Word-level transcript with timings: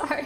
Sorry. 0.00 0.24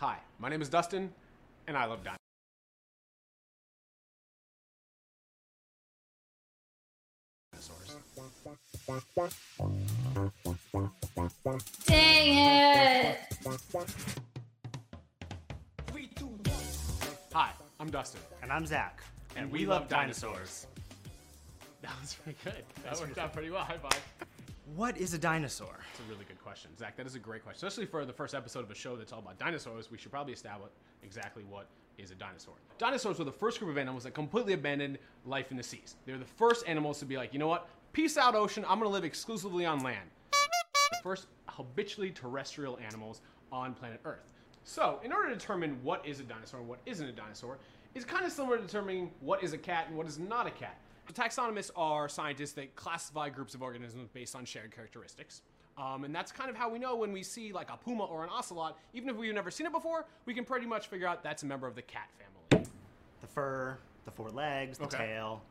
Hi, 0.00 0.16
my 0.38 0.48
name 0.48 0.62
is 0.62 0.70
Dustin, 0.70 1.12
and 1.66 1.76
I 1.76 1.84
love 1.84 1.98
dinosaurs. 7.52 7.96
Dang 11.84 12.38
it! 12.38 13.18
Hi, 17.34 17.50
I'm 17.78 17.90
Dustin, 17.90 18.22
And 18.42 18.50
I'm 18.50 18.64
Zach. 18.64 19.02
and, 19.36 19.52
we, 19.52 19.66
love 19.66 19.86
dinosaurs. 19.90 20.66
That 21.82 21.92
was 22.00 22.14
pretty 22.14 22.38
good. 22.42 22.64
That 22.84 22.98
worked 22.98 23.18
out 23.18 23.34
pretty 23.34 23.50
well. 23.50 23.64
High 23.64 23.76
five. 23.76 24.00
What 24.76 24.96
is 24.98 25.14
a 25.14 25.18
dinosaur? 25.18 25.78
That's 25.78 26.00
a 26.00 26.12
really 26.12 26.24
good 26.24 26.40
question, 26.40 26.70
Zach. 26.78 26.96
That 26.96 27.06
is 27.06 27.16
a 27.16 27.18
great 27.18 27.42
question, 27.42 27.66
especially 27.66 27.86
for 27.86 28.04
the 28.04 28.12
first 28.12 28.34
episode 28.34 28.62
of 28.62 28.70
a 28.70 28.74
show 28.74 28.94
that's 28.94 29.12
all 29.12 29.18
about 29.18 29.38
dinosaurs. 29.38 29.90
We 29.90 29.98
should 29.98 30.12
probably 30.12 30.32
establish 30.32 30.70
exactly 31.02 31.42
what 31.42 31.66
is 31.98 32.12
a 32.12 32.14
dinosaur. 32.14 32.54
Dinosaurs 32.78 33.18
were 33.18 33.24
the 33.24 33.32
first 33.32 33.58
group 33.58 33.70
of 33.70 33.78
animals 33.78 34.04
that 34.04 34.12
completely 34.14 34.52
abandoned 34.52 34.98
life 35.26 35.50
in 35.50 35.56
the 35.56 35.62
seas. 35.62 35.96
They 36.06 36.12
were 36.12 36.18
the 36.18 36.24
first 36.24 36.68
animals 36.68 37.00
to 37.00 37.04
be 37.04 37.16
like, 37.16 37.32
you 37.32 37.40
know 37.40 37.48
what? 37.48 37.68
Peace 37.92 38.16
out, 38.16 38.36
ocean. 38.36 38.64
I'm 38.68 38.78
gonna 38.78 38.90
live 38.90 39.04
exclusively 39.04 39.66
on 39.66 39.80
land. 39.80 40.08
The 40.30 40.98
first 41.02 41.26
habitually 41.48 42.10
terrestrial 42.10 42.78
animals 42.78 43.22
on 43.50 43.74
planet 43.74 44.00
Earth. 44.04 44.28
So, 44.62 45.00
in 45.02 45.12
order 45.12 45.30
to 45.30 45.34
determine 45.34 45.78
what 45.82 46.06
is 46.06 46.20
a 46.20 46.24
dinosaur 46.24 46.60
and 46.60 46.68
what 46.68 46.78
isn't 46.86 47.06
a 47.06 47.12
dinosaur, 47.12 47.58
is 47.94 48.04
kind 48.04 48.24
of 48.24 48.30
similar 48.30 48.56
to 48.56 48.62
determining 48.62 49.10
what 49.20 49.42
is 49.42 49.52
a 49.52 49.58
cat 49.58 49.86
and 49.88 49.96
what 49.96 50.06
is 50.06 50.18
not 50.18 50.46
a 50.46 50.50
cat. 50.50 50.78
The 51.12 51.20
taxonomists 51.22 51.72
are 51.74 52.08
scientists 52.08 52.52
that 52.52 52.76
classify 52.76 53.30
groups 53.30 53.56
of 53.56 53.62
organisms 53.62 54.08
based 54.12 54.36
on 54.36 54.44
shared 54.44 54.70
characteristics. 54.70 55.42
Um, 55.76 56.04
and 56.04 56.14
that's 56.14 56.30
kind 56.30 56.48
of 56.48 56.54
how 56.54 56.70
we 56.70 56.78
know 56.78 56.94
when 56.94 57.10
we 57.10 57.24
see 57.24 57.52
like 57.52 57.68
a 57.68 57.76
puma 57.76 58.04
or 58.04 58.22
an 58.22 58.30
ocelot, 58.30 58.78
even 58.94 59.08
if 59.08 59.16
we've 59.16 59.34
never 59.34 59.50
seen 59.50 59.66
it 59.66 59.72
before, 59.72 60.06
we 60.24 60.34
can 60.34 60.44
pretty 60.44 60.66
much 60.66 60.86
figure 60.86 61.08
out 61.08 61.24
that's 61.24 61.42
a 61.42 61.46
member 61.46 61.66
of 61.66 61.74
the 61.74 61.82
cat 61.82 62.08
family. 62.16 62.64
The 63.22 63.26
fur, 63.26 63.76
the 64.04 64.12
four 64.12 64.28
legs, 64.30 64.78
the 64.78 64.84
Okay. 64.84 64.98
tail, 64.98 65.42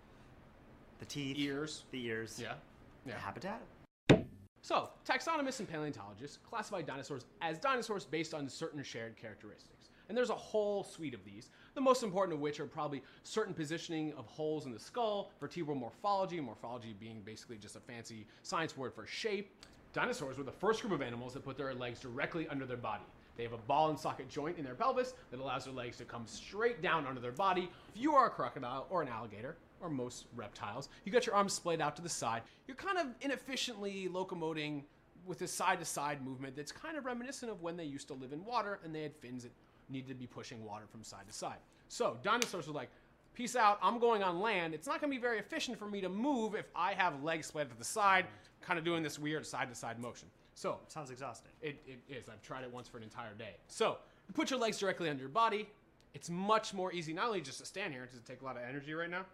the 1.00 1.06
teeth, 1.06 1.36
Ears. 1.38 1.84
the 1.92 2.06
ears, 2.06 2.40
Yeah. 2.42 2.54
the 3.04 3.12
Yeah. 3.12 3.20
habitat. 3.20 3.62
So, 4.62 4.90
taxonomists 5.06 5.60
and 5.60 5.68
paleontologists 5.68 6.38
classify 6.38 6.84
dinosaurs 6.84 7.26
as 7.42 7.60
dinosaurs 7.60 8.06
based 8.06 8.34
on 8.34 8.48
certain 8.48 8.82
shared 8.82 9.18
characteristics. 9.18 9.79
And 10.10 10.18
there's 10.18 10.32
a 10.32 10.36
whole 10.36 10.84
suite 10.84 11.14
of 11.14 11.24
these, 11.24 11.50
the 11.76 11.82
most 11.82 12.04
important 12.04 12.34
of 12.34 12.42
which 12.42 12.60
are 12.60 12.66
probably 12.66 13.02
certain 13.24 13.54
positioning 13.54 14.12
of 14.18 14.26
holes 14.26 14.66
in 14.66 14.72
the 14.72 14.80
skull, 14.80 15.32
vertebral 15.40 15.78
morphology, 15.78 16.42
morphology 16.42 16.96
being 17.00 17.22
basically 17.22 17.58
just 17.58 17.76
a 17.76 17.80
fancy 17.80 18.26
science 18.42 18.76
word 18.76 18.94
for 18.94 19.06
shape. 19.06 19.52
Dinosaurs 19.94 20.38
were 20.38 20.44
the 20.44 20.52
first 20.52 20.82
group 20.82 20.94
of 20.94 21.02
animals 21.02 21.34
that 21.34 21.46
put 21.46 21.58
their 21.58 21.74
legs 21.74 22.00
directly 22.00 22.48
under 22.48 22.66
their 22.66 22.78
body. 22.78 23.04
They 23.38 23.44
have 23.44 23.54
a 23.54 23.58
ball 23.58 23.90
and 23.90 23.98
socket 23.98 24.28
joint 24.30 24.58
in 24.58 24.66
their 24.66 24.76
pelvis 24.76 25.14
that 25.32 25.40
allows 25.40 25.64
their 25.64 25.74
legs 25.74 25.98
to 25.98 26.06
come 26.06 26.28
straight 26.28 26.82
down 26.82 27.08
under 27.08 27.22
their 27.22 27.32
body. 27.32 27.70
If 27.94 28.02
you 28.02 28.14
are 28.16 28.28
a 28.28 28.30
crocodile 28.30 28.88
or 28.90 29.02
an 29.02 29.08
alligator, 29.08 29.56
or 29.82 29.90
most 29.90 30.26
reptiles, 30.36 30.90
you 31.06 31.12
got 31.12 31.26
your 31.26 31.36
arms 31.36 31.54
splayed 31.54 31.82
out 31.82 31.96
to 31.96 32.02
the 32.02 32.10
side. 32.10 32.42
You're 32.68 32.76
kind 32.76 32.98
of 32.98 33.08
inefficiently 33.22 34.10
locomoting 34.12 34.84
with 35.26 35.42
a 35.42 35.48
side 35.48 35.80
to 35.80 35.86
side 35.86 36.26
movement 36.26 36.56
that's 36.56 36.72
kind 36.72 36.98
of 36.98 37.06
reminiscent 37.06 37.52
of 37.52 37.62
when 37.62 37.78
they 37.78 37.84
used 37.84 38.08
to 38.08 38.14
live 38.14 38.34
in 38.34 38.44
water 38.46 38.80
and 38.84 38.94
they 38.94 39.04
had 39.04 39.16
fins 39.16 39.44
that 39.44 39.52
needed 39.90 40.10
to 40.10 40.16
be 40.16 40.28
pushing 40.28 40.64
water 40.64 40.86
from 40.90 41.04
side 41.04 41.28
to 41.28 41.34
side. 41.34 41.58
So 41.88 42.18
dinosaurs 42.24 42.68
were 42.68 42.74
like, 42.74 42.90
peace 43.34 43.56
out, 43.56 43.80
I'm 43.82 44.00
going 44.00 44.24
on 44.24 44.40
land. 44.40 44.74
It's 44.74 44.88
not 44.88 45.02
going 45.02 45.12
to 45.12 45.18
be 45.18 45.22
very 45.22 45.40
efficient 45.40 45.78
for 45.78 45.88
me 45.88 46.02
to 46.02 46.10
move 46.10 46.56
if 46.56 46.66
I 46.76 46.94
have 46.94 47.24
legs 47.24 47.48
splayed 47.48 47.70
to 47.70 47.78
the 47.78 47.84
side, 47.84 48.26
kind 48.62 48.78
of 48.78 48.86
doing 48.86 49.02
this 49.04 49.18
weird 49.18 49.46
side 49.46 49.70
to 49.70 49.76
side 49.76 50.00
motion. 50.00 50.28
So 50.56 50.78
Sounds 50.88 51.10
exhausting. 51.10 51.52
it, 51.62 51.82
it 51.88 52.00
is. 52.10 52.28
I've 52.28 52.42
tried 52.42 52.64
it 52.64 52.74
once 52.74 52.88
for 52.88 52.98
an 52.98 53.04
entire 53.04 53.34
day. 53.38 53.56
So 53.68 53.98
you 54.28 54.34
put 54.34 54.50
your 54.50 54.60
legs 54.60 54.78
directly 54.78 55.10
under 55.10 55.22
your 55.22 55.30
body. 55.30 55.68
It's 56.14 56.30
much 56.30 56.74
more 56.74 56.92
easy, 56.92 57.14
not 57.14 57.28
only 57.28 57.40
just 57.42 57.60
to 57.60 57.66
stand 57.66 57.94
here, 57.94 58.06
does 58.06 58.16
it 58.16 58.26
take 58.26 58.42
a 58.42 58.46
lot 58.46 58.58
of 58.58 58.64
energy 58.68 58.94
right 58.94 59.10
now? 59.10 59.26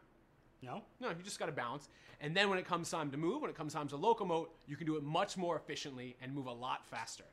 No? 0.61 0.83
No, 0.99 1.09
you 1.09 1.15
just 1.23 1.39
got 1.39 1.45
to 1.45 1.51
balance. 1.51 1.89
And 2.21 2.35
then 2.35 2.49
when 2.49 2.57
it 2.57 2.65
comes 2.65 2.89
time 2.89 3.11
to 3.11 3.17
move, 3.17 3.41
when 3.41 3.49
it 3.49 3.55
comes 3.55 3.73
time 3.73 3.87
to 3.89 3.97
locomote, 3.97 4.47
you 4.67 4.75
can 4.75 4.85
do 4.85 4.97
it 4.97 5.03
much 5.03 5.37
more 5.37 5.55
efficiently 5.55 6.15
and 6.21 6.33
move 6.33 6.47
a 6.47 6.51
lot 6.51 6.85
faster. 6.85 7.23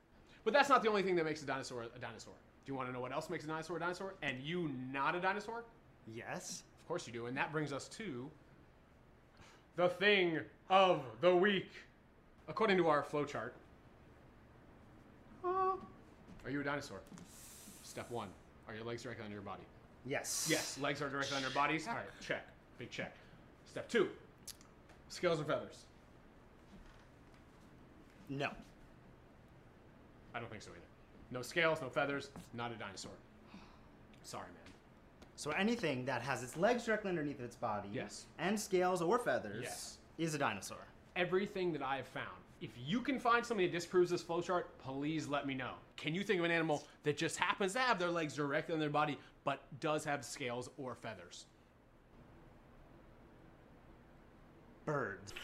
But 0.45 0.53
that's 0.53 0.69
not 0.69 0.83
the 0.83 0.89
only 0.89 1.03
thing 1.03 1.17
that 1.17 1.25
makes 1.25 1.43
a 1.43 1.47
dinosaur 1.47 1.87
a 1.95 1.99
dinosaur. 1.99 2.35
Do 2.65 2.73
you 2.73 2.77
want 2.77 2.89
to 2.89 2.93
know 2.93 3.01
what 3.01 3.13
else 3.13 3.29
makes 3.29 3.45
a 3.45 3.49
dinosaur 3.49 3.77
a 3.77 3.81
dinosaur? 3.81 4.15
And 4.23 4.41
you 4.41 4.71
not 4.93 5.15
a 5.15 5.21
dinosaur? 5.21 5.65
Yes. 6.15 6.63
Of 6.81 6.89
course 6.89 7.07
you 7.07 7.13
do. 7.13 7.27
And 7.27 7.37
that 7.37 7.51
brings 7.51 7.73
us 7.73 7.89
to 7.89 8.31
the 9.77 9.89
thing 9.89 10.39
of 10.71 11.03
the 11.21 11.35
week. 11.35 11.71
According 12.49 12.77
to 12.77 12.89
our 12.89 13.03
flowchart, 13.03 13.51
uh, 15.45 15.49
are 16.45 16.51
you 16.51 16.61
a 16.61 16.65
dinosaur? 16.65 17.01
Step 17.83 18.11
one. 18.11 18.29
Are 18.69 18.75
your 18.75 18.85
legs 18.85 19.03
directly 19.03 19.25
under 19.25 19.35
your 19.35 19.43
body? 19.43 19.63
Yes. 20.05 20.49
Yes, 20.51 20.79
legs 20.81 21.01
are 21.01 21.09
directly 21.09 21.37
under 21.37 21.49
your 21.49 21.55
bodies. 21.55 21.87
All 21.87 21.95
right, 21.95 22.05
check. 22.21 22.47
Big 22.79 22.91
check. 22.91 23.15
Step 23.71 23.89
two. 23.89 24.09
Scales 25.09 25.39
and 25.39 25.47
feathers. 25.47 25.85
No. 28.29 28.49
I 30.35 30.41
don't 30.41 30.51
think 30.51 30.63
so 30.63 30.71
either. 30.71 30.92
No 31.33 31.41
scales, 31.43 31.81
no 31.81 31.89
feathers, 31.89 32.29
not 32.53 32.71
a 32.73 32.75
dinosaur. 32.75 33.13
Sorry, 34.23 34.47
man. 34.49 34.73
So 35.37 35.51
anything 35.53 36.05
that 36.05 36.21
has 36.23 36.43
its 36.43 36.57
legs 36.59 36.85
directly 36.85 37.09
underneath 37.09 37.41
its 37.41 37.57
body 37.57 37.89
Yes. 37.93 38.27
and 38.39 38.61
scales 38.61 39.01
or 39.01 39.19
feathers 39.19 39.63
Yes. 39.65 39.99
is 40.19 40.35
a 40.35 40.39
dinosaur. 40.39 40.87
Everything 41.17 41.73
that 41.73 41.83
I 41.83 41.97
have 41.97 42.07
found. 42.07 42.29
If 42.61 42.71
you 42.79 43.01
can 43.01 43.19
find 43.19 43.45
something 43.45 43.67
that 43.67 43.73
disproves 43.73 44.11
this 44.11 44.23
flowchart, 44.23 44.65
please 44.79 45.27
let 45.27 45.47
me 45.47 45.55
know. 45.55 45.75
Can 45.97 46.15
you 46.15 46.23
think 46.23 46.39
of 46.39 46.45
an 46.45 46.51
animal 46.53 46.87
that 47.03 47.17
just 47.17 47.37
happens 47.39 47.73
to 47.73 47.81
have 47.81 47.99
their 47.99 48.11
legs 48.11 48.35
directly 48.35 48.75
on 48.75 48.79
their 48.79 48.91
body, 48.91 49.19
but 49.43 49.63
does 49.81 50.05
have 50.05 50.25
scales 50.25 50.69
or 50.77 50.95
feathers? 50.95 51.47
Birds. 54.85 55.33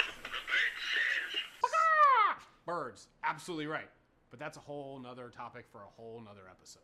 Birds, 2.67 3.09
absolutely 3.25 3.67
right. 3.67 3.89
But 4.31 4.39
that's 4.39 4.57
a 4.57 4.61
whole 4.61 4.99
nother 4.99 5.31
topic 5.35 5.67
for 5.71 5.79
a 5.79 5.89
whole 5.97 6.21
nother 6.25 6.43
episode. 6.51 6.83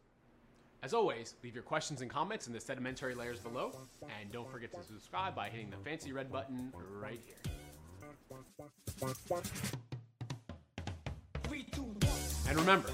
As 0.83 0.93
always, 0.93 1.35
leave 1.43 1.55
your 1.55 1.63
questions 1.63 2.03
and 2.03 2.11
comments 2.11 2.47
in 2.47 2.53
the 2.53 2.61
sedimentary 2.61 3.15
layers 3.15 3.39
below, 3.39 3.73
and 4.21 4.31
don't 4.31 4.51
forget 4.51 4.73
to 4.73 4.83
subscribe 4.83 5.35
by 5.35 5.49
hitting 5.49 5.71
the 5.71 5.77
fancy 5.79 6.13
red 6.13 6.31
button 6.31 6.73
right 7.01 7.21
here. 7.25 7.37
And 12.49 12.59
remember, 12.59 12.91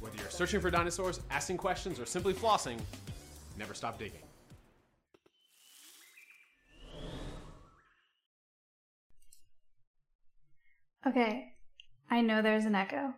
whether 0.00 0.16
you're 0.16 0.30
searching 0.30 0.60
for 0.60 0.70
dinosaurs, 0.70 1.20
asking 1.30 1.58
questions, 1.58 2.00
or 2.00 2.06
simply 2.06 2.34
flossing, 2.34 2.80
never 3.56 3.74
stop 3.74 3.98
digging. 3.98 4.22
Okay, 11.06 11.52
I 12.10 12.20
know 12.20 12.42
there's 12.42 12.64
an 12.64 12.74
echo. 12.74 13.14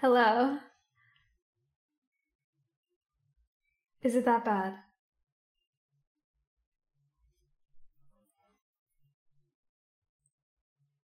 Hello? 0.00 0.56
Is 4.02 4.14
it 4.14 4.24
that 4.24 4.46
bad? 4.46 4.76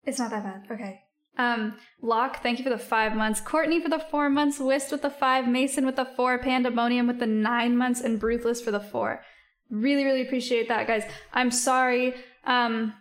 It's 0.03 0.19
not 0.19 0.31
that 0.31 0.43
bad. 0.43 0.63
Okay. 0.69 0.99
Um, 1.37 1.77
Locke, 2.01 2.43
thank 2.43 2.57
you 2.57 2.65
for 2.65 2.69
the 2.69 2.77
five 2.77 3.15
months. 3.15 3.39
Courtney 3.39 3.79
for 3.79 3.87
the 3.87 3.99
four 4.11 4.29
months. 4.29 4.59
Wist 4.59 4.91
with 4.91 5.03
the 5.03 5.09
five. 5.09 5.47
Mason 5.47 5.85
with 5.85 5.95
the 5.95 6.03
four. 6.03 6.37
Pandemonium 6.39 7.07
with 7.07 7.19
the 7.19 7.27
nine 7.27 7.77
months. 7.77 8.01
And 8.01 8.19
Bruthless 8.19 8.61
for 8.61 8.71
the 8.71 8.81
four. 8.81 9.23
Really, 9.69 10.03
really 10.03 10.21
appreciate 10.21 10.67
that, 10.67 10.87
guys. 10.87 11.03
I'm 11.31 11.49
sorry. 11.49 12.15
Um, 12.43 12.93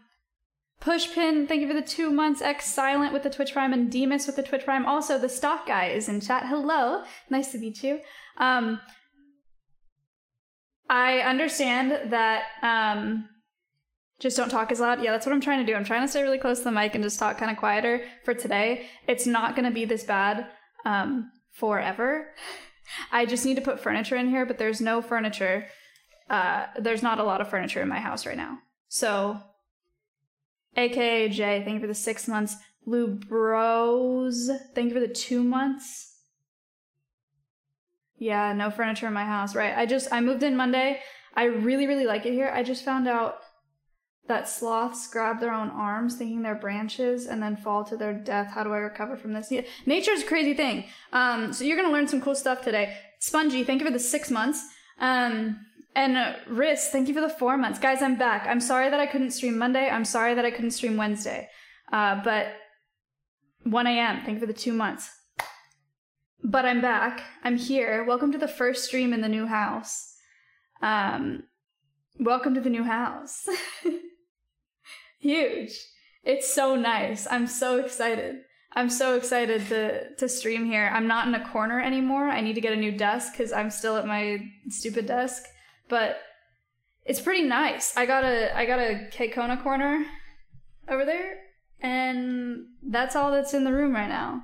Pushpin, 0.80 1.46
thank 1.46 1.60
you 1.60 1.68
for 1.68 1.74
the 1.74 1.82
two 1.82 2.10
months. 2.10 2.40
X 2.40 2.72
Silent 2.72 3.12
with 3.12 3.22
the 3.22 3.30
Twitch 3.30 3.52
Prime 3.52 3.74
and 3.74 3.92
Demas 3.92 4.26
with 4.26 4.36
the 4.36 4.42
Twitch 4.42 4.64
Prime. 4.64 4.86
Also, 4.86 5.18
the 5.18 5.28
stock 5.28 5.66
guy 5.66 5.88
is 5.88 6.08
in 6.08 6.20
chat. 6.20 6.46
Hello. 6.46 7.02
Nice 7.28 7.52
to 7.52 7.58
meet 7.58 7.82
you. 7.82 8.00
Um, 8.38 8.80
I 10.88 11.18
understand 11.18 12.10
that 12.10 12.44
um, 12.62 13.28
just 14.20 14.38
don't 14.38 14.48
talk 14.48 14.72
as 14.72 14.80
loud. 14.80 15.02
Yeah, 15.04 15.12
that's 15.12 15.26
what 15.26 15.34
I'm 15.34 15.40
trying 15.42 15.64
to 15.64 15.70
do. 15.70 15.76
I'm 15.76 15.84
trying 15.84 16.00
to 16.00 16.08
stay 16.08 16.22
really 16.22 16.38
close 16.38 16.58
to 16.58 16.64
the 16.64 16.72
mic 16.72 16.94
and 16.94 17.04
just 17.04 17.18
talk 17.18 17.36
kind 17.36 17.50
of 17.50 17.58
quieter 17.58 18.02
for 18.24 18.32
today. 18.32 18.86
It's 19.06 19.26
not 19.26 19.54
going 19.54 19.66
to 19.66 19.74
be 19.74 19.84
this 19.84 20.04
bad 20.04 20.46
um, 20.86 21.30
forever. 21.52 22.32
I 23.12 23.26
just 23.26 23.44
need 23.44 23.56
to 23.56 23.60
put 23.60 23.80
furniture 23.80 24.16
in 24.16 24.30
here, 24.30 24.46
but 24.46 24.56
there's 24.56 24.80
no 24.80 25.02
furniture. 25.02 25.66
Uh, 26.30 26.66
there's 26.78 27.02
not 27.02 27.18
a 27.18 27.24
lot 27.24 27.42
of 27.42 27.50
furniture 27.50 27.82
in 27.82 27.88
my 27.88 28.00
house 28.00 28.24
right 28.24 28.36
now. 28.36 28.58
So, 28.88 29.40
AKA 30.80 31.28
Jay, 31.28 31.62
thank 31.64 31.74
you 31.74 31.80
for 31.80 31.86
the 31.86 31.94
six 31.94 32.26
months. 32.26 32.56
Blue 32.86 33.06
Bros, 33.06 34.50
thank 34.74 34.88
you 34.88 34.94
for 34.94 35.06
the 35.06 35.12
two 35.12 35.44
months. 35.44 36.16
Yeah, 38.16 38.52
no 38.52 38.70
furniture 38.70 39.06
in 39.06 39.12
my 39.12 39.24
house, 39.24 39.54
right? 39.54 39.76
I 39.76 39.86
just, 39.86 40.08
I 40.12 40.20
moved 40.20 40.42
in 40.42 40.56
Monday. 40.56 41.00
I 41.34 41.44
really, 41.44 41.86
really 41.86 42.06
like 42.06 42.26
it 42.26 42.32
here. 42.32 42.50
I 42.52 42.62
just 42.62 42.84
found 42.84 43.08
out 43.08 43.38
that 44.28 44.48
sloths 44.48 45.08
grab 45.08 45.40
their 45.40 45.52
own 45.52 45.70
arms, 45.70 46.16
thinking 46.16 46.42
they're 46.42 46.54
branches, 46.54 47.26
and 47.26 47.42
then 47.42 47.56
fall 47.56 47.84
to 47.84 47.96
their 47.96 48.12
death. 48.12 48.52
How 48.52 48.62
do 48.62 48.72
I 48.72 48.78
recover 48.78 49.16
from 49.16 49.32
this? 49.32 49.50
Yeah, 49.50 49.62
nature's 49.86 50.22
a 50.22 50.26
crazy 50.26 50.54
thing. 50.54 50.84
Um, 51.12 51.52
so 51.52 51.64
you're 51.64 51.76
gonna 51.76 51.92
learn 51.92 52.08
some 52.08 52.20
cool 52.20 52.34
stuff 52.34 52.62
today. 52.62 52.96
Spongy, 53.18 53.64
thank 53.64 53.80
you 53.80 53.86
for 53.86 53.92
the 53.92 53.98
six 53.98 54.30
months. 54.30 54.64
Um, 54.98 55.58
and 55.94 56.16
uh, 56.16 56.34
Riss, 56.48 56.88
thank 56.88 57.08
you 57.08 57.14
for 57.14 57.20
the 57.20 57.28
four 57.28 57.56
months. 57.56 57.78
Guys, 57.78 58.02
I'm 58.02 58.16
back. 58.16 58.46
I'm 58.46 58.60
sorry 58.60 58.90
that 58.90 59.00
I 59.00 59.06
couldn't 59.06 59.32
stream 59.32 59.58
Monday. 59.58 59.88
I'm 59.88 60.04
sorry 60.04 60.34
that 60.34 60.44
I 60.44 60.50
couldn't 60.50 60.70
stream 60.72 60.96
Wednesday. 60.96 61.48
Uh, 61.92 62.20
but 62.22 62.54
1 63.64 63.86
a.m., 63.86 64.22
thank 64.24 64.36
you 64.36 64.40
for 64.40 64.46
the 64.46 64.52
two 64.52 64.72
months. 64.72 65.10
But 66.42 66.64
I'm 66.64 66.80
back. 66.80 67.22
I'm 67.44 67.56
here. 67.56 68.04
Welcome 68.04 68.32
to 68.32 68.38
the 68.38 68.48
first 68.48 68.84
stream 68.84 69.12
in 69.12 69.20
the 69.20 69.28
new 69.28 69.46
house. 69.46 70.14
Um, 70.80 71.44
welcome 72.18 72.54
to 72.54 72.60
the 72.60 72.70
new 72.70 72.84
house. 72.84 73.46
Huge. 75.18 75.72
It's 76.22 76.52
so 76.52 76.76
nice. 76.76 77.26
I'm 77.30 77.46
so 77.46 77.78
excited. 77.78 78.40
I'm 78.72 78.88
so 78.88 79.16
excited 79.16 79.66
to 79.68 80.14
to 80.14 80.28
stream 80.28 80.64
here. 80.64 80.90
I'm 80.94 81.08
not 81.08 81.26
in 81.26 81.34
a 81.34 81.48
corner 81.48 81.80
anymore. 81.80 82.28
I 82.28 82.40
need 82.40 82.54
to 82.54 82.60
get 82.60 82.72
a 82.72 82.76
new 82.76 82.92
desk 82.92 83.32
because 83.32 83.52
I'm 83.52 83.70
still 83.70 83.96
at 83.96 84.06
my 84.06 84.40
stupid 84.68 85.06
desk. 85.06 85.42
But 85.90 86.18
it's 87.04 87.20
pretty 87.20 87.42
nice. 87.42 87.94
I 87.96 88.06
got 88.06 88.24
a 88.24 88.56
I 88.56 88.64
got 88.64 88.78
a 88.78 89.28
Kona 89.34 89.60
corner 89.62 90.06
over 90.88 91.04
there, 91.04 91.38
and 91.80 92.66
that's 92.82 93.16
all 93.16 93.30
that's 93.32 93.52
in 93.52 93.64
the 93.64 93.72
room 93.72 93.92
right 93.92 94.08
now. 94.08 94.42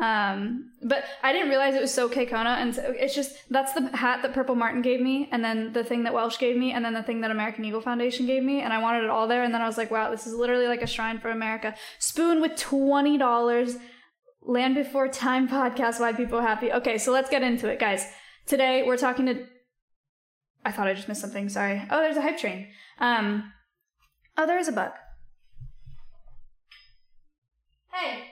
Um, 0.00 0.70
but 0.82 1.04
I 1.24 1.32
didn't 1.32 1.48
realize 1.48 1.74
it 1.74 1.80
was 1.80 1.92
so 1.92 2.08
Kona, 2.08 2.56
and 2.60 2.74
so 2.74 2.94
it's 2.96 3.14
just 3.14 3.32
that's 3.50 3.72
the 3.72 3.88
hat 3.96 4.22
that 4.22 4.32
Purple 4.32 4.54
Martin 4.54 4.80
gave 4.80 5.00
me, 5.00 5.28
and 5.32 5.44
then 5.44 5.72
the 5.72 5.84
thing 5.84 6.04
that 6.04 6.14
Welsh 6.14 6.38
gave 6.38 6.56
me, 6.56 6.72
and 6.72 6.84
then 6.84 6.94
the 6.94 7.02
thing 7.02 7.20
that 7.22 7.30
American 7.30 7.64
Eagle 7.64 7.80
Foundation 7.80 8.24
gave 8.24 8.42
me, 8.42 8.62
and 8.62 8.72
I 8.72 8.78
wanted 8.78 9.04
it 9.04 9.10
all 9.10 9.26
there. 9.28 9.42
And 9.42 9.52
then 9.52 9.60
I 9.60 9.66
was 9.66 9.76
like, 9.76 9.90
wow, 9.90 10.10
this 10.10 10.26
is 10.26 10.34
literally 10.34 10.68
like 10.68 10.82
a 10.82 10.86
shrine 10.86 11.18
for 11.18 11.30
America. 11.30 11.74
Spoon 11.98 12.40
with 12.40 12.56
twenty 12.56 13.18
dollars. 13.18 13.76
Land 14.40 14.76
Before 14.76 15.08
Time 15.08 15.46
podcast. 15.46 16.00
Why 16.00 16.12
people 16.12 16.40
happy? 16.40 16.72
Okay, 16.72 16.96
so 16.96 17.12
let's 17.12 17.28
get 17.28 17.42
into 17.42 17.68
it, 17.68 17.78
guys. 17.78 18.06
Today 18.46 18.82
we're 18.86 18.96
talking 18.96 19.26
to. 19.26 19.46
I 20.68 20.70
thought 20.70 20.86
I 20.86 20.92
just 20.92 21.08
missed 21.08 21.22
something. 21.22 21.48
Sorry. 21.48 21.82
Oh, 21.90 22.02
there's 22.02 22.18
a 22.18 22.20
hype 22.20 22.36
train. 22.36 22.68
Um. 22.98 23.54
Oh, 24.36 24.46
there 24.46 24.58
is 24.58 24.68
a 24.68 24.72
bug. 24.72 24.92
Hey. 27.90 28.24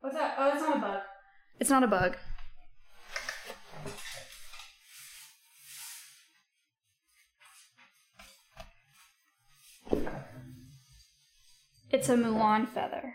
What's 0.00 0.16
that? 0.16 0.36
Oh, 0.38 0.50
that's 0.50 0.62
not 0.62 0.78
a 0.78 0.80
bug. 0.80 1.00
It's 1.60 1.68
not 1.68 1.82
a 1.82 1.86
bug. 1.86 2.16
It's 11.90 12.08
a 12.08 12.16
Mulan 12.16 12.66
feather. 12.66 13.12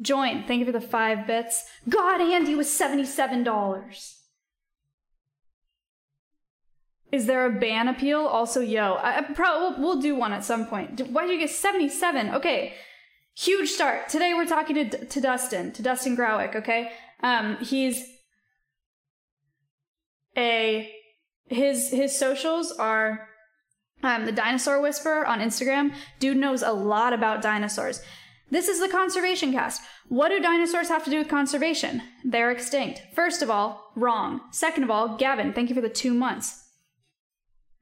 Join. 0.00 0.44
Thank 0.44 0.60
you 0.60 0.66
for 0.66 0.72
the 0.72 0.80
five 0.80 1.26
bits. 1.26 1.64
God, 1.88 2.20
Andy 2.20 2.54
was 2.54 2.68
$77. 2.68 4.16
Is 7.12 7.26
there 7.26 7.46
a 7.46 7.58
ban 7.58 7.88
appeal? 7.88 8.20
Also, 8.20 8.60
yo, 8.60 8.94
I, 8.94 9.18
I 9.18 9.22
probably 9.22 9.78
we'll, 9.78 9.94
we'll 9.94 10.02
do 10.02 10.14
one 10.14 10.32
at 10.32 10.44
some 10.44 10.66
point. 10.66 11.00
Why 11.08 11.26
did 11.26 11.32
you 11.32 11.38
get 11.38 11.50
77? 11.50 12.34
Okay, 12.34 12.74
huge 13.34 13.70
start. 13.70 14.08
Today 14.08 14.34
we're 14.34 14.46
talking 14.46 14.90
to, 14.90 15.04
to 15.06 15.20
Dustin, 15.20 15.72
to 15.72 15.82
Dustin 15.82 16.16
Growick, 16.16 16.54
okay? 16.56 16.92
Um, 17.22 17.56
he's 17.58 18.04
a, 20.36 20.92
his, 21.46 21.90
his 21.90 22.16
socials 22.18 22.72
are, 22.72 23.28
um, 24.02 24.26
the 24.26 24.32
Dinosaur 24.32 24.82
Whisperer 24.82 25.26
on 25.26 25.40
Instagram. 25.40 25.94
Dude 26.18 26.36
knows 26.36 26.62
a 26.62 26.72
lot 26.72 27.12
about 27.12 27.40
dinosaurs. 27.40 28.02
This 28.48 28.68
is 28.68 28.78
the 28.78 28.88
Conservation 28.88 29.52
Cast. 29.52 29.82
What 30.08 30.28
do 30.28 30.40
dinosaurs 30.40 30.88
have 30.88 31.04
to 31.04 31.10
do 31.10 31.18
with 31.18 31.28
conservation? 31.28 32.02
They're 32.24 32.52
extinct. 32.52 33.02
First 33.12 33.42
of 33.42 33.50
all, 33.50 33.90
wrong. 33.96 34.40
Second 34.52 34.84
of 34.84 34.90
all, 34.90 35.16
Gavin, 35.16 35.52
thank 35.52 35.68
you 35.68 35.74
for 35.74 35.80
the 35.80 35.88
two 35.88 36.14
months. 36.14 36.62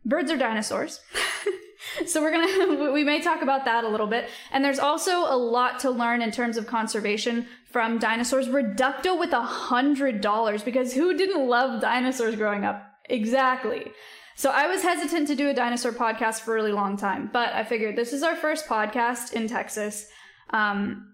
Birds 0.07 0.31
are 0.31 0.39
dinosaurs. 0.39 1.01
so 2.07 2.23
we're 2.23 2.31
gonna 2.31 2.93
we 2.93 3.05
may 3.05 3.21
talk 3.21 3.43
about 3.43 3.67
that 3.67 3.85
a 3.85 3.89
little 3.89 4.07
bit 4.07 4.29
and 4.53 4.65
there's 4.65 4.79
also 4.79 5.21
a 5.21 5.37
lot 5.37 5.79
to 5.81 5.91
learn 5.91 6.23
in 6.23 6.31
terms 6.31 6.57
of 6.57 6.67
conservation 6.67 7.47
from 7.71 7.99
dinosaurs 7.99 8.49
reducto 8.49 9.19
with 9.19 9.33
a 9.33 9.43
hundred 9.43 10.21
dollars 10.21 10.63
because 10.63 10.95
who 10.95 11.17
didn't 11.17 11.47
love 11.47 11.81
dinosaurs 11.81 12.37
growing 12.37 12.65
up 12.65 12.83
exactly 13.11 13.93
so 14.35 14.51
i 14.51 14.67
was 14.67 14.83
hesitant 14.83 15.29
to 15.29 15.35
do 15.35 15.49
a 15.49 15.55
dinosaur 15.55 15.93
podcast 15.93 16.41
for 16.41 16.53
a 16.53 16.55
really 16.55 16.73
long 16.73 16.97
time 16.97 17.29
but 17.33 17.53
i 17.53 17.63
figured 17.63 17.97
this 17.97 18.13
is 18.13 18.23
our 18.23 18.35
first 18.35 18.67
podcast 18.67 19.33
in 19.33 19.47
texas 19.47 20.09
um, 20.55 21.09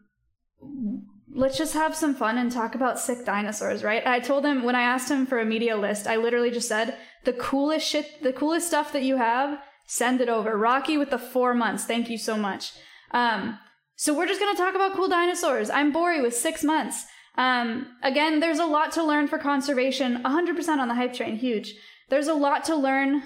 let's 1.33 1.57
just 1.57 1.73
have 1.73 1.97
some 1.97 2.15
fun 2.15 2.37
and 2.37 2.53
talk 2.53 2.75
about 2.75 3.01
sick 3.01 3.25
dinosaurs, 3.25 3.83
right? 3.83 4.07
I 4.07 4.21
told 4.21 4.45
him 4.45 4.63
when 4.63 4.75
I 4.75 4.83
asked 4.83 5.11
him 5.11 5.25
for 5.25 5.39
a 5.39 5.47
media 5.47 5.77
list, 5.77 6.07
I 6.07 6.17
literally 6.17 6.51
just 6.51 6.69
said, 6.69 6.97
the 7.25 7.33
coolest 7.33 7.87
shit, 7.87 8.23
the 8.23 8.35
coolest 8.35 8.67
stuff 8.67 8.93
that 8.93 9.03
you 9.03 9.17
have, 9.17 9.59
send 9.87 10.21
it 10.21 10.29
over. 10.29 10.59
Rocky 10.59 10.99
with 10.99 11.09
the 11.09 11.19
four 11.19 11.55
months. 11.55 11.85
Thank 11.85 12.11
you 12.11 12.19
so 12.19 12.37
much. 12.37 12.73
Um, 13.13 13.59
so 13.97 14.15
we're 14.15 14.27
just 14.27 14.41
going 14.41 14.55
to 14.55 14.63
talk 14.63 14.75
about 14.75 14.93
cool 14.93 15.09
dinosaurs. 15.09 15.71
I'm 15.71 15.91
Bori 15.91 16.21
with 16.21 16.37
six 16.37 16.63
months. 16.63 17.07
Um, 17.39 17.87
again, 18.03 18.41
there's 18.41 18.59
a 18.59 18.67
lot 18.67 18.93
to 18.93 19.03
learn 19.03 19.27
for 19.27 19.39
conservation. 19.39 20.23
100% 20.23 20.69
on 20.79 20.89
the 20.89 20.95
hype 20.95 21.15
train. 21.15 21.37
Huge. 21.37 21.75
There's 22.11 22.29
a 22.29 22.35
lot 22.35 22.65
to 22.65 22.77
learn 22.77 23.23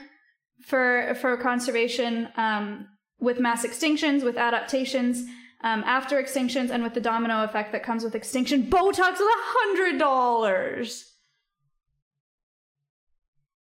for, 0.62 1.16
for 1.20 1.36
conservation, 1.36 2.28
um, 2.36 2.86
with 3.18 3.40
mass 3.40 3.64
extinctions, 3.64 4.22
with 4.22 4.36
adaptations 4.36 5.24
um, 5.64 5.82
after 5.84 6.22
extinctions 6.22 6.70
and 6.70 6.82
with 6.82 6.92
the 6.92 7.00
domino 7.00 7.42
effect 7.42 7.72
that 7.72 7.82
comes 7.82 8.04
with 8.04 8.14
extinction. 8.14 8.64
Botox 8.64 9.14
is 9.14 9.20
a 9.20 9.42
hundred 9.56 9.98
dollars. 9.98 11.10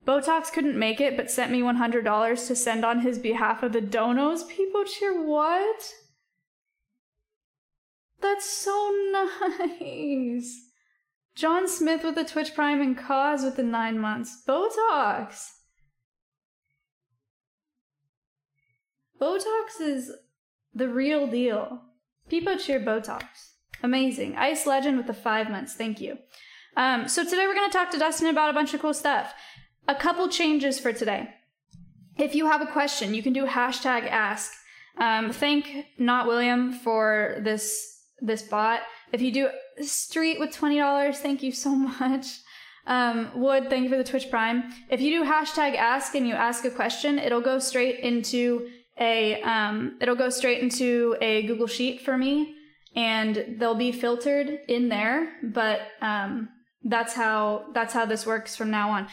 Botox 0.07 0.53
couldn't 0.53 0.79
make 0.79 1.01
it, 1.01 1.17
but 1.17 1.31
sent 1.31 1.51
me 1.51 1.63
one 1.63 1.77
hundred 1.77 2.05
dollars 2.05 2.47
to 2.47 2.55
send 2.55 2.85
on 2.85 3.01
his 3.01 3.19
behalf 3.19 3.63
of 3.63 3.73
the 3.73 3.81
donos. 3.81 4.47
People 4.49 4.85
cheer 4.85 5.27
what? 5.27 5.95
That's 8.21 8.49
so 8.49 8.95
nice. 9.11 10.67
John 11.35 11.69
Smith 11.69 12.05
with 12.05 12.17
the 12.17 12.25
Twitch 12.25 12.55
Prime 12.55 12.83
and 12.83 12.99
Cause 12.99 13.45
with 13.45 13.57
the 13.57 13.63
nine 13.63 13.99
months. 13.99 14.43
Botox. 14.47 15.53
Botox 19.21 19.81
is 19.81 20.13
the 20.79 20.89
real 20.89 21.27
deal. 21.27 21.83
People 22.29 22.57
cheer 22.57 22.81
Botox. 22.81 23.25
Amazing. 23.83 24.37
Ice 24.37 24.67
Legend 24.67 24.97
with 24.97 25.07
the 25.07 25.15
five 25.15 25.51
months. 25.51 25.75
Thank 25.75 26.01
you. 26.01 26.19
Um, 26.77 27.09
so 27.09 27.25
today 27.25 27.47
we're 27.47 27.55
going 27.55 27.71
to 27.71 27.77
talk 27.77 27.91
to 27.91 27.99
Dustin 27.99 28.29
about 28.29 28.51
a 28.51 28.53
bunch 28.53 28.73
of 28.75 28.81
cool 28.81 28.95
stuff. 28.95 29.35
A 29.89 29.95
couple 29.95 30.29
changes 30.29 30.79
for 30.79 30.93
today. 30.93 31.31
if 32.17 32.35
you 32.35 32.47
have 32.47 32.61
a 32.61 32.67
question, 32.67 33.15
you 33.15 33.23
can 33.23 33.33
do 33.33 33.47
hashtag 33.47 34.09
ask. 34.09 34.53
Um, 34.99 35.33
thank 35.33 35.87
not 35.99 36.27
William 36.27 36.73
for 36.73 37.37
this 37.41 37.95
this 38.21 38.43
bot. 38.43 38.81
If 39.13 39.21
you 39.21 39.31
do 39.33 39.49
street 39.81 40.41
with 40.41 40.53
twenty 40.53 40.79
dollars, 40.79 41.19
thank 41.19 41.43
you 41.43 41.53
so 41.53 41.71
much. 42.01 42.27
Um, 42.87 43.31
Wood, 43.35 43.69
thank 43.71 43.85
you 43.85 43.91
for 43.91 43.97
the 43.97 44.05
Twitch 44.05 44.31
Prime. 44.31 44.73
If 44.89 45.01
you 45.01 45.11
do 45.23 45.31
hashtag 45.31 45.77
ask 45.77 46.15
and 46.15 46.27
you 46.27 46.35
ask 46.35 46.65
a 46.65 46.71
question, 46.71 47.19
it'll 47.19 47.41
go 47.41 47.59
straight 47.59 48.01
into 48.01 48.69
a 49.01 49.41
um, 49.43 49.97
it'll 50.01 50.17
go 50.17 50.31
straight 50.31 50.63
into 50.63 51.17
a 51.21 51.43
Google 51.47 51.67
Sheet 51.67 52.01
for 52.01 52.17
me, 52.17 52.55
and 52.95 53.57
they'll 53.59 53.75
be 53.75 53.93
filtered 53.93 54.59
in 54.69 54.89
there. 54.89 55.33
But 55.43 55.83
um, 56.01 56.49
that's 56.85 57.15
how 57.15 57.67
that's 57.75 57.95
how 57.95 58.07
this 58.07 58.27
works 58.27 58.57
from 58.57 58.71
now 58.71 58.91
on. 58.91 59.09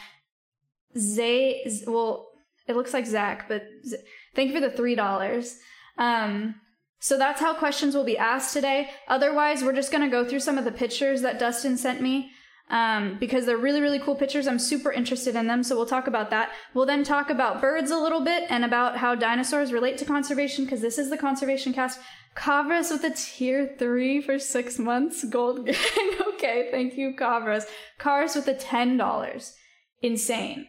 Zay, 0.98 1.66
well, 1.86 2.28
it 2.66 2.76
looks 2.76 2.92
like 2.92 3.06
Zach, 3.06 3.48
but 3.48 3.62
Z- 3.86 3.98
thank 4.34 4.48
you 4.48 4.54
for 4.54 4.60
the 4.60 4.74
three 4.74 4.94
dollars. 4.94 5.58
Um, 5.98 6.56
so 6.98 7.18
that's 7.18 7.40
how 7.40 7.54
questions 7.54 7.94
will 7.94 8.04
be 8.04 8.18
asked 8.18 8.52
today. 8.52 8.90
Otherwise, 9.06 9.62
we're 9.62 9.72
just 9.74 9.92
gonna 9.92 10.08
go 10.08 10.24
through 10.24 10.40
some 10.40 10.58
of 10.58 10.64
the 10.64 10.72
pictures 10.72 11.22
that 11.22 11.38
Dustin 11.38 11.76
sent 11.76 12.00
me 12.00 12.30
um, 12.68 13.16
because 13.18 13.46
they're 13.46 13.56
really, 13.56 13.80
really 13.80 13.98
cool 13.98 14.14
pictures. 14.14 14.46
I'm 14.46 14.58
super 14.58 14.90
interested 14.90 15.36
in 15.36 15.46
them, 15.46 15.62
so 15.62 15.76
we'll 15.76 15.86
talk 15.86 16.06
about 16.06 16.30
that. 16.30 16.50
We'll 16.74 16.86
then 16.86 17.04
talk 17.04 17.30
about 17.30 17.60
birds 17.60 17.90
a 17.90 17.98
little 17.98 18.20
bit 18.20 18.44
and 18.50 18.64
about 18.64 18.96
how 18.96 19.14
dinosaurs 19.14 19.72
relate 19.72 19.98
to 19.98 20.04
conservation, 20.04 20.64
because 20.64 20.80
this 20.80 20.98
is 20.98 21.10
the 21.10 21.16
conservation 21.16 21.72
cast. 21.72 22.00
Kavras 22.36 22.90
with 22.90 23.04
a 23.04 23.14
tier 23.16 23.74
three 23.78 24.20
for 24.20 24.38
six 24.38 24.78
months. 24.78 25.24
Gold 25.24 25.66
gang. 25.66 25.74
okay, 26.34 26.68
thank 26.70 26.96
you, 26.96 27.14
Kavras. 27.14 27.64
Cars 27.98 28.34
with 28.34 28.48
a 28.48 28.54
ten 28.54 28.96
dollars. 28.96 29.54
Insane. 30.02 30.68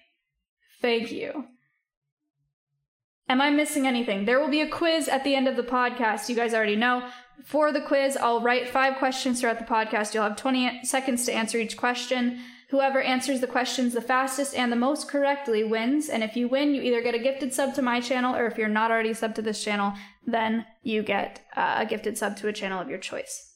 Thank 0.82 1.12
you. 1.12 1.46
Am 3.30 3.42
I 3.42 3.50
missing 3.50 3.86
anything? 3.86 4.24
There 4.24 4.40
will 4.40 4.50
be 4.50 4.62
a 4.62 4.70
quiz 4.70 5.10
at 5.10 5.24
the 5.26 5.36
end 5.36 5.48
of 5.48 5.58
the 5.58 5.64
podcast. 5.64 6.30
You 6.30 6.36
guys 6.36 6.54
already 6.54 6.78
know. 6.78 7.10
For 7.44 7.74
the 7.74 7.82
quiz, 7.82 8.16
I'll 8.18 8.42
write 8.42 8.70
five 8.70 8.98
questions 8.98 9.42
throughout 9.42 9.60
the 9.60 9.66
podcast. 9.66 10.14
You'll 10.14 10.24
have 10.24 10.38
20 10.38 10.86
seconds 10.86 11.26
to 11.26 11.34
answer 11.34 11.58
each 11.58 11.76
question. 11.76 12.40
Whoever 12.70 13.02
answers 13.02 13.42
the 13.42 13.48
questions 13.48 13.94
the 13.94 14.02
fastest 14.02 14.56
and 14.56 14.72
the 14.72 14.78
most 14.78 15.10
correctly 15.10 15.64
wins. 15.64 16.10
And 16.10 16.24
if 16.24 16.36
you 16.36 16.48
win, 16.48 16.74
you 16.74 16.82
either 16.82 17.02
get 17.02 17.16
a 17.16 17.20
gifted 17.20 17.54
sub 17.54 17.74
to 17.76 17.82
my 17.82 18.00
channel, 18.00 18.36
or 18.36 18.46
if 18.46 18.58
you're 18.58 18.68
not 18.70 18.92
already 18.92 19.14
sub 19.14 19.36
to 19.36 19.42
this 19.42 19.64
channel, 19.64 19.94
then 20.26 20.66
you 20.84 21.04
get 21.04 21.42
uh, 21.56 21.76
a 21.80 21.86
gifted 21.86 22.18
sub 22.18 22.38
to 22.38 22.48
a 22.48 22.54
channel 22.54 22.82
of 22.82 22.90
your 22.90 22.98
choice. 22.98 23.54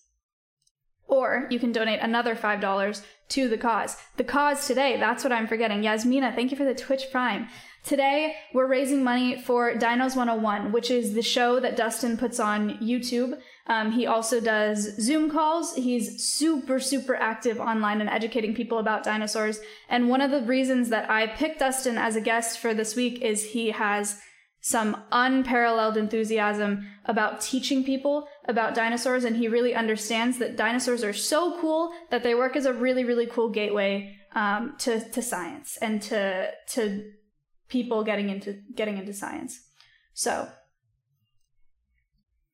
Or 1.08 1.48
you 1.50 1.60
can 1.60 1.74
donate 1.74 2.00
another 2.02 2.36
$5 2.36 3.04
to 3.30 3.50
the 3.50 3.58
cause. 3.58 3.98
The 4.16 4.24
cause 4.24 4.66
today, 4.68 4.98
that's 4.98 5.24
what 5.26 5.34
I'm 5.34 5.48
forgetting. 5.48 5.84
Yasmina, 5.84 6.34
thank 6.34 6.52
you 6.52 6.58
for 6.58 6.66
the 6.66 6.76
Twitch 6.76 7.06
Prime. 7.12 7.50
Today, 7.84 8.36
we're 8.54 8.68
raising 8.68 9.04
money 9.04 9.42
for 9.42 9.74
Dinos 9.74 10.16
101, 10.16 10.72
which 10.72 10.92
is 10.92 11.14
the 11.14 11.24
show 11.24 11.60
that 11.60 11.76
Dustin 11.76 12.16
puts 12.16 12.40
on 12.40 12.78
YouTube. 12.78 13.40
Um, 13.66 13.92
he 13.92 14.06
also 14.06 14.40
does 14.40 14.96
Zoom 15.02 15.32
calls. 15.32 15.76
He's 15.76 16.24
super, 16.24 16.80
super 16.80 17.16
active 17.16 17.60
online 17.60 18.00
and 18.00 18.10
educating 18.10 18.54
people 18.54 18.78
about 18.78 19.04
dinosaurs. 19.04 19.60
And 19.90 20.10
one 20.10 20.22
of 20.22 20.30
the 20.30 20.44
reasons 20.44 20.90
that 20.90 21.10
I 21.10 21.26
picked 21.26 21.60
Dustin 21.60 21.98
as 21.98 22.16
a 22.16 22.22
guest 22.22 22.60
for 22.60 22.74
this 22.74 22.96
week 22.96 23.22
is 23.22 23.46
he 23.46 23.72
has 23.72 24.22
some 24.62 24.96
unparalleled 25.12 25.98
enthusiasm 25.98 26.86
about 27.06 27.42
teaching 27.42 27.84
people 27.84 28.28
about 28.48 28.76
dinosaurs. 28.76 29.24
And 29.24 29.36
he 29.36 29.48
really 29.48 29.74
understands 29.74 30.38
that 30.38 30.56
dinosaurs 30.56 31.04
are 31.04 31.14
so 31.14 31.60
cool 31.60 31.92
that 32.12 32.22
they 32.22 32.36
work 32.36 32.56
as 32.56 32.68
a 32.68 32.74
really, 32.74 33.04
really 33.04 33.26
cool 33.26 33.50
gateway 33.50 34.16
um, 34.36 34.76
to, 34.80 35.00
to 35.10 35.22
science 35.24 35.78
and 35.82 36.00
to, 36.04 36.52
to 36.70 37.12
people 37.72 38.04
getting 38.04 38.30
into 38.30 38.60
getting 38.76 38.98
into 38.98 39.14
science. 39.14 39.60
So 40.14 40.48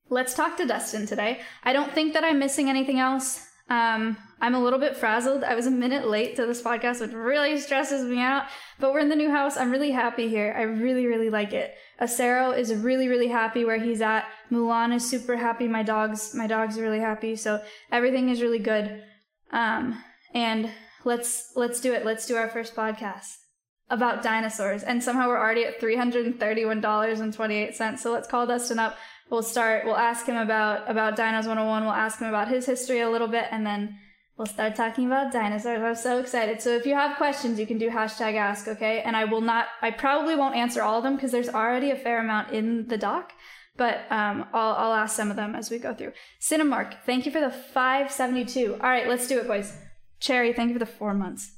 let's 0.10 0.34
talk 0.34 0.56
to 0.58 0.66
Dustin 0.66 1.06
today. 1.06 1.42
I 1.64 1.74
don't 1.74 1.92
think 1.92 2.14
that 2.14 2.24
I'm 2.24 2.40
missing 2.40 2.70
anything 2.70 3.00
else. 3.00 3.44
Um, 3.70 4.16
I'm 4.40 4.56
a 4.56 4.64
little 4.64 4.80
bit 4.80 4.96
frazzled. 4.96 5.44
I 5.44 5.56
was 5.56 5.66
a 5.66 5.72
minute 5.72 6.08
late 6.08 6.38
to 6.38 6.46
this 6.46 6.62
podcast, 6.62 7.02
which 7.02 7.12
really 7.12 7.60
stresses 7.60 8.06
me 8.06 8.22
out. 8.22 8.46
But 8.80 8.94
we're 8.94 9.00
in 9.00 9.10
the 9.10 9.16
new 9.16 9.30
house. 9.30 9.58
I'm 9.58 9.72
really 9.72 9.92
happy 9.92 10.30
here. 10.30 10.56
I 10.58 10.62
really, 10.62 11.06
really 11.06 11.30
like 11.30 11.52
it. 11.52 11.74
Acero 12.00 12.58
is 12.58 12.74
really, 12.74 13.10
really 13.10 13.28
happy 13.28 13.66
where 13.66 13.80
he's 13.80 14.02
at. 14.02 14.26
Mulan 14.52 14.96
is 14.96 15.10
super 15.10 15.36
happy. 15.36 15.68
My 15.68 15.84
dogs, 15.84 16.34
my 16.34 16.48
dogs 16.48 16.78
are 16.78 16.84
really 16.84 17.00
happy. 17.00 17.36
So 17.36 17.62
everything 17.92 18.30
is 18.30 18.42
really 18.42 18.60
good. 18.60 19.04
Um, 19.52 20.02
and 20.34 20.70
let's 21.04 21.52
let's 21.56 21.82
do 21.82 21.92
it. 21.92 22.06
Let's 22.06 22.28
do 22.28 22.38
our 22.38 22.48
first 22.48 22.76
podcast 22.76 23.47
about 23.90 24.22
dinosaurs. 24.22 24.84
And 24.84 25.04
somehow 25.04 25.28
we're 25.28 25.40
already 25.40 25.66
at 25.66 25.80
$331.28. 25.80 28.00
So 28.00 28.12
let's 28.12 28.28
call 28.28 28.46
Dustin 28.46 28.80
up. 28.80 28.98
We'll 29.30 29.44
start, 29.44 29.86
we'll 29.86 29.98
ask 29.98 30.26
him 30.26 30.38
about, 30.38 30.90
about 30.90 31.18
Dinos 31.18 31.48
101. 31.48 31.84
We'll 31.84 31.94
ask 31.94 32.20
him 32.20 32.30
about 32.30 32.48
his 32.48 32.66
history 32.66 33.02
a 33.02 33.10
little 33.10 33.28
bit 33.28 33.46
and 33.52 33.66
then 33.66 33.98
we'll 34.38 34.46
start 34.46 34.76
talking 34.76 35.08
about 35.08 35.34
dinosaurs. 35.34 35.82
I'm 35.82 35.96
so 35.96 36.20
excited. 36.20 36.62
So 36.62 36.76
if 36.76 36.86
you 36.86 36.96
have 36.96 37.18
questions, 37.18 37.60
you 37.60 37.68
can 37.68 37.78
do 37.78 37.90
hashtag 37.90 38.36
ask, 38.36 38.68
okay? 38.68 39.02
And 39.02 39.16
I 39.16 39.26
will 39.26 39.42
not, 39.42 39.68
I 39.82 39.92
probably 39.92 40.36
won't 40.36 40.56
answer 40.56 40.82
all 40.82 40.98
of 40.98 41.04
them 41.04 41.16
because 41.16 41.32
there's 41.32 41.50
already 41.50 41.92
a 41.92 41.96
fair 41.96 42.20
amount 42.20 42.52
in 42.52 42.88
the 42.88 42.98
doc. 42.98 43.34
But 43.76 44.06
um, 44.10 44.46
I'll, 44.54 44.74
I'll 44.74 44.94
ask 44.94 45.16
some 45.16 45.30
of 45.30 45.36
them 45.36 45.56
as 45.56 45.70
we 45.70 45.78
go 45.78 45.94
through. 45.94 46.14
Cinemark, 46.42 47.04
thank 47.06 47.26
you 47.26 47.32
for 47.32 47.42
the 47.42 47.52
572. 47.52 48.74
All 48.74 48.90
right, 48.90 49.08
let's 49.08 49.28
do 49.28 49.40
it, 49.40 49.48
boys. 49.48 49.76
Cherry, 50.20 50.54
thank 50.54 50.70
you 50.70 50.76
for 50.76 50.80
the 50.80 50.86
four 50.86 51.14
months. 51.14 51.57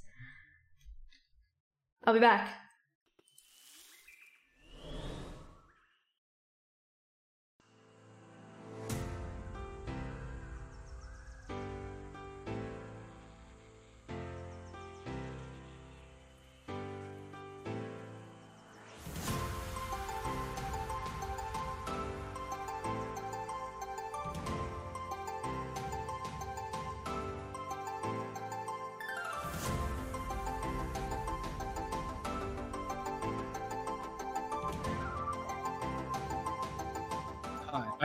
I'll 2.05 2.13
be 2.13 2.19
back. 2.19 2.58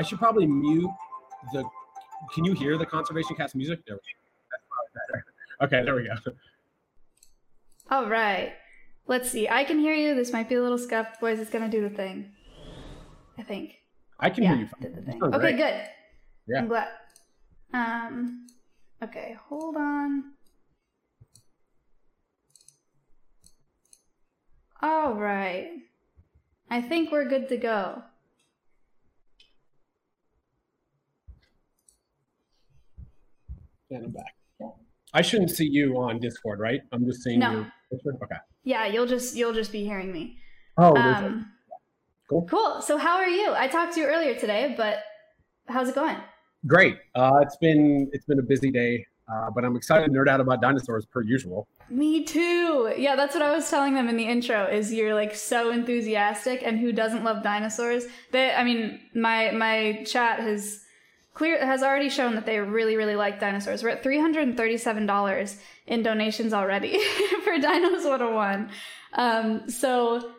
Should 0.05 0.19
probably 0.19 0.47
mute 0.47 0.91
the. 1.53 1.65
Can 2.33 2.45
you 2.45 2.53
hear 2.53 2.79
the 2.79 2.87
conservation 2.87 3.37
cast 3.37 3.55
music? 3.55 3.81
There 3.87 3.97
we 3.97 4.01
go. 4.01 5.67
Okay, 5.67 5.85
there 5.85 5.95
we 5.95 6.05
go. 6.05 6.33
All 7.91 8.09
right. 8.09 8.53
Let's 9.07 9.31
see. 9.31 9.49
I 9.49 9.65
can 9.65 9.79
hear 9.79 9.95
you. 9.95 10.15
This 10.15 10.33
might 10.33 10.49
be 10.49 10.55
a 10.55 10.63
little 10.63 10.79
scuffed, 10.79 11.21
boys. 11.21 11.39
It's 11.39 11.51
gonna 11.51 11.69
do 11.69 11.87
the 11.87 11.95
thing. 11.95 12.33
I 13.39 13.43
think. 13.43 13.75
I 14.19 14.31
can 14.31 14.45
yeah, 14.45 14.51
hear 14.51 14.61
you. 14.61 14.67
fine. 14.67 14.81
did 14.81 14.97
the 14.97 15.03
thing. 15.03 15.23
Okay, 15.23 15.39
great. 15.39 15.57
good. 15.57 15.83
Yeah. 16.49 16.59
I'm 16.59 16.69
glad. 16.69 16.89
Um. 17.73 18.47
Okay, 19.03 19.37
hold 19.49 19.77
on. 19.77 20.33
All 24.81 25.15
right. 25.15 25.71
I 26.71 26.81
think 26.81 27.13
we're 27.13 27.29
good 27.29 27.49
to 27.49 27.57
go. 27.57 28.03
And 33.91 34.05
I'm 34.07 34.11
back. 34.11 34.35
I 35.13 35.23
shouldn't 35.23 35.51
see 35.51 35.67
you 35.69 35.97
on 35.99 36.19
Discord, 36.19 36.59
right? 36.59 36.81
I'm 36.93 37.05
just 37.05 37.23
seeing 37.23 37.39
No. 37.39 37.67
picture. 37.91 38.11
Okay. 38.23 38.37
Yeah, 38.65 38.87
you'll 38.87 39.07
just 39.07 39.37
you'll 39.37 39.53
just 39.53 39.71
be 39.73 39.85
hearing 39.85 40.13
me. 40.13 40.39
Oh, 40.77 40.97
Um, 40.97 41.51
Cool. 42.29 42.47
Cool. 42.47 42.81
So 42.81 42.97
how 42.97 43.17
are 43.17 43.29
you? 43.29 43.53
I 43.55 43.69
talked 43.69 43.95
to 43.95 44.01
you 44.01 44.07
earlier 44.07 44.35
today, 44.35 44.75
but 44.77 44.99
how's 45.69 45.89
it 45.89 45.95
going? 45.95 46.17
great. 46.67 46.97
Uh, 47.15 47.41
it's 47.43 47.57
been 47.59 48.09
it's 48.15 48.25
been 48.25 48.39
a 48.39 48.43
busy 48.43 48.71
day, 48.71 49.07
uh, 49.31 49.51
but 49.55 49.65
I'm 49.67 49.77
excited 49.77 50.07
to 50.07 50.19
nerd 50.19 50.29
out 50.29 50.41
about 50.41 50.63
dinosaurs 50.63 51.05
per 51.05 51.23
usual. 51.23 51.69
Me 51.91 52.25
too. 52.25 52.93
Yeah, 52.97 53.15
that's 53.17 53.35
what 53.35 53.43
I 53.43 53.55
was 53.55 53.69
telling 53.69 53.93
them 53.95 54.09
in 54.09 54.17
the 54.17 54.25
intro. 54.27 54.65
Is 54.67 54.91
you're 54.93 55.15
like 55.15 55.35
so 55.35 55.71
enthusiastic, 55.71 56.63
and 56.65 56.81
who 56.81 56.91
doesn't 56.91 57.23
love 57.23 57.43
dinosaurs? 57.43 58.07
That 58.33 58.59
I 58.59 58.65
mean, 58.65 58.99
my 59.15 59.51
my 59.53 60.03
chat 60.07 60.41
has 60.41 60.81
clear 61.35 61.65
has 61.65 61.83
already 61.83 62.09
shown 62.09 62.35
that 62.37 62.47
they 62.47 62.59
really 62.59 62.97
really 62.97 63.17
like 63.17 63.41
dinosaurs. 63.41 63.83
We're 63.83 63.91
at 63.91 64.03
three 64.03 64.21
hundred 64.21 64.49
and 64.49 64.57
thirty 64.57 64.79
seven 64.79 65.07
dollars 65.07 65.59
in 65.87 66.03
donations 66.03 66.53
already 66.53 66.99
for 67.45 67.59
Dinos 67.59 68.09
101. 68.09 68.71
Um, 69.13 69.69
so 69.69 70.33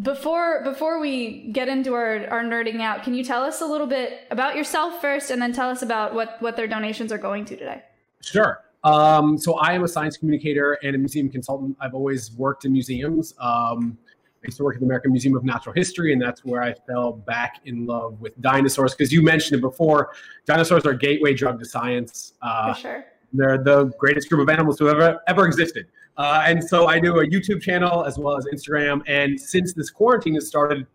before 0.00 0.62
before 0.64 1.00
we 1.00 1.50
get 1.52 1.68
into 1.68 1.94
our, 1.94 2.26
our 2.28 2.42
nerding 2.42 2.80
out, 2.80 3.02
can 3.02 3.14
you 3.14 3.24
tell 3.24 3.42
us 3.42 3.60
a 3.60 3.66
little 3.66 3.86
bit 3.86 4.26
about 4.30 4.56
yourself 4.56 5.00
first, 5.00 5.30
and 5.30 5.40
then 5.40 5.52
tell 5.52 5.70
us 5.70 5.82
about 5.82 6.14
what 6.14 6.40
what 6.40 6.56
their 6.56 6.66
donations 6.66 7.12
are 7.12 7.18
going 7.18 7.44
to 7.46 7.56
today? 7.56 7.82
Sure. 8.22 8.62
Um, 8.84 9.36
so 9.36 9.54
I 9.54 9.72
am 9.72 9.82
a 9.82 9.88
science 9.88 10.16
communicator 10.16 10.78
and 10.82 10.94
a 10.94 10.98
museum 10.98 11.28
consultant. 11.28 11.76
I've 11.80 11.94
always 11.94 12.32
worked 12.32 12.64
in 12.64 12.72
museums. 12.72 13.34
Um, 13.40 13.98
I 14.42 14.46
used 14.46 14.58
to 14.58 14.64
work 14.64 14.76
at 14.76 14.80
the 14.80 14.86
American 14.86 15.10
Museum 15.10 15.36
of 15.36 15.44
Natural 15.44 15.74
History, 15.74 16.12
and 16.12 16.22
that's 16.22 16.44
where 16.44 16.62
I 16.62 16.72
fell 16.86 17.12
back 17.12 17.60
in 17.64 17.86
love 17.86 18.20
with 18.20 18.40
dinosaurs. 18.40 18.94
Because 18.94 19.12
you 19.12 19.20
mentioned 19.20 19.58
it 19.58 19.62
before, 19.62 20.12
dinosaurs 20.46 20.86
are 20.86 20.90
a 20.90 20.98
gateway 20.98 21.34
drug 21.34 21.58
to 21.58 21.64
science. 21.64 22.34
Uh, 22.40 22.72
For 22.72 22.80
sure. 22.80 23.04
they're 23.32 23.58
the 23.58 23.86
greatest 23.98 24.28
group 24.28 24.40
of 24.40 24.48
animals 24.48 24.78
to 24.78 24.84
have 24.86 25.00
ever, 25.00 25.20
ever 25.26 25.44
existed. 25.44 25.86
Uh, 26.16 26.42
and 26.46 26.62
so 26.62 26.86
I 26.86 27.00
do 27.00 27.18
a 27.18 27.26
YouTube 27.26 27.60
channel 27.60 28.04
as 28.04 28.16
well 28.16 28.36
as 28.36 28.46
Instagram. 28.46 29.02
And 29.08 29.40
since 29.40 29.72
this 29.74 29.90
quarantine 29.90 30.34
has 30.34 30.46
started, 30.46 30.86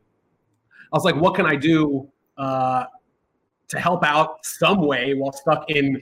I 0.91 0.96
was 0.96 1.04
like, 1.04 1.15
what 1.15 1.36
can 1.36 1.46
I 1.46 1.56
do 1.58 2.10
uh, 2.38 2.86
to 3.67 3.80
help 3.80 4.06
out 4.06 4.46
some 4.46 4.82
way 4.86 5.15
while 5.15 5.34
stuck 5.34 5.70
in 5.70 6.02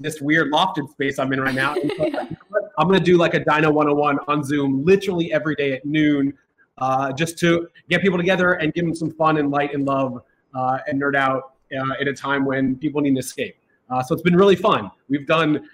this 0.00 0.20
weird 0.20 0.52
lofted 0.52 0.88
space 0.90 1.18
I'm 1.18 1.32
in 1.32 1.40
right 1.40 1.54
now? 1.54 1.74
And 1.82 1.90
so 1.96 2.02
I 2.02 2.04
was 2.04 2.14
like, 2.14 2.30
you 2.30 2.36
know 2.36 2.42
what? 2.50 2.62
I'm 2.78 2.86
going 2.86 2.98
to 3.00 3.04
do 3.04 3.16
like 3.16 3.34
a 3.34 3.40
Dino 3.44 3.70
101 3.72 4.18
on 4.28 4.44
Zoom 4.44 4.84
literally 4.84 5.32
every 5.32 5.56
day 5.56 5.72
at 5.72 5.84
noon 5.84 6.32
uh, 6.80 7.12
just 7.12 7.38
to 7.38 7.68
get 7.88 8.02
people 8.02 8.18
together 8.18 8.54
and 8.54 8.72
give 8.74 8.84
them 8.84 8.94
some 8.94 9.10
fun 9.12 9.38
and 9.38 9.50
light 9.50 9.74
and 9.74 9.84
love 9.84 10.22
uh, 10.54 10.78
and 10.86 11.00
nerd 11.00 11.16
out 11.16 11.54
uh, 11.76 11.92
at 12.00 12.08
a 12.08 12.12
time 12.12 12.44
when 12.44 12.76
people 12.76 13.00
need 13.00 13.10
an 13.10 13.18
escape. 13.18 13.56
Uh, 13.90 14.02
so 14.02 14.14
it's 14.14 14.22
been 14.22 14.36
really 14.36 14.56
fun. 14.56 14.90
We've 15.08 15.26
done 15.26 15.68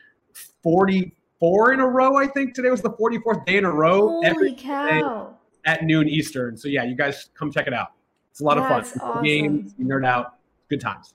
44 0.62 1.72
in 1.72 1.80
a 1.80 1.86
row, 1.86 2.16
I 2.16 2.26
think. 2.26 2.54
Today 2.54 2.70
was 2.70 2.82
the 2.82 2.90
44th 2.90 3.44
day 3.44 3.56
in 3.56 3.64
a 3.64 3.72
row 3.72 4.20
every 4.22 4.50
Holy 4.50 4.60
cow. 4.60 5.36
at 5.64 5.84
noon 5.84 6.08
Eastern. 6.08 6.56
So 6.56 6.68
yeah, 6.68 6.84
you 6.84 6.94
guys 6.94 7.30
come 7.34 7.50
check 7.50 7.66
it 7.66 7.74
out. 7.74 7.88
It's 8.30 8.40
a 8.40 8.44
lot 8.44 8.58
of 8.58 8.64
fun. 8.64 9.00
awesome. 9.00 9.22
Games, 9.22 9.74
you 9.78 9.86
nerd 9.86 10.06
out, 10.06 10.34
good 10.68 10.80
times. 10.80 11.14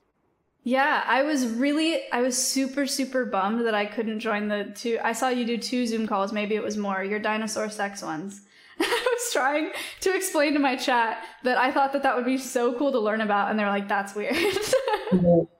Yeah, 0.62 1.04
I 1.06 1.22
was 1.22 1.46
really, 1.46 2.02
I 2.12 2.20
was 2.20 2.36
super, 2.36 2.86
super 2.86 3.24
bummed 3.24 3.66
that 3.66 3.74
I 3.74 3.86
couldn't 3.86 4.20
join 4.20 4.48
the 4.48 4.72
two. 4.74 4.98
I 5.02 5.12
saw 5.12 5.28
you 5.28 5.46
do 5.46 5.56
two 5.56 5.86
Zoom 5.86 6.06
calls. 6.06 6.32
Maybe 6.32 6.54
it 6.54 6.62
was 6.62 6.76
more 6.76 7.02
your 7.02 7.18
dinosaur 7.18 7.70
sex 7.70 8.02
ones. 8.02 8.42
I 8.84 9.14
was 9.14 9.32
trying 9.32 9.70
to 10.00 10.14
explain 10.14 10.54
to 10.54 10.58
my 10.58 10.74
chat 10.76 11.24
that 11.44 11.58
I 11.58 11.70
thought 11.70 11.92
that 11.92 12.02
that 12.02 12.16
would 12.16 12.24
be 12.24 12.38
so 12.38 12.72
cool 12.78 12.90
to 12.92 12.98
learn 12.98 13.20
about, 13.20 13.50
and 13.50 13.58
they're 13.58 13.68
like, 13.68 13.88
"That's 13.88 14.14
weird." 14.14 14.36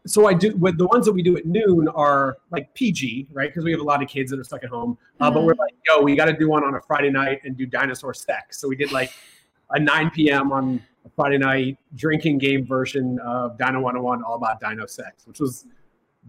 So- 0.07 0.27
I 0.27 0.35
do. 0.35 0.55
With 0.57 0.79
the 0.79 0.87
ones 0.87 1.07
that 1.07 1.13
we 1.13 1.23
do 1.23 1.37
at 1.37 1.45
noon 1.47 1.89
are 1.89 2.39
like 2.51 2.73
PG, 2.75 3.29
right? 3.33 3.49
Because 3.49 3.65
we 3.65 3.73
have 3.73 3.81
a 3.81 3.85
lot 3.85 4.03
of 4.03 4.09
kids 4.09 4.31
that 4.31 4.39
are 4.41 4.45
stuck 4.45 4.63
at 4.65 4.71
home. 4.71 4.97
Uh, 5.21 5.31
But 5.31 5.41
Mhm. 5.41 5.45
we're 5.47 5.55
like, 5.55 5.75
yo, 5.89 6.01
we 6.03 6.15
got 6.15 6.27
to 6.27 6.33
do 6.33 6.49
one 6.49 6.63
on 6.65 6.75
a 6.75 6.81
Friday 6.81 7.11
night 7.11 7.41
and 7.45 7.57
do 7.57 7.67
dinosaur 7.67 8.15
sex. 8.15 8.59
So 8.61 8.69
we 8.69 8.77
did 8.77 8.93
like 8.93 9.13
a 9.71 9.79
9 9.81 10.11
p.m. 10.11 10.53
on 10.53 10.81
a 11.05 11.09
Friday 11.11 11.39
night 11.39 11.79
drinking 11.97 12.39
game 12.39 12.65
version 12.65 13.19
of 13.21 13.59
Dino 13.59 13.81
101, 13.81 14.23
all 14.23 14.35
about 14.37 14.61
dino 14.61 14.87
sex, 14.87 15.27
which 15.27 15.41
was 15.41 15.67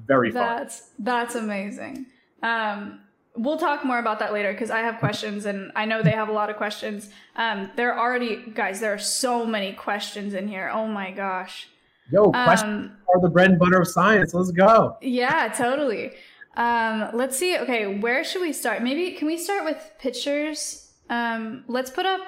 very 0.06 0.32
fun. 0.32 0.58
That's 0.58 0.89
that's 0.99 1.36
amazing. 1.36 2.08
Um, 2.41 3.01
we'll 3.36 3.58
talk 3.58 3.84
more 3.86 4.00
about 4.00 4.20
that 4.20 4.34
later 4.34 4.52
because 4.52 4.70
I 4.72 4.80
have 4.80 4.98
questions 5.00 5.46
and 5.46 5.72
I 5.76 5.86
know 5.86 6.02
they 6.04 6.12
have 6.12 6.30
a 6.30 6.34
lot 6.34 6.50
of 6.50 6.58
questions. 6.58 7.10
Um, 7.36 7.72
there 7.76 7.94
are 7.94 8.00
already 8.00 8.44
guys. 8.54 8.80
There 8.80 8.94
are 8.94 8.98
so 9.00 9.46
many 9.46 9.74
questions 9.74 10.34
in 10.34 10.48
here. 10.48 10.70
Oh 10.74 10.88
my 10.88 11.12
gosh. 11.12 11.70
Yo, 12.12 12.30
questions 12.32 12.88
Um, 12.91 12.98
are 13.13 13.22
the 13.22 13.30
bread 13.30 13.52
and 13.52 13.60
butter 13.60 13.80
of 13.80 13.88
science. 13.88 14.34
Let's 14.34 14.52
go. 14.52 14.98
yeah, 15.02 15.48
totally. 15.56 16.12
Um, 16.58 17.10
let's 17.13 17.38
see. 17.38 17.58
Okay, 17.58 18.00
where 18.00 18.24
should 18.26 18.41
we 18.41 18.52
start? 18.52 18.84
Maybe 18.84 19.12
can 19.13 19.28
we 19.28 19.38
start 19.38 19.63
with 19.63 19.78
pictures? 20.00 20.91
Um, 21.10 21.63
let's 21.67 21.89
put 21.89 22.06
up. 22.06 22.22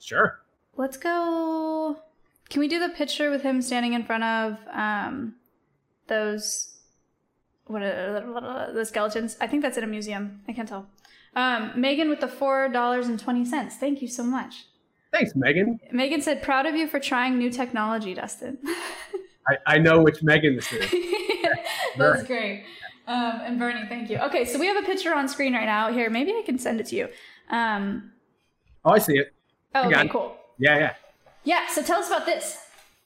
Sure. 0.00 0.40
Let's 0.76 0.96
go. 0.96 1.96
Can 2.48 2.58
we 2.58 2.66
do 2.66 2.80
the 2.80 2.88
picture 2.88 3.30
with 3.30 3.42
him 3.42 3.62
standing 3.62 3.92
in 3.92 4.02
front 4.04 4.24
of 4.24 4.56
um, 4.72 5.36
those 6.08 6.74
what 7.70 7.82
are 7.82 8.72
the 8.72 8.84
skeletons? 8.84 9.36
I 9.40 9.46
think 9.46 9.62
that's 9.62 9.76
in 9.78 9.84
a 9.84 9.86
museum. 9.86 10.40
I 10.48 10.52
can't 10.52 10.68
tell. 10.68 10.88
Um, 11.36 11.72
Megan 11.76 12.08
with 12.08 12.20
the 12.20 12.28
four 12.28 12.68
dollars 12.68 13.06
and 13.08 13.18
twenty 13.18 13.44
cents. 13.44 13.76
Thank 13.76 14.02
you 14.02 14.08
so 14.08 14.22
much. 14.24 14.66
Thanks, 15.12 15.34
Megan. 15.34 15.78
Megan 15.92 16.20
said, 16.22 16.42
"Proud 16.42 16.66
of 16.66 16.74
you 16.74 16.86
for 16.86 17.00
trying 17.00 17.38
new 17.38 17.50
technology, 17.50 18.14
Dustin." 18.14 18.58
I, 19.48 19.56
I 19.66 19.78
know 19.78 20.02
which 20.02 20.22
Megan 20.22 20.56
this 20.56 20.72
is. 20.72 20.90
That's 21.96 22.24
great. 22.24 22.64
Um, 23.06 23.40
and 23.44 23.58
Bernie, 23.58 23.86
thank 23.88 24.08
you. 24.10 24.18
Okay, 24.18 24.44
so 24.44 24.58
we 24.58 24.66
have 24.66 24.76
a 24.76 24.86
picture 24.86 25.12
on 25.14 25.28
screen 25.28 25.54
right 25.54 25.64
now. 25.64 25.92
Here, 25.92 26.10
maybe 26.10 26.30
I 26.32 26.42
can 26.44 26.58
send 26.58 26.78
it 26.80 26.86
to 26.86 26.96
you. 26.96 27.08
Um, 27.50 28.12
Oh, 28.84 28.92
I 28.92 28.98
see 28.98 29.18
it. 29.18 29.32
oh, 29.74 29.88
okay, 29.88 30.04
it. 30.04 30.10
cool. 30.10 30.36
Yeah, 30.58 30.78
yeah. 30.78 30.94
Yeah. 31.44 31.66
So 31.68 31.82
tell 31.82 32.00
us 32.00 32.06
about 32.08 32.24
this. 32.24 32.58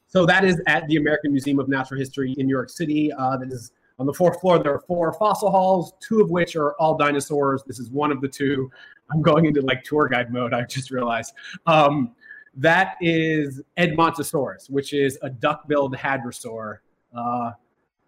So 0.08 0.26
that 0.26 0.44
is 0.44 0.60
at 0.66 0.86
the 0.88 0.96
American 0.96 1.32
Museum 1.32 1.58
of 1.58 1.68
Natural 1.68 1.98
History 1.98 2.34
in 2.38 2.46
New 2.46 2.54
York 2.54 2.68
City. 2.70 3.10
Uh, 3.12 3.36
that 3.38 3.50
is 3.50 3.72
on 3.98 4.06
the 4.06 4.12
fourth 4.12 4.40
floor. 4.40 4.58
There 4.58 4.74
are 4.74 4.80
four 4.80 5.12
fossil 5.12 5.50
halls, 5.50 5.92
two 6.00 6.20
of 6.20 6.30
which 6.30 6.56
are 6.56 6.72
all 6.74 6.96
dinosaurs. 6.96 7.62
This 7.66 7.78
is 7.78 7.90
one 7.90 8.10
of 8.10 8.20
the 8.20 8.28
two. 8.28 8.70
I'm 9.12 9.22
going 9.22 9.44
into 9.44 9.60
like 9.60 9.84
tour 9.84 10.08
guide 10.08 10.32
mode. 10.32 10.52
I 10.52 10.62
just 10.64 10.90
realized. 10.90 11.32
Um, 11.66 12.14
that 12.56 12.96
is 13.00 13.60
Edmontosaurus, 13.78 14.70
which 14.70 14.92
is 14.92 15.18
a 15.22 15.30
duck-billed 15.30 15.96
hadrosaur. 15.96 16.78
Uh, 17.16 17.50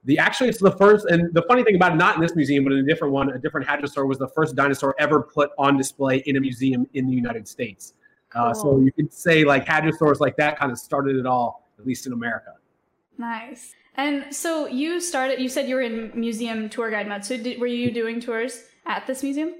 the 0.04 0.18
actually 0.18 0.48
it's 0.48 0.60
the 0.60 0.70
first, 0.70 1.06
and 1.06 1.34
the 1.34 1.42
funny 1.42 1.64
thing 1.64 1.74
about 1.74 1.92
it, 1.92 1.96
not 1.96 2.14
in 2.14 2.20
this 2.20 2.36
museum, 2.36 2.62
but 2.62 2.72
in 2.72 2.78
a 2.78 2.82
different 2.84 3.12
one, 3.12 3.30
a 3.30 3.38
different 3.38 3.66
hadrosaur 3.66 4.06
was 4.06 4.18
the 4.18 4.28
first 4.28 4.54
dinosaur 4.54 4.94
ever 5.00 5.20
put 5.20 5.50
on 5.58 5.76
display 5.76 6.18
in 6.26 6.36
a 6.36 6.40
museum 6.40 6.88
in 6.94 7.06
the 7.06 7.12
United 7.12 7.48
States. 7.48 7.94
Uh, 8.34 8.54
so 8.54 8.78
you 8.78 8.92
could 8.92 9.12
say 9.12 9.44
like 9.44 9.66
hadrosaurs 9.66 10.20
like 10.20 10.36
that 10.36 10.58
kind 10.58 10.70
of 10.70 10.78
started 10.78 11.16
it 11.16 11.26
all, 11.26 11.68
at 11.78 11.86
least 11.86 12.06
in 12.06 12.12
America. 12.12 12.52
Nice. 13.18 13.74
And 13.96 14.34
so 14.34 14.66
you 14.66 15.00
started. 15.00 15.40
You 15.40 15.48
said 15.48 15.68
you 15.68 15.74
were 15.74 15.80
in 15.80 16.12
museum 16.14 16.68
tour 16.68 16.90
guide 16.90 17.08
mode. 17.08 17.24
So 17.24 17.36
did, 17.36 17.58
were 17.58 17.66
you 17.66 17.90
doing 17.90 18.20
tours 18.20 18.64
at 18.86 19.06
this 19.06 19.22
museum? 19.22 19.54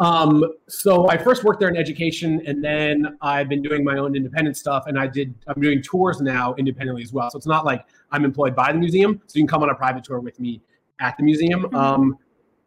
Um, 0.00 0.44
so 0.68 1.08
I 1.08 1.16
first 1.16 1.44
worked 1.44 1.60
there 1.60 1.68
in 1.68 1.76
education, 1.76 2.42
and 2.46 2.64
then 2.64 3.16
I've 3.20 3.48
been 3.48 3.62
doing 3.62 3.84
my 3.84 3.96
own 3.96 4.16
independent 4.16 4.56
stuff, 4.56 4.84
and 4.86 4.98
I 4.98 5.06
did. 5.06 5.34
I'm 5.46 5.60
doing 5.60 5.82
tours 5.82 6.20
now 6.20 6.54
independently 6.54 7.02
as 7.02 7.12
well. 7.12 7.30
So 7.30 7.38
it's 7.38 7.46
not 7.46 7.64
like 7.64 7.84
I'm 8.10 8.24
employed 8.24 8.56
by 8.56 8.72
the 8.72 8.78
museum. 8.78 9.20
So 9.26 9.38
you 9.38 9.42
can 9.42 9.48
come 9.48 9.62
on 9.62 9.70
a 9.70 9.74
private 9.74 10.02
tour 10.02 10.18
with 10.18 10.40
me 10.40 10.60
at 11.00 11.16
the 11.16 11.22
museum. 11.22 11.62
Mhm. 11.64 11.74
Um, 11.74 12.18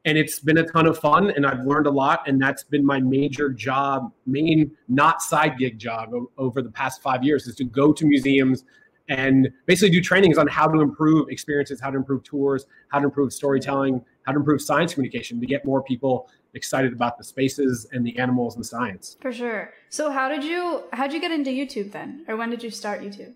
and 0.06 0.18
it's 0.18 0.40
been 0.40 0.60
a 0.60 0.64
ton 0.64 0.88
of 0.88 0.98
fun, 0.98 1.32
and 1.32 1.46
I've 1.46 1.66
learned 1.66 1.86
a 1.86 1.92
lot, 1.92 2.26
and 2.28 2.42
that's 2.42 2.64
been 2.64 2.86
my 2.86 3.02
major 3.02 3.50
job, 3.50 4.14
main 4.26 4.72
not 4.88 5.22
side 5.22 5.58
gig 5.58 5.78
job 5.78 6.14
over 6.38 6.62
the 6.62 6.72
past 6.72 7.02
five 7.02 7.26
years 7.26 7.46
is 7.46 7.56
to 7.56 7.66
go 7.66 7.92
to 7.92 8.06
museums 8.06 8.64
and 9.10 9.50
basically 9.66 9.90
do 9.90 10.02
trainings 10.02 10.38
on 10.38 10.48
how 10.48 10.68
to 10.68 10.82
improve 10.82 11.30
experiences, 11.30 11.80
how 11.80 11.90
to 11.90 11.98
improve 11.98 12.24
tours, 12.24 12.66
how 12.90 13.00
to 13.00 13.06
improve 13.06 13.32
storytelling, 13.34 14.04
how 14.24 14.32
to 14.32 14.40
improve 14.40 14.62
science 14.62 14.94
communication 14.94 15.40
to 15.40 15.46
get 15.46 15.66
more 15.66 15.82
people 15.82 16.30
excited 16.54 16.92
about 16.92 17.18
the 17.18 17.24
spaces 17.24 17.88
and 17.92 18.06
the 18.06 18.18
animals 18.18 18.56
and 18.56 18.66
science. 18.66 19.18
For 19.22 19.32
sure. 19.32 19.74
So 19.90 20.12
how 20.12 20.28
did 20.28 20.44
you 20.44 20.84
how 20.94 21.04
would 21.04 21.14
you 21.14 21.22
get 21.22 21.32
into 21.32 21.52
YouTube 21.52 21.92
then, 21.92 22.26
or 22.28 22.36
when 22.36 22.50
did 22.50 22.64
you 22.64 22.70
start 22.70 23.02
YouTube? 23.02 23.34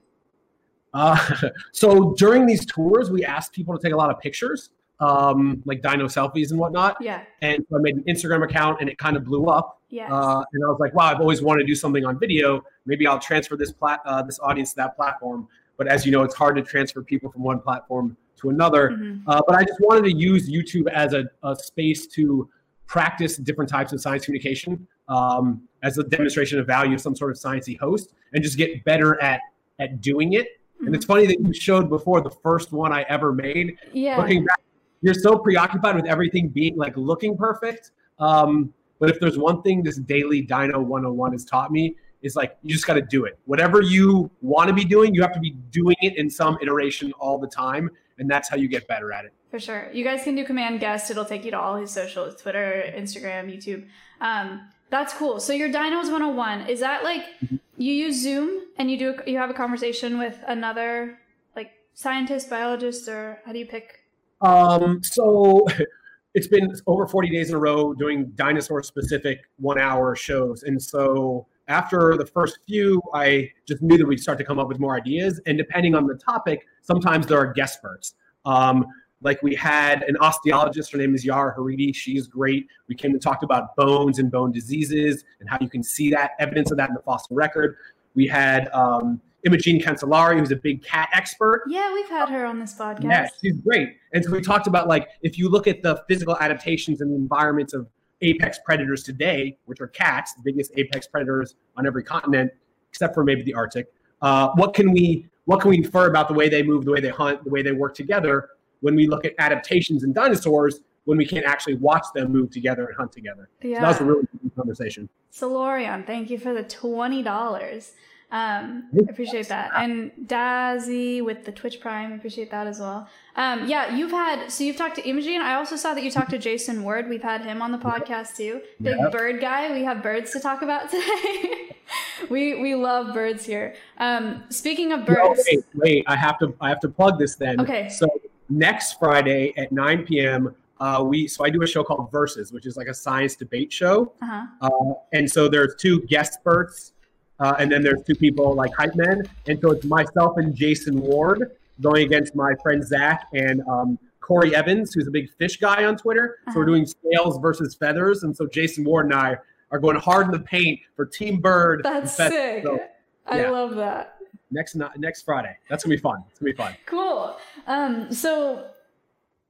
Uh, 0.94 1.18
so 1.72 2.14
during 2.18 2.46
these 2.46 2.66
tours, 2.66 3.10
we 3.10 3.24
asked 3.24 3.54
people 3.54 3.78
to 3.78 3.82
take 3.82 3.94
a 3.94 3.98
lot 3.98 4.10
of 4.10 4.20
pictures, 4.20 4.72
um, 5.00 5.62
like 5.66 5.82
dino 5.82 6.06
selfies 6.06 6.52
and 6.52 6.60
whatnot. 6.60 6.98
Yeah. 7.00 7.24
And 7.42 7.66
so 7.70 7.78
I 7.78 7.80
made 7.82 7.96
an 7.96 8.04
Instagram 8.04 8.44
account, 8.44 8.82
and 8.82 8.90
it 8.90 8.98
kind 8.98 9.16
of 9.16 9.24
blew 9.24 9.46
up. 9.46 9.82
Yes. 9.90 10.10
Uh, 10.12 10.44
and 10.54 10.64
I 10.64 10.68
was 10.68 10.80
like, 10.80 10.94
wow, 10.94 11.06
I've 11.06 11.20
always 11.20 11.42
wanted 11.42 11.62
to 11.62 11.68
do 11.68 11.76
something 11.76 12.06
on 12.06 12.20
video. 12.20 12.64
Maybe 12.86 13.08
I'll 13.08 13.20
transfer 13.20 13.58
this 13.58 13.72
plat- 13.72 14.02
uh, 14.06 14.22
this 14.24 14.40
audience 14.40 14.72
to 14.72 14.76
that 14.78 14.96
platform. 14.96 15.48
But 15.82 15.88
as 15.88 16.06
you 16.06 16.12
know, 16.12 16.22
it's 16.22 16.36
hard 16.36 16.58
to 16.58 16.62
transfer 16.62 17.02
people 17.02 17.32
from 17.32 17.42
one 17.42 17.60
platform 17.60 18.16
to 18.36 18.52
another. 18.52 18.92
Mhm. 18.92 19.24
Uh, 19.26 19.42
but 19.48 19.56
I 19.56 19.64
just 19.64 19.80
wanted 19.82 20.04
to 20.04 20.16
use 20.16 20.48
YouTube 20.48 20.88
as 20.92 21.14
a, 21.14 21.24
a 21.42 21.56
space 21.56 22.06
to 22.18 22.48
practice 22.86 23.38
different 23.38 23.68
types 23.68 23.92
of 23.92 24.00
science 24.00 24.26
communication 24.26 24.88
um, 25.08 25.64
as 25.82 25.98
a 25.98 26.04
demonstration 26.04 26.60
of 26.60 26.68
value 26.68 26.94
of 26.94 27.02
some 27.02 27.16
sort 27.16 27.32
of 27.32 27.38
sciencey 27.38 27.80
host, 27.80 28.14
and 28.34 28.44
just 28.44 28.60
get 28.60 28.84
better 28.84 29.20
at 29.24 29.42
at 29.80 30.02
doing 30.02 30.34
it. 30.34 30.50
And 30.86 30.94
it's 30.94 31.06
funny 31.06 31.26
that 31.26 31.40
you 31.40 31.52
showed 31.52 31.90
before 31.90 32.22
the 32.22 32.30
first 32.30 32.72
one 32.72 32.94
I 32.94 33.02
ever 33.10 33.34
made. 33.34 33.80
Yeah. 33.92 34.20
Looking 34.20 34.46
back, 34.46 34.62
you're 35.02 35.16
so 35.16 35.36
preoccupied 35.36 35.96
with 35.96 36.06
everything 36.06 36.50
being 36.50 36.78
like 36.78 36.96
looking 36.96 37.36
perfect. 37.36 37.90
Um, 38.20 38.72
but 39.00 39.10
if 39.10 39.20
there's 39.20 39.40
one 39.40 39.64
thing 39.64 39.82
this 39.82 39.98
daily 39.98 40.44
Dino 40.44 40.80
101 40.80 41.32
has 41.32 41.44
taught 41.44 41.72
me, 41.72 41.96
is 42.22 42.36
like 42.36 42.58
you 42.62 42.74
just 42.74 42.88
got 42.88 42.94
to 42.96 43.02
do 43.02 43.26
it. 43.26 43.38
Whatever 43.46 43.82
you 43.82 44.30
want 44.42 44.68
to 44.70 44.74
be 44.74 44.86
doing, 44.86 45.14
you 45.16 45.22
have 45.22 45.34
to 45.34 45.40
be 45.40 45.52
doing 45.72 45.96
it 46.02 46.18
in 46.18 46.30
some 46.30 46.58
iteration 46.62 47.12
all 47.14 47.38
the 47.38 47.48
time, 47.48 47.90
and 48.18 48.30
that's 48.30 48.50
how 48.50 48.58
you 48.58 48.68
get 48.68 48.88
better 48.88 49.12
at 49.12 49.26
it. 49.26 49.34
For 49.50 49.60
sure. 49.60 49.90
You 49.92 50.04
guys 50.04 50.24
can 50.24 50.36
do 50.36 50.46
command 50.46 50.80
guest. 50.80 51.12
It'll 51.12 51.26
take 51.26 51.44
you 51.44 51.52
to 51.52 51.60
all 51.60 51.76
his 51.76 51.92
socials 51.92 52.42
Twitter, 52.42 52.84
Instagram, 52.96 53.54
YouTube. 53.54 53.86
Um, 54.22 54.70
that's 54.90 55.14
cool. 55.14 55.40
So 55.40 55.52
your 55.54 55.70
Dinos 55.70 56.04
101, 56.12 56.68
is 56.70 56.80
that 56.82 57.04
like 57.04 57.22
Mm-hmm. 57.44 57.56
you 57.78 57.94
use 57.94 58.22
Zoom 58.22 58.62
and 58.78 58.92
you 58.92 58.98
do 58.98 59.16
you 59.26 59.38
have 59.38 59.50
a 59.50 59.54
conversation 59.54 60.18
with 60.20 60.38
another 60.48 61.18
like 61.56 61.72
scientist, 61.94 62.50
biologist, 62.50 63.08
or 63.10 63.40
how 63.46 63.52
do 63.52 63.60
you 63.60 63.66
pick? 63.66 64.06
Um, 64.42 65.02
so 65.04 65.66
it's 66.34 66.48
been 66.48 66.72
over 66.88 67.08
40 67.08 67.30
days 67.30 67.50
in 67.50 67.56
a 67.56 67.60
row 67.60 67.94
doing 67.94 68.32
dinosaur 68.36 68.84
specific 68.84 69.40
one 69.58 69.80
hour 69.80 70.16
shows. 70.16 70.64
And 70.64 70.82
so 70.82 71.48
after 71.68 72.16
the 72.18 72.26
first 72.26 72.60
few, 72.68 73.02
I 73.14 73.52
just 73.68 73.82
knew 73.82 73.98
that 73.98 74.06
we'd 74.06 74.20
start 74.20 74.38
to 74.38 74.44
come 74.44 74.60
up 74.60 74.68
with 74.68 74.80
more 74.80 74.96
ideas. 74.96 75.40
And 75.46 75.58
depending 75.58 75.96
on 75.96 76.08
the 76.08 76.16
topic, 76.16 76.66
sometimes 76.82 77.28
there 77.28 77.38
are 77.38 77.52
guest 77.54 77.76
experts. 77.76 78.16
Um, 78.46 78.86
Like 79.24 79.44
we 79.44 79.54
had 79.54 80.02
an 80.04 80.16
osteologist, 80.16 80.92
her 80.94 80.98
name 80.98 81.14
is 81.14 81.24
Yara 81.24 81.54
Haridy. 81.56 81.94
She's 81.94 82.26
great. 82.26 82.66
We 82.88 82.96
came 82.96 83.12
and 83.12 83.22
talked 83.22 83.44
about 83.44 83.76
bones 83.76 84.18
and 84.18 84.32
bone 84.32 84.52
diseases 84.52 85.24
and 85.40 85.48
how 85.48 85.60
you 85.62 85.70
can 85.70 85.84
see 85.84 86.10
that 86.10 86.32
evidence 86.40 86.72
of 86.72 86.78
that 86.78 86.90
in 86.90 86.96
the 86.96 87.04
fossil 87.04 87.36
record. 87.36 87.76
We 88.16 88.26
had 88.26 88.68
um, 88.74 89.22
Imogene 89.46 89.80
Cancellare, 89.80 90.40
who's 90.40 90.52
a 90.52 90.56
big 90.56 90.84
cat 90.84 91.10
expert. 91.14 91.64
Yeah, 91.68 91.94
we've 91.94 92.10
had 92.10 92.30
her 92.30 92.48
on 92.48 92.60
this 92.60 92.74
podcast. 92.74 93.04
Yeah, 93.04 93.28
she's 93.40 93.58
great. 93.62 93.98
And 94.12 94.26
so 94.26 94.32
we 94.32 94.42
talked 94.42 94.66
about 94.66 94.88
like 94.88 95.08
if 95.22 95.38
you 95.38 95.50
look 95.50 95.68
at 95.68 95.84
the 95.84 96.04
physical 96.08 96.36
adaptations 96.40 97.00
and 97.02 97.12
the 97.12 97.16
environments 97.16 97.74
of 97.74 97.88
apex 98.22 98.60
predators 98.66 99.04
today, 99.04 99.58
which 99.66 99.82
are 99.82 99.88
cats, 99.88 100.34
the 100.34 100.42
biggest 100.44 100.72
apex 100.78 101.08
predators 101.08 101.56
on 101.78 101.86
every 101.86 102.04
continent, 102.04 102.52
except 102.90 103.14
for 103.14 103.24
maybe 103.24 103.42
the 103.42 103.54
Arctic. 103.54 103.88
Uh, 104.22 104.50
what 104.56 104.74
can 104.74 104.92
we 104.92 105.28
what 105.46 105.60
can 105.60 105.70
we 105.72 105.78
infer 105.78 106.08
about 106.08 106.28
the 106.28 106.34
way 106.34 106.50
they 106.50 106.62
move, 106.62 106.86
the 106.86 106.92
way 106.92 107.02
they 107.02 107.10
hunt, 107.10 107.44
the 107.44 107.50
way 107.50 107.62
they 107.62 107.72
work 107.72 107.96
together 107.96 108.50
when 108.82 108.96
we 108.96 109.08
look 109.08 109.26
at 109.26 109.34
adaptations 109.40 110.04
in 110.04 110.14
dinosaurs 110.14 110.82
when 111.06 111.18
we 111.18 111.26
can't 111.26 111.46
actually 111.46 111.74
watch 111.76 112.06
them 112.14 112.32
move 112.32 112.52
together 112.52 112.86
and 112.86 112.96
hunt 112.96 113.12
together? 113.12 113.50
Yeah. 113.62 113.78
So 113.78 113.82
that 113.82 113.88
was 113.88 114.00
a 114.02 114.06
really 114.06 114.28
good 114.42 114.56
conversation. 114.56 115.10
Solorion, 115.34 116.06
thank 116.06 116.30
you 116.30 116.38
for 116.38 116.54
the 116.54 116.64
twenty 116.64 117.24
dollars. 117.24 117.94
Um, 118.32 118.88
I 118.96 119.10
appreciate 119.12 119.50
that. 119.50 119.72
And 119.76 120.12
Dazzy 120.26 121.22
with 121.24 121.44
the 121.46 121.52
Twitch 121.52 121.82
Prime, 121.82 122.14
appreciate 122.14 122.50
that 122.52 122.66
as 122.66 122.80
well. 122.80 123.10
Um, 123.36 123.68
yeah, 123.68 123.94
you've 123.96 124.12
had 124.12 124.50
so 124.50 124.64
you've 124.64 124.78
talked 124.78 124.96
to 124.96 125.08
Imogen. 125.08 125.42
I 125.42 125.56
also 125.56 125.76
saw 125.76 125.94
that 125.94 126.04
you 126.04 126.12
talked 126.12 126.30
to 126.32 126.38
Jason 126.38 126.84
Ward. 126.84 127.10
We've 127.10 127.22
had 127.22 127.42
him 127.42 127.62
on 127.62 127.72
the 127.72 127.78
podcast 127.78 128.36
too. 128.38 128.62
Big 128.82 128.98
Yep. 128.98 129.12
bird 129.12 129.42
guy. 129.42 129.72
We 129.74 129.84
have 129.84 130.02
birds 130.02 130.32
to 130.32 130.40
talk 130.40 130.62
about 130.62 130.90
today. 130.90 131.76
we 132.30 132.62
we 132.62 132.76
love 132.76 133.14
birds 133.14 133.46
here. 133.46 133.76
Um, 133.98 134.44
speaking 134.50 134.94
of 134.94 135.00
No, 135.02 135.06
birds, 135.16 135.44
wait, 135.52 135.66
wait. 135.76 136.04
I 136.08 136.16
have 136.16 136.40
to 136.40 136.54
I 136.62 136.70
have 136.70 136.80
to 136.82 136.90
plug 136.90 137.20
this 137.20 137.36
then. 137.36 137.60
Okay. 137.60 137.90
So 137.90 138.08
next 138.50 138.98
Friday 139.00 139.54
at 139.58 139.72
9 139.72 140.06
p.m. 140.06 140.56
Uh, 140.80 141.04
we 141.06 141.28
so 141.28 141.44
I 141.46 141.50
do 141.50 141.62
a 141.64 141.68
show 141.68 141.84
called 141.84 142.12
Versus, 142.12 142.52
which 142.52 142.66
is 142.66 142.76
like 142.76 142.88
a 142.88 142.94
science 142.94 143.36
debate 143.36 143.72
show. 143.72 144.14
uh-huh. 144.22 144.46
Uh, 144.62 144.94
and 145.14 145.30
so 145.30 145.48
there's 145.48 145.76
two 145.76 146.02
guest 146.04 146.34
experts, 146.34 146.94
uh, 147.42 147.56
and 147.60 147.72
then 147.72 147.82
there's 147.82 148.02
two 148.04 148.16
people 148.16 148.54
like 148.56 148.72
hype 148.76 148.96
men. 148.96 149.24
And 149.48 149.60
so 149.60 149.72
it's 149.72 149.86
myself 149.86 150.38
and 150.38 150.56
Jason 150.56 151.02
Ward 151.02 151.52
going 151.82 152.06
against 152.06 152.36
my 152.36 152.54
friend 152.62 152.86
Zach 152.86 153.28
and 153.34 153.62
um, 153.68 153.98
Corey 154.20 154.56
Evans, 154.56 154.94
who's 154.94 155.08
a 155.08 155.12
big 155.12 155.30
fish 155.40 155.58
guy 155.58 155.86
on 155.86 155.98
Twitter. 155.98 156.38
So 156.48 156.54
we're 156.56 156.62
Uh-huh. 156.62 156.72
doing 156.72 156.86
scales 156.86 157.38
versus 157.40 157.76
feathers. 157.76 158.24
And 158.24 158.36
so 158.36 158.46
Jason 158.48 158.84
Ward 158.84 159.06
and 159.08 159.16
I 159.16 159.38
are 159.72 159.80
going 159.80 159.98
hard 159.98 160.28
in 160.28 160.32
the 160.32 160.40
paint 160.40 160.80
for 160.96 161.06
Team 161.06 161.40
Bird. 161.42 161.82
that's 161.84 162.16
sick. 162.16 162.64
So 162.64 162.80
I 163.26 163.50
love 163.50 163.76
that. 163.76 164.18
next 164.52 164.76
next 164.98 165.24
Friday. 165.24 165.56
That's 165.70 165.84
gonna 165.84 165.96
be 165.96 166.02
fun. 166.02 166.24
It's 166.30 166.40
gonna 166.40 166.52
be 166.52 166.56
fun. 166.58 166.76
Cool. 166.86 167.38
Um, 167.68 168.12
so 168.12 168.68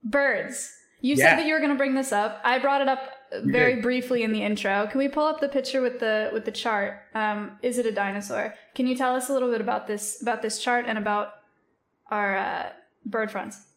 birds. 0.04 0.72
You 1.02 1.16
Yeah. 1.16 1.30
said 1.32 1.40
that 1.40 1.46
you 1.48 1.54
were 1.54 1.60
going 1.60 1.72
to 1.72 1.78
bring 1.78 1.96
this 1.96 2.12
up. 2.12 2.40
I 2.44 2.60
brought 2.60 2.82
it 2.82 2.88
up 2.88 3.00
very 3.44 3.76
did. 3.76 3.84
briefly 3.84 4.24
in 4.24 4.32
the 4.32 4.41
intro. 4.41 4.88
Can 4.88 5.00
we 5.00 5.08
pull 5.08 5.26
up 5.26 5.39
the 5.39 5.50
picture 5.50 5.82
with 5.82 6.00
the 6.00 6.30
with 6.34 6.46
the 6.46 6.52
chart? 6.52 7.02
Um, 7.13 7.58
is 7.62 7.78
it 7.78 7.86
a 7.86 7.91
dinosaur? 7.91 8.54
Can 8.76 8.88
you 8.88 8.96
tell 8.96 9.15
us 9.15 9.30
a 9.30 9.34
little 9.34 9.52
bit 9.52 9.62
about 9.62 9.88
this 9.88 10.22
about 10.22 10.41
this 10.41 10.60
chart 10.60 10.86
and 10.88 10.98
about 10.98 11.34
our 12.10 12.38
uh, 12.38 12.70
bird 13.06 13.32
friends? 13.32 13.67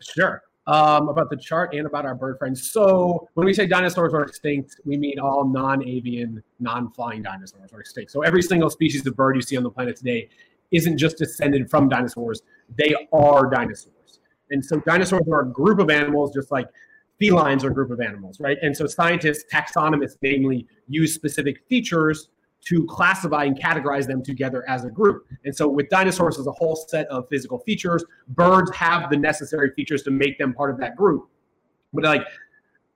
Sure. 0.00 0.42
Um, 0.68 1.08
about 1.08 1.30
the 1.30 1.36
chart 1.36 1.74
and 1.74 1.86
about 1.86 2.04
our 2.04 2.14
bird 2.16 2.38
friends. 2.38 2.72
So 2.72 3.28
when 3.34 3.46
we 3.46 3.54
say 3.54 3.66
dinosaurs 3.66 4.12
are 4.12 4.22
extinct, 4.22 4.80
we 4.84 4.96
mean 4.96 5.20
all 5.20 5.46
non-avian, 5.46 6.42
non-flying 6.58 7.22
dinosaurs 7.22 7.72
are 7.72 7.78
extinct. 7.78 8.10
So 8.10 8.22
every 8.22 8.42
single 8.42 8.68
species 8.68 9.06
of 9.06 9.14
bird 9.14 9.36
you 9.36 9.42
see 9.42 9.56
on 9.56 9.62
the 9.62 9.70
planet 9.70 9.94
today 9.96 10.28
isn't 10.72 10.98
just 10.98 11.18
descended 11.18 11.70
from 11.70 11.88
dinosaurs; 11.88 12.42
they 12.76 12.96
are 13.12 13.48
dinosaurs. 13.48 14.20
And 14.50 14.64
so 14.64 14.80
dinosaurs 14.80 15.22
are 15.30 15.42
a 15.42 15.48
group 15.48 15.78
of 15.78 15.88
animals, 15.90 16.34
just 16.34 16.50
like 16.50 16.68
felines 17.18 17.64
are 17.64 17.70
a 17.70 17.74
group 17.74 17.90
of 17.90 18.00
animals, 18.00 18.40
right? 18.40 18.58
And 18.62 18.76
so 18.76 18.86
scientists, 18.86 19.44
taxonomists, 19.52 20.16
namely, 20.22 20.66
use 20.88 21.14
specific 21.14 21.62
features 21.68 22.28
to 22.66 22.84
classify 22.86 23.44
and 23.44 23.58
categorize 23.58 24.06
them 24.06 24.22
together 24.22 24.68
as 24.68 24.84
a 24.84 24.90
group. 24.90 25.26
And 25.44 25.54
so 25.54 25.68
with 25.68 25.88
dinosaurs, 25.88 26.36
there's 26.36 26.48
a 26.48 26.52
whole 26.52 26.74
set 26.74 27.06
of 27.08 27.28
physical 27.28 27.60
features. 27.60 28.04
Birds 28.28 28.74
have 28.74 29.08
the 29.08 29.16
necessary 29.16 29.70
features 29.76 30.02
to 30.02 30.10
make 30.10 30.38
them 30.38 30.52
part 30.52 30.70
of 30.70 30.78
that 30.80 30.96
group. 30.96 31.28
But 31.92 32.04
like, 32.04 32.26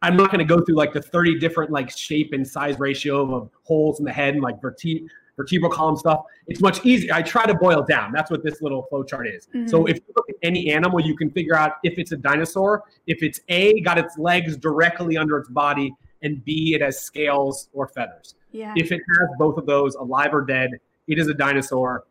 I'm 0.02 0.16
not 0.16 0.32
going 0.32 0.44
to 0.44 0.44
go 0.44 0.64
through 0.64 0.76
like 0.76 0.92
the 0.92 1.02
30 1.02 1.38
different 1.38 1.70
like 1.70 1.96
shape 1.96 2.32
and 2.32 2.46
size 2.46 2.78
ratio 2.78 3.34
of 3.34 3.50
holes 3.62 3.98
in 4.00 4.04
the 4.04 4.12
head 4.12 4.34
and 4.34 4.42
like 4.42 4.60
verte- 4.60 5.06
vertebral 5.40 5.70
column 5.70 5.96
stuff. 5.96 6.20
It's 6.46 6.60
much 6.60 6.84
easier. 6.84 7.14
I 7.14 7.22
try 7.22 7.46
to 7.46 7.54
boil 7.54 7.82
down. 7.82 8.12
That's 8.12 8.30
what 8.30 8.44
this 8.44 8.60
little 8.60 8.82
flow 8.84 9.02
chart 9.02 9.26
is. 9.26 9.48
So 9.66 9.86
if 9.86 9.96
you 9.96 10.14
look 10.14 10.28
at 10.28 10.36
any 10.42 10.70
animal, 10.70 11.00
you 11.00 11.16
can 11.16 11.30
figure 11.30 11.56
out 11.56 11.72
if 11.82 11.98
it's 11.98 12.12
a 12.12 12.16
dinosaur, 12.16 12.84
if 13.06 13.22
it's 13.22 13.40
A, 13.48 13.80
got 13.80 13.96
its 13.98 14.18
legs 14.18 14.56
directly 14.56 15.16
under 15.16 15.38
its 15.38 15.48
body, 15.48 15.94
and 16.22 16.44
B, 16.44 16.74
it 16.74 16.82
has 16.82 17.00
scales 17.00 17.70
or 17.72 17.88
feathers. 17.88 18.34
Yeah. 18.52 18.74
If 18.76 18.92
it 18.92 19.00
has 19.18 19.28
both 19.38 19.56
of 19.56 19.64
those, 19.64 19.94
alive 19.94 20.34
or 20.34 20.42
dead, 20.42 20.70
it 21.08 21.18
is 21.18 21.28
a 21.28 21.34
dinosaur, 21.34 22.04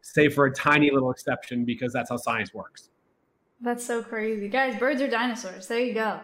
save 0.00 0.34
for 0.34 0.46
a 0.46 0.52
tiny 0.52 0.90
little 0.90 1.12
exception 1.12 1.64
because 1.64 1.92
that's 1.92 2.10
how 2.10 2.16
science 2.16 2.52
works. 2.52 2.90
That's 3.60 3.84
so 3.86 4.02
crazy. 4.02 4.48
Guys, 4.48 4.76
birds 4.76 5.00
are 5.00 5.08
dinosaurs. 5.08 5.68
There 5.68 5.78
you 5.78 5.94
go. 5.94 6.18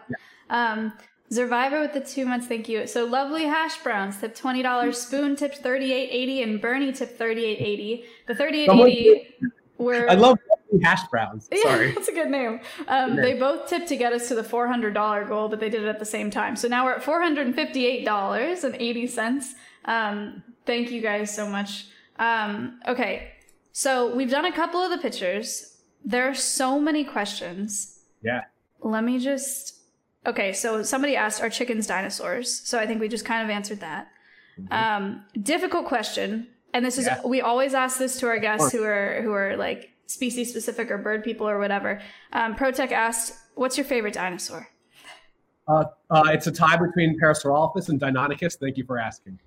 Um, 0.49 0.91
Survivor 1.31 1.81
with 1.81 1.93
the 1.93 1.99
two 2.01 2.25
months, 2.25 2.47
thank 2.47 2.67
you. 2.67 2.87
So 2.87 3.05
lovely 3.05 3.43
hash 3.43 3.77
browns 3.83 4.17
tip 4.19 4.35
twenty 4.35 4.63
dollars. 4.63 4.99
Spoon 4.99 5.35
tipped 5.35 5.57
thirty 5.57 5.93
eight 5.93 6.09
eighty, 6.11 6.41
and 6.41 6.59
Bernie 6.59 6.91
tipped 6.91 7.17
thirty 7.17 7.45
eight 7.45 7.59
eighty. 7.59 8.05
The 8.27 8.33
thirty 8.33 8.61
eight 8.61 8.69
eighty 8.69 9.35
were 9.77 10.09
I 10.09 10.15
love 10.15 10.39
hash 10.83 11.03
browns. 11.09 11.47
Sorry. 11.61 11.87
Yeah, 11.89 11.93
that's 11.93 12.07
a 12.07 12.13
good 12.13 12.29
name. 12.29 12.61
Um, 12.87 13.15
they 13.15 13.35
both 13.35 13.67
tipped 13.69 13.87
to 13.89 13.95
get 13.95 14.11
us 14.11 14.27
to 14.29 14.35
the 14.35 14.43
four 14.43 14.67
hundred 14.67 14.95
dollar 14.95 15.23
goal, 15.23 15.49
but 15.49 15.59
they 15.59 15.69
did 15.69 15.83
it 15.83 15.87
at 15.87 15.99
the 15.99 16.05
same 16.05 16.31
time. 16.31 16.55
So 16.55 16.67
now 16.67 16.85
we're 16.85 16.93
at 16.93 17.03
four 17.03 17.21
hundred 17.21 17.45
and 17.45 17.55
fifty 17.55 17.85
eight 17.85 18.05
dollars 18.05 18.63
and 18.63 18.75
eighty 18.79 19.05
cents. 19.05 19.53
Um, 19.85 20.43
thank 20.65 20.89
you 20.89 21.01
guys 21.01 21.33
so 21.33 21.47
much. 21.47 21.85
Um, 22.17 22.79
okay, 22.87 23.33
so 23.71 24.13
we've 24.15 24.31
done 24.31 24.45
a 24.45 24.51
couple 24.51 24.81
of 24.81 24.89
the 24.89 24.97
pictures. 24.97 25.77
There 26.03 26.27
are 26.29 26.35
so 26.35 26.79
many 26.79 27.03
questions. 27.03 27.99
Yeah. 28.23 28.41
Let 28.81 29.03
me 29.03 29.19
just. 29.19 29.75
Okay, 30.25 30.53
so 30.53 30.83
somebody 30.83 31.15
asked, 31.15 31.41
"Are 31.41 31.49
chickens 31.49 31.87
dinosaurs?" 31.87 32.61
So 32.67 32.77
I 32.77 32.85
think 32.85 32.99
we 32.99 33.07
just 33.07 33.25
kind 33.25 33.43
of 33.43 33.49
answered 33.49 33.79
that. 33.79 34.09
Um, 34.71 35.23
difficult 35.41 35.85
question, 35.85 36.47
and 36.73 36.85
this 36.85 36.97
is 36.97 37.05
Yeah. 37.05 37.21
we 37.25 37.39
always 37.41 37.73
ask 37.73 37.97
this 37.97 38.19
to 38.19 38.27
our 38.27 38.39
guests 38.39 38.71
who 38.71 38.83
are 38.83 39.21
who 39.21 39.31
are 39.31 39.55
like 39.55 39.91
species 40.07 40.49
specific 40.49 40.91
or 40.91 40.97
bird 40.97 41.23
people 41.23 41.47
or 41.47 41.59
whatever. 41.59 42.01
Um, 42.33 42.55
Protech 42.55 42.91
asked, 42.91 43.37
"What's 43.55 43.77
your 43.77 43.85
favorite 43.85 44.13
dinosaur?" 44.13 44.67
Uh, 45.67 45.85
uh, 46.09 46.23
it's 46.27 46.47
a 46.47 46.51
tie 46.51 46.75
between 46.77 47.17
Parasaurolophus 47.19 47.89
and 47.89 47.99
Deinonychus. 48.01 48.57
Thank 48.59 48.75
you 48.75 48.83
for 48.83 48.97
asking. 48.97 49.39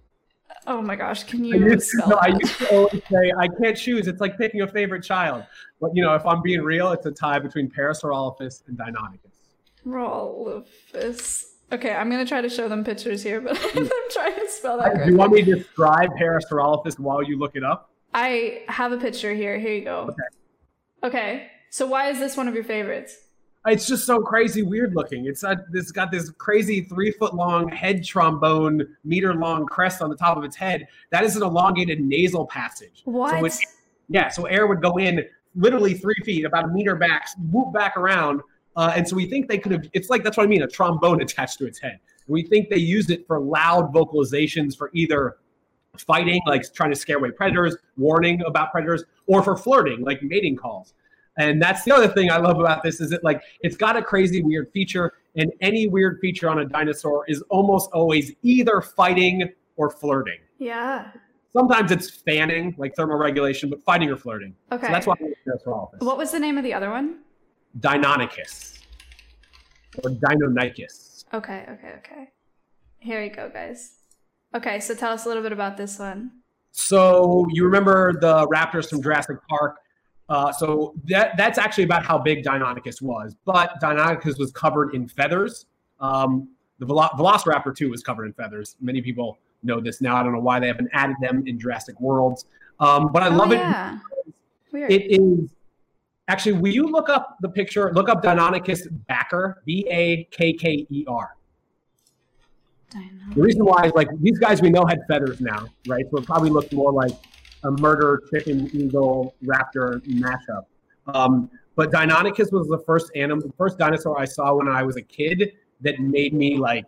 Oh 0.66 0.80
my 0.80 0.94
gosh, 0.94 1.24
can 1.24 1.42
I 1.44 1.48
you 1.48 1.70
used, 1.70 1.90
to, 1.90 2.08
no, 2.08 2.16
I 2.16 2.28
used 2.28 2.58
to 2.58 2.70
always 2.72 3.02
say 3.10 3.32
I 3.36 3.48
can't 3.60 3.76
choose. 3.76 4.06
It's 4.06 4.20
like 4.20 4.38
picking 4.38 4.62
a 4.62 4.68
favorite 4.68 5.02
child. 5.02 5.44
But 5.80 5.90
you 5.94 6.02
know, 6.02 6.14
if 6.14 6.24
I'm 6.24 6.40
being 6.40 6.62
real, 6.62 6.92
it's 6.92 7.04
a 7.06 7.10
tie 7.10 7.40
between 7.40 7.68
Parasaurolophus 7.68 8.62
and 8.68 8.78
Deinonychus. 8.78 9.31
Rolophus. 9.86 11.44
Okay, 11.72 11.92
I'm 11.92 12.10
gonna 12.10 12.26
try 12.26 12.40
to 12.40 12.50
show 12.50 12.68
them 12.68 12.84
pictures 12.84 13.22
here, 13.22 13.40
but 13.40 13.58
I'm 13.76 13.88
trying 14.10 14.34
to 14.34 14.48
spell 14.48 14.78
that 14.78 15.04
Do 15.04 15.10
you 15.10 15.16
want 15.16 15.32
me 15.32 15.42
to 15.42 15.54
describe 15.56 16.10
Parasaurolophus 16.20 16.98
while 16.98 17.22
you 17.22 17.38
look 17.38 17.56
it 17.56 17.64
up? 17.64 17.90
I 18.14 18.62
have 18.68 18.92
a 18.92 18.98
picture 18.98 19.32
here. 19.32 19.58
Here 19.58 19.74
you 19.74 19.84
go. 19.84 20.10
Okay. 20.10 20.22
Okay, 21.04 21.50
so 21.70 21.86
why 21.86 22.10
is 22.10 22.18
this 22.20 22.36
one 22.36 22.46
of 22.46 22.54
your 22.54 22.62
favorites? 22.62 23.16
It's 23.66 23.86
just 23.86 24.06
so 24.06 24.20
crazy 24.20 24.62
weird 24.62 24.94
looking. 24.94 25.26
It's 25.26 25.44
uh, 25.44 25.56
it's 25.72 25.92
got 25.92 26.10
this 26.10 26.30
crazy 26.30 26.82
three 26.82 27.12
foot 27.12 27.34
long 27.34 27.68
head 27.68 28.04
trombone, 28.04 28.86
meter 29.04 29.34
long 29.34 29.66
crest 29.66 30.02
on 30.02 30.10
the 30.10 30.16
top 30.16 30.36
of 30.36 30.44
its 30.44 30.56
head. 30.56 30.88
That 31.10 31.22
is 31.24 31.36
an 31.36 31.42
elongated 31.42 32.00
nasal 32.00 32.46
passage. 32.46 33.02
What? 33.04 33.30
So 33.30 33.44
it, 33.44 33.54
yeah, 34.08 34.28
so 34.28 34.46
air 34.46 34.66
would 34.66 34.82
go 34.82 34.98
in 34.98 35.24
literally 35.54 35.94
three 35.94 36.16
feet, 36.24 36.44
about 36.44 36.64
a 36.64 36.68
meter 36.68 36.96
back, 36.96 37.28
whoop 37.50 37.72
back 37.72 37.96
around. 37.96 38.42
Uh, 38.76 38.92
and 38.96 39.06
so 39.06 39.14
we 39.16 39.26
think 39.26 39.48
they 39.48 39.58
could 39.58 39.72
have, 39.72 39.84
it's 39.92 40.08
like, 40.10 40.24
that's 40.24 40.36
what 40.36 40.44
I 40.44 40.46
mean, 40.46 40.62
a 40.62 40.66
trombone 40.68 41.20
attached 41.26 41.58
to 41.58 41.66
its 41.66 41.78
head. 41.80 41.98
We 42.26 42.42
think 42.42 42.70
they 42.70 42.76
used 42.76 43.10
it 43.10 43.26
for 43.26 43.40
loud 43.40 43.92
vocalizations 43.92 44.76
for 44.76 44.90
either 44.94 45.36
fighting, 45.98 46.40
like 46.46 46.62
trying 46.72 46.90
to 46.90 46.96
scare 46.96 47.18
away 47.18 47.30
predators, 47.32 47.76
warning 47.96 48.42
about 48.46 48.72
predators, 48.72 49.04
or 49.26 49.42
for 49.42 49.56
flirting, 49.56 50.02
like 50.02 50.22
mating 50.22 50.56
calls. 50.56 50.94
And 51.38 51.60
that's 51.60 51.82
the 51.84 51.94
other 51.94 52.08
thing 52.08 52.30
I 52.30 52.36
love 52.36 52.60
about 52.60 52.82
this 52.82 53.00
is 53.00 53.10
that 53.10 53.24
like 53.24 53.42
it's 53.60 53.76
got 53.76 53.96
a 53.96 54.02
crazy 54.02 54.42
weird 54.42 54.70
feature, 54.72 55.12
and 55.34 55.50
any 55.60 55.88
weird 55.88 56.18
feature 56.20 56.48
on 56.48 56.58
a 56.60 56.64
dinosaur 56.64 57.24
is 57.26 57.42
almost 57.48 57.90
always 57.92 58.32
either 58.42 58.80
fighting 58.80 59.50
or 59.76 59.90
flirting. 59.90 60.38
yeah. 60.58 61.10
Sometimes 61.54 61.92
it's 61.92 62.08
fanning, 62.08 62.74
like 62.78 62.94
thermoregulation, 62.94 63.68
but 63.68 63.84
fighting 63.84 64.08
or 64.08 64.16
flirting. 64.16 64.54
Okay. 64.70 64.86
So 64.86 64.92
that's 64.92 65.06
why 65.06 65.14
that's 65.44 65.62
for 65.62 65.74
all 65.74 65.90
of 65.92 65.98
this. 65.98 66.06
What 66.06 66.16
was 66.16 66.30
the 66.30 66.38
name 66.40 66.56
of 66.56 66.64
the 66.64 66.72
other 66.72 66.88
one? 66.88 67.18
Deinonychus 67.80 68.80
or 70.04 70.10
Deinonychus. 70.10 71.24
Okay, 71.34 71.64
okay, 71.68 71.92
okay. 71.98 72.30
Here 72.98 73.22
you 73.22 73.30
go, 73.30 73.48
guys. 73.48 73.94
Okay, 74.54 74.80
so 74.80 74.94
tell 74.94 75.12
us 75.12 75.24
a 75.24 75.28
little 75.28 75.42
bit 75.42 75.52
about 75.52 75.76
this 75.76 75.98
one. 75.98 76.30
So 76.72 77.46
you 77.50 77.64
remember 77.64 78.12
the 78.20 78.46
raptors 78.48 78.88
from 78.90 79.02
Jurassic 79.02 79.36
Park? 79.48 79.76
Uh, 80.28 80.52
so 80.52 80.94
that 81.04 81.36
that's 81.36 81.58
actually 81.58 81.84
about 81.84 82.04
how 82.04 82.16
big 82.18 82.44
Deinonychus 82.44 83.02
was. 83.02 83.34
But 83.44 83.80
Deinonychus 83.82 84.38
was 84.38 84.52
covered 84.52 84.94
in 84.94 85.08
feathers. 85.08 85.66
Um, 86.00 86.48
the 86.78 86.86
Velo- 86.86 87.10
Velociraptor 87.18 87.74
too 87.74 87.90
was 87.90 88.02
covered 88.02 88.26
in 88.26 88.32
feathers. 88.32 88.76
Many 88.80 89.02
people 89.02 89.38
know 89.62 89.80
this 89.80 90.00
now. 90.00 90.16
I 90.16 90.22
don't 90.22 90.32
know 90.32 90.40
why 90.40 90.58
they 90.60 90.66
haven't 90.68 90.88
added 90.92 91.16
them 91.20 91.44
in 91.46 91.58
Jurassic 91.58 92.00
Worlds. 92.00 92.46
Um, 92.80 93.12
but 93.12 93.22
I 93.22 93.28
Oh, 93.28 93.36
love 93.36 93.52
it. 93.52 93.56
yeah. 93.58 93.98
Weird. 94.72 94.90
It 94.90 95.20
is 95.20 95.50
actually. 96.28 96.54
Will 96.54 96.72
you 96.72 96.86
look 96.86 97.08
up 97.08 97.36
the 97.40 97.48
picture? 97.48 97.92
Look 97.94 98.08
up 98.08 98.22
Deinonychus 98.22 98.88
Bakker. 99.08 99.54
B 99.64 99.86
a 99.90 100.24
k 100.30 100.52
k 100.52 100.86
e 100.88 101.04
r. 101.08 101.36
The 103.34 103.40
reason 103.40 103.64
why 103.64 103.86
is 103.86 103.92
like 103.94 104.08
these 104.20 104.38
guys 104.38 104.60
we 104.60 104.68
know 104.68 104.84
had 104.84 105.00
feathers 105.08 105.40
now, 105.40 105.66
right? 105.88 106.04
So 106.10 106.18
it 106.18 106.26
probably 106.26 106.50
looked 106.50 106.72
more 106.74 106.92
like 106.92 107.12
a 107.64 107.70
murder 107.70 108.22
chicken 108.32 108.68
eagle 108.74 109.34
raptor 109.44 110.04
mashup. 110.06 110.64
Um, 111.06 111.50
but 111.74 111.90
Deinonychus 111.90 112.52
was 112.52 112.68
the 112.68 112.82
first 112.86 113.10
animal, 113.16 113.46
the 113.46 113.54
first 113.56 113.78
dinosaur 113.78 114.20
I 114.20 114.26
saw 114.26 114.54
when 114.54 114.68
I 114.68 114.82
was 114.82 114.96
a 114.96 115.02
kid 115.02 115.52
that 115.80 116.00
made 116.00 116.34
me 116.34 116.58
like 116.58 116.84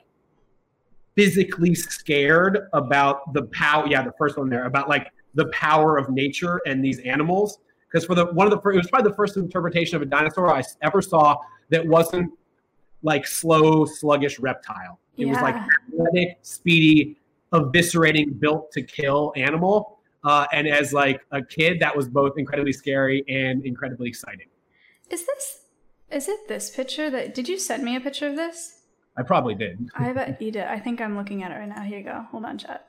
physically 1.17 1.75
scared 1.75 2.69
about 2.73 3.33
the 3.33 3.45
power. 3.45 3.87
Yeah, 3.87 4.03
the 4.03 4.13
first 4.19 4.37
one 4.37 4.51
there 4.51 4.67
about 4.67 4.89
like 4.89 5.11
the 5.35 5.47
power 5.47 5.97
of 5.97 6.11
nature 6.11 6.61
and 6.67 6.85
these 6.85 6.99
animals. 7.01 7.61
Because 7.95 8.07
for 8.07 8.17
the 8.17 8.27
one 8.27 8.45
of 8.45 8.51
the 8.51 8.61
first, 8.61 8.75
it 8.75 8.79
was 8.79 8.89
probably 8.89 9.09
the 9.11 9.15
first 9.17 9.37
interpretation 9.37 9.95
of 9.95 10.03
a 10.03 10.07
dinosaur 10.07 10.53
I 10.53 10.65
ever 10.83 11.01
saw 11.01 11.37
that 11.69 11.87
wasn't 11.87 12.33
like 13.05 13.25
slow, 13.25 13.85
sluggish 13.85 14.41
reptile. 14.41 14.99
It 15.17 15.27
was 15.27 15.41
like 15.41 15.55
Yeah. 15.55 15.69
athletic, 15.93 16.39
speedy, 16.43 17.17
eviscerating, 17.53 18.41
built 18.41 18.73
to 18.73 18.83
kill 18.83 19.33
animal. 19.37 20.01
Uh, 20.25 20.45
and 20.53 20.67
as 20.67 20.93
like 20.93 21.25
a 21.31 21.41
kid, 21.41 21.79
that 21.79 21.97
was 21.97 22.09
both 22.09 22.37
incredibly 22.37 22.73
scary 22.73 23.25
and 23.29 23.65
incredibly 23.65 24.09
exciting. 24.09 24.49
Is 25.09 25.25
this 25.25 25.61
is 26.11 26.29
it 26.29 26.49
this 26.49 26.71
picture 26.75 27.11
that 27.11 27.33
did 27.33 27.49
you 27.49 27.61
send 27.61 27.85
me 27.85 27.95
a 27.95 28.01
picture 28.01 28.27
of 28.27 28.35
this? 28.35 28.81
I 29.17 29.23
probably 29.23 29.55
did. 29.55 29.89
I 29.95 30.13
bet 30.13 30.43
you 30.43 30.51
did. 30.51 30.65
I 30.65 30.81
think 30.81 31.01
I'm 31.01 31.17
looking 31.17 31.45
at 31.45 31.53
it 31.53 31.55
right 31.55 31.69
now. 31.69 31.83
Here 31.83 31.99
you 31.99 32.05
go. 32.05 32.27
Hold 32.33 32.45
on, 32.45 32.59
chat. 32.59 32.89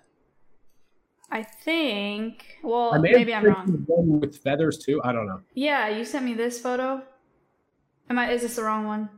I 1.32 1.44
think 1.44 2.46
well 2.64 2.94
I 2.94 2.98
maybe 3.00 3.34
I'm 3.34 3.46
wrong. 3.46 3.84
One 3.88 4.20
with 4.20 4.38
feathers 4.38 4.78
too. 4.78 5.02
I 5.04 5.12
don't 5.12 5.26
know. 5.28 5.42
Yeah, 5.54 5.90
you 5.90 6.06
sent 6.06 6.26
me 6.26 6.34
this 6.34 6.60
photo. 6.60 7.02
Am 8.10 8.20
I 8.20 8.32
is 8.32 8.42
this 8.44 8.56
the 8.58 8.64
wrong 8.64 8.86
one? 8.86 9.10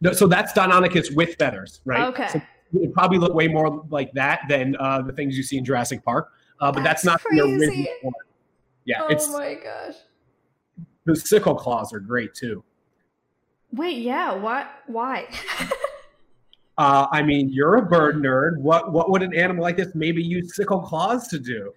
No, 0.00 0.12
so 0.12 0.26
that's 0.26 0.52
Deinonychus 0.52 1.14
with 1.14 1.36
feathers, 1.38 1.80
right? 1.84 2.06
Okay. 2.08 2.28
So 2.28 2.40
it 2.74 2.92
probably 2.92 3.18
look 3.18 3.34
way 3.34 3.48
more 3.48 3.84
like 3.90 4.12
that 4.12 4.42
than 4.48 4.76
uh, 4.76 5.02
the 5.02 5.12
things 5.12 5.36
you 5.36 5.42
see 5.42 5.58
in 5.58 5.64
Jurassic 5.64 6.04
Park. 6.04 6.30
Uh, 6.60 6.72
but 6.72 6.82
that's, 6.82 7.02
That's 7.02 7.22
not 7.24 7.30
the 7.30 7.40
crazy. 7.40 7.66
original 7.66 7.86
one. 8.02 8.14
Yeah, 8.84 9.02
oh 9.02 9.08
it's 9.08 9.28
my 9.28 9.54
gosh. 9.54 9.94
the 11.04 11.14
sickle 11.14 11.54
claws 11.54 11.92
are 11.92 12.00
great 12.00 12.34
too. 12.34 12.64
Wait, 13.72 13.98
yeah, 13.98 14.32
what 14.34 14.66
why? 14.86 15.28
Uh, 16.78 17.08
I 17.10 17.22
mean, 17.22 17.50
you're 17.50 17.76
a 17.76 17.82
bird 17.84 18.16
nerd. 18.16 18.58
What 18.60 18.92
what 18.92 19.10
would 19.10 19.22
an 19.22 19.34
animal 19.34 19.62
like 19.62 19.76
this 19.76 19.94
maybe 19.94 20.22
use 20.22 20.54
sickle 20.54 20.80
claws 20.80 21.26
to 21.28 21.38
do? 21.38 21.72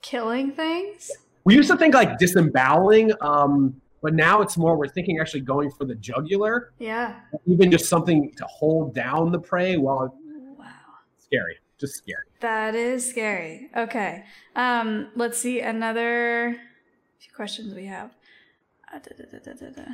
Killing 0.00 0.52
things? 0.52 1.10
We 1.44 1.56
used 1.56 1.68
to 1.70 1.76
think 1.76 1.92
like 1.94 2.18
disemboweling, 2.18 3.12
um, 3.20 3.74
but 4.00 4.14
now 4.14 4.40
it's 4.40 4.56
more 4.56 4.76
we're 4.76 4.86
thinking 4.88 5.18
actually 5.18 5.40
going 5.40 5.72
for 5.72 5.84
the 5.84 5.96
jugular, 5.96 6.72
Yeah. 6.78 7.16
even 7.46 7.70
just 7.70 7.86
something 7.88 8.32
to 8.36 8.44
hold 8.46 8.94
down 8.94 9.32
the 9.32 9.40
prey. 9.40 9.76
While 9.76 10.16
Wow. 10.56 10.66
scary, 11.18 11.58
just 11.78 11.94
scary. 11.96 12.22
That 12.40 12.76
is 12.76 13.08
scary. 13.08 13.70
Okay. 13.76 14.24
Um, 14.54 15.08
let's 15.16 15.38
see 15.38 15.60
another 15.60 16.56
few 17.18 17.32
questions 17.34 17.74
we 17.74 17.86
have. 17.86 18.12
Uh, 18.92 18.98
da, 19.00 19.16
da, 19.16 19.24
da, 19.32 19.38
da, 19.52 19.52
da, 19.54 19.82
da. 19.82 19.90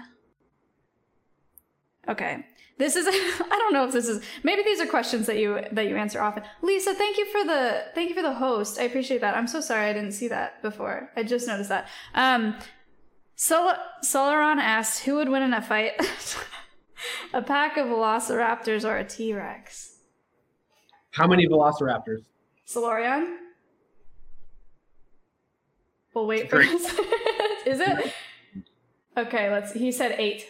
Okay. 2.08 2.44
This 2.78 2.94
is 2.96 3.06
I 3.10 3.58
don't 3.58 3.72
know 3.72 3.84
if 3.84 3.92
this 3.92 4.08
is 4.08 4.24
maybe 4.42 4.62
these 4.62 4.80
are 4.80 4.86
questions 4.86 5.26
that 5.26 5.38
you 5.38 5.60
that 5.72 5.88
you 5.88 5.96
answer 5.96 6.20
often. 6.20 6.44
Lisa, 6.62 6.94
thank 6.94 7.18
you 7.18 7.26
for 7.26 7.44
the 7.44 7.84
thank 7.94 8.08
you 8.08 8.14
for 8.14 8.22
the 8.22 8.34
host. 8.34 8.78
I 8.78 8.84
appreciate 8.84 9.20
that. 9.20 9.36
I'm 9.36 9.48
so 9.48 9.60
sorry 9.60 9.86
I 9.86 9.92
didn't 9.92 10.12
see 10.12 10.28
that 10.28 10.62
before. 10.62 11.10
I 11.16 11.22
just 11.22 11.46
noticed 11.46 11.68
that. 11.68 11.88
Um 12.14 12.56
Sol- 13.34 13.76
Solaron 14.04 14.56
asked 14.58 15.04
who 15.04 15.16
would 15.16 15.28
win 15.28 15.42
in 15.42 15.52
a 15.52 15.62
fight? 15.62 15.92
a 17.32 17.42
pack 17.42 17.76
of 17.76 17.86
velociraptors 17.86 18.88
or 18.88 18.96
a 18.96 19.04
T-Rex? 19.04 19.96
How 21.12 21.26
many 21.26 21.46
velociraptors? 21.46 22.24
Solarion? 22.66 23.36
We'll 26.14 26.26
wait 26.26 26.50
for. 26.50 26.60
Is 27.66 27.80
it? 27.80 28.12
Okay, 29.16 29.50
let's 29.50 29.72
he 29.72 29.92
said 29.92 30.16
eight. 30.18 30.46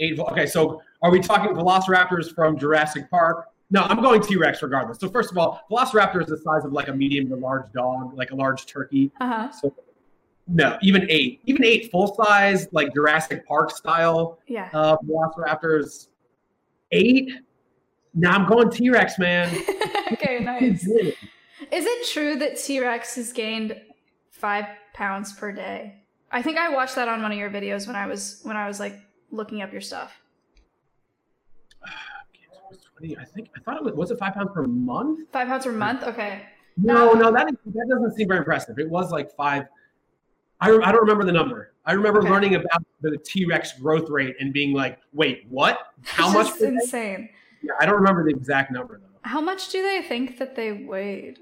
Eight. 0.00 0.18
Okay, 0.18 0.46
so 0.46 0.82
are 1.02 1.10
we 1.10 1.20
talking 1.20 1.54
velociraptors 1.54 2.34
from 2.34 2.58
Jurassic 2.58 3.08
Park? 3.10 3.46
No, 3.70 3.82
I'm 3.82 4.00
going 4.02 4.20
T 4.20 4.36
Rex 4.36 4.62
regardless. 4.62 4.98
So 4.98 5.08
first 5.08 5.30
of 5.30 5.38
all, 5.38 5.60
velociraptor 5.70 6.20
is 6.22 6.26
the 6.28 6.38
size 6.38 6.64
of 6.64 6.72
like 6.72 6.88
a 6.88 6.92
medium 6.92 7.28
to 7.28 7.36
large 7.36 7.70
dog, 7.72 8.14
like 8.16 8.32
a 8.32 8.34
large 8.36 8.66
turkey. 8.66 9.12
Uh-huh. 9.20 9.50
So 9.52 9.74
no, 10.48 10.76
even 10.82 11.06
eight, 11.08 11.40
even 11.46 11.64
eight 11.64 11.90
full 11.92 12.14
size, 12.16 12.66
like 12.72 12.92
Jurassic 12.92 13.46
Park 13.46 13.70
style 13.70 14.38
Yeah. 14.48 14.68
uh, 14.72 14.96
velociraptors. 15.06 16.08
Eight. 16.90 17.30
Now 18.14 18.32
I'm 18.32 18.48
going 18.48 18.70
T 18.70 18.90
Rex, 18.90 19.18
man. 19.18 19.48
okay, 20.12 20.40
nice. 20.40 20.84
Is 21.70 21.84
it 21.86 22.08
true 22.08 22.36
that 22.36 22.56
T-Rex 22.58 23.14
has 23.16 23.32
gained 23.32 23.80
five 24.30 24.64
pounds 24.94 25.32
per 25.32 25.52
day? 25.52 25.96
I 26.32 26.42
think 26.42 26.58
I 26.58 26.70
watched 26.70 26.96
that 26.96 27.06
on 27.06 27.22
one 27.22 27.30
of 27.30 27.38
your 27.38 27.50
videos 27.50 27.86
when 27.86 27.94
I 27.96 28.06
was 28.06 28.40
when 28.42 28.56
I 28.56 28.66
was 28.66 28.80
like 28.80 28.98
looking 29.30 29.62
up 29.62 29.72
your 29.72 29.80
stuff. 29.80 30.20
I 33.18 33.24
think 33.24 33.48
I 33.56 33.60
thought 33.60 33.78
it 33.78 33.82
was 33.84 33.94
was 33.94 34.10
it 34.10 34.18
five 34.18 34.34
pounds 34.34 34.50
per 34.52 34.62
month. 34.66 35.30
Five 35.32 35.48
pounds 35.48 35.64
per 35.64 35.72
month? 35.72 36.02
Okay. 36.02 36.42
No, 36.76 37.12
no, 37.12 37.32
that 37.32 37.46
that 37.46 37.86
doesn't 37.88 38.14
seem 38.14 38.28
very 38.28 38.38
impressive. 38.38 38.78
It 38.78 38.88
was 38.88 39.10
like 39.10 39.34
five. 39.34 39.64
I, 40.60 40.68
I 40.70 40.92
don't 40.92 41.00
remember 41.00 41.24
the 41.24 41.32
number. 41.32 41.72
I 41.86 41.92
remember 41.94 42.20
Okay. 42.20 42.28
learning 42.30 42.54
about 42.56 42.84
the 43.00 43.16
T 43.24 43.46
Rex 43.46 43.72
growth 43.78 44.10
rate 44.10 44.36
and 44.40 44.52
being 44.52 44.74
like, 44.74 44.98
wait, 45.14 45.46
what? 45.48 45.78
How 46.04 46.30
much? 46.30 46.48
just 46.48 46.60
per 46.60 46.66
day? 46.66 46.72
insane. 46.74 47.28
Yeah, 47.62 47.72
I 47.80 47.86
don't 47.86 47.94
remember 47.96 48.24
the 48.24 48.30
exact 48.30 48.70
number 48.70 48.98
though. 49.00 49.06
How 49.22 49.40
much 49.40 49.70
do 49.70 49.82
they 49.82 50.02
think 50.02 50.38
that 50.38 50.54
they 50.54 50.72
weighed? 50.72 51.38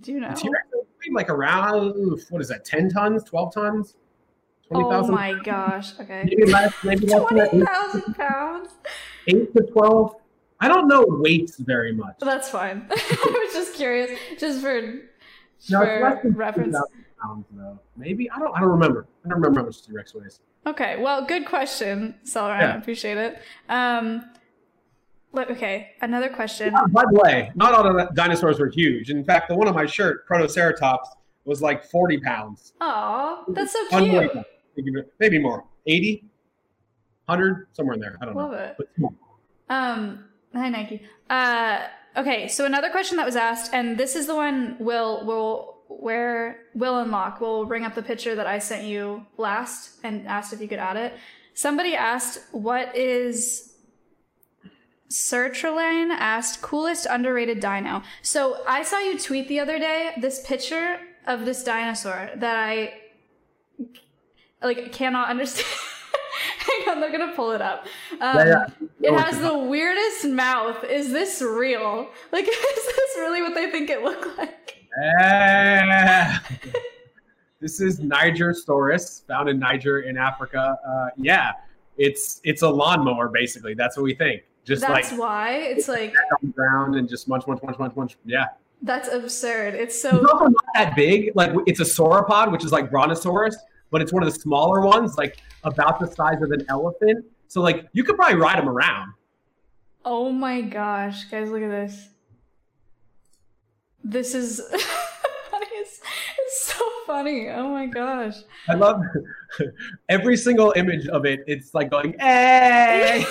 Do 0.00 0.12
you 0.12 0.18
know? 0.20 0.34
T 0.36 0.48
Rex 0.48 0.66
weighed 0.74 1.14
like 1.14 1.30
around 1.30 1.92
what 2.30 2.42
is 2.42 2.48
that? 2.48 2.64
Ten 2.64 2.88
tons? 2.88 3.22
Twelve 3.22 3.54
tons? 3.54 3.94
Oh 4.72 5.06
my 5.08 5.34
gosh. 5.44 5.98
Okay. 6.00 6.24
Maybe 6.24 6.44
less. 6.50 6.74
Maybe 6.84 7.06
less 7.06 7.28
than 7.28 7.38
that. 7.38 7.50
Twenty 7.50 7.62
Eight- 7.62 7.68
thousand 7.68 8.14
pounds. 8.16 8.68
Eight 9.28 9.54
to 9.54 9.62
twelve. 9.72 10.16
I 10.60 10.68
don't 10.68 10.88
know 10.88 11.04
weights 11.06 11.58
very 11.58 11.92
much. 11.92 12.16
That's 12.20 12.48
fine. 12.48 12.86
I 12.90 13.44
was 13.46 13.52
just 13.54 13.74
curious, 13.74 14.18
just 14.38 14.60
for, 14.62 14.80
No, 15.68 15.80
for 15.80 16.30
reference. 16.30 16.76
pounds 17.22 17.46
though. 17.52 17.78
Maybe 17.96 18.30
I 18.30 18.38
don't. 18.38 18.56
I 18.56 18.60
don't 18.60 18.70
remember. 18.70 19.06
I 19.24 19.28
don't 19.28 19.38
remember 19.38 19.60
how 19.60 19.66
much 19.66 19.82
T 19.86 19.92
Rex 19.92 20.14
weighs. 20.14 20.40
Okay, 20.66 20.96
well, 21.00 21.24
good 21.24 21.46
question, 21.46 22.16
Celeron. 22.24 22.60
Yeah. 22.60 22.72
I 22.74 22.76
appreciate 22.76 23.18
it. 23.18 23.38
Um, 23.68 24.24
okay, 25.36 25.90
another 26.00 26.28
question. 26.28 26.74
Uh, 26.74 26.86
by 26.88 27.02
the 27.10 27.20
way, 27.22 27.52
not 27.54 27.72
all 27.74 27.84
the 27.84 28.08
dinosaurs 28.14 28.58
were 28.58 28.68
huge. 28.70 29.10
In 29.10 29.22
fact, 29.24 29.48
the 29.48 29.54
one 29.54 29.68
on 29.68 29.74
my 29.74 29.86
shirt, 29.86 30.26
Protoceratops, 30.28 31.06
was 31.44 31.62
like 31.62 31.84
40 31.84 32.18
pounds. 32.18 32.72
Aw, 32.80 33.44
that's 33.48 33.72
so 33.74 33.86
cute. 34.00 34.32
Maybe 35.18 35.38
more. 35.38 35.64
80? 35.86 36.24
100? 37.26 37.66
Somewhere 37.72 37.94
in 37.94 38.00
there. 38.00 38.16
I 38.20 38.24
don't 38.24 38.36
Love 38.36 38.52
know. 38.52 38.74
it. 38.78 38.90
Um, 39.68 40.24
hi 40.54 40.68
Nike. 40.68 41.02
Uh, 41.28 41.80
okay, 42.16 42.46
so 42.48 42.64
another 42.64 42.90
question 42.90 43.16
that 43.16 43.26
was 43.26 43.36
asked, 43.36 43.72
and 43.74 43.98
this 43.98 44.14
is 44.14 44.26
the 44.26 44.34
one 44.34 44.76
Will 44.78 45.24
will 45.26 45.76
where 45.88 46.60
Will 46.74 46.98
and 46.98 47.10
Locke 47.10 47.40
will 47.40 47.64
bring 47.64 47.84
up 47.84 47.94
the 47.94 48.02
picture 48.02 48.34
that 48.34 48.46
I 48.46 48.58
sent 48.58 48.84
you 48.84 49.24
last 49.38 49.98
and 50.04 50.26
asked 50.26 50.52
if 50.52 50.60
you 50.60 50.68
could 50.68 50.78
add 50.78 50.96
it. 50.96 51.14
Somebody 51.54 51.94
asked, 51.94 52.40
"What 52.52 52.94
is?" 52.96 53.72
Sertraline 55.10 56.10
asked, 56.10 56.62
"Coolest 56.62 57.06
underrated 57.06 57.60
dino." 57.60 58.02
So 58.22 58.62
I 58.66 58.82
saw 58.82 58.98
you 58.98 59.18
tweet 59.18 59.48
the 59.48 59.60
other 59.60 59.78
day 59.78 60.12
this 60.20 60.46
picture 60.46 61.00
of 61.26 61.44
this 61.44 61.64
dinosaur 61.64 62.30
that 62.36 62.56
I 62.56 62.94
like 64.62 64.92
cannot 64.92 65.28
understand. 65.28 65.66
Hang 66.58 66.88
on, 66.94 67.00
they're 67.00 67.12
gonna 67.12 67.32
pull 67.34 67.52
it 67.52 67.62
up. 67.62 67.86
Um, 68.20 68.36
Yeah, 68.36 68.44
yeah. 68.46 68.66
It 69.02 69.12
No, 69.12 69.18
has 69.18 69.34
it's 69.36 69.46
the 69.46 69.56
weirdest 69.58 70.26
mouth. 70.26 70.82
Is 70.84 71.12
this 71.12 71.40
real? 71.40 72.08
Like, 72.32 72.44
is 72.48 72.86
this 72.86 73.16
really 73.18 73.42
what 73.42 73.54
they 73.54 73.70
think 73.70 73.90
it 73.90 74.02
looked 74.02 74.36
like? 74.38 74.76
Eh. 75.14 76.38
this 77.60 77.80
is 77.80 78.00
Nigersaurus, 78.00 79.26
found 79.26 79.48
in 79.48 79.58
Niger 79.58 80.00
in 80.00 80.16
Africa. 80.16 80.76
Uh, 80.86 81.08
yeah, 81.16 81.52
it's 81.98 82.40
it's 82.44 82.62
a 82.62 82.68
lawnmower 82.68 83.28
basically. 83.28 83.74
That's 83.74 83.96
what 83.96 84.04
we 84.04 84.14
think. 84.14 84.42
Just 84.64 84.82
That's 84.82 85.12
like 85.12 85.20
why 85.20 85.52
it's 85.58 85.86
like 85.86 86.12
on 86.32 86.38
the 86.42 86.48
ground 86.48 86.96
and 86.96 87.08
just 87.08 87.28
munch, 87.28 87.46
munch, 87.46 87.62
munch, 87.62 87.78
munch, 87.78 87.94
munch. 87.94 88.16
Yeah. 88.24 88.46
that's 88.82 89.08
absurd. 89.08 89.74
It's 89.74 89.94
It's 89.94 90.02
so 90.02 90.10
also 90.28 90.46
not 90.46 90.54
that 90.74 90.96
big. 90.96 91.30
Like 91.36 91.52
it's 91.66 91.78
a 91.80 91.84
sauropod, 91.84 92.50
which 92.50 92.64
is 92.64 92.72
like 92.72 92.90
brontosaurus, 92.90 93.56
but 93.90 94.02
it's 94.02 94.12
one 94.12 94.22
of 94.22 94.32
the 94.32 94.38
smaller 94.38 94.80
ones, 94.80 95.16
like 95.16 95.38
about 95.64 96.00
the 96.00 96.06
size 96.06 96.42
of 96.42 96.50
an 96.50 96.64
elephant. 96.68 97.24
So 97.48 97.60
like 97.60 97.86
you 97.92 98.04
could 98.04 98.16
probably 98.16 98.36
ride 98.36 98.58
them 98.58 98.68
around. 98.68 99.12
Oh 100.04 100.30
my 100.30 100.60
gosh, 100.60 101.24
guys, 101.24 101.50
look 101.50 101.62
at 101.62 101.70
this. 101.70 102.08
This 104.04 104.34
is 104.34 104.60
it's, 104.70 106.00
it's 106.38 106.60
so 106.60 106.88
funny. 107.06 107.48
Oh 107.48 107.68
my 107.68 107.86
gosh. 107.86 108.36
I 108.68 108.74
love 108.74 109.00
every 110.08 110.36
single 110.36 110.72
image 110.76 111.06
of 111.08 111.24
it. 111.24 111.40
It's 111.46 111.74
like 111.74 111.90
going, 111.90 112.14
hey. 112.18 113.24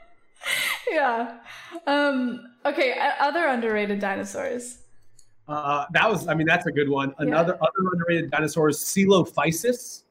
yeah. 0.90 1.38
Um, 1.86 2.54
okay, 2.64 2.94
other 3.20 3.46
underrated 3.46 4.00
dinosaurs. 4.00 4.78
Uh, 5.48 5.86
that 5.92 6.08
was, 6.08 6.28
I 6.28 6.34
mean, 6.34 6.46
that's 6.46 6.66
a 6.66 6.72
good 6.72 6.88
one. 6.88 7.14
Another 7.18 7.54
other 7.54 7.90
underrated 7.92 8.30
dinosaur 8.30 8.68
is 8.68 8.78
Coelophysis. 8.78 10.02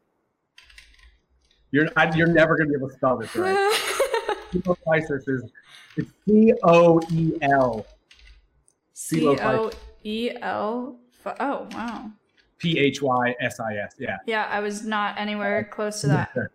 You're 1.71 1.89
I, 1.95 2.13
you're 2.15 2.28
never 2.28 2.58
gonna 2.58 2.69
be 2.69 2.76
able 2.76 2.89
to 2.89 2.95
spell 2.95 3.17
this 3.17 3.36
right. 3.36 3.56
Coelophysis 4.52 5.28
is 5.28 5.43
it's 5.95 6.12
C 6.26 6.54
O 6.63 7.00
E 7.12 7.38
L 7.41 7.86
C 8.93 9.28
O 9.28 9.71
E 10.04 10.32
L. 10.41 10.97
Oh 11.39 11.67
wow. 11.71 12.12
P 12.58 12.80
H 12.80 13.02
Y 13.02 13.36
S 13.39 13.60
I 13.60 13.76
S. 13.76 13.93
Yeah. 14.00 14.17
Yeah, 14.26 14.47
I 14.50 14.60
was 14.60 14.86
not 14.86 15.19
anywhere 15.19 15.63
close 15.65 16.02
to 16.02 16.08
that. 16.08 16.36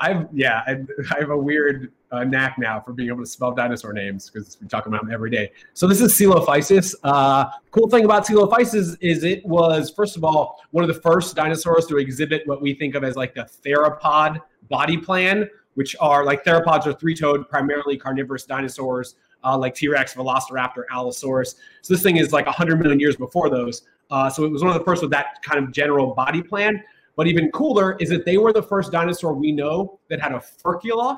I've 0.00 0.26
yeah, 0.32 0.62
I, 0.66 0.72
I 1.14 1.20
have 1.20 1.30
a 1.30 1.36
weird 1.36 1.92
uh, 2.10 2.24
knack 2.24 2.58
now 2.58 2.80
for 2.80 2.92
being 2.92 3.08
able 3.08 3.20
to 3.20 3.26
spell 3.26 3.52
dinosaur 3.52 3.92
names 3.92 4.28
because 4.28 4.58
we 4.60 4.66
talk 4.66 4.86
about 4.86 5.02
them 5.02 5.12
every 5.12 5.30
day. 5.30 5.52
So 5.74 5.86
this 5.86 6.00
is 6.00 6.12
Coelophysis. 6.12 6.94
Uh, 7.04 7.50
cool 7.70 7.88
thing 7.88 8.04
about 8.04 8.26
Coelophysis 8.26 8.96
is 9.00 9.22
it 9.22 9.44
was 9.46 9.90
first 9.90 10.16
of 10.16 10.24
all 10.24 10.60
one 10.72 10.82
of 10.82 10.92
the 10.92 11.00
first 11.00 11.36
dinosaurs 11.36 11.86
to 11.86 11.98
exhibit 11.98 12.46
what 12.46 12.60
we 12.60 12.74
think 12.74 12.94
of 12.94 13.04
as 13.04 13.14
like 13.14 13.34
the 13.34 13.48
theropod 13.64 14.40
body 14.68 14.96
plan, 14.96 15.48
which 15.74 15.94
are 16.00 16.24
like 16.24 16.44
theropods 16.44 16.86
are 16.86 16.92
three-toed, 16.92 17.48
primarily 17.48 17.96
carnivorous 17.96 18.44
dinosaurs. 18.44 19.16
Uh, 19.42 19.56
like 19.56 19.74
T-Rex, 19.74 20.12
Velociraptor, 20.12 20.82
Allosaurus. 20.90 21.54
So 21.80 21.94
this 21.94 22.02
thing 22.02 22.18
is 22.18 22.30
like 22.30 22.44
100 22.44 22.78
million 22.78 23.00
years 23.00 23.16
before 23.16 23.48
those. 23.48 23.84
Uh, 24.10 24.28
so 24.28 24.44
it 24.44 24.50
was 24.50 24.62
one 24.62 24.70
of 24.70 24.78
the 24.78 24.84
first 24.84 25.00
with 25.00 25.10
that 25.12 25.40
kind 25.40 25.64
of 25.64 25.72
general 25.72 26.14
body 26.14 26.42
plan. 26.42 26.84
But 27.16 27.26
even 27.26 27.50
cooler 27.50 27.96
is 27.98 28.08
that 28.10 28.24
they 28.24 28.38
were 28.38 28.52
the 28.52 28.62
first 28.62 28.92
dinosaur 28.92 29.34
we 29.34 29.52
know 29.52 29.98
that 30.08 30.20
had 30.20 30.32
a 30.32 30.38
furcula. 30.38 31.16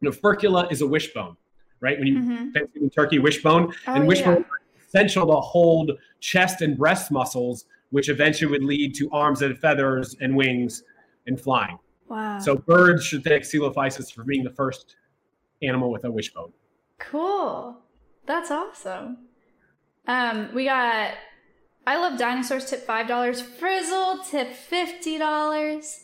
You 0.00 0.08
know, 0.08 0.10
furcula 0.10 0.70
is 0.72 0.80
a 0.82 0.86
wishbone, 0.86 1.36
right? 1.80 1.98
When 1.98 2.06
you 2.08 2.18
Mhm. 2.18 2.52
Thanksgiving 2.54 2.90
turkey 2.90 3.18
wishbone, 3.18 3.72
Oh, 3.86 3.94
and 3.94 4.08
wishbone 4.08 4.38
yeah. 4.38 4.84
essential 4.86 5.26
to 5.26 5.36
hold 5.36 5.92
chest 6.20 6.60
and 6.62 6.76
breast 6.76 7.10
muscles, 7.12 7.66
which 7.90 8.08
eventually 8.08 8.50
would 8.50 8.64
lead 8.64 8.94
to 8.96 9.08
arms 9.12 9.42
and 9.42 9.56
feathers 9.58 10.16
and 10.20 10.34
wings 10.34 10.82
and 11.26 11.40
flying. 11.40 11.78
Wow. 12.08 12.38
So 12.40 12.56
birds 12.56 13.04
should 13.04 13.22
thank 13.22 13.44
Coelophysis 13.44 14.12
for 14.12 14.24
being 14.24 14.42
the 14.44 14.50
first 14.50 14.96
animal 15.62 15.90
with 15.90 16.04
a 16.04 16.10
wishbone. 16.10 16.52
Cool. 16.98 17.78
That's 18.26 18.50
awesome. 18.50 19.28
Um, 20.06 20.52
we 20.52 20.64
got 20.64 21.14
I 21.86 21.96
love 21.96 22.18
dinosaurs 22.18 22.66
tip 22.70 22.86
five 22.86 23.08
dollars. 23.08 23.42
Frizzle 23.42 24.18
tip 24.28 24.52
fifty 24.54 25.18
dollars. 25.18 26.00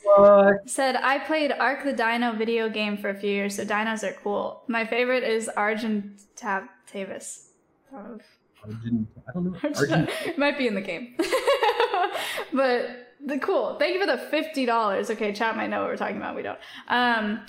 Said 0.66 0.96
I 0.96 1.18
played 1.24 1.52
Ark 1.52 1.84
the 1.84 1.92
Dino 1.92 2.32
video 2.32 2.68
game 2.68 2.96
for 2.96 3.10
a 3.10 3.14
few 3.14 3.30
years, 3.30 3.56
so 3.56 3.64
dinos 3.64 4.02
are 4.02 4.16
cool. 4.22 4.64
My 4.66 4.84
favorite 4.84 5.22
is 5.22 5.48
Argentavis. 5.56 7.46
Oh, 7.94 8.18
Argent, 8.64 9.08
I 9.28 9.32
don't 9.32 9.44
know. 9.44 9.58
Argent, 9.62 10.10
might 10.38 10.58
be 10.58 10.66
in 10.66 10.74
the 10.74 10.80
game. 10.80 11.14
but 12.52 13.14
the 13.24 13.38
cool. 13.38 13.76
Thank 13.78 13.94
you 13.94 14.00
for 14.00 14.06
the 14.06 14.18
fifty 14.18 14.66
dollars. 14.66 15.10
Okay, 15.10 15.32
chat 15.32 15.56
might 15.56 15.68
know 15.68 15.80
what 15.80 15.90
we're 15.90 15.96
talking 15.96 16.16
about. 16.16 16.34
We 16.34 16.42
don't. 16.42 16.58
Um, 16.88 17.40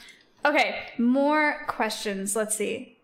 okay, 0.46 0.90
more 1.00 1.66
questions. 1.68 2.36
Let's 2.36 2.56
see. 2.56 2.98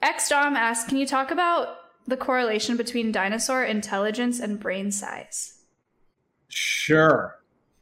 X 0.00 0.28
Dom 0.28 0.54
asks, 0.54 0.88
can 0.88 0.98
you 0.98 1.06
talk 1.06 1.32
about 1.32 1.78
the 2.06 2.16
correlation 2.16 2.76
between 2.76 3.12
dinosaur 3.12 3.64
intelligence 3.64 4.40
and 4.40 4.60
brain 4.60 4.90
size? 4.90 5.64
Sure. 6.48 7.40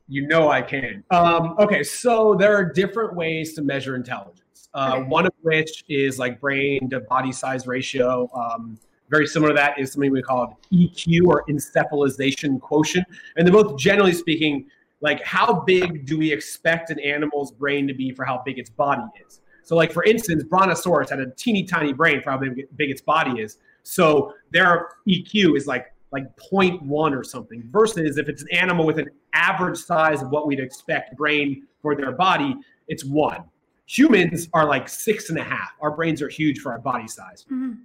You 0.09 0.27
know 0.27 0.51
I 0.51 0.63
can. 0.63 1.05
Um, 1.11 1.55
okay, 1.59 1.83
so 1.83 2.35
there 2.35 2.55
are 2.55 2.65
different 2.65 3.15
ways 3.15 3.55
to 3.55 3.63
measure 3.63 3.97
intelligence. 3.97 4.41
Uh, 4.75 4.97
Okay. 4.97 5.09
One 5.09 5.27
of 5.27 5.33
which 5.43 5.85
is 5.89 6.19
like 6.19 6.41
brain 6.41 6.91
to 6.91 7.01
body 7.01 7.33
size 7.33 7.67
ratio. 7.67 8.29
Um, 8.35 8.79
very 9.11 9.27
similar 9.27 9.53
to 9.53 9.55
that 9.55 9.79
is 9.79 9.93
something 9.93 10.11
we 10.11 10.23
call 10.23 10.59
EQ 10.73 11.27
or 11.27 11.45
encephalization 11.49 12.61
quotient. 12.61 13.07
And 13.37 13.47
they're 13.47 13.53
both 13.53 13.79
generally 13.79 14.13
speaking, 14.13 14.67
like 15.01 15.23
how 15.23 15.61
big 15.61 16.07
do 16.07 16.19
we 16.19 16.33
expect 16.33 16.91
an 16.91 16.99
animal's 16.99 17.53
brain 17.53 17.87
to 17.87 17.95
be 17.95 18.11
for 18.11 18.25
how 18.25 18.43
big 18.45 18.59
its 18.59 18.71
body 18.71 19.05
is? 19.27 19.41
So, 19.63 19.77
like 19.77 19.93
for 19.93 20.05
instance, 20.05 20.45
Brontosaurus 20.45 21.11
had 21.11 21.21
a 21.21 21.31
teeny 21.31 21.65
tiny 21.65 21.93
brain 21.93 22.23
for 22.23 22.33
how 22.33 22.39
big, 22.39 22.67
big 22.77 22.91
its 22.91 23.01
body 23.01 23.41
is. 23.41 23.59
So 23.85 24.35
their 24.51 24.89
EQ 25.09 25.57
is 25.57 25.67
like 25.67 25.93
like 26.11 26.25
0.1 26.37 26.89
or 26.89 27.25
something. 27.25 27.63
Versus 27.73 28.19
if 28.19 28.29
it's 28.29 28.43
an 28.43 28.49
animal 28.53 28.87
with 28.87 28.99
an 28.99 29.09
average 29.33 29.77
size 29.77 30.23
of 30.23 30.31
what 30.31 30.47
we'd 30.47 30.61
expect 30.61 31.17
brain 31.17 31.67
for 31.83 31.97
their 31.97 32.13
body, 32.13 32.55
it's 32.87 33.05
one. 33.05 33.43
Humans 33.87 34.49
are 34.53 34.67
like 34.67 34.89
six 34.89 35.29
and 35.31 35.39
a 35.39 35.43
half. 35.43 35.73
Our 35.81 35.91
brains 35.91 36.23
are 36.23 36.29
huge 36.29 36.61
for 36.61 36.73
our 36.73 36.79
body 36.79 37.09
size. 37.09 37.45
Mhm. 37.51 37.79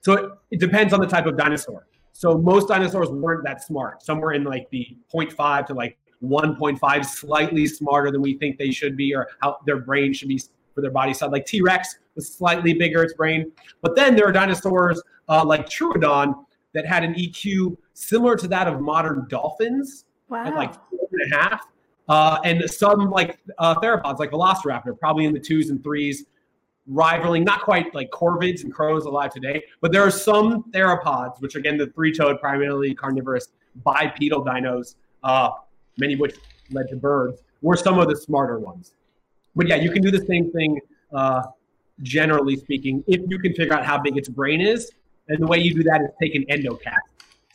So 0.00 0.12
it, 0.14 0.32
it 0.50 0.60
depends 0.60 0.92
on 0.92 1.00
the 1.00 1.06
type 1.06 1.26
of 1.26 1.36
dinosaur. 1.36 1.86
So 2.12 2.36
most 2.36 2.68
dinosaurs 2.68 3.08
weren't 3.08 3.44
that 3.44 3.62
smart. 3.62 4.02
Some 4.02 4.18
were 4.18 4.32
in 4.32 4.44
like 4.44 4.68
the 4.70 4.96
0.5 5.12 5.66
to 5.66 5.74
like 5.74 5.96
1.5, 6.22 7.04
slightly 7.04 7.66
smarter 7.66 8.10
than 8.10 8.20
we 8.20 8.36
think 8.36 8.58
they 8.58 8.70
should 8.70 8.96
be, 8.96 9.14
or 9.14 9.28
how 9.40 9.58
their 9.64 9.78
brain 9.78 10.12
should 10.12 10.28
be 10.28 10.40
for 10.74 10.80
their 10.80 10.90
body 10.90 11.14
size. 11.14 11.30
Like 11.30 11.46
T 11.46 11.62
Rex 11.62 11.98
was 12.14 12.32
slightly 12.32 12.74
bigger, 12.74 13.02
its 13.02 13.14
brain. 13.14 13.52
But 13.80 13.94
then 13.96 14.16
there 14.16 14.26
are 14.26 14.32
dinosaurs 14.32 15.00
uh, 15.28 15.44
like 15.44 15.66
Troodon 15.68 16.34
that 16.72 16.86
had 16.86 17.04
an 17.04 17.14
EQ 17.14 17.76
similar 17.94 18.36
to 18.36 18.48
that 18.48 18.66
of 18.66 18.80
modern 18.80 19.26
dolphins 19.28 20.04
Wow. 20.28 20.46
at 20.46 20.54
like 20.54 20.74
four 20.90 21.08
and 21.12 21.32
a 21.32 21.36
half. 21.36 21.66
Uh, 22.08 22.38
and 22.44 22.62
some 22.70 23.10
like 23.10 23.38
uh, 23.58 23.74
theropods, 23.76 24.18
like 24.18 24.30
Velociraptor, 24.30 24.98
probably 24.98 25.24
in 25.26 25.32
the 25.32 25.40
twos 25.40 25.70
and 25.70 25.82
threes, 25.82 26.24
rivaling 26.86 27.44
not 27.44 27.62
quite 27.62 27.94
like 27.94 28.10
corvids 28.10 28.62
and 28.64 28.72
crows 28.72 29.06
alive 29.06 29.32
today, 29.32 29.62
but 29.80 29.90
there 29.92 30.02
are 30.02 30.10
some 30.10 30.64
theropods, 30.72 31.40
which 31.40 31.54
again 31.56 31.78
the 31.78 31.86
three-toed, 31.88 32.40
primarily 32.40 32.94
carnivorous 32.94 33.48
bipedal 33.84 34.44
dinos, 34.44 34.96
uh, 35.22 35.50
many 35.98 36.14
of 36.14 36.20
which 36.20 36.34
led 36.70 36.88
to 36.88 36.96
birds, 36.96 37.42
were 37.62 37.76
some 37.76 37.98
of 37.98 38.08
the 38.08 38.16
smarter 38.16 38.58
ones. 38.58 38.92
But 39.56 39.66
yeah, 39.68 39.76
you 39.76 39.90
can 39.90 40.02
do 40.02 40.10
the 40.10 40.24
same 40.26 40.50
thing. 40.52 40.80
Uh, 41.12 41.44
generally 42.02 42.56
speaking, 42.56 43.04
if 43.06 43.20
you 43.28 43.38
can 43.38 43.54
figure 43.54 43.72
out 43.72 43.84
how 43.84 43.96
big 43.98 44.16
its 44.16 44.28
brain 44.28 44.60
is, 44.60 44.90
and 45.28 45.42
the 45.42 45.46
way 45.46 45.58
you 45.58 45.74
do 45.74 45.82
that 45.84 46.00
is 46.02 46.08
take 46.20 46.34
an 46.34 46.44
endocast. 46.50 46.96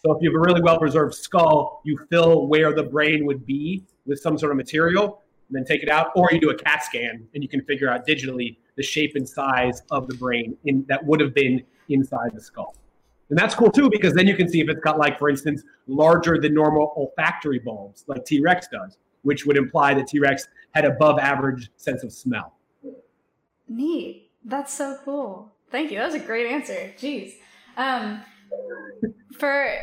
So 0.03 0.13
if 0.13 0.21
you 0.21 0.31
have 0.31 0.35
a 0.35 0.39
really 0.39 0.61
well 0.61 0.79
preserved 0.79 1.13
skull, 1.13 1.81
you 1.83 1.99
fill 2.09 2.47
where 2.47 2.73
the 2.73 2.83
brain 2.83 3.25
would 3.25 3.45
be 3.45 3.83
with 4.05 4.19
some 4.19 4.37
sort 4.37 4.51
of 4.51 4.57
material, 4.57 5.21
and 5.49 5.57
then 5.57 5.65
take 5.65 5.83
it 5.83 5.89
out, 5.89 6.11
or 6.15 6.29
you 6.31 6.39
do 6.39 6.51
a 6.51 6.55
CAT 6.55 6.83
scan 6.83 7.27
and 7.33 7.43
you 7.43 7.49
can 7.49 7.61
figure 7.63 7.89
out 7.89 8.07
digitally 8.07 8.57
the 8.77 8.83
shape 8.83 9.13
and 9.15 9.27
size 9.27 9.81
of 9.91 10.07
the 10.07 10.15
brain 10.15 10.55
in, 10.65 10.85
that 10.87 11.03
would 11.05 11.19
have 11.19 11.33
been 11.33 11.63
inside 11.89 12.29
the 12.33 12.41
skull. 12.41 12.75
And 13.29 13.37
that's 13.37 13.53
cool 13.53 13.71
too 13.71 13.89
because 13.89 14.13
then 14.13 14.27
you 14.27 14.35
can 14.35 14.47
see 14.47 14.61
if 14.61 14.69
it's 14.69 14.79
got 14.79 14.97
like, 14.97 15.19
for 15.19 15.29
instance, 15.29 15.63
larger 15.87 16.39
than 16.39 16.53
normal 16.53 16.93
olfactory 16.95 17.59
bulbs 17.59 18.05
like 18.07 18.25
T 18.25 18.41
Rex 18.41 18.67
does, 18.71 18.97
which 19.23 19.45
would 19.45 19.57
imply 19.57 19.93
that 19.95 20.07
T 20.07 20.19
Rex 20.19 20.47
had 20.73 20.85
above 20.85 21.19
average 21.19 21.69
sense 21.77 22.03
of 22.03 22.13
smell. 22.13 22.53
Neat. 23.67 24.31
That's 24.45 24.73
so 24.73 24.97
cool. 25.03 25.51
Thank 25.69 25.91
you. 25.91 25.97
That 25.97 26.05
was 26.05 26.15
a 26.15 26.19
great 26.19 26.47
answer. 26.47 26.93
Jeez. 26.97 27.33
Um, 27.79 28.21
for 29.37 29.73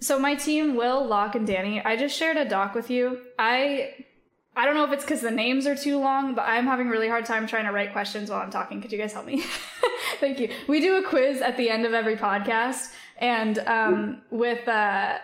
so 0.00 0.18
my 0.18 0.34
team, 0.34 0.74
Will, 0.74 1.06
Locke, 1.06 1.34
and 1.34 1.46
Danny, 1.46 1.82
I 1.84 1.96
just 1.96 2.16
shared 2.16 2.38
a 2.38 2.48
doc 2.48 2.74
with 2.74 2.90
you. 2.90 3.20
I 3.38 3.94
I 4.56 4.64
don't 4.64 4.74
know 4.74 4.84
if 4.84 4.92
it's 4.92 5.04
because 5.04 5.20
the 5.20 5.30
names 5.30 5.66
are 5.66 5.76
too 5.76 5.98
long, 6.00 6.34
but 6.34 6.42
I'm 6.42 6.64
having 6.64 6.88
a 6.88 6.90
really 6.90 7.08
hard 7.08 7.26
time 7.26 7.46
trying 7.46 7.66
to 7.66 7.72
write 7.72 7.92
questions 7.92 8.30
while 8.30 8.40
I'm 8.40 8.50
talking. 8.50 8.80
Could 8.80 8.90
you 8.90 8.98
guys 8.98 9.12
help 9.12 9.26
me? 9.26 9.44
Thank 10.18 10.40
you. 10.40 10.48
We 10.66 10.80
do 10.80 10.96
a 10.96 11.02
quiz 11.02 11.42
at 11.42 11.58
the 11.58 11.68
end 11.68 11.84
of 11.84 11.92
every 11.92 12.16
podcast, 12.16 12.92
and 13.18 13.58
um, 13.60 14.22
with 14.30 14.66
uh, 14.66 15.18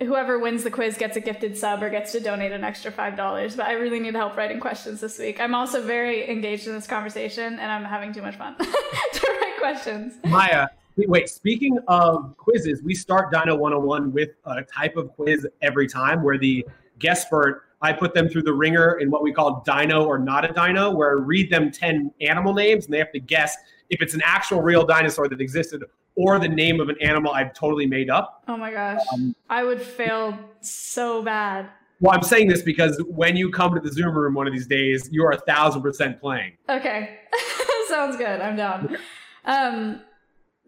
whoever 0.00 0.40
wins 0.40 0.64
the 0.64 0.70
quiz 0.70 0.98
gets 0.98 1.16
a 1.16 1.20
gifted 1.20 1.56
sub 1.56 1.80
or 1.80 1.90
gets 1.90 2.10
to 2.10 2.18
donate 2.18 2.50
an 2.50 2.64
extra 2.64 2.90
five 2.90 3.16
dollars. 3.16 3.54
But 3.54 3.66
I 3.66 3.74
really 3.74 4.00
need 4.00 4.16
help 4.16 4.36
writing 4.36 4.58
questions 4.58 5.00
this 5.00 5.16
week. 5.16 5.40
I'm 5.40 5.54
also 5.54 5.80
very 5.80 6.28
engaged 6.28 6.66
in 6.66 6.72
this 6.72 6.88
conversation, 6.88 7.60
and 7.60 7.70
I'm 7.70 7.84
having 7.84 8.12
too 8.12 8.22
much 8.22 8.34
fun 8.34 8.56
to 8.58 9.38
write 9.40 9.58
questions. 9.60 10.14
Maya, 10.24 10.66
wait, 10.96 11.28
speaking 11.28 11.78
of 11.88 12.36
quizzes, 12.36 12.82
we 12.82 12.94
start 12.94 13.32
Dino 13.32 13.56
101 13.56 14.12
with 14.12 14.30
a 14.44 14.62
type 14.62 14.96
of 14.96 15.12
quiz 15.14 15.46
every 15.62 15.88
time 15.88 16.22
where 16.22 16.38
the 16.38 16.64
guest 16.98 17.24
expert, 17.24 17.62
I 17.82 17.92
put 17.92 18.14
them 18.14 18.28
through 18.28 18.42
the 18.42 18.52
ringer 18.52 18.98
in 18.98 19.10
what 19.10 19.22
we 19.22 19.32
call 19.32 19.62
dino 19.66 20.04
or 20.04 20.18
not 20.18 20.48
a 20.48 20.52
dino, 20.52 20.90
where 20.90 21.10
I 21.10 21.20
read 21.20 21.50
them 21.50 21.70
10 21.70 22.12
animal 22.20 22.54
names 22.54 22.86
and 22.86 22.94
they 22.94 22.98
have 22.98 23.12
to 23.12 23.20
guess 23.20 23.56
if 23.90 24.00
it's 24.00 24.14
an 24.14 24.22
actual 24.24 24.62
real 24.62 24.86
dinosaur 24.86 25.28
that 25.28 25.40
existed 25.40 25.84
or 26.16 26.38
the 26.38 26.48
name 26.48 26.80
of 26.80 26.88
an 26.88 26.96
animal 27.00 27.32
I've 27.32 27.52
totally 27.54 27.86
made 27.86 28.08
up. 28.08 28.44
Oh 28.48 28.56
my 28.56 28.70
gosh. 28.70 29.00
Um, 29.12 29.34
I 29.50 29.64
would 29.64 29.82
fail 29.82 30.38
so 30.60 31.22
bad. 31.22 31.68
Well, 32.00 32.14
I'm 32.14 32.22
saying 32.22 32.48
this 32.48 32.62
because 32.62 33.02
when 33.08 33.36
you 33.36 33.50
come 33.50 33.74
to 33.74 33.80
the 33.80 33.92
Zoom 33.92 34.16
room 34.16 34.34
one 34.34 34.46
of 34.46 34.52
these 34.52 34.66
days, 34.66 35.08
you 35.12 35.24
are 35.24 35.32
a 35.32 35.40
thousand 35.40 35.82
percent 35.82 36.20
playing. 36.20 36.56
Okay. 36.68 37.18
Sounds 37.88 38.16
good. 38.16 38.40
I'm 38.40 38.56
down. 38.56 38.96
Um, 39.44 40.00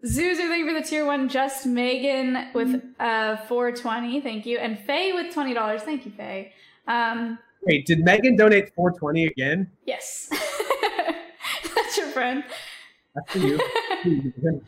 Zuzu, 0.05 0.37
thank 0.37 0.59
you 0.59 0.67
for 0.67 0.79
the 0.79 0.85
tier 0.85 1.05
one. 1.05 1.27
Just 1.27 1.65
Megan 1.65 2.49
with 2.53 2.83
uh 2.99 3.37
420, 3.47 4.21
thank 4.21 4.45
you. 4.45 4.57
And 4.59 4.79
Faye 4.79 5.13
with 5.13 5.33
twenty 5.33 5.53
dollars. 5.53 5.81
Thank 5.81 6.05
you, 6.05 6.11
Faye. 6.11 6.53
Um, 6.87 7.39
Wait, 7.63 7.85
did 7.85 7.99
Megan 7.99 8.35
donate 8.35 8.73
420 8.75 9.25
again? 9.25 9.69
yes. 9.85 10.29
That's 11.75 11.97
your 11.97 12.07
friend. 12.07 12.43
That's 13.15 13.31
for 13.31 13.39
you. 13.39 13.59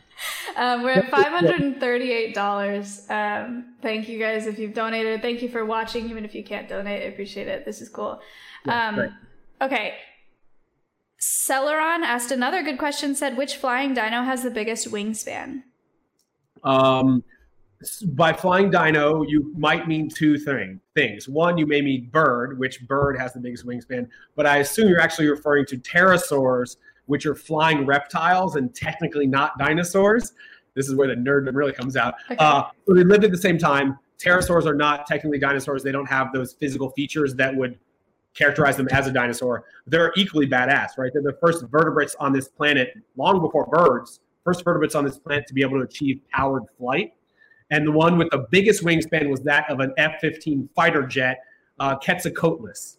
Um, 0.56 0.82
we're 0.82 0.90
at 0.90 1.08
five 1.10 1.28
hundred 1.28 1.60
and 1.60 1.78
thirty-eight 1.80 2.34
dollars. 2.34 3.06
Um, 3.08 3.74
thank 3.80 4.08
you 4.08 4.18
guys 4.18 4.46
if 4.46 4.58
you've 4.58 4.74
donated. 4.74 5.22
Thank 5.22 5.40
you 5.42 5.48
for 5.48 5.64
watching, 5.64 6.10
even 6.10 6.24
if 6.24 6.34
you 6.34 6.42
can't 6.42 6.68
donate. 6.68 7.02
I 7.02 7.06
appreciate 7.06 7.46
it. 7.46 7.64
This 7.64 7.80
is 7.80 7.88
cool. 7.88 8.20
Um, 8.66 8.96
great. 8.96 9.10
okay. 9.62 9.94
Celeron 11.20 12.02
asked 12.02 12.30
another 12.30 12.62
good 12.62 12.78
question. 12.78 13.14
Said 13.14 13.36
which 13.36 13.56
flying 13.56 13.92
dino 13.92 14.22
has 14.22 14.42
the 14.42 14.50
biggest 14.50 14.90
wingspan? 14.90 15.62
Um, 16.64 17.22
by 18.12 18.32
flying 18.32 18.70
dino, 18.70 19.22
you 19.22 19.52
might 19.56 19.86
mean 19.86 20.08
two 20.08 20.38
thing, 20.38 20.80
things. 20.94 21.28
One, 21.28 21.58
you 21.58 21.66
may 21.66 21.82
mean 21.82 22.08
bird, 22.10 22.58
which 22.58 22.86
bird 22.86 23.18
has 23.18 23.32
the 23.32 23.40
biggest 23.40 23.66
wingspan, 23.66 24.08
but 24.34 24.46
I 24.46 24.58
assume 24.58 24.88
you're 24.88 25.00
actually 25.00 25.28
referring 25.28 25.66
to 25.66 25.78
pterosaurs, 25.78 26.76
which 27.06 27.26
are 27.26 27.34
flying 27.34 27.86
reptiles 27.86 28.56
and 28.56 28.74
technically 28.74 29.26
not 29.26 29.58
dinosaurs. 29.58 30.32
This 30.74 30.88
is 30.88 30.94
where 30.94 31.08
the 31.08 31.14
nerd 31.14 31.48
really 31.54 31.72
comes 31.72 31.96
out. 31.96 32.14
Okay. 32.30 32.36
Uh, 32.38 32.64
so 32.86 32.94
they 32.94 33.04
lived 33.04 33.24
at 33.24 33.30
the 33.30 33.38
same 33.38 33.58
time. 33.58 33.98
Pterosaurs 34.18 34.66
are 34.66 34.74
not 34.74 35.06
technically 35.06 35.38
dinosaurs. 35.38 35.82
They 35.82 35.92
don't 35.92 36.08
have 36.08 36.32
those 36.32 36.52
physical 36.52 36.90
features 36.90 37.34
that 37.34 37.54
would 37.54 37.78
characterize 38.34 38.76
them 38.76 38.88
as 38.88 39.06
a 39.06 39.12
dinosaur. 39.12 39.64
They're 39.86 40.12
equally 40.16 40.46
badass, 40.46 40.98
right? 40.98 41.10
They're 41.12 41.22
the 41.22 41.36
first 41.40 41.64
vertebrates 41.70 42.14
on 42.20 42.32
this 42.32 42.48
planet, 42.48 42.94
long 43.16 43.40
before 43.40 43.66
birds, 43.66 44.20
first 44.44 44.64
vertebrates 44.64 44.94
on 44.94 45.04
this 45.04 45.18
planet 45.18 45.46
to 45.48 45.54
be 45.54 45.62
able 45.62 45.78
to 45.78 45.84
achieve 45.84 46.20
powered 46.32 46.62
flight. 46.78 47.12
And 47.70 47.86
the 47.86 47.92
one 47.92 48.18
with 48.18 48.30
the 48.30 48.46
biggest 48.50 48.82
wingspan 48.84 49.28
was 49.28 49.40
that 49.42 49.70
of 49.70 49.80
an 49.80 49.92
F 49.96 50.14
15 50.20 50.68
fighter 50.74 51.02
jet, 51.06 51.38
uh, 51.78 51.96
Quetzalcoatlus. 51.98 52.96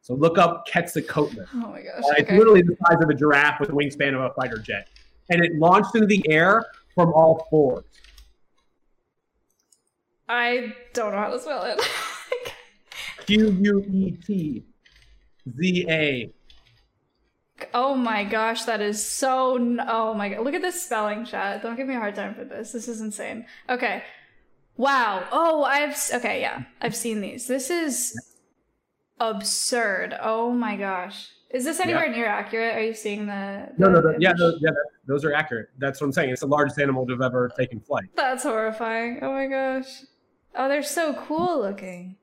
So 0.00 0.14
look 0.14 0.38
up 0.38 0.66
Quetzalcoatlus. 0.68 1.48
oh 1.54 1.56
my 1.58 1.82
gosh. 1.82 2.02
Uh, 2.04 2.12
It's 2.18 2.20
Okay. 2.22 2.38
literally 2.38 2.62
the 2.62 2.76
size 2.86 3.02
of 3.02 3.08
a 3.10 3.14
giraffe 3.14 3.60
with 3.60 3.70
a 3.70 3.72
wingspan 3.72 4.14
of 4.14 4.20
a 4.22 4.32
fighter 4.34 4.58
jet. 4.58 4.88
And 5.30 5.44
it 5.44 5.54
launched 5.56 5.94
into 5.94 6.06
the 6.06 6.24
air 6.30 6.64
from 6.94 7.12
all 7.12 7.46
fours. 7.50 7.84
I 10.28 10.74
don't 10.92 11.12
know 11.12 11.18
how 11.18 11.30
to 11.30 11.38
spell 11.38 11.64
it. 11.64 11.80
Q 13.26 13.50
U 13.60 13.84
E 13.92 14.10
T 14.12 14.64
Z 15.58 15.86
A. 15.88 16.32
oh 17.74 17.94
my 17.94 18.24
gosh, 18.24 18.64
that 18.64 18.80
is 18.80 19.04
so. 19.04 19.56
N- 19.56 19.80
oh 19.86 20.14
my 20.14 20.28
god, 20.30 20.44
look 20.44 20.54
at 20.54 20.62
this 20.62 20.82
spelling 20.82 21.24
chat. 21.24 21.62
Don't 21.62 21.76
give 21.76 21.86
me 21.86 21.94
a 21.94 21.98
hard 21.98 22.14
time 22.14 22.34
for 22.34 22.44
this. 22.44 22.72
This 22.72 22.88
is 22.88 23.00
insane. 23.00 23.46
Okay. 23.68 24.02
Wow. 24.76 25.24
Oh, 25.32 25.64
I've 25.64 25.96
okay. 26.14 26.40
Yeah, 26.40 26.64
I've 26.80 26.94
seen 26.96 27.20
these. 27.20 27.46
This 27.46 27.70
is 27.70 28.14
absurd. 29.18 30.14
Oh 30.20 30.50
my 30.52 30.76
gosh. 30.76 31.30
Is 31.50 31.64
this 31.64 31.80
anywhere 31.80 32.10
near 32.10 32.26
accurate? 32.26 32.76
Are 32.76 32.82
you 32.82 32.92
seeing 32.92 33.26
the? 33.26 33.68
No, 33.78 33.88
no, 33.88 34.02
the 34.02 34.12
no. 34.12 34.16
Yeah, 34.18 34.32
those, 34.36 34.58
yeah, 34.60 34.70
those 35.06 35.24
are 35.24 35.32
accurate. 35.32 35.68
That's 35.78 36.00
what 36.00 36.08
I'm 36.08 36.12
saying. 36.12 36.30
It's 36.30 36.40
the 36.40 36.46
largest 36.48 36.78
animal 36.78 37.06
to 37.06 37.12
have 37.12 37.22
ever 37.22 37.50
taken 37.56 37.80
flight. 37.80 38.06
That's 38.16 38.42
horrifying. 38.42 39.20
Oh 39.22 39.32
my 39.32 39.46
gosh. 39.46 40.02
Oh, 40.54 40.68
they're 40.68 40.82
so 40.82 41.14
cool 41.14 41.60
looking. 41.60 42.16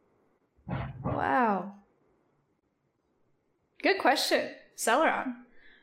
Wow. 0.67 1.73
Good 3.81 3.99
question, 3.99 4.49
Celeron. 4.77 5.35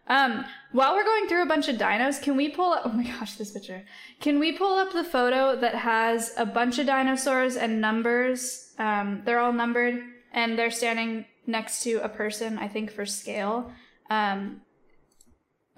Um, 0.06 0.44
while 0.72 0.96
we're 0.96 1.04
going 1.04 1.28
through 1.28 1.42
a 1.42 1.46
bunch 1.46 1.68
of 1.68 1.76
dinos, 1.76 2.20
can 2.20 2.36
we 2.36 2.48
pull 2.48 2.72
up? 2.72 2.82
Oh 2.84 2.88
my 2.88 3.04
gosh, 3.04 3.36
this 3.36 3.52
picture. 3.52 3.84
Can 4.20 4.40
we 4.40 4.52
pull 4.52 4.76
up 4.76 4.92
the 4.92 5.04
photo 5.04 5.54
that 5.60 5.76
has 5.76 6.32
a 6.36 6.44
bunch 6.44 6.78
of 6.80 6.86
dinosaurs 6.86 7.56
and 7.56 7.80
numbers? 7.80 8.74
Um, 8.78 9.22
they're 9.24 9.38
all 9.38 9.52
numbered 9.52 10.02
and 10.32 10.58
they're 10.58 10.70
standing 10.70 11.26
next 11.46 11.82
to 11.84 12.02
a 12.02 12.08
person. 12.08 12.58
I 12.58 12.66
think 12.66 12.90
for 12.90 13.06
scale. 13.06 13.70
Um, 14.08 14.62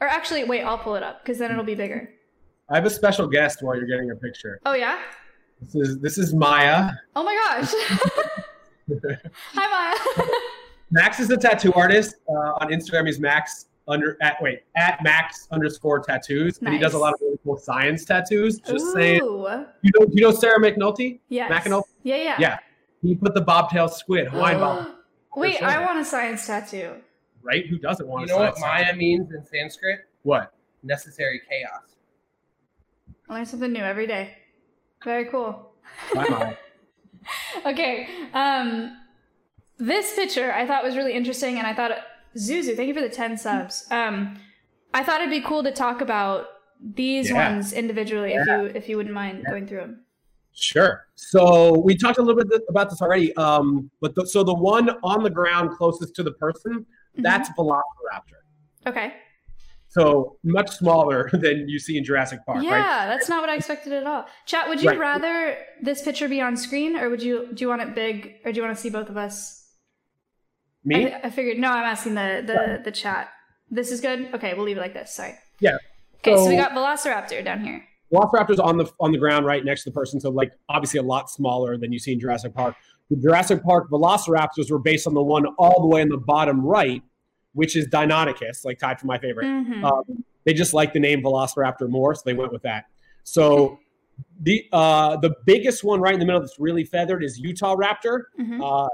or 0.01 0.07
actually, 0.07 0.45
wait, 0.45 0.63
I'll 0.63 0.79
pull 0.79 0.95
it 0.95 1.03
up 1.03 1.23
because 1.23 1.39
then 1.39 1.51
it'll 1.51 1.65
be 1.65 1.75
bigger. 1.75 2.09
I 2.71 2.77
have 2.77 2.87
a 2.87 2.91
special 2.91 3.27
guest 3.27 3.59
while 3.63 3.77
you're 3.77 3.87
getting 3.87 4.11
a 4.13 4.17
picture. 4.17 4.61
Oh 4.65 4.73
yeah. 4.73 4.99
This 5.61 5.75
is 5.75 5.99
this 6.01 6.19
is 6.19 6.33
Maya. 6.33 6.93
Oh 7.15 7.23
my 7.23 7.35
gosh. 7.35 8.43
Hi, 9.55 9.95
Maya. 10.17 10.27
Max 10.91 11.21
is 11.21 11.31
a 11.31 11.37
tattoo 11.37 11.73
artist. 11.75 12.17
Uh, 12.29 12.33
on 12.61 12.69
Instagram, 12.69 13.07
he's 13.07 13.19
Max 13.21 13.67
under 13.89 14.17
at 14.21 14.41
wait 14.43 14.61
at 14.77 15.03
Max 15.03 15.49
underscore 15.51 16.01
tattoos, 16.01 16.59
and 16.59 16.69
he 16.73 16.79
does 16.79 16.95
a 16.95 16.99
lot 16.99 17.15
of 17.15 17.21
really 17.21 17.39
cool 17.45 17.57
science 17.57 18.05
tattoos. 18.05 18.59
Just 18.61 18.93
saying. 18.93 19.17
You 19.23 19.91
know, 19.99 20.07
you 20.13 20.23
know 20.23 20.31
Sarah 20.31 20.61
McNulty? 20.61 21.21
Yes. 21.29 21.51
Mackinac? 21.51 21.85
Yeah, 22.03 22.17
yeah. 22.17 22.37
Yeah. 22.39 22.59
He 23.03 23.15
put 23.17 23.35
the 23.35 23.41
bobtail 23.41 23.89
squid, 23.89 24.29
Hawaiian 24.29 24.61
bob, 24.61 24.89
Wait, 25.35 25.57
sure. 25.59 25.67
I 25.67 25.85
want 25.85 25.99
a 25.99 26.05
science 26.05 26.47
tattoo. 26.47 26.93
right? 27.43 27.67
Who 27.67 27.79
doesn't 27.79 28.07
want 28.07 28.23
You 28.23 28.27
to 28.29 28.33
know 28.35 28.39
what 28.41 28.57
science 28.59 28.61
Maya 28.61 28.85
tattoo? 28.85 28.99
means 28.99 29.33
in 29.33 29.45
Sanskrit? 29.45 30.01
What? 30.23 30.53
Necessary 30.85 31.41
chaos. 31.51 31.97
I 33.29 33.35
learn 33.35 33.47
something 33.47 33.73
new 33.73 33.83
every 33.83 34.07
day. 34.07 34.37
Very 35.05 35.25
cool. 35.25 35.73
Bye, 36.15 36.29
Maya. 36.29 36.55
Okay. 37.67 38.09
Um, 38.35 38.97
this 39.79 40.15
picture 40.15 40.53
I 40.53 40.67
thought 40.67 40.83
was 40.85 40.97
really 40.97 41.13
interesting, 41.13 41.59
and 41.59 41.67
I 41.67 41.75
thought 41.75 41.93
Zuzu, 42.37 42.77
thank 42.77 42.89
you 42.89 42.95
for 42.95 43.01
the 43.01 43.09
ten 43.09 43.37
subs. 43.37 43.87
Um, 43.91 44.39
I 44.95 45.03
thought 45.05 45.21
it'd 45.21 45.31
be 45.31 45.41
cool 45.41 45.63
to 45.63 45.73
talk 45.73 46.01
about 46.01 46.47
these 46.81 47.31
Yeah. 47.31 47.51
ones 47.53 47.73
individually, 47.73 48.33
if 48.35 48.47
you 48.47 48.65
if 48.75 48.89
you 48.89 48.97
wouldn't 48.97 49.15
mind 49.15 49.45
going 49.49 49.67
through 49.67 49.81
them. 49.81 50.05
Sure. 50.55 51.07
So 51.15 51.79
we 51.81 51.97
talked 51.97 52.19
a 52.19 52.23
little 52.23 52.43
bit 52.43 52.63
about 52.69 52.91
this 52.91 53.01
already. 53.01 53.35
Um, 53.37 53.91
but 54.01 54.15
the, 54.15 54.27
so 54.27 54.45
the 54.45 54.55
one 54.55 54.91
on 55.03 55.23
the 55.23 55.31
ground 55.31 55.71
closest 55.71 56.15
to 56.17 56.23
the 56.23 56.33
person, 56.33 56.85
that's 57.17 57.49
Velociraptor. 57.51 58.41
Okay. 58.87 59.15
So 59.93 60.39
much 60.43 60.71
smaller 60.71 61.29
than 61.35 61.69
you 61.69 61.79
see 61.79 61.99
in 61.99 62.05
Jurassic 62.05 62.41
Park, 62.47 62.65
yeah, 62.65 62.71
right? 62.73 63.07
that's 63.09 63.29
not 63.29 63.43
what 63.43 63.51
I 63.51 63.57
expected 63.57 63.93
at 63.93 64.07
all. 64.07 64.25
Chat, 64.47 64.67
would 64.71 64.83
you 64.83 64.89
Right. 64.89 64.99
rather 64.99 65.59
this 65.83 66.01
picture 66.01 66.31
be 66.31 66.41
on 66.41 66.57
screen, 66.57 66.97
or 66.97 67.11
would 67.11 67.23
you 67.23 67.49
do 67.53 67.63
you 67.63 67.69
want 67.69 67.83
it 67.83 67.95
big, 67.95 68.37
or 68.45 68.53
do 68.53 68.57
you 68.57 68.63
want 68.65 68.75
to 68.75 68.81
see 68.81 68.89
both 68.89 69.11
of 69.11 69.19
us? 69.19 69.71
Me? 70.83 71.13
I, 71.13 71.21
I 71.25 71.31
figured. 71.31 71.59
No, 71.59 71.69
I'm 71.69 71.85
asking 71.85 72.15
the 72.15 72.43
the 72.47 72.81
the 72.85 72.91
chat. 72.91 73.29
This 73.71 73.93
is 73.93 74.01
good. 74.01 74.31
Okay, 74.35 74.55
we'll 74.55 74.65
leave 74.65 74.79
it 74.79 74.81
like 74.81 74.95
this. 74.95 75.13
Sorry. 75.13 75.35
Yeah. 75.61 75.77
Okay, 76.21 76.37
so, 76.37 76.49
we 76.49 76.57
got 76.57 76.73
Velociraptor 76.73 77.45
down 77.45 77.63
here. 77.63 77.85
Velociraptor's 78.11 78.61
on 78.61 78.79
the 78.79 78.91
on 78.99 79.13
the 79.13 79.19
ground 79.19 79.45
right 79.45 79.63
next 79.63 79.85
to 79.85 79.91
the 79.91 79.95
person, 79.95 80.21
so 80.21 80.31
like 80.31 80.53
obviously 80.71 81.01
a 81.01 81.03
lot 81.03 81.29
smaller 81.29 81.77
than 81.77 81.93
you 81.93 81.99
see 81.99 82.15
in 82.15 82.21
Jurassic 82.21 82.55
Park. 82.55 82.77
The 83.11 83.17
Jurassic 83.17 83.63
Park 83.63 83.91
Velociraptors 83.91 84.71
were 84.71 84.79
based 84.79 85.07
on 85.07 85.13
the 85.13 85.23
one 85.23 85.45
all 85.59 85.83
the 85.83 85.89
way 85.89 86.01
in 86.01 86.09
the 86.09 86.17
bottom 86.17 86.65
right, 86.65 87.03
which 87.55 87.77
is 87.77 87.87
Deinonychus, 87.89 88.65
like 88.65 88.79
tied 88.79 88.99
for 88.99 89.07
my 89.07 89.19
favorite. 89.19 89.47
Mhm. 89.47 89.85
Um, 89.85 90.25
they 90.45 90.55
just 90.55 90.75
like 90.75 90.93
the 90.93 91.01
name 91.01 91.23
Velociraptor 91.23 91.89
more, 91.89 92.15
so 92.15 92.23
they 92.25 92.35
went 92.35 92.53
with 92.53 92.63
that. 92.63 92.87
So 93.25 93.79
the 94.41 94.67
uh, 94.73 95.17
the 95.17 95.35
biggest 95.47 95.85
one 95.85 96.01
right 96.01 96.15
in 96.15 96.21
the 96.21 96.27
middle 96.27 96.41
that's 96.41 96.59
really 96.59 96.85
feathered 96.85 97.23
is 97.23 97.39
Utah 97.39 97.77
Raptor. 97.77 98.25
Mhm. 98.39 98.61
Uh, 98.61 98.89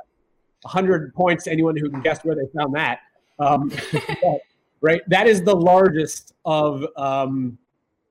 100 0.62 1.14
points 1.14 1.44
to 1.44 1.52
anyone 1.52 1.76
who 1.76 1.88
can 1.88 2.00
guess 2.00 2.24
where 2.24 2.34
they 2.34 2.46
found 2.56 2.74
that. 2.74 3.00
Um, 3.38 3.70
but, 3.92 4.40
right, 4.80 5.02
that 5.08 5.28
is 5.28 5.42
the 5.42 5.54
largest 5.54 6.34
of 6.44 6.84
um, 6.96 7.56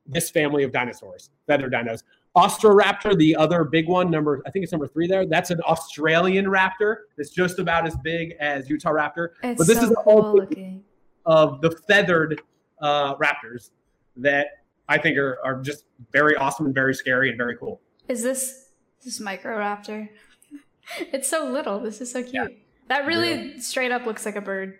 this 0.06 0.30
family 0.30 0.64
of 0.64 0.72
dinosaurs, 0.72 1.30
feathered 1.46 1.74
dinos. 1.74 2.04
Austroraptor, 2.38 3.18
the 3.18 3.36
other 3.36 3.64
big 3.64 3.88
one, 3.88 4.12
number 4.12 4.44
I 4.46 4.52
think 4.52 4.62
it's 4.62 4.72
number 4.72 4.88
three 4.88 5.08
there. 5.08 5.26
That's 5.26 5.50
an 5.50 5.60
Australian 5.62 6.46
raptor. 6.46 6.98
That's 7.18 7.32
just 7.32 7.58
about 7.58 7.88
as 7.88 7.98
big 7.98 8.34
as 8.40 8.70
Utah 8.70 8.92
Raptor 8.92 9.30
It's 9.42 9.58
but 9.58 9.66
this 9.66 9.80
so 9.80 9.86
is 9.86 9.96
cool 10.04 10.36
looking. 10.36 10.84
of 11.26 11.62
the 11.62 11.72
feathered 11.72 12.40
uh, 12.80 13.16
raptors 13.16 13.72
that 14.18 14.48
I 14.88 15.00
think 15.00 15.18
are, 15.18 15.40
are 15.44 15.60
just 15.62 15.86
very 16.12 16.36
awesome 16.36 16.68
and 16.68 16.76
very 16.76 16.94
scary 16.94 17.30
and 17.30 17.40
very 17.40 17.58
cool. 17.58 17.82
Is 18.08 18.22
this 18.22 18.70
is 19.02 19.18
this 19.18 19.20
Microraptor? 19.20 20.08
it's 21.00 21.28
so 21.28 21.50
little. 21.50 21.80
This 21.80 22.02
is 22.02 22.12
so 22.12 22.22
cute. 22.22 22.56
That 22.88 23.08
really 23.08 23.60
straight 23.60 23.92
up 23.92 24.06
looks 24.06 24.28
like 24.28 24.36
a 24.36 24.42
bird. 24.42 24.78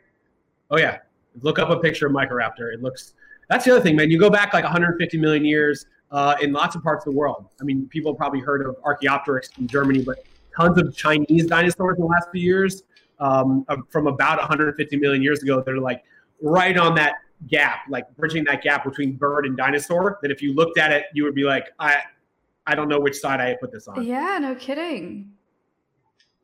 Oh 0.70 0.78
yeah, 0.78 1.00
look 1.42 1.58
up 1.58 1.72
a 1.72 1.80
picture 1.80 2.06
of 2.06 2.14
Microraptor. 2.14 2.72
It 2.72 2.84
looks. 2.84 3.16
That's 3.50 3.66
the 3.66 3.72
other 3.72 3.82
thing, 3.82 3.96
man. 3.96 4.12
You 4.12 4.20
go 4.20 4.30
back 4.30 4.54
like 4.54 4.64
150 4.64 5.18
million 5.18 5.44
years 5.44 5.88
uh, 6.12 6.36
in 6.42 6.54
lots 6.54 6.76
of 6.76 6.84
parts 6.84 7.06
of 7.06 7.14
the 7.14 7.18
world. 7.18 7.48
I 7.60 7.64
mean, 7.64 7.88
people 7.88 8.14
probably 8.14 8.40
heard 8.40 8.66
of 8.66 8.76
Archaeopteryx 8.84 9.50
in 9.58 9.68
Germany, 9.68 10.04
but 10.04 10.24
tons 10.56 10.80
of 10.80 10.96
Chinese 10.96 11.48
dinosaurs 11.48 11.98
in 11.98 12.02
the 12.02 12.08
last 12.08 12.30
few 12.32 12.42
years, 12.42 12.84
um, 13.20 13.66
from 13.90 14.08
about 14.08 14.38
150 14.40 14.98
million 14.98 15.22
years 15.22 15.44
ago, 15.44 15.62
they're 15.62 15.80
like 15.80 16.04
right 16.42 16.78
on 16.78 16.96
that 16.96 17.16
gap, 17.48 17.82
like 17.90 18.04
bridging 18.16 18.44
that 18.46 18.62
gap 18.62 18.84
between 18.84 19.14
bird 19.14 19.46
and 19.46 19.58
dinosaur. 19.58 20.20
That 20.22 20.32
if 20.32 20.42
you 20.42 20.54
looked 20.54 20.78
at 20.78 20.92
it, 20.92 21.06
you 21.14 21.24
would 21.24 21.36
be 21.36 21.44
like, 21.44 21.66
I, 21.80 22.02
I 22.66 22.76
don't 22.76 22.90
know 22.90 23.00
which 23.00 23.18
side 23.18 23.42
I 23.42 23.56
put 23.60 23.72
this 23.72 23.88
on. 23.88 24.04
Yeah, 24.04 24.38
no 24.40 24.56
kidding. 24.56 25.32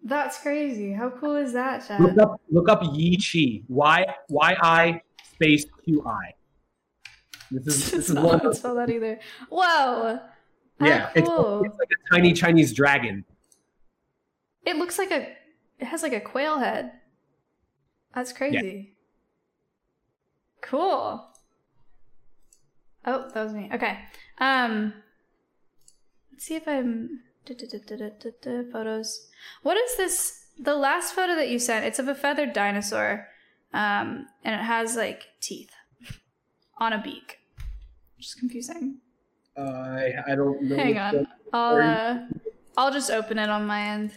That's 0.04 0.38
crazy. 0.40 0.92
How 0.92 1.10
cool 1.10 1.38
is 1.38 1.54
that, 1.54 1.88
Chad? 1.88 2.02
Look 2.02 2.18
up, 2.18 2.42
look 2.50 2.70
up 2.70 2.82
Yi 2.94 3.18
qi. 3.18 3.64
Y 3.70 4.06
Y 4.30 4.58
I 4.62 5.02
space 5.24 5.66
Q 5.86 6.04
I. 6.06 6.34
This 7.54 7.76
is 7.76 7.92
this 7.92 7.94
it's 8.00 8.10
is 8.10 8.16
not 8.16 8.24
one. 8.26 8.40
to 8.42 8.50
Of, 8.50 8.58
spell 8.58 8.76
that 8.76 8.90
either. 8.90 9.20
Whoa. 9.50 10.20
Yeah, 10.82 11.10
it's, 11.16 11.28
cool. 11.30 11.64
it's 11.64 11.78
like 11.78 11.90
a 11.92 12.14
tiny 12.16 12.34
Chinese 12.34 12.74
dragon. 12.74 13.24
It 14.66 14.76
looks 14.78 14.98
like 14.98 15.12
a. 15.12 15.28
It 15.80 15.86
has 15.86 16.04
like 16.04 16.14
a 16.14 16.20
quail 16.20 16.60
head. 16.60 16.92
That's 18.16 18.34
crazy. 18.34 18.94
Yeah. 20.62 20.68
Cool. 20.70 21.26
Oh, 23.06 23.30
that 23.34 23.44
was 23.44 23.54
me. 23.54 23.70
Okay. 23.74 24.00
Um. 24.40 24.94
Let's 26.32 26.46
see 26.46 26.56
if 26.56 26.68
I'm. 26.68 27.22
Photos. 28.72 29.28
What 29.62 29.78
is 29.78 29.98
this? 29.98 30.40
The 30.60 30.76
last 30.76 31.14
photo 31.14 31.36
that 31.36 31.50
you 31.50 31.60
sent. 31.60 31.86
It's 31.86 32.00
of 32.00 32.08
a 32.08 32.16
feathered 32.16 32.54
dinosaur, 32.54 33.28
um, 33.74 34.28
and 34.44 34.56
it 34.56 34.64
has 34.64 34.96
like 34.96 35.24
teeth 35.42 35.72
on 36.78 36.94
a 36.94 37.02
beak. 37.02 37.40
Which 38.24 38.30
is 38.30 38.36
confusing. 38.36 39.00
Uh, 39.58 39.64
I 39.64 40.14
I 40.28 40.36
don't 40.36 40.62
know. 40.62 40.78
Hang 40.78 40.98
on. 40.98 41.28
I'll 41.52 41.76
uh, 41.76 42.20
I'll 42.78 42.90
just 42.90 43.12
open 43.12 43.38
it 43.38 43.50
on 43.50 43.68
my 43.68 43.82
end. 43.82 44.12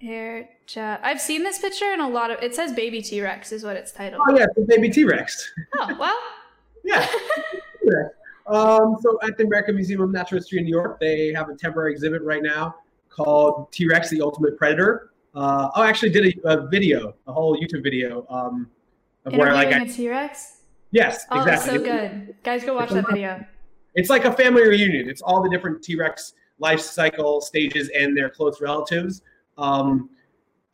Here, 0.00 0.48
chat. 0.66 1.00
I've 1.04 1.20
seen 1.20 1.44
this 1.44 1.60
picture 1.60 1.92
in 1.92 2.00
a 2.00 2.08
lot 2.08 2.32
of. 2.32 2.42
It 2.42 2.56
says 2.56 2.72
"Baby 2.72 3.02
T 3.02 3.20
Rex" 3.20 3.52
is 3.52 3.62
what 3.62 3.76
it's 3.76 3.92
titled. 3.92 4.20
Oh 4.28 4.36
yeah, 4.36 4.46
it's 4.56 4.66
baby 4.66 4.90
T 4.90 5.04
Rex. 5.04 5.48
Oh 5.76 5.96
well. 5.96 6.18
Yeah. 6.84 7.06
Um, 8.48 8.96
so 9.00 9.16
at 9.22 9.38
the 9.38 9.44
American 9.44 9.76
Museum 9.76 10.00
of 10.00 10.10
Natural 10.10 10.40
History 10.40 10.58
in 10.58 10.64
New 10.64 10.70
York, 10.70 10.98
they 10.98 11.32
have 11.32 11.50
a 11.50 11.54
temporary 11.54 11.92
exhibit 11.92 12.22
right 12.22 12.42
now 12.42 12.74
called 13.10 13.70
T 13.70 13.86
Rex: 13.86 14.10
The 14.10 14.22
Ultimate 14.22 14.58
Predator. 14.58 15.12
Uh, 15.36 15.70
oh, 15.76 15.82
I 15.82 15.88
actually 15.88 16.10
did 16.10 16.36
a, 16.44 16.48
a 16.48 16.66
video, 16.66 17.14
a 17.28 17.32
whole 17.32 17.56
YouTube 17.56 17.84
video 17.84 18.26
um, 18.28 18.68
of 19.24 19.34
where 19.34 19.52
like 19.52 19.68
Interviewing 19.68 19.88
I, 19.88 19.92
a 19.92 19.96
T 19.96 20.08
Rex. 20.08 20.61
Yes, 20.92 21.26
Oh, 21.30 21.40
exactly. 21.42 21.50
that's 21.50 21.64
so 21.64 21.78
good. 21.82 22.34
Guys, 22.44 22.64
go 22.64 22.74
watch 22.74 22.90
that 22.90 23.06
video. 23.08 23.44
It's 23.94 24.08
like 24.08 24.24
a 24.24 24.32
family 24.32 24.62
reunion. 24.66 25.08
It's 25.08 25.20
all 25.20 25.42
the 25.42 25.50
different 25.50 25.82
T 25.82 25.96
Rex 25.96 26.34
life 26.58 26.80
cycle 26.80 27.40
stages 27.40 27.90
and 27.94 28.16
their 28.16 28.30
close 28.30 28.60
relatives. 28.60 29.22
Um, 29.58 30.08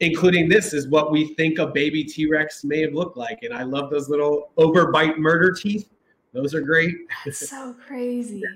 including 0.01 0.49
this 0.49 0.73
is 0.73 0.87
what 0.89 1.11
we 1.11 1.35
think 1.35 1.59
a 1.59 1.66
baby 1.66 2.05
T 2.05 2.29
Rex 2.31 2.62
may 2.62 2.81
have 2.83 2.93
looked 2.93 3.16
like. 3.16 3.43
And 3.43 3.53
I 3.53 3.62
love 3.64 3.91
those 3.91 4.09
little 4.09 4.53
overbite 4.57 5.19
murder 5.19 5.53
teeth. 5.53 5.89
Those 6.33 6.55
are 6.55 6.61
great. 6.61 6.95
That's 7.25 7.49
so 7.49 7.75
crazy. 7.87 8.43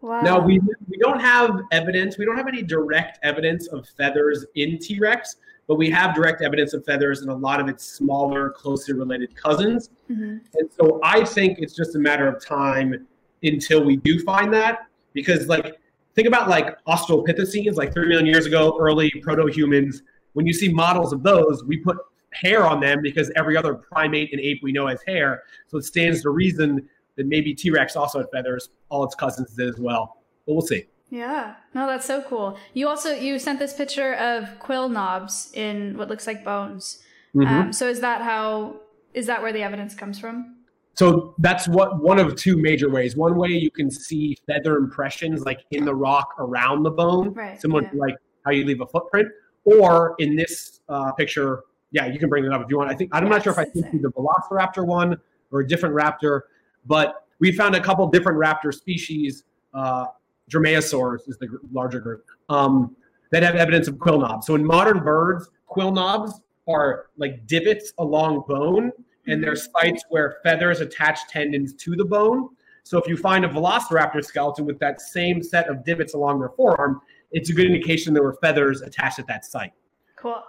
Wow. 0.00 0.20
Now 0.20 0.38
we 0.38 0.58
we 0.58 0.98
don't 0.98 1.18
have 1.18 1.62
evidence. 1.72 2.18
We 2.18 2.26
don't 2.26 2.36
have 2.36 2.46
any 2.46 2.62
direct 2.62 3.18
evidence 3.22 3.68
of 3.68 3.88
feathers 3.96 4.44
in 4.54 4.78
T 4.78 4.98
Rex, 5.00 5.36
but 5.66 5.76
we 5.76 5.90
have 5.90 6.14
direct 6.14 6.42
evidence 6.42 6.74
of 6.74 6.84
feathers 6.84 7.22
in 7.22 7.28
a 7.28 7.34
lot 7.34 7.60
of 7.60 7.68
its 7.68 7.84
smaller, 7.84 8.50
closely 8.50 8.94
related 8.94 9.34
cousins. 9.34 9.90
Mhm. 10.10 10.40
And 10.54 10.70
so 10.70 11.00
I 11.02 11.24
think 11.24 11.58
it's 11.58 11.74
just 11.74 11.96
a 11.96 11.98
matter 11.98 12.26
of 12.28 12.44
time 12.44 13.06
until 13.42 13.84
we 13.84 13.96
do 13.96 14.20
find 14.20 14.52
that. 14.52 14.86
Because 15.12 15.48
like 15.48 15.78
think 16.14 16.28
about 16.28 16.48
like 16.48 16.76
Australopithecines, 16.84 17.76
like 17.76 17.92
three 17.92 18.08
million 18.08 18.26
years 18.26 18.46
ago, 18.46 18.76
early 18.78 19.10
proto-humans. 19.22 20.02
When 20.34 20.46
you 20.46 20.52
see 20.52 20.68
models 20.68 21.12
of 21.12 21.22
those, 21.22 21.64
we 21.64 21.78
put 21.78 21.96
hair 22.32 22.66
on 22.66 22.80
them 22.80 23.00
because 23.00 23.30
every 23.36 23.56
other 23.56 23.74
primate 23.74 24.32
and 24.32 24.40
ape 24.40 24.60
we 24.62 24.72
know 24.72 24.88
has 24.88 25.00
hair. 25.06 25.44
So 25.68 25.78
it 25.78 25.84
stands 25.84 26.22
to 26.22 26.30
reason 26.30 26.88
that 27.16 27.26
maybe 27.26 27.54
T-Rex 27.54 27.94
also 27.94 28.18
had 28.18 28.26
feathers. 28.32 28.70
All 28.88 29.04
its 29.04 29.14
cousins 29.14 29.54
did 29.54 29.68
as 29.68 29.78
well. 29.78 30.18
But 30.46 30.54
we'll 30.54 30.66
see. 30.66 30.86
Yeah. 31.10 31.54
No, 31.74 31.86
that's 31.86 32.06
so 32.06 32.22
cool. 32.22 32.58
You 32.72 32.88
also 32.88 33.12
you 33.14 33.38
sent 33.38 33.58
this 33.58 33.72
picture 33.72 34.14
of 34.14 34.58
quill 34.58 34.88
knobs 34.88 35.50
in 35.54 35.96
what 35.96 36.08
looks 36.08 36.26
like 36.26 36.44
bones. 36.44 37.02
Mhm. 37.34 37.46
Um, 37.46 37.72
so 37.72 37.88
is 37.88 38.00
that 38.00 38.22
how? 38.22 38.76
Is 39.12 39.26
that 39.26 39.42
where 39.42 39.52
the 39.52 39.62
evidence 39.62 39.94
comes 39.94 40.18
from? 40.18 40.56
So 40.94 41.34
that's 41.38 41.66
what 41.68 42.00
one 42.02 42.18
of 42.18 42.36
two 42.36 42.56
major 42.56 42.88
ways. 42.88 43.16
One 43.16 43.36
way 43.36 43.48
you 43.48 43.70
can 43.70 43.90
see 43.90 44.36
feather 44.46 44.76
impressions 44.76 45.44
like 45.44 45.64
in 45.72 45.84
the 45.84 45.94
rock 45.94 46.34
around 46.38 46.84
the 46.84 46.90
bone, 46.90 47.32
Right, 47.32 47.60
similar 47.60 47.82
yeah. 47.82 47.90
to 47.90 47.96
like 47.96 48.16
how 48.44 48.52
you 48.52 48.64
leave 48.64 48.80
a 48.80 48.86
footprint. 48.86 49.28
Or 49.64 50.14
in 50.18 50.36
this 50.36 50.80
uh, 50.88 51.10
picture, 51.12 51.62
yeah, 51.90 52.06
you 52.06 52.18
can 52.18 52.28
bring 52.28 52.44
it 52.44 52.52
up 52.52 52.62
if 52.62 52.70
you 52.70 52.76
want. 52.78 52.90
I 52.90 52.94
think 52.94 53.10
I'm 53.12 53.28
not 53.28 53.42
sure 53.42 53.52
if 53.52 53.58
I 53.58 53.64
think 53.64 54.02
the 54.02 54.10
Velociraptor 54.12 54.86
one 54.86 55.16
or 55.50 55.60
a 55.60 55.66
different 55.66 55.94
raptor, 55.94 56.42
but 56.86 57.26
we 57.40 57.50
found 57.50 57.74
a 57.74 57.80
couple 57.80 58.06
different 58.08 58.38
raptor 58.38 58.72
species. 58.72 59.44
Uh, 59.72 60.06
Dromaeosaurs 60.50 61.28
is 61.28 61.36
the 61.38 61.48
larger 61.72 62.00
group 62.00 62.24
um, 62.48 62.94
that 63.30 63.42
have 63.42 63.56
evidence 63.56 63.88
of 63.88 63.98
quill 63.98 64.20
knobs. 64.20 64.46
So 64.46 64.54
in 64.54 64.64
modern 64.64 65.00
birds, 65.02 65.48
quill 65.66 65.90
knobs 65.90 66.40
are 66.68 67.06
like 67.16 67.46
divots 67.46 67.92
along 67.98 68.44
bone, 68.48 68.90
and 69.26 69.42
they're 69.42 69.56
sites 69.56 70.04
where 70.10 70.38
feathers 70.42 70.80
attach 70.80 71.26
tendons 71.28 71.74
to 71.74 71.96
the 71.96 72.04
bone. 72.04 72.50
So 72.82 72.98
if 72.98 73.08
you 73.08 73.16
find 73.16 73.44
a 73.44 73.48
velociraptor 73.48 74.22
skeleton 74.24 74.66
with 74.66 74.78
that 74.80 75.00
same 75.00 75.42
set 75.42 75.68
of 75.68 75.84
divots 75.84 76.12
along 76.14 76.40
their 76.40 76.50
forearm, 76.50 77.00
it's 77.32 77.48
a 77.50 77.52
good 77.54 77.66
indication 77.66 78.12
there 78.12 78.22
were 78.22 78.36
feathers 78.42 78.82
attached 78.82 79.18
at 79.18 79.26
that 79.26 79.44
site. 79.46 79.72
Cool. 80.16 80.42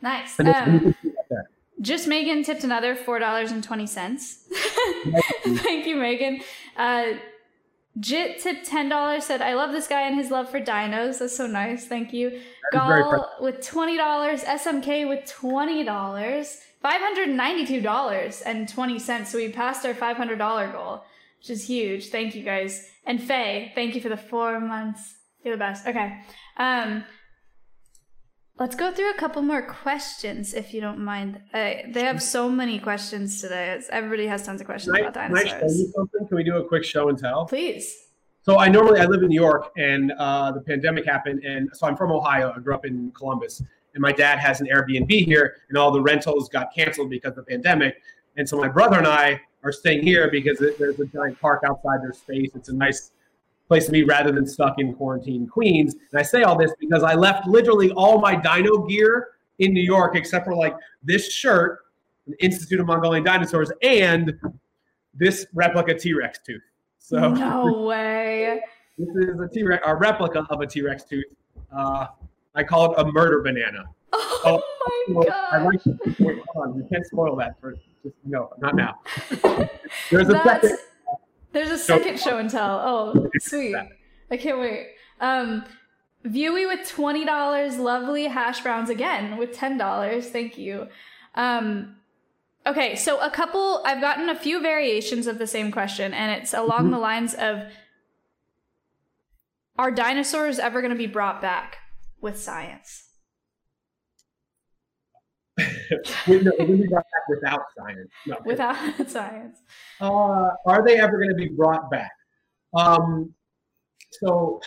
Nice. 0.00 0.38
And 0.38 0.48
it's- 0.48 0.66
you 0.66 0.72
Um, 0.72 0.80
can 0.80 0.94
see 1.02 1.08
that 1.10 1.26
there. 1.28 1.50
just 1.82 2.08
Megan 2.08 2.42
tipped 2.42 2.64
another 2.64 2.94
four 2.96 3.18
dollars 3.18 3.52
and 3.52 3.62
twenty 3.62 3.86
cents. 3.86 4.48
Thank 5.44 5.86
you, 5.86 5.96
Megan. 6.06 6.40
Uh, 6.76 7.12
Jit 8.00 8.40
tipped 8.40 8.66
ten 8.66 8.88
dollars. 8.88 9.24
Said, 9.24 9.42
"I 9.42 9.54
love 9.54 9.72
this 9.72 9.86
guy 9.86 10.02
and 10.02 10.16
his 10.16 10.30
love 10.30 10.48
for 10.50 10.60
dinos. 10.60 11.18
That's 11.18 11.36
so 11.36 11.46
nice. 11.46 11.86
Thank 11.86 12.12
you." 12.12 12.40
Gall 12.72 13.28
with 13.40 13.66
twenty 13.66 13.96
dollars. 13.96 14.42
SMK 14.44 15.08
with 15.08 15.26
twenty 15.26 15.84
dollars. 15.84 16.58
Five 16.80 17.00
hundred 17.00 17.28
ninety-two 17.28 17.80
dollars 17.80 18.40
and 18.40 18.68
twenty 18.68 18.98
cents. 18.98 19.30
So 19.30 19.38
we 19.38 19.50
passed 19.50 19.84
our 19.84 19.94
five 19.94 20.16
hundred 20.16 20.38
dollar 20.38 20.68
goal, 20.72 21.04
which 21.38 21.50
is 21.50 21.66
huge. 21.66 22.08
Thank 22.08 22.34
you 22.34 22.42
guys. 22.42 22.88
And 23.04 23.22
Faye, 23.22 23.72
thank 23.74 23.94
you 23.94 24.00
for 24.00 24.08
the 24.08 24.16
four 24.16 24.58
months. 24.58 25.16
You're 25.44 25.54
the 25.54 25.58
best. 25.58 25.86
Okay. 25.86 26.18
Um, 26.56 27.04
let's 28.62 28.76
go 28.76 28.92
through 28.92 29.10
a 29.10 29.14
couple 29.14 29.42
more 29.42 29.60
questions, 29.60 30.54
if 30.54 30.72
you 30.72 30.80
don't 30.80 31.00
mind. 31.00 31.40
Uh, 31.52 31.72
they 31.88 32.04
have 32.04 32.22
so 32.22 32.48
many 32.48 32.78
questions 32.78 33.40
today. 33.40 33.72
It's- 33.72 33.88
Everybody 33.90 34.28
has 34.28 34.46
tons 34.46 34.60
of 34.60 34.66
questions 34.68 34.94
Can 34.94 35.04
I, 35.04 35.08
about 35.08 35.26
can 35.26 35.36
I 35.36 35.42
show 35.42 35.48
dinosaurs. 35.48 35.80
you 35.80 35.92
something? 35.96 36.28
Can 36.28 36.36
we 36.36 36.44
do 36.44 36.56
a 36.58 36.64
quick 36.64 36.84
show 36.84 37.08
and 37.08 37.18
tell? 37.18 37.46
Please. 37.46 37.92
So 38.42 38.60
I 38.60 38.68
normally 38.68 39.00
I 39.00 39.06
live 39.06 39.22
in 39.22 39.30
New 39.30 39.40
York, 39.40 39.72
and 39.76 40.12
uh, 40.12 40.52
the 40.52 40.60
pandemic 40.60 41.04
happened, 41.04 41.42
and 41.44 41.70
so 41.72 41.88
I'm 41.88 41.96
from 41.96 42.12
Ohio. 42.12 42.52
I 42.56 42.60
grew 42.60 42.74
up 42.74 42.86
in 42.86 43.10
Columbus, 43.12 43.62
and 43.94 44.00
my 44.00 44.12
dad 44.12 44.38
has 44.38 44.60
an 44.60 44.68
Airbnb 44.72 45.10
here, 45.24 45.56
and 45.68 45.76
all 45.76 45.90
the 45.90 46.00
rentals 46.00 46.48
got 46.48 46.72
canceled 46.72 47.10
because 47.10 47.30
of 47.36 47.44
the 47.44 47.50
pandemic. 47.54 48.00
And 48.36 48.48
so 48.48 48.56
my 48.56 48.68
brother 48.68 48.96
and 48.98 49.08
I 49.08 49.40
are 49.64 49.72
staying 49.72 50.02
here 50.04 50.30
because 50.30 50.58
there's 50.78 51.00
a 51.00 51.06
giant 51.06 51.40
park 51.40 51.62
outside 51.68 52.00
their 52.00 52.12
space. 52.12 52.50
It's 52.54 52.68
a 52.68 52.74
nice 52.74 53.10
place 53.68 53.86
to 53.86 53.92
be 53.92 54.04
rather 54.04 54.32
than 54.32 54.46
stuck 54.46 54.78
in 54.78 54.92
quarantine 54.94 55.46
Queens. 55.46 55.94
And 56.10 56.18
I 56.20 56.22
say 56.22 56.42
all 56.42 56.56
this 56.58 56.72
because 56.78 57.02
I 57.02 57.14
left 57.14 57.46
literally 57.46 57.90
all 57.92 58.18
my 58.20 58.34
dino 58.36 58.86
gear 58.86 59.28
in 59.58 59.72
New 59.72 59.82
York 59.82 60.16
except 60.16 60.44
for 60.44 60.54
like 60.54 60.74
this 61.02 61.32
shirt, 61.32 61.80
the 62.26 62.42
Institute 62.44 62.80
of 62.80 62.86
Mongolian 62.86 63.24
Dinosaurs, 63.24 63.70
and 63.82 64.34
this 65.14 65.46
replica 65.54 65.94
T-Rex 65.94 66.40
tooth. 66.44 66.62
So 66.98 67.30
no 67.30 67.82
way. 67.86 68.60
this 68.98 69.08
is 69.08 69.40
a 69.40 69.48
T-Rex, 69.48 69.82
a 69.86 69.94
replica 69.94 70.46
of 70.50 70.60
a 70.60 70.66
T-Rex 70.66 71.04
tooth. 71.04 71.24
Uh, 71.74 72.06
I 72.54 72.62
call 72.64 72.92
it 72.92 72.98
a 72.98 73.10
murder 73.12 73.40
banana. 73.42 73.84
Oh, 74.44 74.60
my 75.08 75.14
Well, 75.14 75.26
I 75.52 75.58
god. 75.58 75.66
like. 75.66 75.80
Wait, 76.18 76.38
hold 76.48 76.68
on. 76.68 76.76
You 76.76 76.84
can't 76.90 77.06
spoil 77.06 77.36
that 77.36 77.60
for 77.60 77.76
just 78.02 78.16
no, 78.24 78.50
not 78.58 78.74
now. 78.74 78.98
There's 80.10 80.28
a 80.28 80.32
That's 80.32 80.62
second. 80.68 80.78
There's 81.52 81.70
a 81.70 81.78
second 81.78 82.18
show 82.20 82.38
and 82.38 82.50
tell. 82.50 82.80
Oh, 82.84 83.30
sweet. 83.40 83.76
I 84.30 84.36
can't 84.36 84.58
wait. 84.58 84.88
Um 85.20 85.64
Viewy 86.24 86.66
with 86.68 86.88
twenty 86.88 87.24
dollars, 87.24 87.78
lovely 87.78 88.24
hash 88.26 88.60
browns 88.62 88.88
again 88.90 89.36
with 89.36 89.52
ten 89.52 89.76
dollars. 89.76 90.28
Thank 90.28 90.56
you. 90.56 90.86
Um 91.34 91.96
okay, 92.66 92.94
so 92.96 93.20
a 93.20 93.30
couple 93.30 93.82
I've 93.84 94.00
gotten 94.00 94.28
a 94.28 94.38
few 94.38 94.60
variations 94.60 95.26
of 95.26 95.38
the 95.38 95.46
same 95.46 95.72
question, 95.72 96.14
and 96.14 96.30
it's 96.40 96.54
along 96.54 96.88
Mhm. 96.88 96.90
the 96.92 96.98
lines 96.98 97.34
of 97.34 97.62
Are 99.78 99.90
dinosaurs 99.90 100.58
ever 100.58 100.80
gonna 100.82 100.94
be 100.94 101.06
brought 101.06 101.40
back 101.40 101.78
with 102.20 102.38
science? 102.38 103.08
we, 106.28 106.40
no, 106.40 106.52
we're 106.58 106.66
gonna 106.66 106.78
be 106.78 106.86
brought 106.86 107.04
back 107.04 107.28
without 107.28 107.62
science. 107.76 108.10
No. 108.26 108.38
Without 108.44 108.76
science. 109.08 109.58
Uh, 110.00 110.48
are 110.66 110.84
they 110.86 110.98
ever 110.98 111.18
going 111.18 111.28
to 111.28 111.34
be 111.36 111.48
brought 111.48 111.90
back? 111.90 112.12
Um, 112.74 113.34
so, 114.12 114.60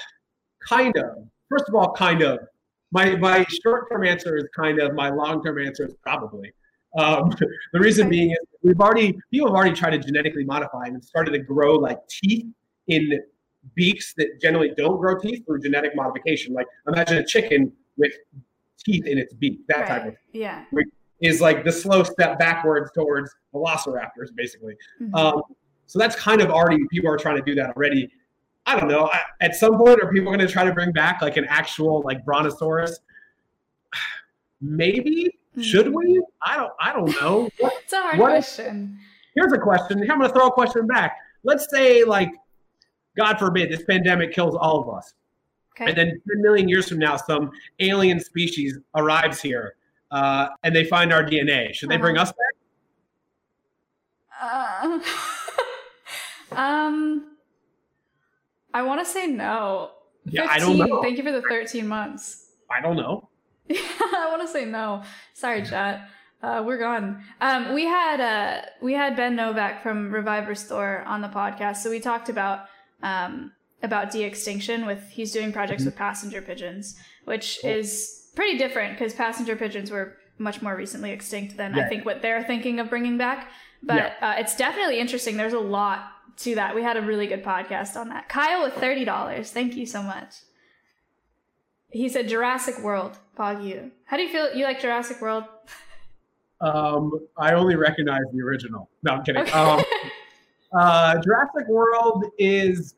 kind 0.67 0.95
of. 0.97 1.27
First 1.49 1.65
of 1.67 1.75
all, 1.75 1.93
kind 1.93 2.21
of. 2.21 2.39
My 2.91 3.15
my 3.15 3.45
short 3.63 3.89
term 3.91 4.05
answer 4.05 4.37
is 4.37 4.45
kind 4.55 4.79
of. 4.79 4.93
My 4.93 5.09
long 5.09 5.43
term 5.43 5.59
answer 5.59 5.87
is 5.87 5.95
probably. 6.03 6.51
Um, 6.97 7.31
the 7.73 7.79
reason 7.79 8.07
being 8.07 8.31
is 8.31 8.37
we've 8.61 8.79
already 8.79 9.17
people 9.31 9.47
have 9.47 9.55
already 9.55 9.75
tried 9.75 9.91
to 9.91 9.99
genetically 9.99 10.45
modify 10.45 10.85
and 10.85 11.03
started 11.03 11.31
to 11.31 11.39
grow 11.39 11.75
like 11.75 11.99
teeth 12.07 12.45
in 12.87 13.19
beaks 13.73 14.13
that 14.17 14.39
generally 14.39 14.71
don't 14.77 14.99
grow 14.99 15.17
teeth 15.17 15.43
through 15.45 15.61
genetic 15.61 15.95
modification. 15.95 16.53
Like 16.53 16.67
imagine 16.87 17.17
a 17.17 17.25
chicken 17.25 17.71
with 17.97 18.13
teeth 18.85 19.05
in 19.05 19.17
its 19.17 19.33
beak, 19.33 19.65
that 19.67 19.87
type 19.87 20.01
of 20.03 20.07
Right. 20.07 20.17
Yeah. 20.33 20.63
is 21.21 21.41
like 21.41 21.63
the 21.63 21.71
slow 21.71 22.03
step 22.03 22.37
backwards 22.39 22.91
towards 22.91 23.33
velociraptors, 23.53 24.33
basically. 24.35 24.75
Mhm. 25.01 25.15
Um, 25.17 25.41
so 25.87 25.97
that's 25.99 26.15
kind 26.15 26.41
of 26.41 26.49
already 26.49 26.77
people 26.91 27.09
are 27.11 27.17
trying 27.17 27.37
to 27.37 27.41
do 27.43 27.55
that 27.55 27.75
already. 27.75 28.11
I 28.65 28.79
don't 28.79 28.89
know. 28.89 29.07
I, 29.11 29.21
at 29.41 29.55
some 29.55 29.77
point, 29.77 30.01
are 30.01 30.11
people 30.11 30.25
going 30.33 30.39
to 30.39 30.47
try 30.47 30.63
to 30.65 30.73
bring 30.73 30.91
back 30.91 31.21
like 31.21 31.37
an 31.37 31.45
actual 31.45 32.01
like 32.03 32.23
brontosaurus? 32.25 32.99
Maybe. 34.61 35.37
Should 35.61 35.93
we? 35.93 36.21
I 36.41 36.57
don't. 36.57 36.73
I 36.79 36.91
don't 36.93 37.09
know. 37.21 37.49
What, 37.59 37.73
It's 37.83 37.93
a 37.93 38.01
hard 38.01 38.19
What- 38.19 38.27
question. 38.29 38.99
here's 39.35 39.53
a 39.53 39.57
question. 39.57 39.99
Here, 39.99 40.11
I'm 40.11 40.19
going 40.19 40.29
to 40.29 40.35
throw 40.37 40.47
a 40.47 40.51
question 40.51 40.85
back. 40.87 41.15
Let's 41.43 41.67
say, 41.69 42.03
like, 42.03 42.29
God 43.15 43.37
forbid, 43.39 43.71
this 43.71 43.83
pandemic 43.83 44.33
kills 44.33 44.55
all 44.55 44.81
of 44.81 44.89
us, 44.93 45.13
Okay. 45.77 45.89
and 45.89 45.97
then 45.97 46.07
10 46.07 46.21
million 46.41 46.69
years 46.69 46.87
from 46.87 46.99
now, 46.99 47.17
some 47.17 47.51
alien 47.79 48.19
species 48.19 48.77
arrives 48.95 49.41
here, 49.41 49.75
uh, 50.11 50.47
and 50.63 50.75
they 50.75 50.85
find 50.85 51.11
our 51.11 51.23
DNA. 51.23 51.73
Should 51.73 51.89
they 51.89 51.97
bring 51.97 52.17
Uh-huh. 52.17 52.23
us 52.23 52.31
back? 52.31 52.55
Uh, 54.41 54.99
um, 56.55 57.37
I 58.73 58.81
want 58.83 58.99
to 58.99 59.05
say 59.05 59.27
no. 59.27 59.91
Yeah, 60.25 60.47
I 60.49 60.59
don't 60.59 60.77
know. 60.77 61.01
Thank 61.01 61.17
you 61.17 61.23
for 61.23 61.31
the 61.31 61.41
13 61.41 61.87
months. 61.87 62.51
I 62.71 62.81
don't 62.81 62.97
know. 62.97 63.29
I 63.69 64.27
want 64.29 64.41
to 64.41 64.47
say 64.47 64.65
no. 64.65 65.03
Sorry, 65.33 65.63
chat. 65.63 66.09
Uh, 66.41 66.63
we're 66.65 66.77
gone. 66.77 67.23
Um, 67.41 67.73
we 67.73 67.85
had 67.85 68.19
uh, 68.21 68.61
we 68.81 68.93
had 68.93 69.15
Ben 69.15 69.35
Novak 69.35 69.81
from 69.81 70.11
Revive 70.11 70.47
Restore 70.47 71.03
on 71.07 71.21
the 71.21 71.27
podcast, 71.27 71.77
so 71.77 71.89
we 71.89 71.99
talked 71.99 72.29
about 72.29 72.65
um, 73.01 73.51
about 73.85 74.11
de-extinction. 74.11 74.85
With 74.85 75.07
he's 75.09 75.31
doing 75.31 75.53
projects 75.53 75.85
with 75.85 75.95
passenger 75.95 76.41
pigeons, 76.41 76.97
which 77.23 77.59
Cool. 77.61 77.71
is 77.71 78.29
pretty 78.35 78.57
different 78.57 78.97
because 78.97 79.13
passenger 79.13 79.55
pigeons 79.55 79.89
were 79.91 80.17
much 80.37 80.61
more 80.61 80.75
recently 80.75 81.11
extinct 81.11 81.55
than 81.55 81.73
I 81.79 81.87
think 81.87 82.03
what 82.05 82.21
they're 82.21 82.43
thinking 82.43 82.79
of 82.81 82.89
bringing 82.89 83.17
back. 83.17 83.49
But 83.81 84.17
uh, 84.21 84.35
it's 84.37 84.55
definitely 84.57 84.99
interesting. 84.99 85.37
There's 85.37 85.53
a 85.53 85.59
lot 85.59 86.11
to 86.37 86.55
that. 86.55 86.75
We 86.75 86.81
had 86.83 86.97
a 86.97 87.01
really 87.01 87.27
good 87.27 87.43
podcast 87.43 87.95
on 87.95 88.09
that. 88.09 88.27
Kyle 88.27 88.63
with 88.63 88.73
thirty 88.73 89.05
dollars. 89.05 89.51
Thank 89.51 89.75
you 89.75 89.85
so 89.85 90.01
much. 90.03 90.33
He 91.91 92.09
said 92.09 92.27
Jurassic 92.27 92.79
World. 92.79 93.17
Pog 93.37 93.65
you. 93.65 93.91
How 94.05 94.17
do 94.17 94.23
you 94.23 94.29
feel? 94.29 94.53
You 94.53 94.65
like 94.65 94.81
Jurassic 94.81 95.21
World? 95.21 95.45
Um, 96.61 97.11
I 97.37 97.53
only 97.53 97.75
recognize 97.75 98.23
the 98.33 98.41
original. 98.41 98.89
No, 99.03 99.11
I'm 99.13 99.23
kidding. 99.23 99.43
Okay. 99.43 99.51
Um, 99.51 99.83
uh, 100.77 101.21
Jurassic 101.21 101.67
World 101.67 102.25
is 102.37 102.95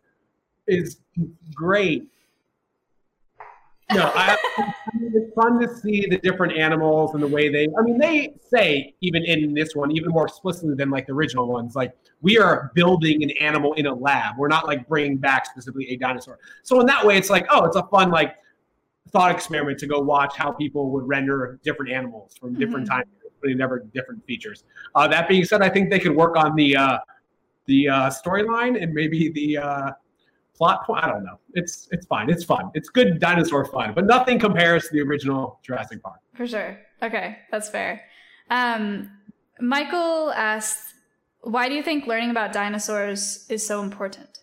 is 0.68 0.98
great. 1.54 2.08
No, 3.94 4.12
I, 4.14 4.36
it's 5.02 5.34
fun 5.34 5.62
to 5.62 5.74
see 5.78 6.08
the 6.10 6.18
different 6.18 6.58
animals 6.58 7.14
and 7.14 7.24
the 7.24 7.28
way 7.28 7.48
they. 7.48 7.70
I 7.80 7.82
mean, 7.84 7.98
they 7.98 8.34
say 8.52 8.94
even 9.00 9.24
in 9.24 9.54
this 9.54 9.76
one, 9.76 9.92
even 9.92 10.10
more 10.10 10.26
explicitly 10.26 10.76
than 10.76 10.90
like 10.90 11.08
the 11.08 11.14
original 11.14 11.48
ones, 11.48 11.74
like 11.74 11.94
we 12.22 12.38
are 12.38 12.70
building 12.76 13.24
an 13.24 13.32
animal 13.40 13.74
in 13.76 13.86
a 13.86 13.94
lab. 13.94 14.38
We're 14.38 14.50
not 14.50 14.68
like 14.68 14.90
bringing 14.90 15.16
back 15.16 15.46
specifically 15.46 15.88
a 15.94 15.98
dinosaur. 15.98 16.38
So 16.64 16.82
in 16.82 16.86
that 16.88 17.06
way, 17.06 17.18
it's 17.18 17.30
like, 17.30 17.48
oh, 17.50 17.64
it's 17.64 17.78
a 17.78 17.84
fun 17.84 18.10
like 18.12 18.36
thought 19.12 19.32
experiment 19.32 19.80
to 19.80 19.88
go 19.88 20.02
watch 20.02 20.36
how 20.36 20.52
people 20.52 20.92
would 20.92 21.08
render 21.08 21.58
different 21.64 21.90
animals 21.90 22.36
from 22.38 22.56
different 22.56 22.88
Mhm. 22.88 22.90
time 22.90 23.04
periods, 23.06 23.38
putting 23.40 23.58
never 23.58 23.80
different 23.94 24.22
features. 24.26 24.66
Uh, 24.96 25.08
that 25.08 25.30
being 25.30 25.46
said, 25.46 25.62
I 25.62 25.70
think 25.70 25.90
they 25.90 26.00
could 26.00 26.14
work 26.14 26.36
on 26.36 26.58
the 26.58 26.76
uh, 26.76 26.98
the 27.68 27.88
uh, 27.88 28.10
storyline 28.10 28.82
and 28.82 28.94
maybe 28.94 29.30
the 29.30 29.58
uh, 29.60 29.92
plot 30.58 30.86
point. 30.86 31.04
I 31.04 31.08
don't 31.08 31.24
know. 31.24 31.40
It's 31.54 31.88
it's 31.92 32.06
fine. 32.08 32.30
It's 32.30 32.44
fun. 32.44 32.72
It's 32.74 32.90
good 32.90 33.20
dinosaur 33.20 33.66
fun, 33.66 33.94
but 33.94 34.06
nothing 34.06 34.40
compares 34.40 34.84
to 34.86 34.90
the 34.94 35.02
original 35.02 35.60
Jurassic 35.64 36.02
Park. 36.02 36.20
For 36.34 36.48
sure. 36.48 36.80
Okay, 37.02 37.38
that's 37.52 37.70
fair. 37.70 38.02
Um, 38.50 39.12
Michael 39.60 40.32
asked, 40.32 40.96
"Why 41.42 41.70
do 41.70 41.76
you 41.76 41.84
think 41.84 42.08
learning 42.08 42.32
about 42.32 42.52
dinosaurs 42.54 43.46
is 43.50 43.66
so 43.66 43.82
important?" 43.82 44.40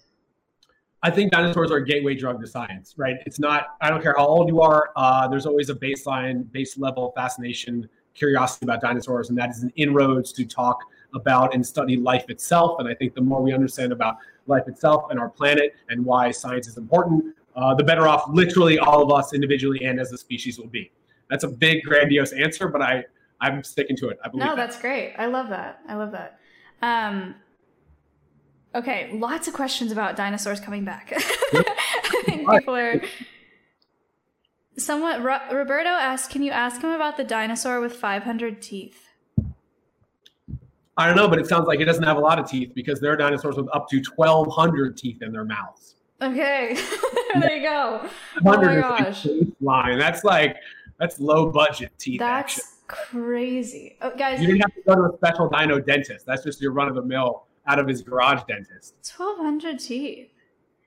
I 1.03 1.11
think 1.11 1.33
dinosaurs 1.33 1.71
are 1.71 1.77
a 1.77 1.85
gateway 1.85 2.15
drug 2.15 2.41
to 2.41 2.47
science, 2.47 2.95
right? 2.97 3.17
It's 3.27 3.39
not, 3.39 3.77
I 3.83 3.91
don't 3.91 4.03
care 4.03 4.15
how 4.17 4.27
old 4.27 4.49
you 4.49 4.63
are, 4.63 4.89
uh, 4.97 5.29
there's 5.29 5.45
always 5.45 5.69
a 5.69 5.75
baseline, 5.75 6.51
base 6.51 6.79
level 6.79 7.13
fascination, 7.15 7.87
curiosity 8.15 8.65
about 8.65 8.81
dinosaurs, 8.81 9.29
and 9.29 9.37
that 9.37 9.51
is 9.51 9.63
an 9.63 9.71
inroads 9.77 10.33
to 10.33 10.47
talk 10.47 10.79
about 11.15 11.55
and 11.55 11.65
study 11.67 11.99
life 11.99 12.25
itself. 12.31 12.81
And 12.81 12.89
I 12.89 12.95
think 12.95 13.15
the 13.15 13.21
more 13.21 13.43
we 13.43 13.53
understand 13.53 13.93
about 13.93 14.17
life 14.47 14.69
itself 14.69 15.11
and 15.11 15.19
our 15.19 15.29
planet 15.29 15.75
and 15.89 16.05
why 16.05 16.31
science 16.31 16.69
is 16.69 16.77
important, 16.77 17.35
uh, 17.57 17.75
the 17.75 17.85
better 17.85 18.07
off 18.09 18.25
literally 18.29 18.79
all 18.79 19.03
of 19.03 19.11
us 19.13 19.33
individually 19.33 19.85
and 19.85 20.01
as 20.01 20.13
a 20.13 20.19
species 20.19 20.59
will 20.59 20.67
be. 20.69 20.91
That's 21.31 21.45
a 21.45 21.49
big, 21.49 21.83
grandiose 21.85 22.33
answer, 22.33 22.69
but 22.69 22.83
I, 22.83 23.05
I'm 23.41 23.63
sticking 23.65 23.97
to 23.99 24.09
it. 24.09 24.19
I 24.25 24.29
believe 24.29 24.45
No, 24.47 24.55
that. 24.55 24.67
that's 24.67 24.81
great. 24.81 25.15
I 25.19 25.27
love 25.27 25.49
that. 25.49 25.81
I 25.89 25.95
love 25.95 26.13
that. 26.13 26.39
Um, 26.83 27.35
okay, 28.75 29.11
lots 29.15 29.49
of 29.49 29.55
questions 29.55 29.91
about 29.91 30.17
dinosaurs 30.17 30.61
coming 30.61 30.85
back. 30.85 31.13
I 31.17 32.23
think 32.27 32.49
people 32.51 32.75
are. 32.77 33.01
Somewhat. 34.77 35.23
Roberto 35.23 35.89
asked, 35.89 36.31
"Can 36.31 36.43
you 36.43 36.51
ask 36.51 36.83
him 36.83 36.91
about 36.91 37.17
the 37.17 37.23
dinosaur 37.25 37.81
with 37.81 37.95
500 37.95 38.61
teeth?" 38.61 39.04
I 40.97 41.07
don't 41.07 41.17
know, 41.17 41.29
but 41.29 41.39
it 41.39 41.47
sounds 41.47 41.67
like 41.67 41.81
it 41.81 41.87
doesn't 41.87 42.05
have 42.05 42.17
a 42.17 42.21
lot 42.21 42.39
of 42.39 42.49
teeth 42.49 42.73
because 42.75 43.01
there 43.01 43.13
are 43.13 43.17
dinosaurs 43.17 43.57
with 43.57 43.69
up 43.73 43.89
to 43.89 44.03
1,200 44.17 44.97
teeth 44.97 45.23
in 45.23 45.33
their 45.33 45.45
mouths. 45.45 45.97
Okay, 46.23 46.79
there 47.41 47.57
you 47.57 47.63
go. 47.63 48.01
Oh 48.03 48.11
my 48.43 48.57
100 48.57 48.77
is 48.77 48.81
gosh. 48.81 49.25
baseline. 49.25 49.99
That's 49.99 50.23
like 50.25 50.57
that's 50.99 51.19
low 51.19 51.51
budget 51.51 51.93
teeth 51.99 52.21
action. 52.23 52.63
That's 52.65 52.75
crazy. 52.87 53.97
Oh, 54.01 54.13
guys, 54.17 54.41
You 54.41 54.47
didn't 54.47 54.61
have 54.61 54.75
to 54.75 54.83
go 54.83 54.95
to 54.95 55.13
a 55.13 55.17
special 55.17 55.49
dino 55.49 55.81
dentist. 55.81 56.25
That's 56.27 56.45
just 56.45 56.61
your 56.61 56.73
run 56.73 56.89
of 56.89 56.95
the 56.95 57.03
mill 57.03 57.47
out 57.67 57.79
of 57.79 57.89
his 57.89 58.03
garage 58.03 58.43
dentist. 58.47 58.95
1200 59.17 59.79
teeth. 59.81 60.29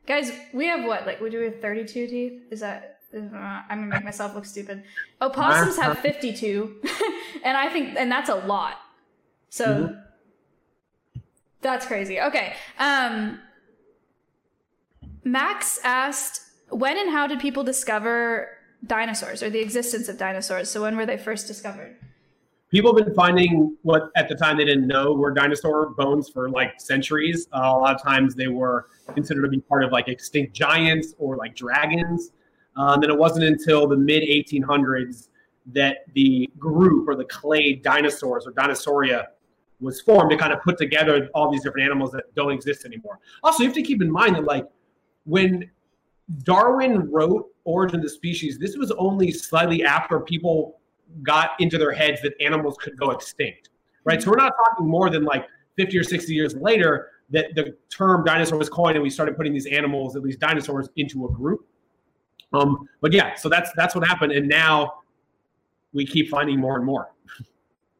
Guys, 0.05 0.31
we 0.53 0.67
have 0.67 0.85
what? 0.85 1.05
Like, 1.05 1.19
we 1.19 1.29
do 1.29 1.39
we 1.39 1.45
have 1.45 1.59
32 1.59 2.07
teeth? 2.07 2.41
Is 2.49 2.61
that. 2.61 2.99
Uh, 3.13 3.19
I'm 3.35 3.79
gonna 3.79 3.85
make 3.87 4.03
myself 4.03 4.35
look 4.35 4.45
stupid. 4.45 4.83
Opossums 5.21 5.77
have 5.77 5.99
52, 6.01 6.81
and 7.43 7.57
I 7.57 7.69
think, 7.69 7.95
and 7.97 8.11
that's 8.11 8.29
a 8.29 8.35
lot. 8.35 8.75
So 9.49 9.65
Mhm. 9.65 10.03
that's 11.61 11.85
crazy. 11.85 12.19
Okay. 12.19 12.53
Um, 12.79 13.39
Max 15.23 15.79
asked, 15.83 16.41
when 16.69 16.97
and 16.97 17.11
how 17.11 17.27
did 17.27 17.39
people 17.39 17.63
discover 17.63 18.49
dinosaurs 18.85 19.41
or 19.43 19.49
the 19.49 19.59
existence 19.59 20.07
of 20.09 20.17
dinosaurs? 20.17 20.69
So 20.69 20.81
when 20.81 20.95
were 20.95 21.05
they 21.05 21.17
first 21.17 21.47
discovered? 21.47 21.97
People 22.69 22.95
have 22.95 23.05
been 23.05 23.15
finding 23.15 23.77
what 23.83 24.11
at 24.15 24.27
the 24.27 24.35
time 24.35 24.57
they 24.57 24.65
didn't 24.65 24.87
know 24.87 25.13
were 25.13 25.31
dinosaur 25.31 25.91
bones 25.91 26.29
for 26.29 26.49
like 26.49 26.79
centuries. 26.81 27.47
Uh, 27.53 27.59
a 27.59 27.77
lot 27.77 27.95
of 27.95 28.01
times 28.03 28.35
they 28.35 28.49
were 28.49 28.87
considered 29.13 29.43
to 29.43 29.47
be 29.47 29.61
part 29.61 29.83
of 29.85 29.91
like 29.91 30.09
extinct 30.09 30.53
giants 30.53 31.13
or 31.17 31.37
like 31.37 31.55
dragons. 31.55 32.31
Uh, 32.77 32.93
and 32.93 33.03
then 33.03 33.09
it 33.09 33.17
wasn't 33.17 33.43
until 33.45 33.87
the 33.87 33.95
mid 33.95 34.21
1800s 34.21 35.29
that 35.67 36.05
the 36.13 36.49
group 36.59 37.07
or 37.07 37.15
the 37.15 37.25
clade 37.25 37.83
dinosaurs 37.83 38.45
or 38.45 38.51
dinosauria 38.51 39.27
was 39.79 40.01
formed 40.01 40.31
to 40.31 40.37
kind 40.37 40.51
of 40.51 40.61
put 40.61 40.77
together 40.77 41.29
all 41.33 41.51
these 41.51 41.63
different 41.63 41.85
animals 41.85 42.11
that 42.11 42.23
don't 42.35 42.51
exist 42.51 42.85
anymore. 42.85 43.19
Also, 43.43 43.63
you 43.63 43.69
have 43.69 43.75
to 43.75 43.83
keep 43.83 44.01
in 44.01 44.11
mind 44.11 44.35
that 44.35 44.43
like 44.43 44.65
when 45.25 45.69
Darwin 46.43 47.11
wrote 47.11 47.47
Origin 47.63 47.97
of 47.97 48.03
the 48.03 48.09
Species, 48.09 48.57
this 48.57 48.75
was 48.75 48.91
only 48.91 49.31
slightly 49.31 49.83
after 49.83 50.19
people 50.19 50.79
got 51.23 51.51
into 51.59 51.77
their 51.77 51.91
heads 51.91 52.21
that 52.21 52.33
animals 52.41 52.75
could 52.79 52.97
go 52.97 53.11
extinct, 53.11 53.69
right? 54.03 54.21
So 54.21 54.31
we're 54.31 54.37
not 54.37 54.53
talking 54.65 54.87
more 54.87 55.09
than 55.09 55.23
like 55.23 55.45
50 55.77 55.97
or 55.97 56.03
60 56.03 56.33
years 56.33 56.55
later 56.55 57.09
that 57.29 57.55
the 57.55 57.75
term 57.89 58.23
dinosaur 58.23 58.57
was 58.57 58.69
coined 58.69 58.95
and 58.95 59.03
we 59.03 59.09
started 59.09 59.35
putting 59.35 59.53
these 59.53 59.67
animals, 59.67 60.15
at 60.15 60.23
least 60.23 60.39
dinosaurs, 60.39 60.89
into 60.95 61.25
a 61.25 61.31
group. 61.31 61.65
Um, 62.53 62.87
but 63.01 63.11
yeah, 63.11 63.35
so 63.35 63.49
that's 63.49 63.71
that's 63.75 63.93
what 63.93 64.07
happened, 64.07 64.31
and 64.31 64.47
now 64.47 65.01
we 65.91 66.05
keep 66.05 66.29
finding 66.29 66.59
more 66.59 66.77
and 66.77 66.85
more. 66.85 67.11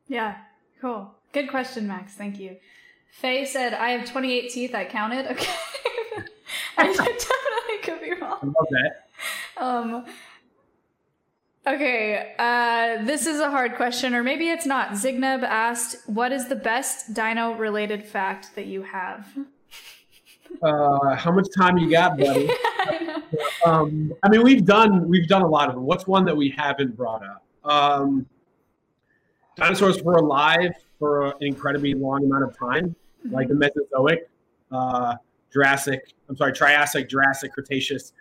Yeah, 0.08 0.36
cool. 0.80 1.17
Good 1.34 1.50
question, 1.50 1.88
Max. 1.88 2.14
Thank 2.14 2.40
you. 2.40 2.58
Faye 3.12 3.46
said, 3.46 3.74
I 3.74 3.90
have 3.92 4.10
28 4.10 4.50
teeth. 4.52 4.76
I 4.76 4.86
counted. 4.86 5.26
Okay. 5.38 5.52
I 6.78 6.88
definitely 6.94 7.78
could 7.84 8.02
be 8.02 8.12
I 8.12 8.26
wrong. 8.26 8.40
love 8.44 8.68
that. 8.72 9.08
Um, 9.58 10.06
okay. 11.66 12.34
Uh, 12.38 13.04
this 13.06 13.26
is 13.26 13.40
a 13.40 13.50
hard 13.50 13.76
question, 13.76 14.14
or 14.14 14.24
maybe 14.24 14.50
it's 14.50 14.66
not. 14.66 14.92
Zignub 14.92 15.44
asked, 15.44 16.08
What 16.08 16.32
is 16.32 16.48
the 16.48 16.56
best 16.56 17.14
dino 17.14 17.54
related 17.56 18.06
fact 18.06 18.56
that 18.56 18.68
you 18.68 18.84
have? 18.84 19.28
Uh, 20.62 21.16
how 21.16 21.32
much 21.32 21.48
time 21.58 21.78
you 21.78 21.90
got, 21.92 22.18
buddy? 22.20 22.50
I 22.50 23.00
know. 23.04 23.24
um, 23.72 24.14
I 24.24 24.30
mean, 24.30 24.44
we've 24.44 24.66
done 24.66 25.08
we've 25.10 25.28
done 25.28 25.42
a 25.42 25.48
lot 25.48 25.68
of 25.70 25.76
them. 25.76 25.84
What's 25.84 26.08
one 26.08 26.26
that 26.26 26.36
we 26.38 26.50
haven't 26.58 26.96
brought 26.96 27.24
up? 27.24 27.44
Um, 27.70 28.26
dinosaurs 29.58 30.02
were 30.02 30.16
alive 30.16 30.72
for 31.00 31.28
an 31.28 31.34
incredibly 31.42 31.94
long 31.94 32.24
amount 32.24 32.44
of 32.44 32.58
time, 32.58 32.96
like 33.30 33.48
the 33.48 33.56
Mesozoic, 33.56 34.30
uh, 34.72 35.16
Jurassic. 35.52 36.14
I'm 36.30 36.36
sorry, 36.38 36.54
Triassic, 36.54 37.10
Jurassic, 37.10 37.54
Cretaceous. 37.54 38.14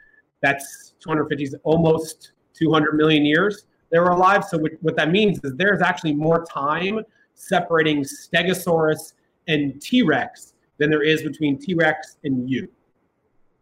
That's 0.42 0.94
250, 1.00 1.56
almost 1.64 2.32
200 2.54 2.94
million 2.94 3.24
years 3.24 3.66
they 3.90 3.98
were 3.98 4.10
alive. 4.10 4.44
So 4.44 4.58
what, 4.58 4.72
what 4.80 4.96
that 4.96 5.10
means 5.10 5.40
is 5.44 5.54
there's 5.56 5.82
actually 5.82 6.14
more 6.14 6.44
time 6.44 7.00
separating 7.34 8.02
Stegosaurus 8.02 9.14
and 9.48 9.80
T 9.80 10.02
Rex 10.02 10.54
than 10.78 10.90
there 10.90 11.02
is 11.02 11.22
between 11.22 11.58
T 11.58 11.74
Rex 11.74 12.16
and 12.24 12.48
you. 12.48 12.68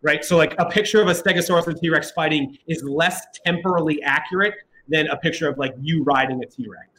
Right? 0.02 0.24
So, 0.24 0.36
like 0.36 0.54
a 0.58 0.66
picture 0.66 1.00
of 1.00 1.08
a 1.08 1.12
Stegosaurus 1.12 1.66
and 1.66 1.76
T 1.76 1.88
Rex 1.88 2.10
fighting 2.10 2.58
is 2.66 2.82
less 2.82 3.26
temporally 3.44 4.02
accurate 4.02 4.54
than 4.88 5.08
a 5.08 5.16
picture 5.16 5.48
of 5.48 5.58
like 5.58 5.74
you 5.80 6.02
riding 6.04 6.42
a 6.42 6.46
T 6.46 6.66
Rex. 6.68 6.93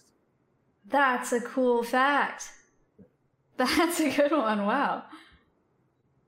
That's 0.89 1.31
a 1.33 1.41
cool 1.41 1.83
fact. 1.83 2.49
That's 3.57 3.99
a 3.99 4.09
good 4.09 4.31
one. 4.31 4.65
Wow. 4.65 5.03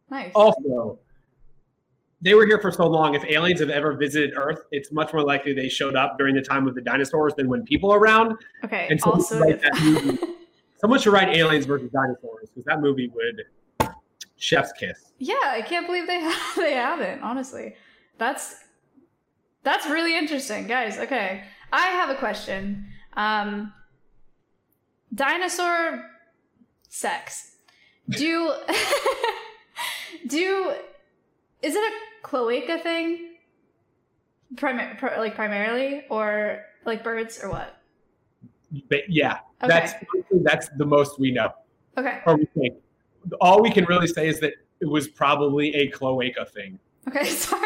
Nice. 0.09 0.31
Also, 0.33 0.99
they 2.21 2.33
were 2.33 2.45
here 2.45 2.59
for 2.59 2.71
so 2.71 2.87
long. 2.87 3.13
If 3.13 3.23
aliens 3.25 3.59
have 3.59 3.69
ever 3.69 3.93
visited 3.93 4.33
Earth, 4.35 4.61
it's 4.71 4.91
much 4.91 5.13
more 5.13 5.23
likely 5.23 5.53
they 5.53 5.69
showed 5.69 5.95
up 5.95 6.17
during 6.17 6.33
the 6.35 6.41
time 6.41 6.67
of 6.67 6.73
the 6.75 6.81
dinosaurs 6.81 7.33
than 7.35 7.49
when 7.49 7.63
people 7.63 7.91
are 7.91 7.99
around. 7.99 8.37
okay. 8.63 8.87
And 8.89 8.99
so 8.99 9.11
also, 9.11 9.41
if- 9.43 9.61
movie, 9.83 10.17
someone 10.77 10.99
should 10.99 11.13
write 11.13 11.29
Aliens 11.35 11.65
versus 11.65 11.91
Dinosaurs 11.91 12.49
because 12.49 12.63
that 12.65 12.79
movie 12.81 13.11
would 13.13 13.43
chef's 14.37 14.71
kiss. 14.71 15.11
yeah, 15.19 15.35
I 15.45 15.61
can't 15.61 15.85
believe 15.85 16.07
they 16.07 16.19
they 16.55 16.73
haven't. 16.73 17.21
Honestly, 17.21 17.75
that's 18.17 18.55
that's 19.63 19.85
really 19.87 20.17
interesting, 20.17 20.65
guys. 20.67 20.97
Okay, 20.97 21.43
I 21.73 21.87
have 21.87 22.09
a 22.09 22.15
question. 22.15 22.87
Um, 23.13 23.73
dinosaur 25.13 26.05
sex. 26.89 27.55
Do 28.09 28.53
do 30.27 30.73
is 31.61 31.75
it 31.75 31.79
a 31.83 31.95
cloaca 32.27 32.79
thing? 32.79 33.35
Pr- 34.55 35.17
like 35.17 35.35
primarily, 35.35 36.03
or 36.09 36.63
like 36.85 37.03
birds, 37.03 37.39
or 37.43 37.49
what? 37.49 37.81
But 38.89 39.09
yeah, 39.09 39.39
Okay. 39.63 39.67
that's 39.67 39.93
that's 40.43 40.69
the 40.77 40.85
most 40.85 41.19
we 41.19 41.31
know, 41.31 41.49
Okay. 41.97 42.19
or 42.25 42.37
we 42.37 42.45
think. 42.57 42.75
All 43.41 43.61
we 43.61 43.71
can 43.71 43.83
really 43.85 44.07
say 44.07 44.27
is 44.29 44.39
that 44.39 44.53
it 44.79 44.85
was 44.85 45.07
probably 45.07 45.75
a 45.75 45.89
cloaca 45.89 46.45
thing. 46.45 46.79
Okay. 47.07 47.25
Sorry. 47.29 47.61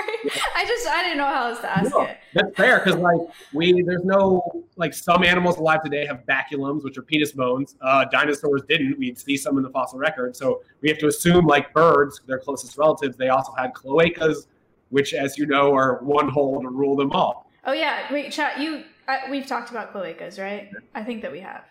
I 0.56 0.66
just 0.68 0.88
I 0.88 1.04
didn't 1.04 1.18
know 1.18 1.26
how 1.26 1.50
else 1.50 1.60
to 1.62 1.78
ask 1.78 1.92
No, 1.92 2.02
it. 2.02 2.18
That's 2.34 2.56
fair 2.56 2.80
because 2.80 2.96
like 2.96 3.20
we 3.54 3.82
there's 3.82 4.04
no 4.06 4.64
like 4.76 4.94
some 4.94 5.24
animals 5.24 5.58
alive 5.58 5.84
today 5.84 6.06
have 6.06 6.24
baculums, 6.28 6.84
which 6.84 6.98
are 6.98 7.02
penis 7.02 7.32
bones. 7.32 7.76
Uh, 7.82 8.06
dinosaurs 8.06 8.62
didn't. 8.70 9.00
We'd 9.00 9.18
see 9.18 9.36
some 9.38 9.58
in 9.58 9.64
the 9.64 9.70
fossil 9.70 9.98
record, 10.00 10.36
so 10.36 10.62
we 10.82 10.90
have 10.90 11.00
to 11.00 11.08
assume 11.08 11.46
like 11.48 11.74
birds, 11.74 12.22
their 12.28 12.40
closest 12.40 12.78
relatives, 12.78 13.18
they 13.18 13.30
also 13.30 13.52
had 13.54 13.74
cloacas, 13.74 14.48
which, 14.90 15.14
as 15.14 15.38
you 15.38 15.46
know, 15.48 15.74
are 15.74 15.98
one 16.04 16.30
hole 16.30 16.62
to 16.62 16.70
rule 16.70 16.96
them 16.96 17.12
all. 17.12 17.50
Oh 17.66 17.74
yeah, 17.74 18.12
wait, 18.14 18.32
chat. 18.32 18.60
You, 18.60 18.84
uh, 19.08 19.18
we've 19.30 19.46
talked 19.48 19.72
about 19.72 19.94
cloacas, 19.94 20.40
right? 20.40 20.70
I 20.94 21.04
think 21.04 21.22
that 21.24 21.32
we 21.32 21.40
have. 21.40 21.64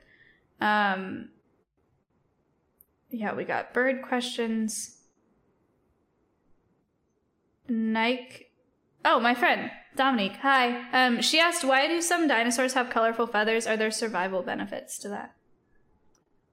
Um, 0.60 1.30
yeah, 3.12 3.36
we 3.36 3.44
got 3.44 3.72
bird 3.72 4.02
questions. 4.02 5.02
Nike. 7.70 8.48
Oh, 9.06 9.20
my 9.20 9.36
friend 9.36 9.70
Dominique. 9.96 10.38
Hi. 10.42 10.90
Um, 10.92 11.22
she 11.22 11.40
asked, 11.40 11.64
"Why 11.64 11.88
do 11.88 12.02
some 12.02 12.28
dinosaurs 12.28 12.74
have 12.74 12.90
colorful 12.90 13.28
feathers? 13.28 13.68
Are 13.68 13.78
there 13.78 13.92
survival 13.92 14.42
benefits 14.42 14.98
to 15.00 15.10
that?" 15.10 15.36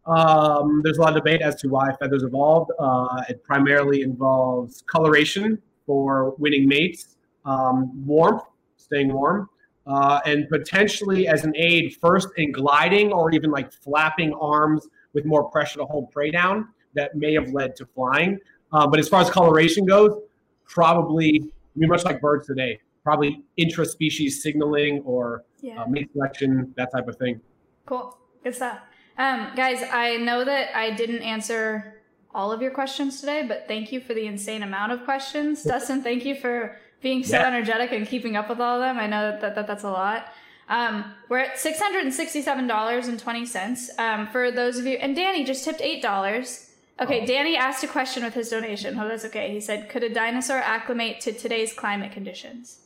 Um, 0.06 0.80
there's 0.82 0.98
a 0.98 1.00
lot 1.00 1.10
of 1.10 1.16
debate 1.16 1.42
as 1.42 1.54
to 1.56 1.68
why 1.68 1.92
feathers 1.96 2.22
evolved. 2.22 2.70
Uh, 2.78 3.22
it 3.28 3.42
primarily 3.44 4.02
involves 4.02 4.82
coloration 4.90 5.60
for 5.86 6.34
winning 6.38 6.66
mates, 6.66 7.16
um, 7.44 8.06
warmth, 8.06 8.42
staying 8.76 9.12
warm, 9.12 9.48
uh, 9.86 10.20
and 10.24 10.48
potentially 10.48 11.28
as 11.28 11.44
an 11.44 11.52
aid 11.56 11.96
first 12.00 12.28
in 12.36 12.52
gliding 12.52 13.12
or 13.12 13.30
even 13.32 13.50
like 13.50 13.72
flapping 13.72 14.32
arms 14.34 14.88
with 15.12 15.24
more 15.24 15.50
pressure 15.50 15.78
to 15.78 15.84
hold 15.84 16.10
prey 16.10 16.30
down 16.30 16.68
that 16.94 17.14
may 17.14 17.34
have 17.34 17.50
led 17.52 17.76
to 17.76 17.86
flying. 17.86 18.38
Uh, 18.72 18.86
but 18.86 18.98
as 18.98 19.08
far 19.08 19.20
as 19.20 19.30
coloration 19.30 19.84
goes, 19.84 20.16
probably, 20.64 21.40
I 21.42 21.78
mean, 21.78 21.88
much 21.88 22.04
like 22.04 22.20
birds 22.20 22.46
today, 22.46 22.78
probably 23.02 23.42
intraspecies 23.56 24.42
signaling 24.42 25.00
or 25.04 25.44
Yeah. 25.60 25.82
uh, 25.82 25.86
mate 25.86 26.10
selection, 26.12 26.72
that 26.76 26.90
type 26.92 27.08
of 27.08 27.16
thing. 27.16 27.40
Cool. 27.86 28.16
Good 28.44 28.54
stuff. 28.54 28.78
Um, 29.20 29.50
guys, 29.54 29.82
I 29.92 30.16
know 30.16 30.44
that 30.44 30.74
I 30.74 30.90
didn't 30.92 31.20
answer 31.22 31.96
all 32.34 32.50
of 32.52 32.62
your 32.62 32.70
questions 32.70 33.20
today, 33.20 33.44
but 33.46 33.66
thank 33.68 33.92
you 33.92 34.00
for 34.00 34.14
the 34.14 34.24
insane 34.26 34.62
amount 34.62 34.92
of 34.92 35.04
questions. 35.04 35.62
Dustin, 35.62 36.02
thank 36.02 36.24
you 36.24 36.34
for 36.34 36.78
being 37.02 37.22
so 37.22 37.36
Yeah. 37.36 37.46
energetic 37.48 37.92
and 37.92 38.06
keeping 38.06 38.34
up 38.36 38.48
with 38.48 38.60
all 38.60 38.76
of 38.76 38.80
them. 38.80 38.98
I 38.98 39.06
know 39.06 39.30
that, 39.30 39.42
that, 39.42 39.54
that 39.56 39.66
that's 39.66 39.84
a 39.84 39.90
lot. 39.90 40.32
Um, 40.70 41.12
we're 41.28 41.40
at 41.40 41.56
$667.20. 41.58 43.98
Um, 43.98 44.26
for 44.28 44.50
those 44.50 44.78
of 44.78 44.86
you, 44.86 44.96
and 44.96 45.14
Danny 45.14 45.44
just 45.44 45.64
tipped 45.66 45.80
$8. 45.82 46.68
Okay, 47.00 47.20
Oh. 47.22 47.26
Danny 47.26 47.56
asked 47.58 47.84
a 47.84 47.88
question 47.88 48.24
with 48.24 48.32
his 48.32 48.48
donation. 48.48 48.98
Oh, 48.98 49.06
that's 49.06 49.26
okay. 49.26 49.50
He 49.52 49.60
said, 49.60 49.90
Could 49.90 50.02
a 50.02 50.08
dinosaur 50.08 50.56
acclimate 50.58 51.20
to 51.22 51.32
today's 51.32 51.74
climate 51.74 52.12
conditions? 52.12 52.78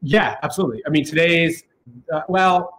Yeah, 0.00 0.36
absolutely. 0.44 0.80
I 0.86 0.90
mean, 0.90 1.04
today's, 1.04 1.64
uh, 2.12 2.20
well, 2.28 2.77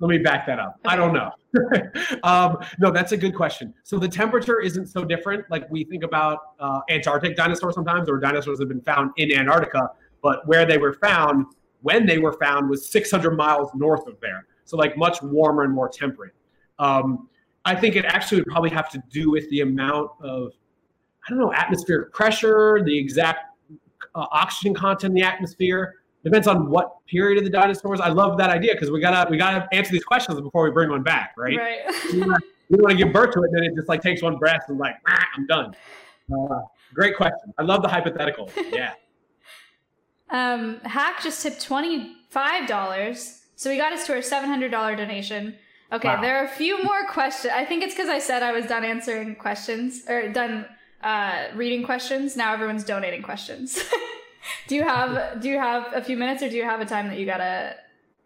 let 0.00 0.08
me 0.08 0.18
back 0.18 0.46
that 0.46 0.58
up. 0.58 0.78
I 0.84 0.96
don't 0.96 1.12
know. 1.12 1.30
um, 2.22 2.58
no, 2.78 2.90
that's 2.90 3.12
a 3.12 3.16
good 3.16 3.34
question. 3.34 3.74
So 3.82 3.98
the 3.98 4.08
temperature 4.08 4.60
isn't 4.60 4.86
so 4.86 5.04
different. 5.04 5.44
Like 5.50 5.68
we 5.70 5.84
think 5.84 6.04
about 6.04 6.38
uh, 6.60 6.80
Antarctic 6.88 7.36
dinosaurs 7.36 7.74
sometimes, 7.74 8.08
or 8.08 8.18
dinosaurs 8.18 8.60
have 8.60 8.68
been 8.68 8.80
found 8.82 9.10
in 9.16 9.32
Antarctica, 9.32 9.90
but 10.22 10.46
where 10.46 10.64
they 10.64 10.78
were 10.78 10.94
found, 10.94 11.46
when 11.82 12.06
they 12.06 12.18
were 12.18 12.34
found, 12.34 12.68
was 12.68 12.88
600 12.90 13.32
miles 13.32 13.70
north 13.74 14.06
of 14.06 14.20
there. 14.20 14.46
So 14.64 14.76
like 14.76 14.96
much 14.96 15.20
warmer 15.22 15.64
and 15.64 15.72
more 15.72 15.88
temperate. 15.88 16.34
Um, 16.78 17.28
I 17.64 17.74
think 17.74 17.96
it 17.96 18.04
actually 18.04 18.38
would 18.42 18.48
probably 18.48 18.70
have 18.70 18.88
to 18.90 19.02
do 19.10 19.30
with 19.30 19.48
the 19.50 19.62
amount 19.62 20.10
of, 20.22 20.52
I 21.26 21.30
don't 21.30 21.38
know, 21.38 21.52
atmospheric 21.52 22.12
pressure, 22.12 22.82
the 22.84 22.96
exact 22.96 23.40
uh, 24.14 24.26
oxygen 24.30 24.74
content 24.74 25.10
in 25.10 25.14
the 25.14 25.26
atmosphere. 25.26 25.96
Depends 26.24 26.46
on 26.48 26.68
what 26.68 27.04
period 27.06 27.38
of 27.38 27.44
the 27.44 27.50
dinosaurs. 27.50 28.00
I 28.00 28.08
love 28.08 28.38
that 28.38 28.50
idea 28.50 28.72
because 28.74 28.90
we 28.90 29.00
gotta 29.00 29.30
we 29.30 29.36
gotta 29.36 29.68
answer 29.72 29.92
these 29.92 30.04
questions 30.04 30.40
before 30.40 30.64
we 30.64 30.70
bring 30.70 30.90
one 30.90 31.02
back, 31.02 31.34
right? 31.36 31.56
Right. 31.56 31.78
We 32.70 32.76
want 32.76 32.90
to 32.90 33.02
give 33.02 33.14
birth 33.14 33.32
to 33.32 33.40
it, 33.44 33.50
then 33.50 33.64
it 33.64 33.74
just 33.74 33.88
like 33.88 34.02
takes 34.02 34.20
one 34.20 34.36
breath 34.36 34.60
and 34.68 34.76
like 34.76 34.96
"Ah, 35.06 35.24
I'm 35.38 35.46
done. 35.46 35.74
Uh, 36.30 36.60
great 36.92 37.16
question. 37.16 37.54
I 37.56 37.62
love 37.62 37.80
the 37.80 37.88
hypothetical. 37.88 38.50
Yeah. 38.70 38.92
Um, 40.30 40.80
Hack 40.80 41.22
just 41.22 41.42
tipped 41.42 41.66
$25. 41.66 43.38
So 43.56 43.70
we 43.70 43.78
got 43.78 43.94
us 43.94 44.06
to 44.06 44.12
our 44.12 44.18
$700 44.18 44.70
donation. 44.98 45.54
Okay, 45.90 46.06
Wow. 46.08 46.20
there 46.20 46.36
are 46.38 46.44
a 46.44 46.48
few 46.50 46.82
more 46.84 47.06
questions. 47.06 47.52
I 47.56 47.64
think 47.64 47.82
it's 47.82 47.94
because 47.94 48.10
I 48.10 48.18
said 48.18 48.42
I 48.42 48.52
was 48.52 48.66
done 48.66 48.84
answering 48.84 49.36
questions 49.36 50.04
or 50.06 50.28
done 50.30 50.66
uh, 51.02 51.46
reading 51.54 51.82
questions. 51.82 52.36
Now 52.36 52.52
everyone's 52.52 52.84
donating 52.84 53.22
questions. 53.22 53.82
do 54.66 54.74
you 54.74 54.82
have 54.82 55.40
do 55.40 55.48
you 55.48 55.58
have 55.58 55.92
a 55.94 56.02
few 56.02 56.16
minutes 56.16 56.42
or 56.42 56.48
do 56.48 56.56
you 56.56 56.64
have 56.64 56.80
a 56.80 56.84
time 56.84 57.08
that 57.08 57.18
you 57.18 57.26
gotta 57.26 57.74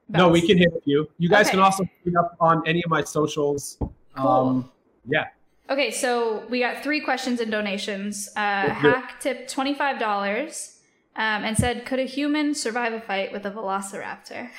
No, 0.08 0.28
we 0.28 0.40
can 0.46 0.58
hit 0.58 0.72
a 0.76 0.80
few. 0.80 1.08
You 1.18 1.28
guys 1.28 1.46
Okay. 1.46 1.52
can 1.52 1.60
also 1.60 1.84
hit 2.04 2.16
up 2.16 2.36
on 2.40 2.62
any 2.66 2.82
of 2.84 2.90
my 2.90 3.02
socials. 3.02 3.78
Cool. 4.14 4.28
Um, 4.28 4.70
yeah. 5.06 5.26
Okay, 5.70 5.90
so 5.90 6.44
we 6.50 6.60
got 6.60 6.82
three 6.82 7.00
questions 7.00 7.40
and 7.40 7.50
donations. 7.50 8.28
Uh, 8.36 8.64
Let's 8.68 8.82
do 8.82 8.88
it. 8.88 9.50
Hack 9.50 9.78
five 9.78 9.98
dollars 9.98 10.80
um, 11.16 11.44
and 11.44 11.56
said, 11.56 11.86
"Could 11.86 11.98
a 11.98 12.04
human 12.04 12.54
survive 12.54 12.92
a 12.92 13.00
fight 13.00 13.32
with 13.32 13.46
a 13.46 13.50
velociraptor?" 13.50 14.50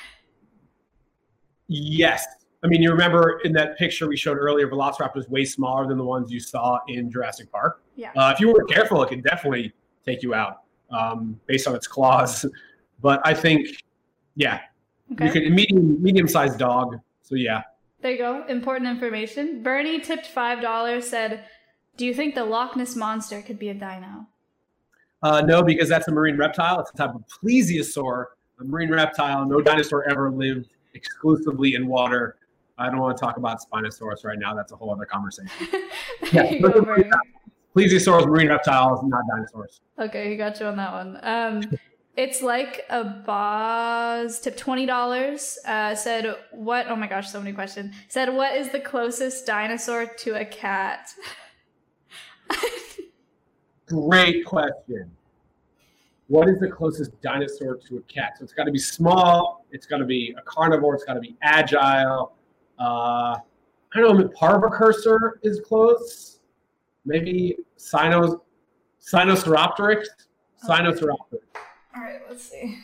Yes. 1.67 2.25
I 2.63 2.67
mean, 2.67 2.81
you 2.81 2.91
remember 2.91 3.41
in 3.43 3.51
that 3.53 3.77
picture 3.77 4.07
we 4.07 4.15
showed 4.15 4.37
earlier, 4.37 4.67
Velociraptor 4.69 5.17
is 5.17 5.27
way 5.29 5.43
smaller 5.43 5.85
than 5.85 5.97
the 5.97 6.03
ones 6.03 6.31
you 6.31 6.39
saw 6.39 6.79
in 6.87 7.11
Jurassic 7.11 7.51
Park. 7.51 7.83
Yeah. 7.95 8.11
Uh, 8.15 8.31
if 8.33 8.39
you 8.39 8.47
weren't 8.53 8.69
careful, 8.69 9.03
it 9.03 9.09
could 9.09 9.23
definitely 9.23 9.73
take 10.05 10.23
you 10.23 10.33
out 10.33 10.62
um, 10.93 11.39
based 11.47 11.67
on 11.67 11.75
its 11.75 11.87
claws. 11.87 12.45
But 13.01 13.19
I 13.25 13.33
think, 13.33 13.67
yeah, 14.35 14.61
Okay. 15.11 15.25
you 15.25 15.31
could 15.31 15.51
medium 15.51 16.01
medium 16.01 16.25
sized 16.27 16.57
dog. 16.57 16.99
So 17.21 17.35
yeah, 17.35 17.63
There 18.01 18.11
you 18.11 18.17
go. 18.17 18.45
Important 18.47 18.89
information. 18.89 19.61
Bernie 19.61 19.99
tipped 19.99 20.27
five 20.27 20.61
dollars. 20.61 21.09
Said, 21.09 21.43
"Do 21.97 22.05
you 22.05 22.13
think 22.13 22.33
the 22.33 22.45
Loch 22.45 22.77
Ness 22.77 22.95
monster 22.95 23.41
could 23.41 23.59
be 23.59 23.69
a 23.69 23.73
dino?" 23.73 24.27
uh, 25.21 25.41
no, 25.41 25.61
because 25.63 25.89
that's 25.89 26.07
a 26.07 26.11
marine 26.11 26.37
reptile. 26.37 26.79
It's 26.79 26.91
a 26.91 26.97
type 26.97 27.13
of 27.13 27.23
plesiosaur, 27.27 28.25
a 28.61 28.63
marine 28.63 28.91
reptile. 28.91 29.45
No 29.45 29.59
dinosaur 29.59 30.09
ever 30.09 30.31
lived 30.31 30.69
exclusively 30.93 31.75
in 31.75 31.87
water. 31.87 32.37
I 32.77 32.89
don't 32.89 32.99
want 32.99 33.17
to 33.17 33.21
talk 33.21 33.35
about 33.37 33.59
Spinosaurus 33.61 34.23
right 34.23 34.39
now. 34.39 34.53
That's 34.55 34.71
a 34.71 34.75
whole 34.75 34.91
other 34.93 35.05
conversation. 35.05 35.67
there 36.31 36.53
you 36.53 36.61
go, 36.61 36.81
Bernie. 36.81 37.09
Plesiosaurs, 37.75 38.27
marine 38.27 38.49
reptiles, 38.49 38.99
not 39.03 39.21
dinosaurs. 39.29 39.81
Okay, 39.97 40.29
he 40.29 40.37
got 40.37 40.59
you 40.59 40.67
on 40.67 40.77
that 40.77 40.93
one. 40.93 41.19
Um, 41.23 41.77
it's 42.15 42.43
like 42.43 42.85
a 42.89 43.03
boss 43.03 44.39
tip 44.39 44.55
twenty 44.55 44.85
dollars. 44.85 45.57
Uh, 45.65 45.95
said 45.95 46.35
what? 46.51 46.87
Oh 46.87 46.95
my 46.95 47.07
gosh, 47.07 47.31
so 47.31 47.39
many 47.39 47.53
questions. 47.53 47.95
Said 48.09 48.33
what 48.33 48.55
is 48.55 48.69
the 48.69 48.79
closest 48.79 49.47
dinosaur 49.47 50.05
to 50.05 50.39
a 50.39 50.45
cat? 50.45 51.09
Great 53.87 54.45
question. 54.45 55.09
What 56.27 56.47
is 56.47 56.59
the 56.59 56.69
closest 56.69 57.19
dinosaur 57.21 57.77
to 57.87 57.97
a 57.97 58.01
cat? 58.01 58.37
So 58.37 58.43
it's 58.43 58.53
got 58.53 58.63
to 58.63 58.71
be 58.71 58.79
small. 58.79 59.65
It's 59.71 59.85
got 59.85 59.97
to 59.97 60.05
be 60.05 60.35
a 60.37 60.41
carnivore. 60.43 60.95
It's 60.95 61.03
got 61.03 61.15
to 61.15 61.19
be 61.19 61.35
agile. 61.41 62.33
Uh, 62.79 63.37
I 63.95 63.99
don't 63.99 64.19
know. 64.19 64.27
Parvicursor 64.29 65.39
is 65.43 65.59
close. 65.59 66.32
Maybe 67.05 67.57
Sinos, 67.77 68.39
Sinosauropteryx. 69.01 70.05
Sinosauropteryx. 70.67 71.43
All 71.95 72.01
right, 72.01 72.21
let's 72.29 72.43
see. 72.43 72.77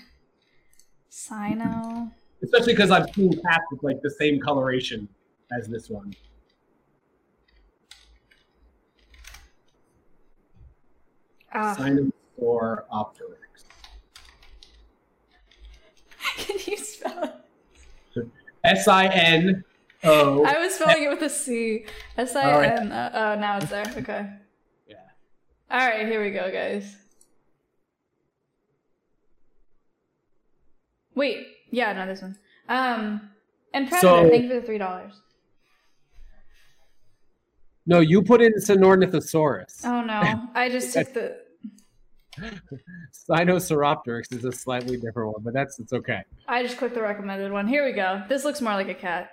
Sino. 1.09 2.11
Especially 2.43 2.73
because 2.73 2.91
I've 2.91 3.09
seen 3.13 3.33
cats 3.41 3.63
with 3.71 3.83
like 3.83 4.01
the 4.01 4.09
same 4.09 4.39
coloration 4.39 5.07
as 5.51 5.67
this 5.67 5.89
one. 5.89 6.13
Ah, 11.51 11.75
Sinosauropteryx. 11.77 12.13
can 16.37 16.57
you 16.65 16.77
spell 16.77 17.23
it? 17.23 18.27
S 18.63 18.87
I 18.87 19.07
N 19.07 19.63
O. 20.03 20.43
I 20.45 20.57
was 20.59 20.73
spelling 20.75 21.03
it 21.03 21.09
with 21.09 21.21
a 21.21 21.29
C. 21.29 21.85
S 22.17 22.35
I 22.35 22.65
N. 22.65 22.91
Oh, 22.91 23.35
now 23.35 23.57
it's 23.57 23.69
there. 23.69 23.85
Okay. 23.97 24.29
Yeah. 24.87 24.95
All 25.69 25.77
right, 25.79 26.07
here 26.07 26.23
we 26.23 26.31
go, 26.31 26.49
guys. 26.51 26.95
Wait, 31.15 31.47
yeah, 31.71 31.91
not 31.93 32.07
this 32.07 32.21
one. 32.21 32.37
Um, 32.69 33.29
and 33.73 33.89
Predator, 33.89 34.07
So- 34.07 34.29
thank 34.29 34.43
you 34.43 34.49
for 34.49 34.55
the 34.55 34.65
three 34.65 34.77
dollars. 34.77 35.13
No, 37.85 37.99
you 38.01 38.21
put 38.21 38.39
in 38.41 38.53
Sinornithosaurus. 38.53 39.81
Oh 39.83 40.01
no, 40.01 40.47
I 40.53 40.69
just 40.69 40.93
took 40.93 41.13
the. 41.13 41.37
Sinosauropteryx 43.29 44.31
is 44.33 44.45
a 44.45 44.51
slightly 44.51 44.95
different 44.95 45.33
one, 45.33 45.41
but 45.43 45.53
that's 45.53 45.79
it's 45.79 45.91
okay. 45.91 46.21
I 46.47 46.63
just 46.63 46.77
clicked 46.77 46.95
the 46.95 47.01
recommended 47.01 47.51
one. 47.51 47.67
Here 47.67 47.83
we 47.83 47.91
go. 47.91 48.23
This 48.29 48.45
looks 48.45 48.61
more 48.61 48.73
like 48.73 48.87
a 48.87 48.93
cat. 48.93 49.31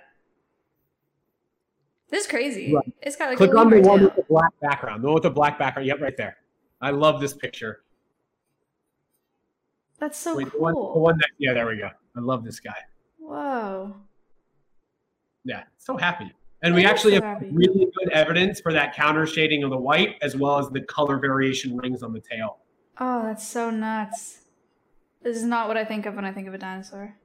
This 2.09 2.25
is 2.25 2.29
crazy. 2.29 2.73
Right. 2.73 2.93
It's 3.01 3.15
got 3.15 3.29
like 3.29 3.37
Click 3.37 3.53
a 3.53 3.57
on 3.57 3.69
the 3.69 3.81
one 3.81 4.03
with 4.03 4.15
the 4.15 4.23
black 4.23 4.53
background. 4.61 5.03
The 5.03 5.07
one 5.07 5.15
with 5.15 5.23
the 5.23 5.29
black 5.29 5.59
background. 5.59 5.87
Yep, 5.87 6.01
right 6.01 6.17
there. 6.17 6.37
I 6.79 6.91
love 6.91 7.19
this 7.19 7.33
picture. 7.33 7.81
That's 9.99 10.17
so 10.17 10.35
Wait, 10.35 10.45
the 10.45 10.51
cool. 10.51 10.61
one, 10.61 10.73
the 10.73 10.99
one 10.99 11.17
that, 11.17 11.29
yeah, 11.37 11.53
there 11.53 11.67
we 11.67 11.77
go. 11.77 11.89
I 12.15 12.19
love 12.19 12.43
this 12.43 12.59
guy. 12.59 12.75
Whoa. 13.19 13.95
Yeah, 15.43 15.63
so 15.77 15.97
happy. 15.97 16.31
And 16.61 16.73
we 16.73 16.85
actually 16.85 17.17
so 17.17 17.23
have 17.23 17.41
happy. 17.41 17.49
really 17.51 17.87
good 17.97 18.11
evidence 18.11 18.59
for 18.59 18.73
that 18.73 18.95
counter 18.95 19.25
shading 19.25 19.63
of 19.63 19.69
the 19.69 19.77
white 19.77 20.15
as 20.21 20.35
well 20.35 20.59
as 20.59 20.69
the 20.69 20.81
color 20.81 21.17
variation 21.17 21.77
rings 21.77 22.03
on 22.03 22.13
the 22.13 22.19
tail. 22.19 22.59
Oh, 22.99 23.23
that's 23.23 23.47
so 23.47 23.69
nuts. 23.69 24.39
This 25.23 25.37
is 25.37 25.43
not 25.43 25.67
what 25.67 25.77
I 25.77 25.85
think 25.85 26.05
of 26.05 26.15
when 26.15 26.25
I 26.25 26.31
think 26.31 26.47
of 26.47 26.53
a 26.53 26.57
dinosaur. 26.57 27.15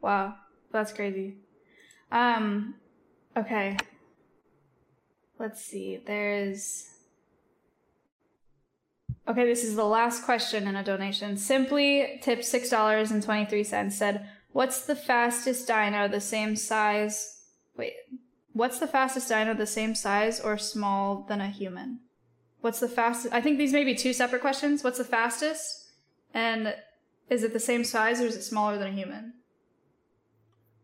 Wow, 0.00 0.34
that's 0.72 0.92
crazy. 0.92 1.36
Um, 2.10 2.74
okay. 3.36 3.76
Let's 5.38 5.64
see. 5.64 6.00
There's. 6.04 6.88
Okay, 9.28 9.44
this 9.44 9.64
is 9.64 9.76
the 9.76 9.84
last 9.84 10.24
question 10.24 10.66
in 10.66 10.76
a 10.76 10.84
donation. 10.84 11.36
Simply 11.36 12.20
tipped 12.22 12.44
six 12.44 12.68
dollars 12.68 13.10
and 13.10 13.22
twenty 13.22 13.44
three 13.44 13.64
cents. 13.64 13.96
Said, 13.96 14.28
"What's 14.52 14.82
the 14.82 14.96
fastest 14.96 15.66
dino 15.66 16.08
the 16.08 16.20
same 16.20 16.56
size? 16.56 17.44
Wait, 17.76 17.94
what's 18.52 18.78
the 18.78 18.86
fastest 18.86 19.28
dino 19.28 19.54
the 19.54 19.66
same 19.66 19.94
size 19.94 20.40
or 20.40 20.58
small 20.58 21.24
than 21.28 21.40
a 21.40 21.48
human?" 21.48 22.00
What's 22.62 22.78
the 22.78 22.88
fastest? 22.88 23.34
I 23.34 23.40
think 23.40 23.58
these 23.58 23.72
may 23.72 23.82
be 23.82 23.94
two 23.94 24.12
separate 24.12 24.40
questions. 24.40 24.84
What's 24.84 24.98
the 24.98 25.04
fastest? 25.04 25.90
And 26.32 26.74
is 27.28 27.42
it 27.42 27.52
the 27.52 27.60
same 27.60 27.82
size 27.82 28.20
or 28.20 28.26
is 28.26 28.36
it 28.36 28.42
smaller 28.42 28.78
than 28.78 28.88
a 28.88 28.92
human? 28.92 29.34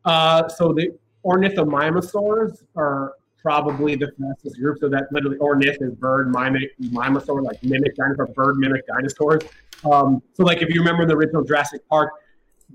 Uh, 0.04 0.48
so 0.48 0.72
the 0.72 0.98
ornithomimosaurs 1.28 2.64
are 2.76 3.14
probably 3.40 3.94
the 3.94 4.10
fastest 4.18 4.58
group. 4.58 4.78
So 4.80 4.88
that 4.88 5.04
literally 5.12 5.38
ornith 5.38 5.80
is 5.80 5.94
bird, 5.94 6.32
mimic, 6.32 6.76
mimosaur, 6.80 7.42
like 7.42 7.62
mimic 7.62 7.94
dinosaur, 7.94 8.26
bird 8.26 8.56
mimic 8.56 8.86
dinosaurs. 8.86 9.42
Um, 9.90 10.22
so 10.34 10.42
like 10.42 10.62
if 10.62 10.70
you 10.70 10.80
remember 10.80 11.02
in 11.02 11.08
the 11.08 11.14
original 11.14 11.44
Jurassic 11.44 11.86
Park, 11.88 12.12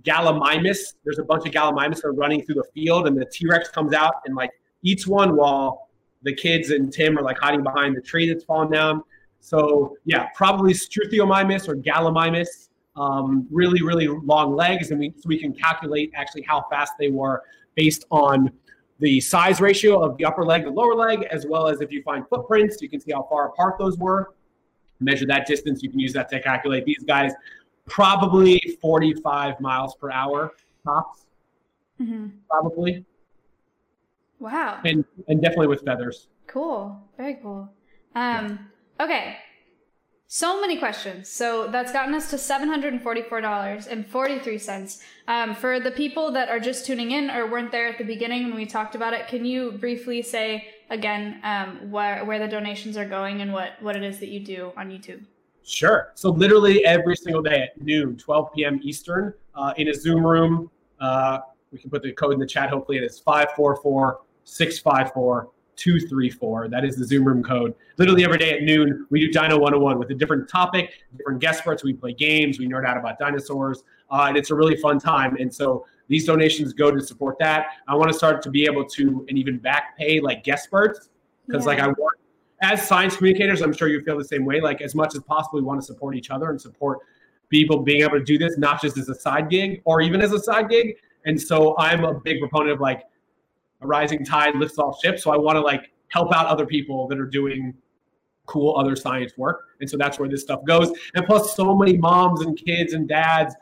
Gallimimus, 0.03 0.95
there's 1.03 1.19
a 1.19 1.23
bunch 1.23 1.45
of 1.45 1.53
Gallimimus 1.53 2.03
are 2.03 2.13
running 2.13 2.43
through 2.43 2.55
the 2.55 2.67
field, 2.73 3.07
and 3.07 3.19
the 3.19 3.25
T 3.25 3.45
Rex 3.47 3.69
comes 3.69 3.93
out 3.93 4.15
and 4.25 4.35
like 4.35 4.51
eats 4.81 5.05
one 5.05 5.35
while 5.35 5.89
the 6.23 6.33
kids 6.33 6.69
and 6.71 6.91
Tim 6.91 7.17
are 7.17 7.21
like 7.21 7.37
hiding 7.37 7.63
behind 7.63 7.95
the 7.95 8.01
tree 8.01 8.27
that's 8.27 8.43
fallen 8.43 8.71
down. 8.71 9.03
So 9.39 9.97
yeah, 10.05 10.29
probably 10.35 10.73
Struthiomimus 10.73 11.67
or 11.67 11.75
Gallimimus. 11.75 12.69
Um, 12.95 13.47
really, 13.49 13.81
really 13.81 14.07
long 14.07 14.55
legs, 14.55 14.91
and 14.91 14.99
we 14.99 15.13
so 15.17 15.23
we 15.27 15.39
can 15.39 15.51
calculate 15.51 16.11
actually 16.15 16.43
how 16.43 16.63
fast 16.69 16.93
they 16.99 17.09
were 17.09 17.41
based 17.75 18.05
on 18.11 18.51
the 18.99 19.19
size 19.19 19.59
ratio 19.59 20.01
of 20.03 20.17
the 20.17 20.25
upper 20.25 20.45
leg 20.45 20.65
and 20.65 20.75
lower 20.75 20.95
leg, 20.95 21.23
as 21.31 21.45
well 21.45 21.67
as 21.67 21.81
if 21.81 21.91
you 21.91 22.01
find 22.03 22.27
footprints, 22.29 22.81
you 22.81 22.89
can 22.89 22.99
see 22.99 23.11
how 23.11 23.23
far 23.29 23.47
apart 23.49 23.77
those 23.77 23.97
were. 23.97 24.33
Measure 24.99 25.25
that 25.25 25.45
distance. 25.47 25.83
You 25.83 25.89
can 25.89 25.99
use 25.99 26.13
that 26.13 26.29
to 26.29 26.39
calculate 26.41 26.85
these 26.85 27.03
guys. 27.05 27.33
Probably 27.87 28.61
45 28.81 29.59
miles 29.59 29.95
per 29.95 30.11
hour 30.11 30.51
tops, 30.85 31.25
Mm-hmm. 32.01 32.27
probably, 32.49 33.05
Wow. 34.39 34.79
and 34.85 35.05
and 35.27 35.41
definitely 35.41 35.67
with 35.67 35.83
feathers. 35.85 36.27
Cool. 36.47 36.97
Very 37.17 37.35
cool. 37.41 37.69
Um, 38.15 38.59
okay. 38.99 39.37
So 40.35 40.59
many 40.59 40.79
questions. 40.79 41.29
So 41.29 41.67
that's 41.67 41.91
gotten 41.91 42.15
us 42.15 42.31
to 42.31 42.37
$744.43. 42.37 45.01
Um, 45.27 45.53
for 45.53 45.79
the 45.79 45.91
people 45.91 46.31
that 46.31 46.49
are 46.49 46.59
just 46.59 46.87
tuning 46.87 47.11
in 47.11 47.29
or 47.29 47.45
weren't 47.45 47.71
there 47.71 47.87
at 47.87 47.99
the 47.99 48.03
beginning 48.03 48.45
when 48.45 48.55
we 48.55 48.65
talked 48.65 48.95
about 48.95 49.13
it, 49.13 49.27
can 49.27 49.45
you 49.45 49.73
briefly 49.73 50.23
say 50.23 50.69
again 50.89 51.39
um, 51.43 51.91
where, 51.91 52.25
where 52.25 52.39
the 52.39 52.47
donations 52.47 52.97
are 52.97 53.05
going 53.05 53.41
and 53.41 53.53
what, 53.53 53.73
what 53.81 53.95
it 53.95 54.01
is 54.01 54.17
that 54.21 54.29
you 54.29 54.39
do 54.39 54.71
on 54.75 54.89
YouTube? 54.89 55.23
Sure. 55.63 56.11
So 56.15 56.31
literally 56.31 56.83
every 56.83 57.15
single 57.15 57.43
day 57.43 57.65
at 57.65 57.79
noon, 57.79 58.17
12 58.17 58.53
p.m. 58.55 58.79
Eastern, 58.81 59.35
uh, 59.53 59.75
in 59.77 59.89
a 59.89 59.93
Zoom 59.93 60.25
room. 60.25 60.71
Uh, 60.99 61.41
we 61.71 61.77
can 61.77 61.91
put 61.91 62.01
the 62.01 62.11
code 62.11 62.33
in 62.33 62.39
the 62.39 62.47
chat. 62.47 62.71
Hopefully, 62.71 62.97
it 62.97 63.03
is 63.03 63.19
544 63.19 64.21
654 64.45 65.49
234. 65.75 66.69
That 66.69 66.85
is 66.85 66.95
the 66.95 67.05
Zoom 67.05 67.25
room 67.25 67.43
code. 67.43 67.73
Literally 67.97 68.23
every 68.23 68.37
day 68.37 68.51
at 68.51 68.63
noon, 68.63 69.05
we 69.09 69.19
do 69.19 69.31
Dino 69.31 69.57
101 69.57 69.97
with 69.99 70.09
a 70.11 70.15
different 70.15 70.49
topic, 70.49 70.91
different 71.17 71.39
guest 71.39 71.59
experts. 71.59 71.83
We 71.83 71.93
play 71.93 72.13
games, 72.13 72.59
we 72.59 72.67
nerd 72.67 72.85
out 72.85 72.97
about 72.97 73.19
dinosaurs, 73.19 73.83
uh, 74.11 74.25
and 74.27 74.37
it's 74.37 74.51
a 74.51 74.55
really 74.55 74.75
fun 74.77 74.99
time. 74.99 75.35
And 75.37 75.53
so 75.53 75.85
these 76.07 76.25
donations 76.25 76.73
go 76.73 76.91
to 76.91 77.01
support 77.01 77.37
that. 77.39 77.67
I 77.87 77.95
want 77.95 78.11
to 78.11 78.17
start 78.17 78.41
to 78.43 78.49
be 78.49 78.65
able 78.65 78.85
to 78.85 79.25
and 79.29 79.37
even 79.37 79.57
back 79.57 79.97
pay 79.97 80.19
like 80.19 80.43
guest 80.43 80.63
experts 80.65 81.09
because 81.47 81.63
Yeah. 81.63 81.67
like 81.67 81.79
I 81.79 81.87
want 81.87 82.17
as 82.61 82.87
science 82.87 83.17
communicators, 83.17 83.61
I'm 83.61 83.73
sure 83.73 83.89
you 83.89 84.01
feel 84.01 84.17
the 84.17 84.23
same 84.23 84.45
way. 84.45 84.61
Like 84.61 84.81
as 84.81 84.95
much 84.95 85.15
as 85.15 85.21
possible, 85.23 85.59
we 85.59 85.65
want 85.65 85.81
to 85.81 85.85
support 85.85 86.15
each 86.15 86.31
other 86.31 86.49
and 86.49 86.59
support 86.59 86.99
people 87.49 87.79
being 87.79 88.01
able 88.01 88.17
to 88.17 88.23
do 88.23 88.37
this, 88.37 88.57
not 88.57 88.81
just 88.81 88.97
as 88.97 89.09
a 89.09 89.15
side 89.15 89.49
gig 89.49 89.81
or 89.85 90.01
even 90.01 90.21
as 90.21 90.31
a 90.31 90.39
side 90.39 90.69
gig. 90.69 90.95
And 91.25 91.39
so 91.39 91.77
I'm 91.77 92.05
a 92.05 92.13
big 92.13 92.39
proponent 92.39 92.71
of 92.71 92.79
like 92.79 93.03
a 93.83 93.87
rising 93.87 94.25
tide 94.25 94.55
lifts 94.55 94.77
all 94.77 94.97
ships. 95.01 95.23
So 95.23 95.31
I 95.31 95.37
want 95.37 95.55
to 95.55 95.61
like 95.61 95.91
help 96.09 96.33
out 96.33 96.47
other 96.47 96.65
people 96.65 97.07
that 97.07 97.19
are 97.19 97.25
doing 97.25 97.73
cool 98.45 98.75
other 98.77 98.95
science 98.95 99.33
work. 99.37 99.69
And 99.79 99.89
so 99.89 99.97
that's 99.97 100.19
where 100.19 100.29
this 100.29 100.41
stuff 100.41 100.63
goes. 100.65 100.91
And 101.15 101.25
plus, 101.25 101.55
so 101.55 101.75
many 101.75 101.97
moms 101.97 102.41
and 102.41 102.57
kids 102.57 102.93
and 102.93 103.07
dads 103.07 103.55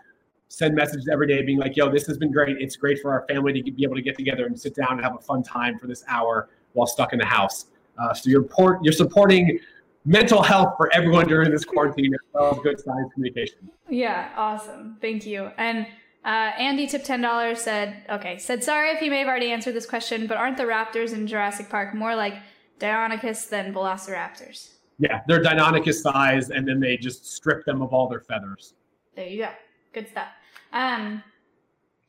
send 0.47 0.75
messages 0.75 1.07
every 1.11 1.27
day 1.27 1.41
being 1.43 1.59
like, 1.59 1.77
yo, 1.77 1.89
this 1.89 2.05
has 2.07 2.17
been 2.17 2.31
great. 2.31 2.57
It's 2.59 2.75
great 2.75 2.99
for 2.99 3.11
our 3.11 3.25
family 3.27 3.61
to 3.61 3.71
be 3.71 3.83
able 3.83 3.95
to 3.95 4.01
get 4.01 4.17
together 4.17 4.45
and 4.45 4.59
sit 4.59 4.75
down 4.75 4.93
and 4.93 5.01
have 5.01 5.15
a 5.15 5.21
fun 5.21 5.43
time 5.43 5.77
for 5.79 5.87
this 5.87 6.03
hour 6.07 6.49
while 6.73 6.87
stuck 6.87 7.13
in 7.13 7.19
the 7.19 7.25
house. 7.25 7.67
Uh, 7.97 8.13
so 8.13 8.29
you're, 8.29 8.43
port- 8.43 8.79
you're 8.83 8.91
supporting 8.93 9.59
mental 10.03 10.41
health 10.41 10.73
for 10.77 10.93
everyone 10.93 11.27
during 11.27 11.51
this 11.51 11.63
quarantine 11.63 12.13
as 12.13 12.59
good 12.59 12.79
science 12.79 13.13
communication. 13.13 13.69
Yeah, 13.87 14.29
awesome. 14.35 14.97
Thank 14.99 15.25
you. 15.25 15.51
And 15.57 15.87
uh, 16.23 16.51
Andy 16.57 16.87
tip 16.87 17.03
ten 17.03 17.21
dollars 17.21 17.61
said, 17.61 18.03
okay, 18.09 18.37
said 18.37 18.63
sorry 18.63 18.91
if 18.91 18.99
he 18.99 19.09
may 19.09 19.19
have 19.19 19.27
already 19.27 19.51
answered 19.51 19.73
this 19.73 19.85
question, 19.85 20.27
but 20.27 20.37
aren't 20.37 20.57
the 20.57 20.63
raptors 20.63 21.13
in 21.13 21.25
Jurassic 21.27 21.69
Park 21.69 21.95
more 21.95 22.15
like 22.15 22.35
Deinonychus 22.79 23.49
than 23.49 23.73
Velociraptors? 23.73 24.73
Yeah, 24.99 25.21
they're 25.27 25.41
Deinonychus 25.41 26.01
size, 26.01 26.51
and 26.51 26.67
then 26.67 26.79
they 26.79 26.95
just 26.97 27.25
strip 27.25 27.65
them 27.65 27.81
of 27.81 27.91
all 27.91 28.07
their 28.07 28.19
feathers. 28.19 28.75
There 29.15 29.25
you 29.25 29.43
go. 29.43 29.49
Good 29.93 30.09
stuff. 30.09 30.27
Um, 30.71 31.23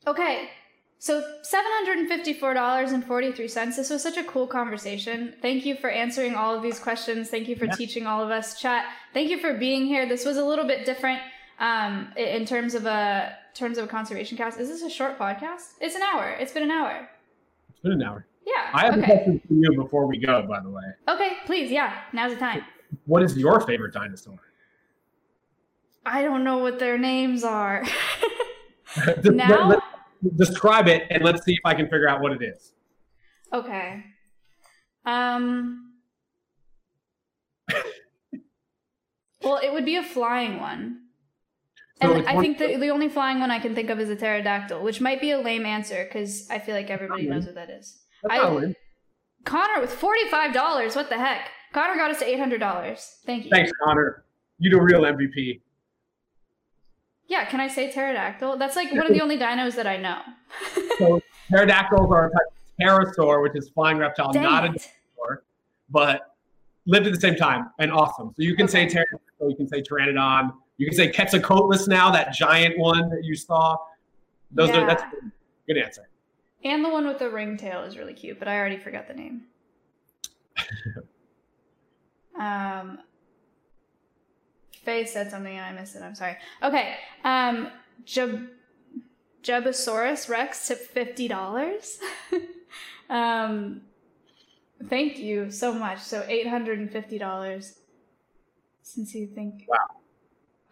okay. 0.05 0.49
So 0.99 1.21
seven 1.41 1.69
hundred 1.73 1.97
and 1.97 2.07
fifty-four 2.07 2.53
dollars 2.53 2.91
and 2.91 3.03
forty-three 3.03 3.49
cents. 3.49 3.75
This 3.75 3.89
was 3.89 4.01
such 4.01 4.15
a 4.15 4.23
cool 4.23 4.47
conversation. 4.47 5.33
Thank 5.41 5.65
you 5.65 5.75
for 5.75 5.89
answering 5.89 6.35
all 6.35 6.55
of 6.55 6.63
these 6.63 6.79
questions. 6.79 7.29
Thank 7.29 7.49
you 7.49 7.55
for 7.57 7.65
Yeah. 7.65 7.73
teaching 7.73 8.07
all 8.07 8.23
of 8.23 8.29
us. 8.29 8.61
Chat. 8.61 8.85
Thank 9.13 9.29
you 9.29 9.39
for 9.39 9.55
being 9.55 9.85
here. 9.85 10.07
This 10.07 10.23
was 10.23 10.37
a 10.37 10.45
little 10.45 10.65
bit 10.65 10.85
different 10.85 11.19
um, 11.59 12.13
in 12.15 12.45
terms 12.45 12.73
of 12.73 12.85
a 12.85 13.35
terms 13.53 13.77
of 13.77 13.85
a 13.85 13.87
conservation 13.87 14.37
cast. 14.37 14.59
Is 14.59 14.69
this 14.69 14.81
a 14.81 14.89
short 14.89 15.17
podcast? 15.17 15.73
It's 15.79 15.95
an 15.95 16.01
hour. 16.01 16.31
It's 16.39 16.51
been 16.51 16.63
an 16.63 16.71
hour. 16.71 17.07
It's 17.69 17.79
been 17.79 17.91
an 17.93 18.01
hour. 18.03 18.25
Yeah. 18.45 18.69
I 18.73 18.85
have 18.85 18.97
a 18.97 19.03
question 19.03 19.41
for 19.47 19.53
you 19.53 19.73
before 19.75 20.05
we 20.07 20.17
go, 20.17 20.45
by 20.47 20.59
the 20.61 20.69
way. 20.69 20.83
Okay. 21.07 21.37
Please. 21.45 21.71
Yeah. 21.71 21.93
Now's 22.11 22.33
the 22.33 22.39
time. 22.39 22.63
What 23.05 23.23
is 23.23 23.37
your 23.37 23.59
favorite 23.61 23.93
dinosaur? 23.93 24.39
I 26.05 26.21
don't 26.21 26.43
know 26.43 26.57
what 26.57 26.79
their 26.79 26.97
names 26.97 27.43
are. 27.43 27.83
Now? 29.23 29.69
let- 29.69 29.69
let- 29.69 30.37
describe 30.37 30.87
it, 30.87 31.07
and 31.09 31.23
let's 31.23 31.43
see 31.43 31.53
if 31.53 31.59
I 31.65 31.73
can 31.73 31.85
figure 31.85 32.07
out 32.07 32.21
what 32.21 32.31
it 32.31 32.43
is. 32.43 32.73
Okay. 33.51 34.03
Um. 35.05 35.93
well, 39.41 39.57
it 39.57 39.73
would 39.73 39.85
be 39.85 39.95
a 39.95 40.03
flying 40.03 40.59
one. 40.59 41.02
And 42.11 42.19
it's 42.19 42.27
I 42.27 42.39
think 42.39 42.57
the, 42.57 42.75
the 42.77 42.89
only 42.89 43.09
flying 43.09 43.39
one 43.39 43.51
I 43.51 43.59
can 43.59 43.75
think 43.75 43.89
of 43.89 43.99
is 43.99 44.09
a 44.09 44.15
pterodactyl, 44.15 44.81
which 44.81 45.01
might 45.01 45.21
be 45.21 45.31
a 45.31 45.39
lame 45.39 45.65
answer 45.65 46.05
because 46.05 46.49
I 46.49 46.59
feel 46.59 46.75
like 46.75 46.89
everybody 46.89 47.27
knows 47.27 47.45
what 47.45 47.55
that 47.55 47.69
is. 47.69 47.99
I-. 48.29 48.73
Connor 49.45 49.81
with 49.81 49.91
$45. 49.91 50.95
What 50.95 51.09
the 51.09 51.17
heck? 51.17 51.49
Connor 51.73 51.95
got 51.95 52.11
us 52.11 52.19
to 52.19 52.25
$800. 52.25 53.05
Thank 53.25 53.45
you. 53.45 53.49
Thanks, 53.49 53.71
Connor. 53.83 54.23
You 54.59 54.69
the 54.69 54.81
real 54.81 55.01
MVP. 55.01 55.59
Yeah, 57.27 57.45
can 57.45 57.59
I 57.59 57.67
say 57.67 57.91
pterodactyl? 57.91 58.57
That's 58.57 58.75
like 58.75 58.91
one 58.91 59.07
of 59.07 59.13
the 59.13 59.21
only 59.23 59.37
dinos 59.37 59.75
that 59.75 59.87
I 59.87 59.97
know. 59.97 60.19
So 60.99 61.21
pterodactyls 61.49 62.11
are 62.11 62.27
a 62.27 62.29
type 62.29 62.47
of 62.51 63.15
pterosaur, 63.17 63.41
which 63.41 63.53
is 63.55 63.69
flying 63.69 63.97
reptile, 63.97 64.31
Dang 64.31 64.43
not 64.43 64.63
a 64.65 64.67
dinosaur, 64.67 65.43
but 65.89 66.35
lived 66.85 67.07
at 67.07 67.13
the 67.13 67.19
same 67.19 67.35
time 67.35 67.71
and 67.79 67.91
awesome. 67.91 68.33
So 68.35 68.43
you 68.43 68.55
can 68.55 68.67
say 68.67 68.85
Okay. 68.85 68.93
pterodactyl, 68.93 69.49
you 69.49 69.55
can 69.55 69.67
say 69.67 69.81
pteranodon, 69.81 70.53
you 70.77 70.85
can 70.87 70.95
say 70.95 71.11
Quetzalcoatlus 71.11 71.87
now, 71.87 72.11
that 72.11 72.33
giant 72.33 72.77
one 72.77 73.09
that 73.09 73.23
you 73.23 73.35
saw. 73.35 73.77
Those 74.51 74.69
are 74.69 74.85
that's 74.85 75.03
Yeah. 75.03 75.09
good. 75.11 75.31
good 75.67 75.77
answer. 75.77 76.09
And 76.63 76.83
the 76.83 76.89
one 76.89 77.07
with 77.07 77.19
the 77.19 77.29
ringtail 77.29 77.83
is 77.83 77.97
really 77.97 78.13
cute, 78.13 78.39
but 78.39 78.47
I 78.47 78.57
already 78.57 78.77
forgot 78.77 79.07
the 79.07 79.13
name. 79.13 79.43
um, 82.39 82.99
Faye 84.83 85.05
said 85.05 85.29
something 85.31 85.55
and 85.55 85.65
I 85.65 85.79
missed 85.79 85.95
it. 85.95 86.01
I'm 86.01 86.15
sorry. 86.15 86.37
Okay. 86.61 86.95
Um, 87.23 87.69
Jab- 88.05 88.49
Jabosaurus 89.43 90.29
Rex 90.29 90.67
to 90.67 90.75
fifty 90.75 91.27
dollars. 91.27 91.99
um, 93.09 93.81
thank 94.89 95.19
you 95.19 95.51
so 95.51 95.73
much. 95.73 95.99
So 95.99 96.23
eight 96.27 96.47
hundred 96.47 96.79
and 96.79 96.91
fifty 96.91 97.17
dollars. 97.17 97.79
Since 98.81 99.15
you 99.15 99.27
think. 99.27 99.65
Wow. 99.67 99.77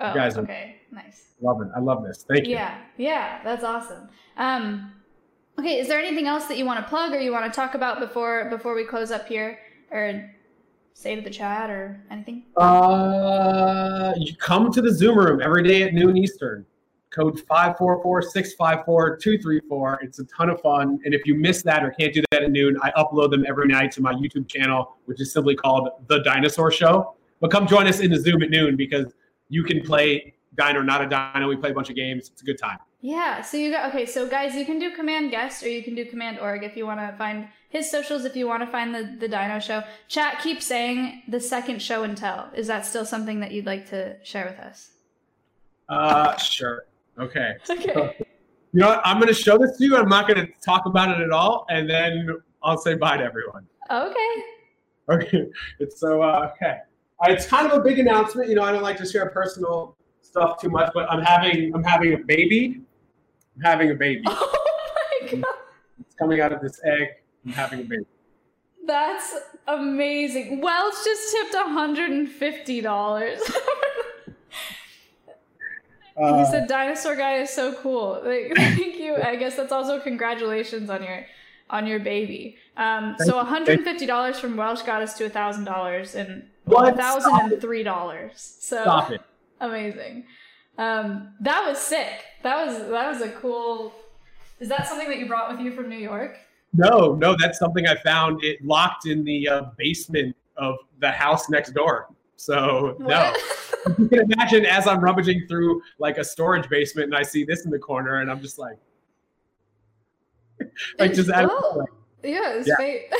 Oh, 0.01 0.09
You 0.09 0.15
guys 0.15 0.37
okay. 0.37 0.75
Nice. 0.91 1.27
Love 1.41 1.61
it. 1.61 1.69
I 1.75 1.79
love 1.79 2.03
this. 2.03 2.25
Thank 2.27 2.47
you. 2.47 2.55
Yeah, 2.55 2.79
yeah, 2.97 3.39
that's 3.43 3.63
awesome. 3.63 4.09
Um, 4.37 4.91
okay, 5.59 5.79
is 5.79 5.87
there 5.87 5.99
anything 5.99 6.25
else 6.27 6.47
that 6.47 6.57
you 6.57 6.65
want 6.65 6.83
to 6.83 6.89
plug 6.89 7.13
or 7.13 7.19
you 7.19 7.31
want 7.31 7.45
to 7.45 7.51
talk 7.55 7.75
about 7.75 7.99
before 7.99 8.49
before 8.49 8.73
we 8.73 8.83
close 8.83 9.11
up 9.11 9.27
here, 9.27 9.59
or 9.91 10.33
say 10.93 11.15
to 11.15 11.21
the 11.21 11.29
chat 11.29 11.69
or 11.69 12.03
anything? 12.09 12.45
Uh, 12.57 14.13
you 14.17 14.35
come 14.37 14.71
to 14.71 14.81
the 14.81 14.91
Zoom 14.91 15.19
room 15.19 15.39
every 15.41 15.61
day 15.63 15.83
at 15.83 15.93
noon 15.93 16.17
Eastern. 16.17 16.65
Code 17.11 17.39
544-654-234. 17.45 19.97
It's 20.01 20.17
a 20.19 20.23
ton 20.25 20.49
of 20.49 20.59
fun. 20.61 20.99
And 21.03 21.13
if 21.13 21.27
you 21.27 21.35
miss 21.35 21.61
that 21.63 21.83
or 21.83 21.91
can't 21.91 22.13
do 22.13 22.23
that 22.31 22.43
at 22.43 22.51
noon, 22.51 22.77
I 22.81 22.91
upload 22.91 23.31
them 23.31 23.43
every 23.45 23.67
night 23.67 23.91
to 23.93 24.01
my 24.01 24.13
YouTube 24.13 24.47
channel, 24.47 24.95
which 25.05 25.19
is 25.19 25.33
simply 25.33 25.55
called 25.55 25.89
The 26.07 26.19
Dinosaur 26.23 26.71
Show. 26.71 27.15
But 27.41 27.51
come 27.51 27.67
join 27.67 27.85
us 27.87 27.99
in 27.99 28.11
the 28.11 28.19
Zoom 28.19 28.41
at 28.43 28.49
noon 28.49 28.77
because 28.77 29.13
you 29.51 29.63
can 29.63 29.81
play 29.81 30.33
Dino, 30.55 30.81
not 30.81 31.01
a 31.01 31.07
Dino. 31.07 31.47
We 31.47 31.57
play 31.57 31.71
a 31.71 31.73
bunch 31.73 31.89
of 31.89 31.95
games. 31.95 32.29
It's 32.29 32.41
a 32.41 32.45
good 32.45 32.57
time. 32.57 32.79
Yeah. 33.01 33.41
So 33.41 33.57
you 33.57 33.69
got 33.69 33.89
okay. 33.89 34.05
So 34.05 34.27
guys, 34.27 34.55
you 34.55 34.65
can 34.65 34.79
do 34.79 34.95
command 34.95 35.29
guest 35.29 35.61
or 35.63 35.69
you 35.69 35.83
can 35.83 35.93
do 35.93 36.05
command 36.05 36.39
org 36.39 36.63
if 36.63 36.77
you 36.77 36.85
want 36.85 36.99
to 37.01 37.15
find 37.17 37.47
his 37.69 37.91
socials. 37.91 38.25
If 38.25 38.35
you 38.35 38.47
want 38.47 38.63
to 38.63 38.67
find 38.67 38.95
the 38.95 39.17
the 39.19 39.27
Dino 39.27 39.59
Show, 39.59 39.83
chat 40.07 40.39
keeps 40.39 40.65
saying 40.65 41.23
the 41.27 41.39
second 41.39 41.81
show 41.81 42.03
and 42.03 42.17
tell. 42.17 42.49
Is 42.55 42.67
that 42.67 42.85
still 42.85 43.05
something 43.05 43.41
that 43.41 43.51
you'd 43.51 43.65
like 43.65 43.89
to 43.89 44.17
share 44.23 44.45
with 44.45 44.59
us? 44.59 44.91
Uh, 45.89 46.37
sure. 46.37 46.85
Okay. 47.19 47.55
Okay. 47.69 48.25
You 48.73 48.79
know 48.79 48.87
what? 48.87 49.01
I'm 49.03 49.17
going 49.17 49.27
to 49.27 49.33
show 49.33 49.57
this 49.57 49.75
to 49.79 49.83
you. 49.83 49.97
I'm 49.97 50.07
not 50.07 50.29
going 50.29 50.47
to 50.47 50.53
talk 50.65 50.85
about 50.85 51.09
it 51.09 51.21
at 51.21 51.31
all. 51.31 51.65
And 51.69 51.89
then 51.89 52.29
I'll 52.63 52.77
say 52.77 52.95
bye 52.95 53.17
to 53.17 53.23
everyone. 53.23 53.67
Okay. 53.89 54.33
Okay. 55.09 55.47
It's 55.79 55.99
so 55.99 56.21
uh, 56.21 56.49
okay. 56.53 56.77
It's 57.23 57.45
kind 57.45 57.71
of 57.71 57.77
a 57.79 57.81
big 57.83 57.99
announcement. 57.99 58.49
You 58.49 58.55
know, 58.55 58.63
I 58.63 58.71
don't 58.71 58.83
like 58.83 58.97
to 58.97 59.05
share 59.05 59.29
personal 59.29 59.95
stuff 60.21 60.59
too 60.59 60.69
much, 60.69 60.91
but 60.93 61.11
I'm 61.11 61.21
having 61.21 61.73
I'm 61.75 61.83
having 61.83 62.13
a 62.13 62.17
baby. 62.17 62.81
I'm 63.55 63.61
having 63.61 63.91
a 63.91 63.95
baby. 63.95 64.23
Oh 65.23 65.27
my 65.29 65.41
god. 65.41 65.45
It's 65.99 66.15
coming 66.15 66.41
out 66.41 66.51
of 66.51 66.61
this 66.61 66.81
egg. 66.83 67.09
I'm 67.45 67.51
having 67.51 67.81
a 67.81 67.83
baby. 67.83 68.05
That's 68.87 69.35
amazing. 69.67 70.61
Welch 70.61 70.95
just 71.05 71.31
tipped 71.31 71.53
$150. 71.53 73.39
Uh, 76.17 76.37
he 76.37 76.51
said 76.51 76.67
dinosaur 76.67 77.15
guy 77.15 77.37
is 77.37 77.49
so 77.49 77.73
cool. 77.73 78.21
Like, 78.25 78.51
thank 78.55 78.97
you. 78.97 79.15
I 79.15 79.37
guess 79.37 79.55
that's 79.55 79.71
also 79.71 79.99
congratulations 79.99 80.89
on 80.89 81.01
your 81.03 81.25
on 81.69 81.87
your 81.87 81.99
baby. 81.99 82.57
Um, 82.75 83.15
so 83.17 83.39
you. 83.39 83.47
$150 83.47 84.35
from 84.35 84.57
Welsh 84.57 84.81
got 84.81 85.01
us 85.01 85.13
to 85.19 85.29
$1,000 85.29 86.15
and 86.15 86.43
What? 86.65 86.95
$1,003. 86.95 88.31
So 88.35 88.81
Stop 88.81 89.11
it. 89.11 89.21
amazing. 89.59 90.25
Um, 90.77 91.33
that 91.41 91.65
was 91.67 91.77
sick. 91.77 92.23
That 92.43 92.65
was 92.65 92.77
that 92.77 93.11
was 93.11 93.21
a 93.21 93.29
cool. 93.31 93.93
Is 94.59 94.69
that 94.69 94.87
something 94.87 95.09
that 95.09 95.19
you 95.19 95.27
brought 95.27 95.51
with 95.51 95.59
you 95.59 95.71
from 95.75 95.89
New 95.89 95.97
York? 95.97 96.37
No, 96.73 97.15
no, 97.15 97.35
that's 97.37 97.59
something 97.59 97.87
I 97.87 97.95
found. 97.95 98.43
It 98.43 98.63
locked 98.63 99.05
in 99.05 99.23
the 99.23 99.47
uh, 99.47 99.61
basement 99.77 100.35
of 100.57 100.77
the 100.99 101.11
house 101.11 101.49
next 101.49 101.71
door. 101.73 102.07
So 102.35 102.95
no. 102.99 103.33
You 103.97 104.07
can 104.07 104.31
imagine 104.31 104.63
as 104.63 104.85
I'm 104.85 104.99
rummaging 104.99 105.47
through 105.47 105.81
like 105.97 106.19
a 106.19 106.23
storage 106.23 106.69
basement 106.69 107.05
and 107.05 107.15
I 107.15 107.23
see 107.23 107.43
this 107.43 107.65
in 107.65 107.71
the 107.71 107.79
corner 107.79 108.17
and 108.21 108.29
I'm 108.29 108.39
just 108.39 108.59
like, 108.59 108.77
like 110.99 111.13
just 111.13 111.31
Oh, 111.33 111.83
yeah, 112.23 112.53
it's 112.53 112.67
Yeah. 112.67 112.75
fate. 112.77 113.11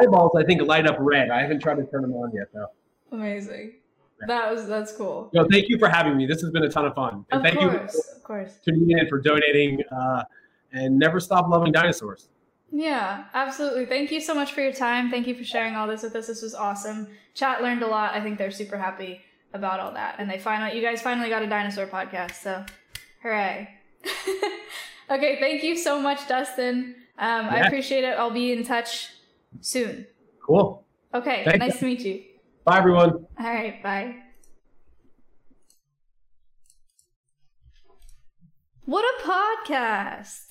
Eyeballs 0.00 0.32
I 0.36 0.44
think 0.44 0.62
light 0.62 0.86
up 0.86 0.96
red. 0.98 1.30
I 1.30 1.42
haven't 1.42 1.60
tried 1.60 1.76
to 1.76 1.84
turn 1.84 2.02
them 2.02 2.12
on 2.14 2.32
yet 2.34 2.48
though. 2.52 2.66
Amazing. 3.12 3.74
That 4.26 4.52
was 4.52 4.66
that's 4.66 4.92
cool. 4.92 5.30
No, 5.32 5.46
thank 5.50 5.68
you 5.68 5.78
for 5.78 5.88
having 5.88 6.16
me. 6.16 6.26
This 6.26 6.42
has 6.42 6.50
been 6.50 6.64
a 6.64 6.68
ton 6.68 6.84
of 6.86 6.94
fun. 6.94 7.24
And 7.30 7.40
Of 7.40 7.42
thank 7.52 7.58
course, 7.58 7.94
you 7.94 8.16
of 8.16 8.22
course. 8.22 8.58
for 8.58 8.70
tuning 8.72 8.98
in 8.98 9.08
for 9.08 9.18
donating. 9.18 9.82
Uh, 9.90 10.24
and 10.72 10.98
never 10.98 11.18
stop 11.20 11.48
loving 11.48 11.72
dinosaurs. 11.72 12.28
Yeah, 12.70 13.24
absolutely. 13.34 13.86
Thank 13.86 14.12
you 14.12 14.20
so 14.20 14.34
much 14.34 14.52
for 14.52 14.60
your 14.60 14.72
time. 14.72 15.10
Thank 15.10 15.26
you 15.26 15.34
for 15.34 15.42
sharing 15.42 15.74
all 15.74 15.88
this 15.88 16.02
with 16.02 16.14
us. 16.14 16.28
This 16.28 16.42
was 16.42 16.54
awesome. 16.54 17.08
Chat 17.34 17.62
learned 17.62 17.82
a 17.82 17.88
lot. 17.88 18.14
I 18.14 18.20
think 18.20 18.38
they're 18.38 18.52
super 18.52 18.76
happy 18.78 19.22
about 19.52 19.80
all 19.80 19.92
that. 19.94 20.16
And 20.18 20.30
they 20.30 20.38
finally, 20.38 20.76
you 20.76 20.82
guys 20.82 21.02
finally 21.02 21.28
got 21.28 21.42
a 21.42 21.48
dinosaur 21.48 21.86
podcast. 21.86 22.34
So, 22.34 22.64
hooray. 23.22 23.68
okay, 25.10 25.40
thank 25.40 25.64
you 25.64 25.76
so 25.76 26.00
much, 26.00 26.28
Dustin. 26.28 26.94
Um, 27.20 27.46
I 27.50 27.60
appreciate 27.66 28.02
it. 28.02 28.18
I'll 28.18 28.30
be 28.30 28.50
in 28.50 28.64
touch 28.64 29.10
soon. 29.60 30.06
Cool. 30.44 30.86
Okay, 31.14 31.42
Thank 31.44 31.58
nice 31.58 31.74
you. 31.74 31.78
to 31.80 31.84
meet 31.84 32.00
you. 32.00 32.22
Bye, 32.64 32.78
everyone. 32.78 33.26
All 33.38 33.46
right, 33.46 33.82
bye. 33.82 34.16
What 38.86 39.04
a 39.04 39.22
podcast! 39.22 40.46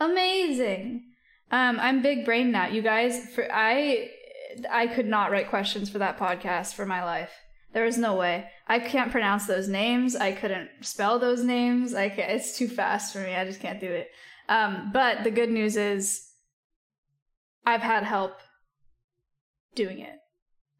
Amazing. 0.00 1.04
Um, 1.50 1.78
I'm 1.78 2.02
big 2.02 2.24
brain 2.24 2.50
now, 2.50 2.68
you 2.68 2.80
guys. 2.80 3.26
For 3.34 3.46
I, 3.52 4.10
I 4.70 4.86
could 4.86 5.06
not 5.06 5.30
write 5.30 5.50
questions 5.50 5.90
for 5.90 5.98
that 5.98 6.18
podcast 6.18 6.74
for 6.74 6.86
my 6.86 7.04
life. 7.04 7.30
There 7.74 7.84
is 7.84 7.98
no 7.98 8.16
way. 8.16 8.46
I 8.66 8.78
can't 8.78 9.12
pronounce 9.12 9.46
those 9.46 9.68
names. 9.68 10.16
I 10.16 10.32
couldn't 10.32 10.70
spell 10.80 11.18
those 11.18 11.44
names. 11.44 11.94
I 11.94 12.08
can't, 12.08 12.32
it's 12.32 12.56
too 12.56 12.68
fast 12.68 13.12
for 13.12 13.20
me. 13.20 13.34
I 13.34 13.44
just 13.44 13.60
can't 13.60 13.80
do 13.80 13.90
it. 13.90 14.08
Um, 14.52 14.90
but 14.92 15.24
the 15.24 15.30
good 15.30 15.50
news 15.50 15.78
is, 15.78 16.28
I've 17.64 17.80
had 17.80 18.04
help 18.04 18.34
doing 19.74 20.00
it. 20.00 20.18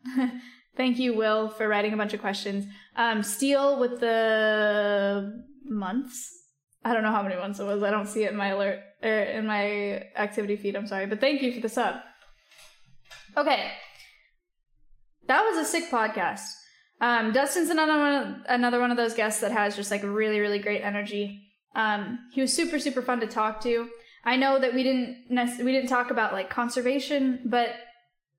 Thank 0.77 0.99
you, 0.99 1.15
Will, 1.15 1.49
for 1.49 1.67
writing 1.67 1.95
a 1.95 1.97
bunch 1.97 2.13
of 2.13 2.21
questions. 2.21 2.67
Um, 2.97 3.23
Steele 3.23 3.81
with 3.81 4.01
the 4.01 5.43
months. 5.65 6.31
I 6.85 6.93
don't 6.93 7.03
know 7.03 7.13
how 7.13 7.23
many 7.23 7.37
months 7.37 7.61
it 7.61 7.65
was. 7.65 7.83
I 7.83 7.91
don't 7.91 8.09
see 8.09 8.25
it 8.25 8.33
in 8.33 8.37
my 8.37 8.49
alert 8.49 8.81
er, 9.03 9.23
in 9.23 9.47
my 9.47 10.03
activity 10.17 10.57
feed. 10.57 10.77
I'm 10.77 10.87
sorry, 10.87 11.07
but 11.07 11.21
thank 11.21 11.41
you 11.41 11.55
for 11.55 11.61
the 11.61 11.69
sub. 11.71 11.97
Okay, 13.39 13.71
that 15.29 15.45
was 15.45 15.57
a 15.57 15.65
sick 15.65 15.91
podcast. 15.91 16.43
Um, 17.01 17.33
Dustin's 17.33 17.71
another 17.71 17.97
one, 17.97 18.45
another 18.49 18.81
one 18.81 18.91
of 18.91 18.99
those 18.99 19.15
guests 19.15 19.41
that 19.41 19.53
has 19.53 19.77
just 19.77 19.91
like 19.91 20.03
really, 20.03 20.41
really 20.41 20.59
great 20.59 20.83
energy. 20.83 21.52
Um, 21.75 22.19
he 22.33 22.41
was 22.41 22.53
super, 22.53 22.79
super 22.79 23.03
fun 23.03 23.21
to 23.21 23.27
talk 23.27 23.61
to. 23.63 23.89
I 24.25 24.37
know 24.37 24.59
that 24.59 24.75
we 24.75 24.83
didn't 24.83 25.25
nec- 25.31 25.59
we 25.59 25.73
didn't 25.73 25.89
talk 25.89 26.11
about 26.11 26.33
like 26.33 26.51
conservation, 26.51 27.41
but 27.45 27.71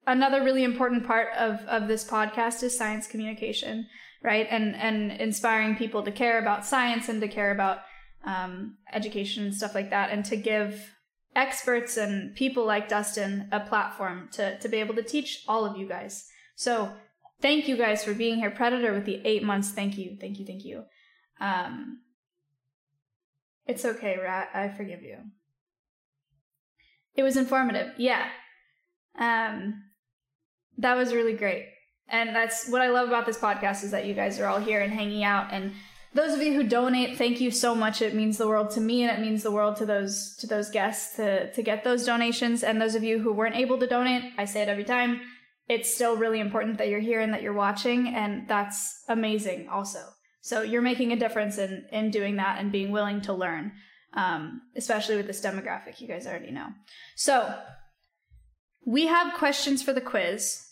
another 0.08 0.44
really 0.44 0.64
important 0.64 1.06
part 1.06 1.30
of 1.38 1.60
of 1.62 1.88
this 1.88 2.08
podcast 2.08 2.64
is 2.64 2.78
science 2.78 3.08
communication, 3.08 3.88
right? 4.22 4.48
And 4.50 4.76
and 4.76 5.12
inspiring 5.12 5.76
people 5.76 6.04
to 6.04 6.12
care 6.12 6.40
about 6.40 6.66
science 6.66 7.10
and 7.10 7.20
to 7.22 7.28
care 7.28 7.52
about 7.52 7.80
um, 8.24 8.78
education 8.94 9.44
and 9.46 9.56
stuff 9.56 9.76
like 9.76 9.90
that, 9.90 10.12
and 10.12 10.24
to 10.26 10.38
give 10.38 10.96
experts 11.36 11.98
and 11.98 12.36
people 12.36 12.66
like 12.66 12.88
Dustin 12.88 13.50
a 13.52 13.60
platform 13.60 14.30
to 14.34 14.58
to 14.60 14.70
be 14.70 14.78
able 14.78 14.96
to 14.96 15.04
teach 15.04 15.44
all 15.48 15.66
of 15.66 15.76
you 15.76 15.88
guys. 15.88 16.26
So 16.56 16.94
thank 17.42 17.68
you 17.68 17.76
guys 17.76 18.04
for 18.06 18.14
being 18.14 18.38
here, 18.38 18.52
Predator, 18.52 18.94
with 18.94 19.06
the 19.06 19.22
eight 19.26 19.44
months. 19.44 19.72
Thank 19.72 19.98
you, 19.98 20.18
thank 20.22 20.40
you, 20.40 20.46
thank 20.46 20.64
you. 20.64 20.84
Um, 21.42 22.00
it's 23.66 23.86
okay, 23.86 24.18
Rat. 24.22 24.50
I 24.54 24.70
forgive 24.70 25.02
you. 25.02 25.18
It 27.16 27.24
was 27.24 27.38
informative. 27.38 27.94
Yeah. 27.98 28.28
Um, 29.18 29.84
that 30.78 30.96
was 30.96 31.14
really 31.14 31.34
great. 31.34 31.68
And 32.10 32.36
that's 32.36 32.68
what 32.70 32.82
I 32.82 32.90
love 32.90 33.08
about 33.08 33.26
this 33.26 33.38
podcast 33.38 33.84
is 33.84 33.92
that 33.92 34.06
you 34.06 34.14
guys 34.14 34.40
are 34.40 34.48
all 34.48 34.60
here 34.60 34.82
and 34.82 34.92
hanging 34.92 35.24
out. 35.24 35.48
And 35.52 35.74
those 36.14 36.34
of 36.34 36.42
you 36.42 36.54
who 36.54 36.64
donate, 36.64 37.18
thank 37.18 37.42
you 37.42 37.50
so 37.50 37.74
much. 37.74 38.02
It 38.02 38.14
means 38.14 38.38
the 38.38 38.48
world 38.48 38.72
to 38.72 38.82
me 38.82 39.04
and 39.04 39.12
it 39.12 39.22
means 39.22 39.42
the 39.42 39.52
world 39.52 39.78
to 39.78 39.86
those 39.86 40.36
to 40.40 40.48
those 40.48 40.70
guests 40.70 41.16
to 41.16 41.52
to 41.52 41.64
get 41.64 41.84
those 41.84 42.06
donations. 42.06 42.64
And 42.64 42.82
those 42.82 42.96
of 42.96 43.04
you 43.04 43.20
who 43.20 43.34
weren't 43.34 43.56
able 43.56 43.80
to 43.80 43.88
donate, 43.88 44.34
I 44.38 44.46
say 44.46 44.62
it 44.62 44.70
every 44.70 44.84
time, 44.84 45.22
it's 45.70 45.94
still 45.94 46.16
really 46.18 46.40
important 46.40 46.78
that 46.78 46.90
you're 46.90 47.00
here 47.00 47.20
and 47.20 47.34
that 47.34 47.42
you're 47.42 47.54
watching, 47.54 48.08
and 48.08 48.48
that's 48.48 49.04
amazing 49.08 49.70
also. 49.70 50.00
So 50.44 50.62
you're 50.62 50.82
making 50.82 51.14
a 51.14 51.16
difference 51.16 51.58
in 51.58 51.86
in 51.90 52.12
doing 52.12 52.36
that 52.36 52.60
and 52.60 52.70
being 52.70 52.92
willing 52.92 53.22
to 53.22 53.34
learn. 53.34 53.72
Um, 54.14 54.62
especially 54.76 55.16
with 55.16 55.26
this 55.26 55.42
demographic, 55.42 56.00
you 56.00 56.08
guys 56.08 56.28
already 56.28 56.52
know. 56.52 56.68
So 57.16 57.58
we 58.86 59.08
have 59.08 59.34
questions 59.36 59.82
for 59.82 59.94
the 59.94 60.02
quiz. 60.02 60.68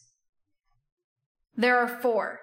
There 1.56 1.80
are 1.80 1.88
four. 1.88 2.42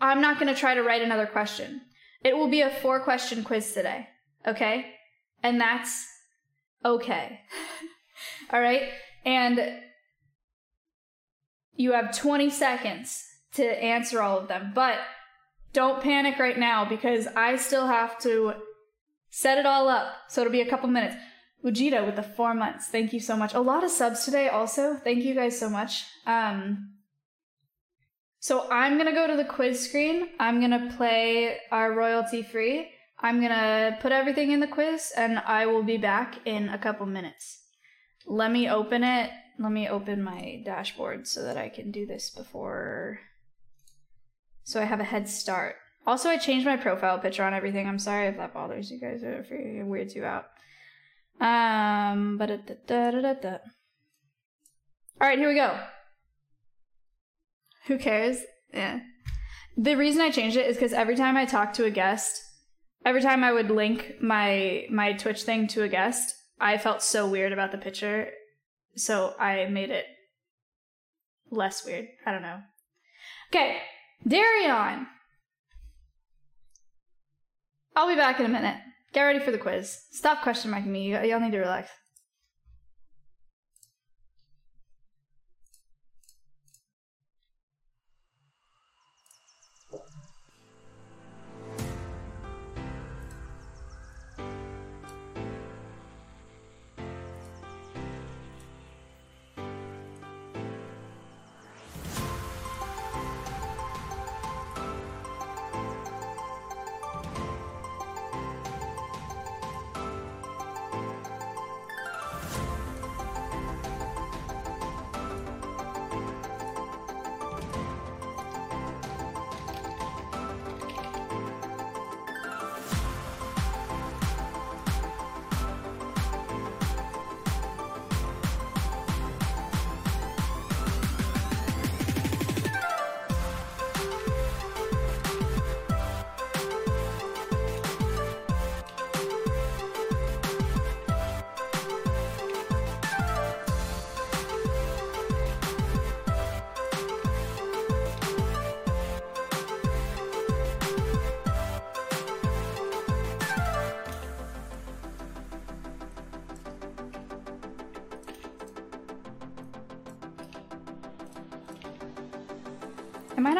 I'm 0.00 0.22
not 0.22 0.38
going 0.38 0.54
to 0.54 0.58
try 0.58 0.74
to 0.74 0.82
write 0.82 1.02
another 1.02 1.26
question. 1.26 1.82
It 2.24 2.36
will 2.36 2.48
be 2.48 2.62
a 2.62 2.70
four 2.70 3.00
question 3.00 3.42
quiz 3.42 3.72
today. 3.72 4.08
Okay? 4.46 4.86
And 5.42 5.60
that's 5.60 6.06
okay. 6.84 7.40
All 8.52 8.60
right? 8.60 8.84
And 9.26 9.80
you 11.74 11.92
have 11.92 12.16
20 12.16 12.48
seconds 12.50 13.24
to 13.54 13.64
answer 13.64 14.22
all 14.22 14.38
of 14.38 14.48
them. 14.48 14.72
But 14.74 14.98
don't 15.72 16.02
panic 16.02 16.38
right 16.38 16.58
now 16.58 16.84
because 16.84 17.26
I 17.28 17.56
still 17.56 17.86
have 17.86 18.18
to 18.20 18.54
set 19.30 19.58
it 19.58 19.66
all 19.66 19.88
up. 19.88 20.08
So 20.28 20.40
it'll 20.40 20.52
be 20.52 20.60
a 20.60 20.70
couple 20.70 20.88
minutes. 20.88 21.16
Ujita 21.64 22.06
with 22.06 22.16
the 22.16 22.22
four 22.22 22.54
months. 22.54 22.88
Thank 22.88 23.12
you 23.12 23.20
so 23.20 23.36
much. 23.36 23.54
A 23.54 23.60
lot 23.60 23.84
of 23.84 23.90
subs 23.90 24.24
today 24.24 24.48
also. 24.48 24.94
Thank 24.94 25.24
you 25.24 25.34
guys 25.34 25.58
so 25.58 25.68
much. 25.68 26.04
Um, 26.26 26.94
so 28.40 28.70
I'm 28.70 28.96
gonna 28.96 29.12
go 29.12 29.26
to 29.26 29.36
the 29.36 29.44
quiz 29.44 29.80
screen. 29.80 30.28
I'm 30.38 30.60
gonna 30.60 30.92
play 30.96 31.58
our 31.72 31.92
royalty 31.92 32.42
free. 32.42 32.90
I'm 33.18 33.40
gonna 33.40 33.98
put 34.00 34.12
everything 34.12 34.52
in 34.52 34.60
the 34.60 34.68
quiz 34.68 35.12
and 35.16 35.40
I 35.40 35.66
will 35.66 35.82
be 35.82 35.96
back 35.96 36.46
in 36.46 36.68
a 36.68 36.78
couple 36.78 37.06
minutes. 37.06 37.64
Let 38.26 38.52
me 38.52 38.68
open 38.70 39.02
it. 39.02 39.30
Let 39.58 39.72
me 39.72 39.88
open 39.88 40.22
my 40.22 40.62
dashboard 40.64 41.26
so 41.26 41.42
that 41.42 41.56
I 41.56 41.68
can 41.68 41.90
do 41.90 42.06
this 42.06 42.30
before. 42.30 43.18
So 44.68 44.82
I 44.82 44.84
have 44.84 45.00
a 45.00 45.04
head 45.04 45.26
start. 45.26 45.76
Also, 46.06 46.28
I 46.28 46.36
changed 46.36 46.66
my 46.66 46.76
profile 46.76 47.18
picture 47.18 47.42
on 47.42 47.54
everything. 47.54 47.88
I'm 47.88 47.98
sorry 47.98 48.26
if 48.26 48.36
that 48.36 48.52
bothers 48.52 48.90
you 48.90 49.00
guys 49.00 49.24
or 49.24 49.38
if 49.38 49.50
it 49.50 49.86
weirds 49.86 50.14
you 50.14 50.26
out. 50.26 50.44
Um, 51.40 52.36
but. 52.36 52.50
All 52.50 52.58
right, 55.26 55.38
here 55.38 55.48
we 55.48 55.54
go. 55.54 55.80
Who 57.86 57.96
cares? 57.96 58.42
Yeah. 58.74 59.00
The 59.78 59.94
reason 59.94 60.20
I 60.20 60.30
changed 60.30 60.58
it 60.58 60.66
is 60.66 60.76
because 60.76 60.92
every 60.92 61.16
time 61.16 61.38
I 61.38 61.46
talk 61.46 61.72
to 61.74 61.86
a 61.86 61.90
guest, 61.90 62.38
every 63.06 63.22
time 63.22 63.42
I 63.42 63.52
would 63.52 63.70
link 63.70 64.16
my 64.20 64.84
my 64.90 65.14
Twitch 65.14 65.44
thing 65.44 65.66
to 65.68 65.82
a 65.82 65.88
guest, 65.88 66.34
I 66.60 66.76
felt 66.76 67.02
so 67.02 67.26
weird 67.26 67.54
about 67.54 67.72
the 67.72 67.78
picture, 67.78 68.32
so 68.96 69.34
I 69.40 69.64
made 69.64 69.88
it 69.88 70.04
less 71.50 71.86
weird. 71.86 72.08
I 72.26 72.32
don't 72.32 72.42
know. 72.42 72.58
Okay, 73.50 73.78
Darion. 74.26 75.06
I'll 77.96 78.08
be 78.08 78.14
back 78.14 78.40
in 78.40 78.46
a 78.46 78.48
minute. 78.48 78.76
Get 79.12 79.22
ready 79.22 79.40
for 79.40 79.50
the 79.50 79.58
quiz. 79.58 80.02
Stop 80.12 80.42
question 80.42 80.70
marking 80.70 80.92
me. 80.92 81.10
Y'all 81.10 81.40
need 81.40 81.52
to 81.52 81.58
relax. 81.58 81.90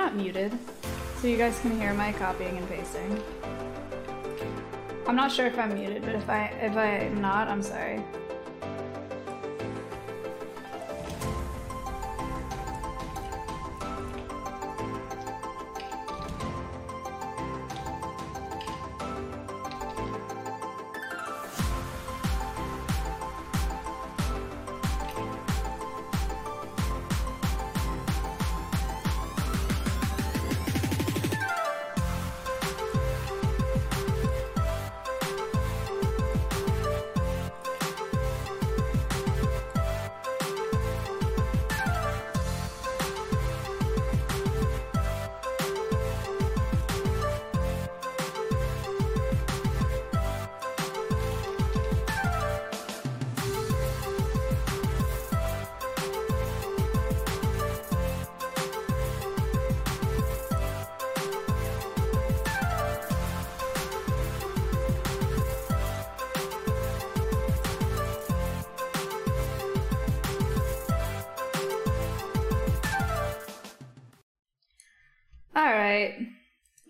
Not 0.09 0.17
muted? 0.17 0.59
So 1.21 1.27
you 1.27 1.37
guys 1.37 1.59
can 1.61 1.79
hear 1.79 1.93
my 1.93 2.13
copying 2.13 2.57
and 2.57 2.67
pasting. 2.69 3.23
I'm 5.07 5.17
not 5.17 5.31
sure 5.31 5.47
if 5.47 5.59
I'm 5.59 5.75
muted, 5.75 6.03
but 6.03 6.15
if 6.15 6.29
I 6.31 6.45
if 6.63 6.77
I'm 6.77 7.21
not, 7.21 7.49
I'm 7.49 7.63
sorry. 7.63 8.03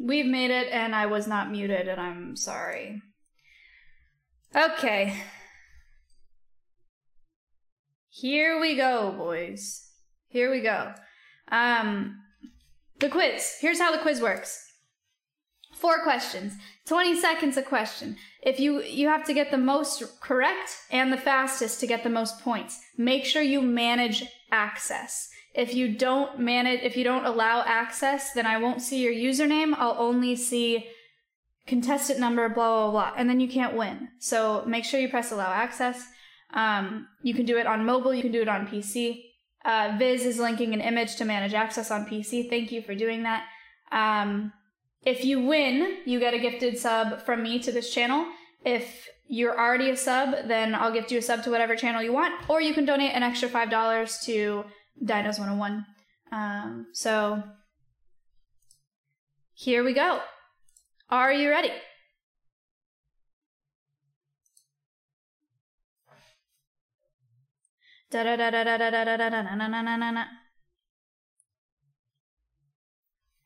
We've 0.01 0.27
made 0.27 0.51
it, 0.51 0.69
and 0.73 0.95
I 0.95 1.07
was 1.07 1.27
not 1.27 1.51
muted, 1.51 1.89
and 1.89 2.01
I'm 2.01 2.37
sorry. 2.37 3.03
Okay. 4.55 5.23
Here 8.09 8.61
we 8.61 8.77
go, 8.77 9.13
boys. 9.17 9.89
Here 10.29 10.51
we 10.51 10.61
go. 10.61 10.93
Um, 11.51 12.19
the 13.01 13.09
quiz. 13.09 13.57
Here's 13.61 13.79
how 13.79 13.93
the 13.93 14.03
quiz 14.03 14.21
works. 14.21 14.65
Four 15.75 16.03
questions. 16.03 16.55
20 16.87 17.21
seconds 17.21 17.57
a 17.57 17.63
question. 17.63 18.17
If 18.43 18.59
you 18.59 18.83
you 18.83 19.09
have 19.09 19.25
to 19.27 19.35
get 19.35 19.51
the 19.51 19.59
most 19.59 20.03
correct 20.21 20.77
and 20.91 21.13
the 21.13 21.17
fastest 21.17 21.79
to 21.81 21.87
get 21.87 22.03
the 22.03 22.11
most 22.11 22.41
points. 22.41 22.81
Make 22.97 23.25
sure 23.25 23.43
you 23.43 23.63
manage 23.63 24.25
access. 24.51 25.29
If 25.55 25.75
you 25.75 25.97
don't 25.97 26.39
manage 26.39 26.81
if 26.83 26.97
you 26.97 27.05
don't 27.05 27.25
allow 27.25 27.63
access, 27.67 28.33
then 28.33 28.47
I 28.47 28.59
won't 28.59 28.83
see 28.83 29.03
your 29.03 29.13
username. 29.13 29.75
I'll 29.77 29.97
only 29.99 30.37
see 30.37 30.87
contestant 31.67 32.19
number 32.19 32.49
blah 32.49 32.91
blah 32.91 32.91
blah 32.91 33.13
and 33.17 33.29
then 33.29 33.41
you 33.41 33.49
can't 33.49 33.77
win. 33.77 34.09
So 34.19 34.65
make 34.67 34.85
sure 34.85 35.01
you 35.01 35.09
press 35.09 35.33
allow 35.33 35.53
access. 35.53 36.07
Um, 36.55 37.09
you 37.23 37.35
can 37.35 37.45
do 37.45 37.59
it 37.59 37.67
on 37.67 37.85
mobile, 37.85 38.15
you 38.15 38.23
can 38.23 38.33
do 38.33 38.43
it 38.43 38.49
on 38.49 38.67
PC. 38.67 39.25
Uh, 39.65 39.97
Viz 39.99 40.25
is 40.25 40.39
linking 40.39 40.73
an 40.73 40.81
image 40.81 41.17
to 41.17 41.25
manage 41.25 41.53
access 41.53 41.91
on 41.91 42.07
PC. 42.07 42.49
Thank 42.49 42.73
you 42.73 42.81
for 42.81 42.95
doing 42.95 43.25
that. 43.25 43.45
Um, 43.93 44.53
if 45.05 45.25
you 45.25 45.45
win, 45.45 45.99
you 46.07 46.19
get 46.21 46.35
a 46.35 46.39
gifted 46.39 46.79
sub 46.79 47.23
from 47.23 47.43
me 47.43 47.59
to 47.61 47.73
this 47.73 47.93
channel. 47.93 48.27
If 48.65 49.09
you're 49.27 49.59
already 49.59 49.91
a 49.91 49.97
sub, 49.97 50.49
then 50.49 50.75
I'll 50.75 50.93
gift 50.93 51.13
you 51.13 51.19
a 51.19 51.23
sub 51.23 51.43
to 51.45 51.51
whatever 51.51 51.77
channel 51.77 52.03
you 52.03 52.13
want, 52.13 52.35
or 52.49 52.61
you 52.61 52.75
can 52.75 52.85
donate 52.85 53.13
an 53.13 53.23
extra 53.23 53.49
$5 53.49 54.25
to 54.25 54.65
Dinos 55.03 55.39
101. 55.39 55.87
Um, 56.31 56.87
so 56.93 57.43
here 59.55 59.83
we 59.85 59.95
go. 59.95 60.21
Are 61.11 61.33
you 61.33 61.51
ready? 61.51 61.73
Da 68.11 68.25
da 68.25 68.37
da 68.37 68.51
da 68.51 68.65
da 68.65 68.79
da 68.79 68.91
da 68.91 69.17
da 69.17 69.17
da 69.19 70.13
da. 70.13 70.25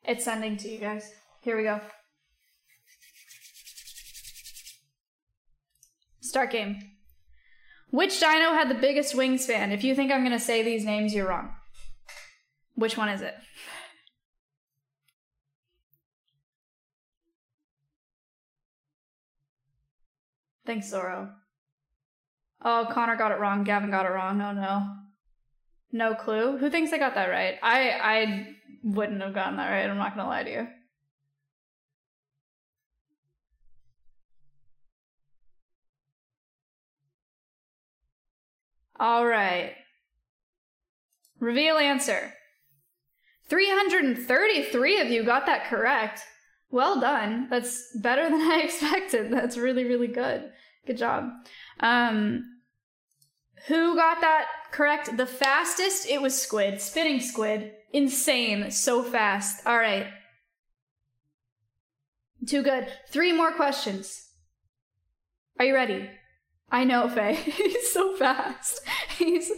It's 0.05 0.25
sending 0.25 0.57
to 0.57 0.69
you 0.69 0.79
guys. 0.79 1.13
Here 1.41 1.57
we 1.57 1.65
go. 1.65 1.81
Start 6.21 6.51
game. 6.51 6.92
Which 7.93 8.19
dino 8.19 8.55
had 8.55 8.71
the 8.71 8.75
biggest 8.75 9.15
wingspan? 9.15 9.71
If 9.71 9.85
you 9.85 9.95
think 9.95 10.11
I'm 10.11 10.25
gonna 10.25 10.41
say 10.41 10.63
these 10.63 10.87
names, 10.87 11.15
you're 11.15 11.29
wrong. 11.29 11.55
Which 12.75 12.97
one 12.97 13.11
is 13.11 13.21
it? 13.21 13.35
Thanks, 20.65 20.89
Zoro. 20.89 21.35
Oh, 22.65 22.89
Connor 22.91 23.17
got 23.17 23.31
it 23.31 23.39
wrong. 23.39 23.63
Gavin 23.63 23.91
got 23.91 24.07
it 24.07 24.11
wrong. 24.11 24.41
Oh 24.41 24.53
no. 24.53 24.97
No 25.93 26.15
clue. 26.15 26.57
Who 26.57 26.71
thinks 26.71 26.95
I 26.95 26.99
got 26.99 27.15
that 27.15 27.29
right? 27.29 27.57
I 27.63 27.91
I 27.91 28.57
wouldn't 28.83 29.21
have 29.21 29.35
gotten 29.35 29.59
that 29.59 29.69
right. 29.71 29.91
I'm 29.91 29.99
not 29.99 30.17
gonna 30.17 30.31
lie 30.31 30.45
to 30.45 30.51
you. 30.51 30.69
All 39.03 39.27
right. 39.27 39.73
Reveal 41.41 41.77
answer. 41.77 42.35
333 43.49 45.01
of 45.01 45.09
you 45.09 45.25
got 45.25 45.47
that 45.47 45.65
correct. 45.65 46.21
Well 46.71 47.01
done. 47.01 47.49
That's 47.51 47.97
better 47.97 48.23
than 48.31 48.41
I 48.41 48.61
expected. 48.63 49.33
That's 49.33 49.57
really, 49.57 49.83
really 49.83 50.07
good. 50.07 50.53
Good 50.87 50.99
job. 50.99 51.31
Um, 51.81 52.45
who 53.67 53.97
got 53.97 54.21
that 54.21 54.47
correct? 54.71 55.17
The 55.17 55.27
fastest? 55.27 56.09
It 56.09 56.23
was 56.23 56.41
Squid. 56.41 56.81
Spinning 56.81 57.19
Squid. 57.19 57.73
Insane. 57.93 58.71
So 58.71 59.03
fast. 59.03 59.67
All 59.67 59.79
right. 59.79 60.07
Too 62.47 62.63
good. 62.63 62.87
Three 63.09 63.33
more 63.33 63.51
questions. 63.51 64.29
Are 65.59 65.65
you 65.65 65.75
ready? 65.75 66.09
I 66.73 66.85
know, 66.85 67.07
Faye. 67.07 67.35
he's 67.35 67.93
so 67.93 68.17
fast. 68.17 68.81
He's 69.19 69.53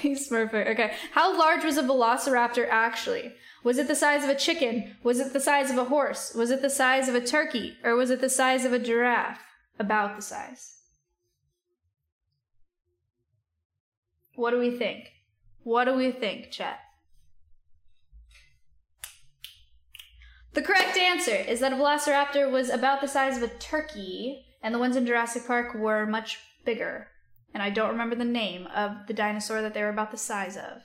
he's 0.00 0.28
perfect. 0.28 0.70
Okay. 0.70 0.94
How 1.10 1.36
large 1.36 1.64
was 1.64 1.76
a 1.76 1.82
velociraptor 1.82 2.66
actually? 2.70 3.34
Was 3.64 3.76
it 3.76 3.88
the 3.88 3.96
size 3.96 4.22
of 4.22 4.30
a 4.30 4.36
chicken? 4.36 4.96
Was 5.02 5.18
it 5.18 5.32
the 5.32 5.40
size 5.40 5.70
of 5.70 5.76
a 5.76 5.84
horse? 5.84 6.32
Was 6.32 6.50
it 6.50 6.62
the 6.62 6.70
size 6.70 7.08
of 7.08 7.14
a 7.16 7.20
turkey? 7.20 7.76
Or 7.82 7.96
was 7.96 8.10
it 8.10 8.20
the 8.20 8.30
size 8.30 8.64
of 8.64 8.72
a 8.72 8.78
giraffe? 8.78 9.40
About 9.78 10.16
the 10.16 10.22
size. 10.22 10.76
What 14.36 14.52
do 14.52 14.58
we 14.58 14.70
think? 14.70 15.08
What 15.64 15.84
do 15.84 15.94
we 15.94 16.12
think, 16.12 16.50
chat? 16.50 16.78
The 20.52 20.62
correct 20.62 20.96
answer 20.96 21.34
is 21.34 21.60
that 21.60 21.72
a 21.72 21.76
velociraptor 21.76 22.50
was 22.50 22.70
about 22.70 23.00
the 23.00 23.08
size 23.08 23.36
of 23.36 23.42
a 23.42 23.48
turkey, 23.58 24.46
and 24.62 24.74
the 24.74 24.78
ones 24.78 24.96
in 24.96 25.04
Jurassic 25.04 25.46
Park 25.46 25.74
were 25.74 26.06
much 26.06 26.38
bigger. 26.70 27.08
And 27.52 27.62
I 27.62 27.70
don't 27.70 27.90
remember 27.90 28.14
the 28.14 28.24
name 28.24 28.68
of 28.68 29.08
the 29.08 29.12
dinosaur 29.12 29.60
that 29.62 29.74
they 29.74 29.82
were 29.82 29.88
about 29.88 30.12
the 30.12 30.16
size 30.16 30.56
of. 30.56 30.82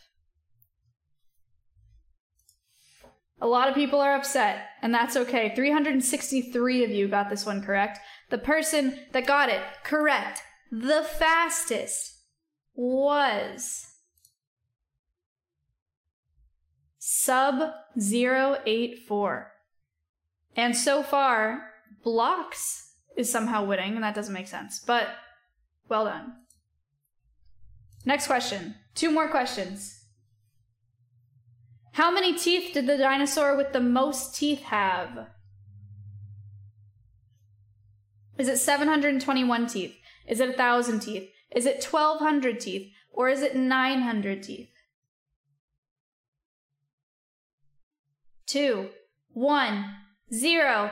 A 3.39 3.47
lot 3.47 3.67
of 3.67 3.75
people 3.75 3.99
are 3.99 4.15
upset, 4.15 4.65
and 4.81 4.91
that's 4.91 5.15
okay. 5.15 5.53
363 5.53 6.83
of 6.83 6.89
you 6.89 7.07
got 7.07 7.29
this 7.29 7.45
one 7.45 7.61
correct. 7.61 7.99
The 8.31 8.39
person 8.39 8.99
that 9.11 9.27
got 9.27 9.49
it 9.49 9.61
correct 9.83 10.41
the 10.71 11.03
fastest 11.03 12.23
was 12.73 13.85
sub 16.97 17.71
084. 17.97 19.51
And 20.55 20.75
so 20.75 21.03
far, 21.03 21.69
blocks 22.03 22.93
is 23.15 23.31
somehow 23.31 23.63
winning, 23.63 23.93
and 23.93 24.03
that 24.03 24.15
doesn't 24.15 24.33
make 24.33 24.47
sense. 24.47 24.79
But 24.79 25.09
well 25.89 26.05
done. 26.05 26.33
Next 28.05 28.27
question. 28.27 28.75
Two 28.93 29.11
more 29.11 29.29
questions. 29.29 30.05
How 31.93 32.11
many 32.11 32.37
teeth 32.37 32.73
did 32.73 32.87
the 32.87 32.97
dinosaur 32.97 33.55
with 33.55 33.73
the 33.73 33.79
most 33.79 34.35
teeth 34.35 34.63
have? 34.63 35.27
Is 38.37 38.47
it 38.47 38.57
721 38.57 39.67
teeth? 39.67 39.95
Is 40.27 40.39
it 40.39 40.49
1,000 40.49 40.99
teeth? 40.99 41.29
Is 41.55 41.65
it 41.65 41.83
1,200 41.83 42.59
teeth? 42.59 42.91
Or 43.11 43.29
is 43.29 43.41
it 43.41 43.55
900 43.55 44.43
teeth? 44.43 44.69
two, 48.55 48.89
one, 49.33 49.85
zero. 50.33 50.91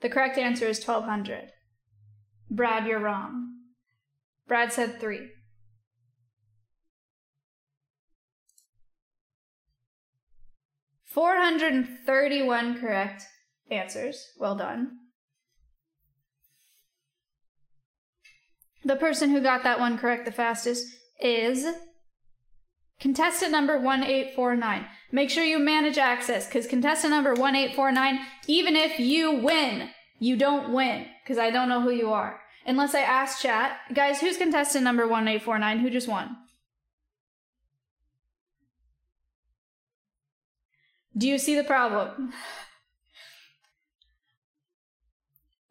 The 0.00 0.08
correct 0.08 0.38
answer 0.38 0.66
is 0.66 0.84
1200. 0.84 1.50
Brad, 2.50 2.86
you're 2.86 3.00
wrong. 3.00 3.54
Brad 4.46 4.72
said 4.72 5.00
three. 5.00 5.28
Four 11.04 11.36
hundred 11.36 11.72
and 11.72 11.88
thirty-one 12.06 12.80
correct 12.80 13.24
answers. 13.70 14.28
Well 14.38 14.54
done. 14.54 14.98
The 18.84 18.96
person 18.96 19.30
who 19.30 19.40
got 19.40 19.64
that 19.64 19.80
one 19.80 19.98
correct 19.98 20.24
the 20.24 20.32
fastest 20.32 20.86
is 21.20 21.66
contestant 23.00 23.52
number 23.52 23.78
1849. 23.78 24.86
Make 25.10 25.30
sure 25.30 25.44
you 25.44 25.58
manage 25.58 25.96
access 25.96 26.46
because 26.46 26.66
contestant 26.66 27.12
number 27.12 27.30
1849, 27.30 28.20
even 28.46 28.76
if 28.76 29.00
you 29.00 29.32
win, 29.32 29.88
you 30.18 30.36
don't 30.36 30.72
win 30.72 31.06
because 31.22 31.38
I 31.38 31.50
don't 31.50 31.68
know 31.68 31.80
who 31.80 31.90
you 31.90 32.12
are. 32.12 32.40
Unless 32.66 32.94
I 32.94 33.00
ask 33.00 33.40
chat. 33.40 33.78
Guys, 33.94 34.20
who's 34.20 34.36
contestant 34.36 34.84
number 34.84 35.06
1849? 35.06 35.78
Who 35.78 35.88
just 35.88 36.08
won? 36.08 36.36
Do 41.16 41.26
you 41.26 41.38
see 41.38 41.56
the 41.56 41.64
problem? 41.64 42.32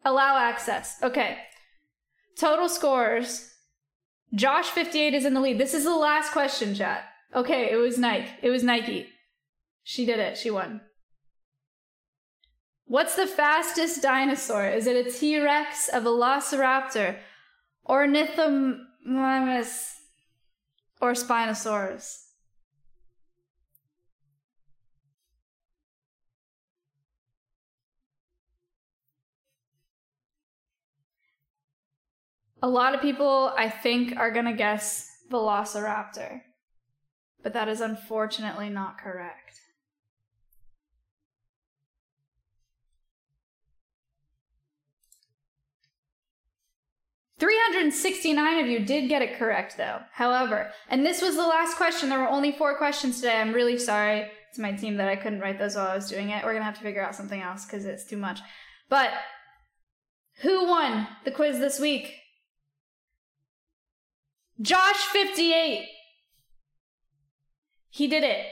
Allow 0.04 0.38
access. 0.38 0.96
Okay. 1.02 1.38
Total 2.38 2.68
scores. 2.68 3.50
Josh 4.34 4.66
58 4.66 5.14
is 5.14 5.24
in 5.24 5.34
the 5.34 5.40
lead. 5.40 5.58
This 5.58 5.74
is 5.74 5.84
the 5.84 5.94
last 5.94 6.32
question, 6.32 6.74
chat. 6.74 7.04
Okay, 7.34 7.70
it 7.70 7.76
was 7.76 7.98
Nike. 7.98 8.28
It 8.42 8.50
was 8.50 8.62
Nike. 8.62 9.08
She 9.90 10.04
did 10.04 10.18
it. 10.18 10.36
She 10.36 10.50
won. 10.50 10.82
What's 12.84 13.16
the 13.16 13.26
fastest 13.26 14.02
dinosaur? 14.02 14.68
Is 14.68 14.86
it 14.86 15.06
a 15.06 15.10
T 15.10 15.40
Rex, 15.40 15.88
a 15.90 15.98
Velociraptor, 15.98 17.16
Ornithomimus, 17.88 19.94
or 21.00 21.12
Spinosaurus? 21.12 22.26
A 32.60 32.68
lot 32.68 32.94
of 32.94 33.00
people, 33.00 33.54
I 33.56 33.70
think, 33.70 34.18
are 34.18 34.30
going 34.30 34.44
to 34.44 34.52
guess 34.52 35.10
Velociraptor, 35.30 36.42
but 37.42 37.54
that 37.54 37.70
is 37.70 37.80
unfortunately 37.80 38.68
not 38.68 38.98
correct. 38.98 39.62
369 47.38 48.64
of 48.64 48.66
you 48.66 48.80
did 48.80 49.08
get 49.08 49.22
it 49.22 49.38
correct, 49.38 49.76
though. 49.76 50.00
However, 50.12 50.72
and 50.88 51.06
this 51.06 51.22
was 51.22 51.36
the 51.36 51.46
last 51.46 51.76
question. 51.76 52.08
There 52.08 52.18
were 52.18 52.28
only 52.28 52.52
four 52.52 52.76
questions 52.76 53.20
today. 53.20 53.36
I'm 53.36 53.52
really 53.52 53.78
sorry 53.78 54.30
to 54.54 54.60
my 54.60 54.72
team 54.72 54.96
that 54.96 55.08
I 55.08 55.16
couldn't 55.16 55.40
write 55.40 55.58
those 55.58 55.76
while 55.76 55.88
I 55.88 55.94
was 55.94 56.08
doing 56.08 56.30
it. 56.30 56.44
We're 56.44 56.52
going 56.52 56.62
to 56.62 56.64
have 56.64 56.78
to 56.78 56.82
figure 56.82 57.02
out 57.02 57.14
something 57.14 57.40
else 57.40 57.64
because 57.64 57.84
it's 57.84 58.04
too 58.04 58.16
much. 58.16 58.40
But 58.88 59.10
who 60.40 60.66
won 60.66 61.06
the 61.24 61.30
quiz 61.30 61.58
this 61.58 61.78
week? 61.78 62.14
Josh58. 64.60 65.84
He 67.90 68.08
did 68.08 68.24
it. 68.24 68.46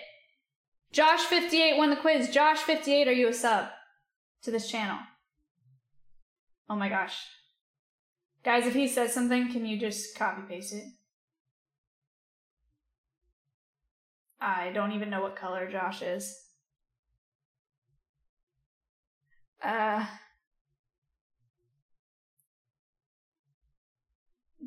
Josh58 0.92 1.76
won 1.76 1.90
the 1.90 1.96
quiz. 1.96 2.28
Josh58, 2.28 3.06
are 3.08 3.12
you 3.12 3.28
a 3.28 3.34
sub 3.34 3.66
to 4.42 4.50
this 4.50 4.70
channel? 4.70 4.98
Oh 6.70 6.76
my 6.76 6.88
gosh. 6.88 7.16
Guys, 8.47 8.64
if 8.64 8.74
he 8.74 8.86
says 8.86 9.12
something, 9.12 9.51
can 9.51 9.66
you 9.66 9.77
just 9.77 10.16
copy 10.16 10.40
paste 10.48 10.73
it? 10.73 10.85
I 14.40 14.70
don't 14.73 14.93
even 14.93 15.10
know 15.10 15.20
what 15.20 15.35
color 15.35 15.68
Josh 15.68 16.01
is. 16.01 16.32
Uh. 19.60 20.06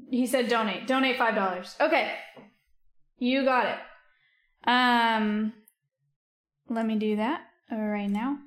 He 0.10 0.28
said 0.28 0.50
donate. 0.50 0.86
Donate 0.86 1.18
five 1.18 1.36
dollars. 1.36 1.78
Okay. 1.80 2.16
You 3.18 3.46
got 3.46 3.66
it. 3.66 4.70
Um 4.70 5.54
let 6.68 6.86
me 6.86 6.98
do 6.98 7.16
that 7.16 7.44
right 7.72 8.10
now. 8.10 8.40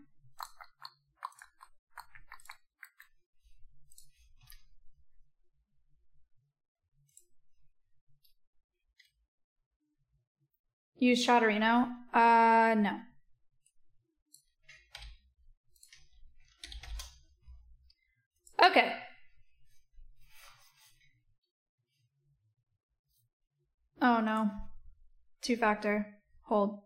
Use 11.03 11.27
Shotterino? 11.27 11.89
Uh, 12.15 12.77
no. 12.79 13.01
Okay. 18.65 18.93
Oh 24.01 24.21
no. 24.21 24.49
Two 25.41 25.57
factor. 25.57 26.07
Hold. 26.43 26.79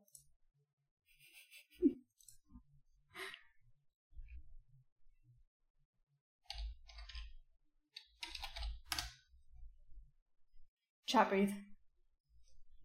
Chat 11.05 11.29
breathe. 11.29 11.51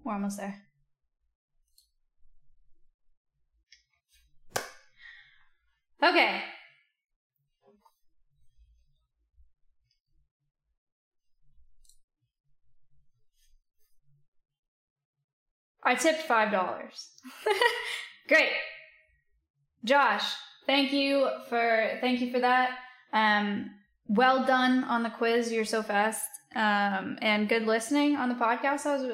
We're 0.03 0.16
almost 0.16 0.36
there. 0.36 0.70
Okay. 6.03 6.41
I 15.84 15.95
tipped 15.95 16.22
five 16.23 16.52
dollars. 16.52 17.10
Great. 18.28 18.52
Josh, 19.84 20.23
thank 20.68 20.91
you 20.94 21.28
for 21.49 21.98
thank 22.02 22.22
you 22.22 22.32
for 22.32 22.40
that. 22.40 22.78
Um, 23.14 23.72
well 24.07 24.45
done 24.45 24.84
on 24.84 25.03
the 25.03 25.10
quiz. 25.10 25.52
You're 25.52 25.65
so 25.65 25.82
fast. 25.82 26.28
Um, 26.56 27.18
and 27.22 27.48
good 27.48 27.65
listening 27.65 28.15
on 28.15 28.30
the 28.30 28.36
podcast. 28.36 28.84
That 28.84 28.99
was 28.99 29.07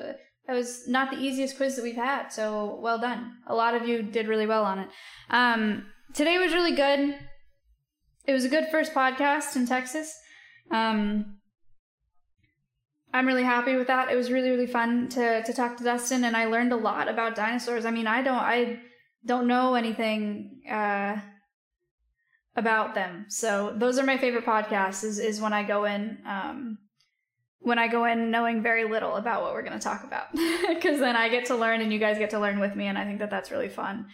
that 0.48 0.54
was 0.54 0.88
not 0.88 1.12
the 1.12 1.18
easiest 1.18 1.58
quiz 1.58 1.76
that 1.76 1.84
we've 1.84 1.96
had. 1.96 2.30
So 2.30 2.80
well 2.82 3.00
done. 3.00 3.38
A 3.48 3.56
lot 3.56 3.76
of 3.76 3.88
you 3.88 4.02
did 4.04 4.28
really 4.28 4.48
well 4.48 4.64
on 4.64 4.80
it. 4.80 4.90
Um, 5.30 5.86
today 6.14 6.38
was 6.38 6.54
really 6.54 6.76
good. 6.76 7.16
It 8.26 8.34
was 8.34 8.44
a 8.44 8.50
good 8.50 8.68
first 8.70 8.94
podcast 8.94 9.56
in 9.56 9.66
Texas. 9.66 10.14
Um, 10.72 11.38
I'm 13.14 13.26
really 13.26 13.44
happy 13.44 13.76
with 13.76 13.88
that. 13.88 14.12
It 14.12 14.16
was 14.16 14.32
really 14.32 14.50
really 14.50 14.68
fun 14.68 15.08
to 15.10 15.42
to 15.44 15.54
talk 15.54 15.78
to 15.78 15.84
Dustin, 15.84 16.24
and 16.24 16.36
I 16.36 16.46
learned 16.46 16.74
a 16.74 16.78
lot 16.78 17.08
about 17.08 17.36
dinosaurs. 17.36 17.86
I 17.86 17.92
mean, 17.92 18.08
I 18.08 18.22
don't 18.22 18.36
I 18.36 18.80
don't 19.26 19.48
know 19.48 19.76
anything 19.76 20.62
uh, 20.70 21.18
about 22.56 22.96
them, 22.96 23.26
so 23.30 23.74
those 23.76 23.98
are 23.98 24.06
my 24.06 24.18
favorite 24.18 24.46
podcasts. 24.46 25.04
Is 25.04 25.20
is 25.20 25.42
when 25.42 25.54
I 25.54 25.64
go 25.64 25.86
in. 25.86 26.18
Um, 26.26 26.78
when 27.60 27.80
I 27.80 27.88
go 27.88 28.06
in 28.06 28.30
knowing 28.30 28.62
very 28.62 28.88
little 28.88 29.16
about 29.16 29.42
what 29.42 29.54
we're 29.54 29.64
going 29.64 29.74
to 29.74 29.80
talk 29.80 30.04
about, 30.04 30.32
because 30.70 31.00
then 31.00 31.16
I 31.16 31.28
get 31.28 31.46
to 31.48 31.56
learn 31.56 31.82
and 31.82 31.92
you 31.92 32.00
guys 32.00 32.18
get 32.18 32.30
to 32.30 32.40
learn 32.40 32.60
with 32.60 32.76
me, 32.76 32.86
and 32.86 32.98
I 32.98 33.04
think 33.04 33.20
that 33.20 33.32
that's 33.32 33.52
really 33.52 33.68
fun. 33.68 34.08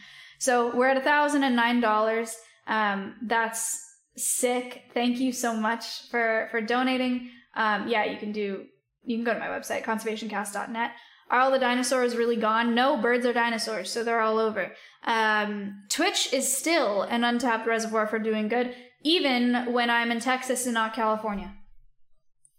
So 0.44 0.76
we're 0.76 0.90
at 0.90 0.98
a 0.98 1.02
thousand 1.02 1.44
and 1.44 1.56
nine 1.56 1.80
dollars. 1.80 2.36
Um, 2.68 3.16
that's 3.22 3.80
sick. 4.18 4.82
Thank 4.94 5.18
you 5.20 5.32
so 5.32 5.56
much 5.56 6.10
for 6.10 6.50
for 6.52 6.60
donating. 6.60 7.30
Um, 7.56 7.88
yeah, 7.88 8.04
you 8.04 8.18
can 8.18 8.34
do. 8.34 8.66
You 9.06 9.16
can 9.16 9.24
go 9.24 9.34
to 9.34 9.40
my 9.40 9.48
website 9.48 9.86
conservationcast.net. 9.86 10.92
Are 11.30 11.40
all 11.40 11.50
the 11.50 11.60
dinosaurs 11.60 12.18
really 12.18 12.36
gone? 12.36 12.76
No, 12.76 12.98
birds 12.98 13.26
are 13.26 13.32
dinosaurs, 13.32 13.90
so 13.90 14.04
they're 14.04 14.20
all 14.20 14.38
over. 14.38 14.74
Um, 15.06 15.84
Twitch 15.90 16.34
is 16.34 16.54
still 16.54 17.04
an 17.04 17.24
untapped 17.24 17.66
reservoir 17.66 18.06
for 18.06 18.20
doing 18.20 18.50
good, 18.50 18.76
even 19.02 19.72
when 19.72 19.90
I'm 19.90 20.12
in 20.12 20.20
Texas 20.20 20.66
and 20.66 20.74
not 20.74 20.94
California. 20.94 21.54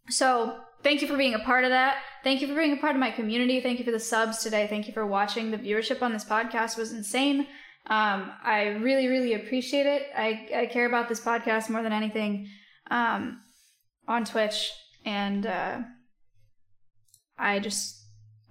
So 0.09 0.59
thank 0.82 1.02
you 1.02 1.09
for 1.09 1.19
being 1.19 1.35
a 1.35 1.39
part 1.39 1.65
of 1.65 1.70
that. 1.70 1.98
Thank 2.23 2.40
you 2.40 2.48
for 2.48 2.55
being 2.55 2.73
a 2.73 2.81
part 2.81 2.97
of 2.97 3.01
my 3.01 3.11
community. 3.11 3.61
Thank 3.61 3.78
you 3.78 3.85
for 3.85 3.90
the 3.90 4.01
subs 4.01 4.39
today. 4.39 4.66
Thank 4.66 4.86
you 4.86 4.94
for 4.94 5.06
watching. 5.06 5.51
The 5.51 5.59
viewership 5.59 6.01
on 6.01 6.15
this 6.15 6.24
podcast 6.24 6.78
was 6.78 6.93
insane. 6.93 7.47
Um, 7.86 8.32
I 8.43 8.78
really, 8.81 9.09
really 9.09 9.35
appreciate 9.35 9.86
it. 9.86 10.06
I, 10.16 10.48
I 10.55 10.66
care 10.66 10.86
about 10.86 11.09
this 11.09 11.20
podcast 11.20 11.69
more 11.69 11.82
than 11.82 11.93
anything 11.93 12.48
um, 12.90 13.40
on 14.09 14.24
Twitch. 14.24 14.73
And 15.05 15.47
uh, 15.47 15.81
I 17.39 17.59
just, 17.59 18.02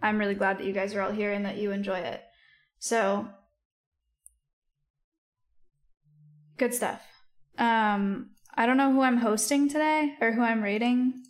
I'm 0.02 0.20
really 0.20 0.36
glad 0.36 0.60
that 0.60 0.66
you 0.66 0.74
guys 0.74 0.94
are 0.94 1.02
all 1.02 1.12
here 1.12 1.32
and 1.32 1.46
that 1.46 1.58
you 1.58 1.72
enjoy 1.72 2.00
it. 2.00 2.22
So, 2.78 3.28
good 6.58 6.74
stuff. 6.74 7.02
Um, 7.58 8.32
I 8.56 8.66
don't 8.66 8.78
know 8.78 8.92
who 8.92 9.02
I'm 9.02 9.18
hosting 9.18 9.68
today 9.68 10.16
or 10.22 10.32
who 10.32 10.42
I'm 10.42 10.62
rating. 10.62 11.24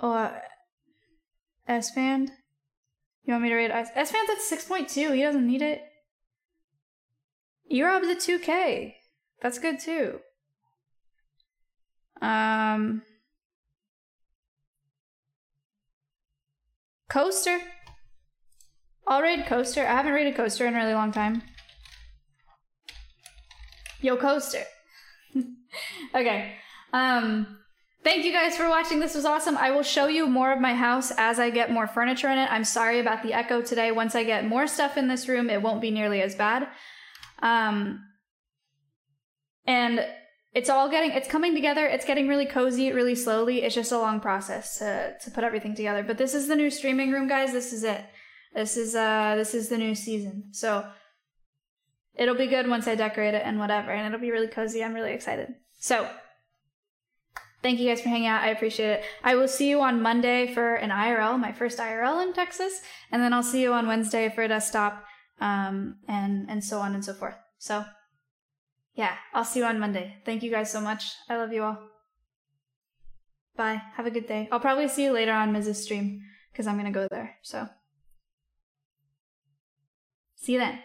Oh, 0.00 0.12
uh, 0.12 0.32
S 1.66 1.90
Fan? 1.90 2.30
You 3.24 3.32
want 3.32 3.42
me 3.42 3.48
to 3.48 3.56
rate 3.56 3.70
S? 3.70 3.90
S 3.94 4.10
Fan's 4.10 4.30
at 4.30 4.38
6.2. 4.38 5.14
He 5.14 5.22
doesn't 5.22 5.46
need 5.46 5.62
it. 5.62 5.82
Eurob's 7.72 8.08
at 8.08 8.18
2K. 8.18 8.94
That's 9.42 9.58
good 9.58 9.80
too. 9.80 10.20
Um, 12.22 13.02
Coaster. 17.08 17.58
I'll 19.06 19.22
raid 19.22 19.46
Coaster. 19.46 19.86
I 19.86 19.92
haven't 19.92 20.12
rated 20.12 20.36
Coaster 20.36 20.66
in 20.66 20.74
a 20.74 20.78
really 20.78 20.94
long 20.94 21.12
time. 21.12 21.42
Yo, 24.00 24.16
Coaster. 24.16 24.64
okay. 26.14 26.54
Um, 26.92 27.58
thank 28.06 28.24
you 28.24 28.30
guys 28.30 28.56
for 28.56 28.68
watching. 28.68 29.00
This 29.00 29.16
was 29.16 29.24
awesome. 29.24 29.56
I 29.56 29.72
will 29.72 29.82
show 29.82 30.06
you 30.06 30.28
more 30.28 30.52
of 30.52 30.60
my 30.60 30.74
house 30.74 31.10
as 31.16 31.40
I 31.40 31.50
get 31.50 31.72
more 31.72 31.88
furniture 31.88 32.28
in 32.28 32.38
it. 32.38 32.48
I'm 32.52 32.62
sorry 32.62 33.00
about 33.00 33.24
the 33.24 33.32
echo 33.32 33.60
today. 33.60 33.90
Once 33.90 34.14
I 34.14 34.22
get 34.22 34.46
more 34.46 34.68
stuff 34.68 34.96
in 34.96 35.08
this 35.08 35.26
room, 35.26 35.50
it 35.50 35.60
won't 35.60 35.80
be 35.80 35.90
nearly 35.90 36.22
as 36.22 36.36
bad. 36.36 36.68
Um, 37.42 38.00
and 39.66 40.06
it's 40.54 40.70
all 40.70 40.88
getting, 40.88 41.10
it's 41.10 41.26
coming 41.26 41.52
together. 41.52 41.84
It's 41.84 42.04
getting 42.04 42.28
really 42.28 42.46
cozy, 42.46 42.92
really 42.92 43.16
slowly. 43.16 43.64
It's 43.64 43.74
just 43.74 43.90
a 43.90 43.98
long 43.98 44.20
process 44.20 44.78
to, 44.78 45.14
to 45.24 45.30
put 45.32 45.42
everything 45.42 45.74
together. 45.74 46.04
But 46.04 46.16
this 46.16 46.32
is 46.32 46.46
the 46.46 46.54
new 46.54 46.70
streaming 46.70 47.10
room, 47.10 47.26
guys. 47.26 47.52
This 47.52 47.72
is 47.72 47.82
it. 47.82 48.04
This 48.54 48.76
is, 48.76 48.94
uh, 48.94 49.34
this 49.36 49.52
is 49.52 49.68
the 49.68 49.78
new 49.78 49.96
season. 49.96 50.50
So 50.52 50.88
it'll 52.14 52.36
be 52.36 52.46
good 52.46 52.68
once 52.68 52.86
I 52.86 52.94
decorate 52.94 53.34
it 53.34 53.42
and 53.44 53.58
whatever. 53.58 53.90
And 53.90 54.06
it'll 54.06 54.20
be 54.20 54.30
really 54.30 54.46
cozy. 54.46 54.84
I'm 54.84 54.94
really 54.94 55.12
excited. 55.12 55.48
So 55.80 56.08
thank 57.62 57.80
you 57.80 57.88
guys 57.88 58.00
for 58.00 58.08
hanging 58.08 58.26
out. 58.26 58.42
I 58.42 58.48
appreciate 58.48 58.90
it. 58.90 59.04
I 59.22 59.34
will 59.34 59.48
see 59.48 59.68
you 59.68 59.80
on 59.80 60.02
Monday 60.02 60.52
for 60.52 60.74
an 60.74 60.90
IRL, 60.90 61.38
my 61.38 61.52
first 61.52 61.78
IRL 61.78 62.22
in 62.22 62.32
Texas. 62.32 62.80
And 63.10 63.22
then 63.22 63.32
I'll 63.32 63.42
see 63.42 63.62
you 63.62 63.72
on 63.72 63.86
Wednesday 63.86 64.28
for 64.28 64.42
a 64.42 64.48
desktop, 64.48 65.04
um, 65.40 65.96
and, 66.08 66.48
and 66.48 66.62
so 66.62 66.78
on 66.78 66.94
and 66.94 67.04
so 67.04 67.12
forth. 67.12 67.36
So 67.58 67.84
yeah, 68.94 69.14
I'll 69.34 69.44
see 69.44 69.60
you 69.60 69.66
on 69.66 69.78
Monday. 69.78 70.16
Thank 70.24 70.42
you 70.42 70.50
guys 70.50 70.72
so 70.72 70.80
much. 70.80 71.12
I 71.28 71.36
love 71.36 71.52
you 71.52 71.62
all. 71.62 71.78
Bye. 73.56 73.82
Have 73.96 74.06
a 74.06 74.10
good 74.10 74.26
day. 74.26 74.48
I'll 74.50 74.60
probably 74.60 74.88
see 74.88 75.04
you 75.04 75.12
later 75.12 75.32
on 75.32 75.52
Mrs. 75.52 75.76
Stream 75.76 76.22
because 76.52 76.66
I'm 76.66 76.82
to 76.82 76.90
go 76.90 77.06
there. 77.10 77.36
So, 77.42 77.68
see 80.36 80.54
you 80.54 80.58
then. 80.58 80.78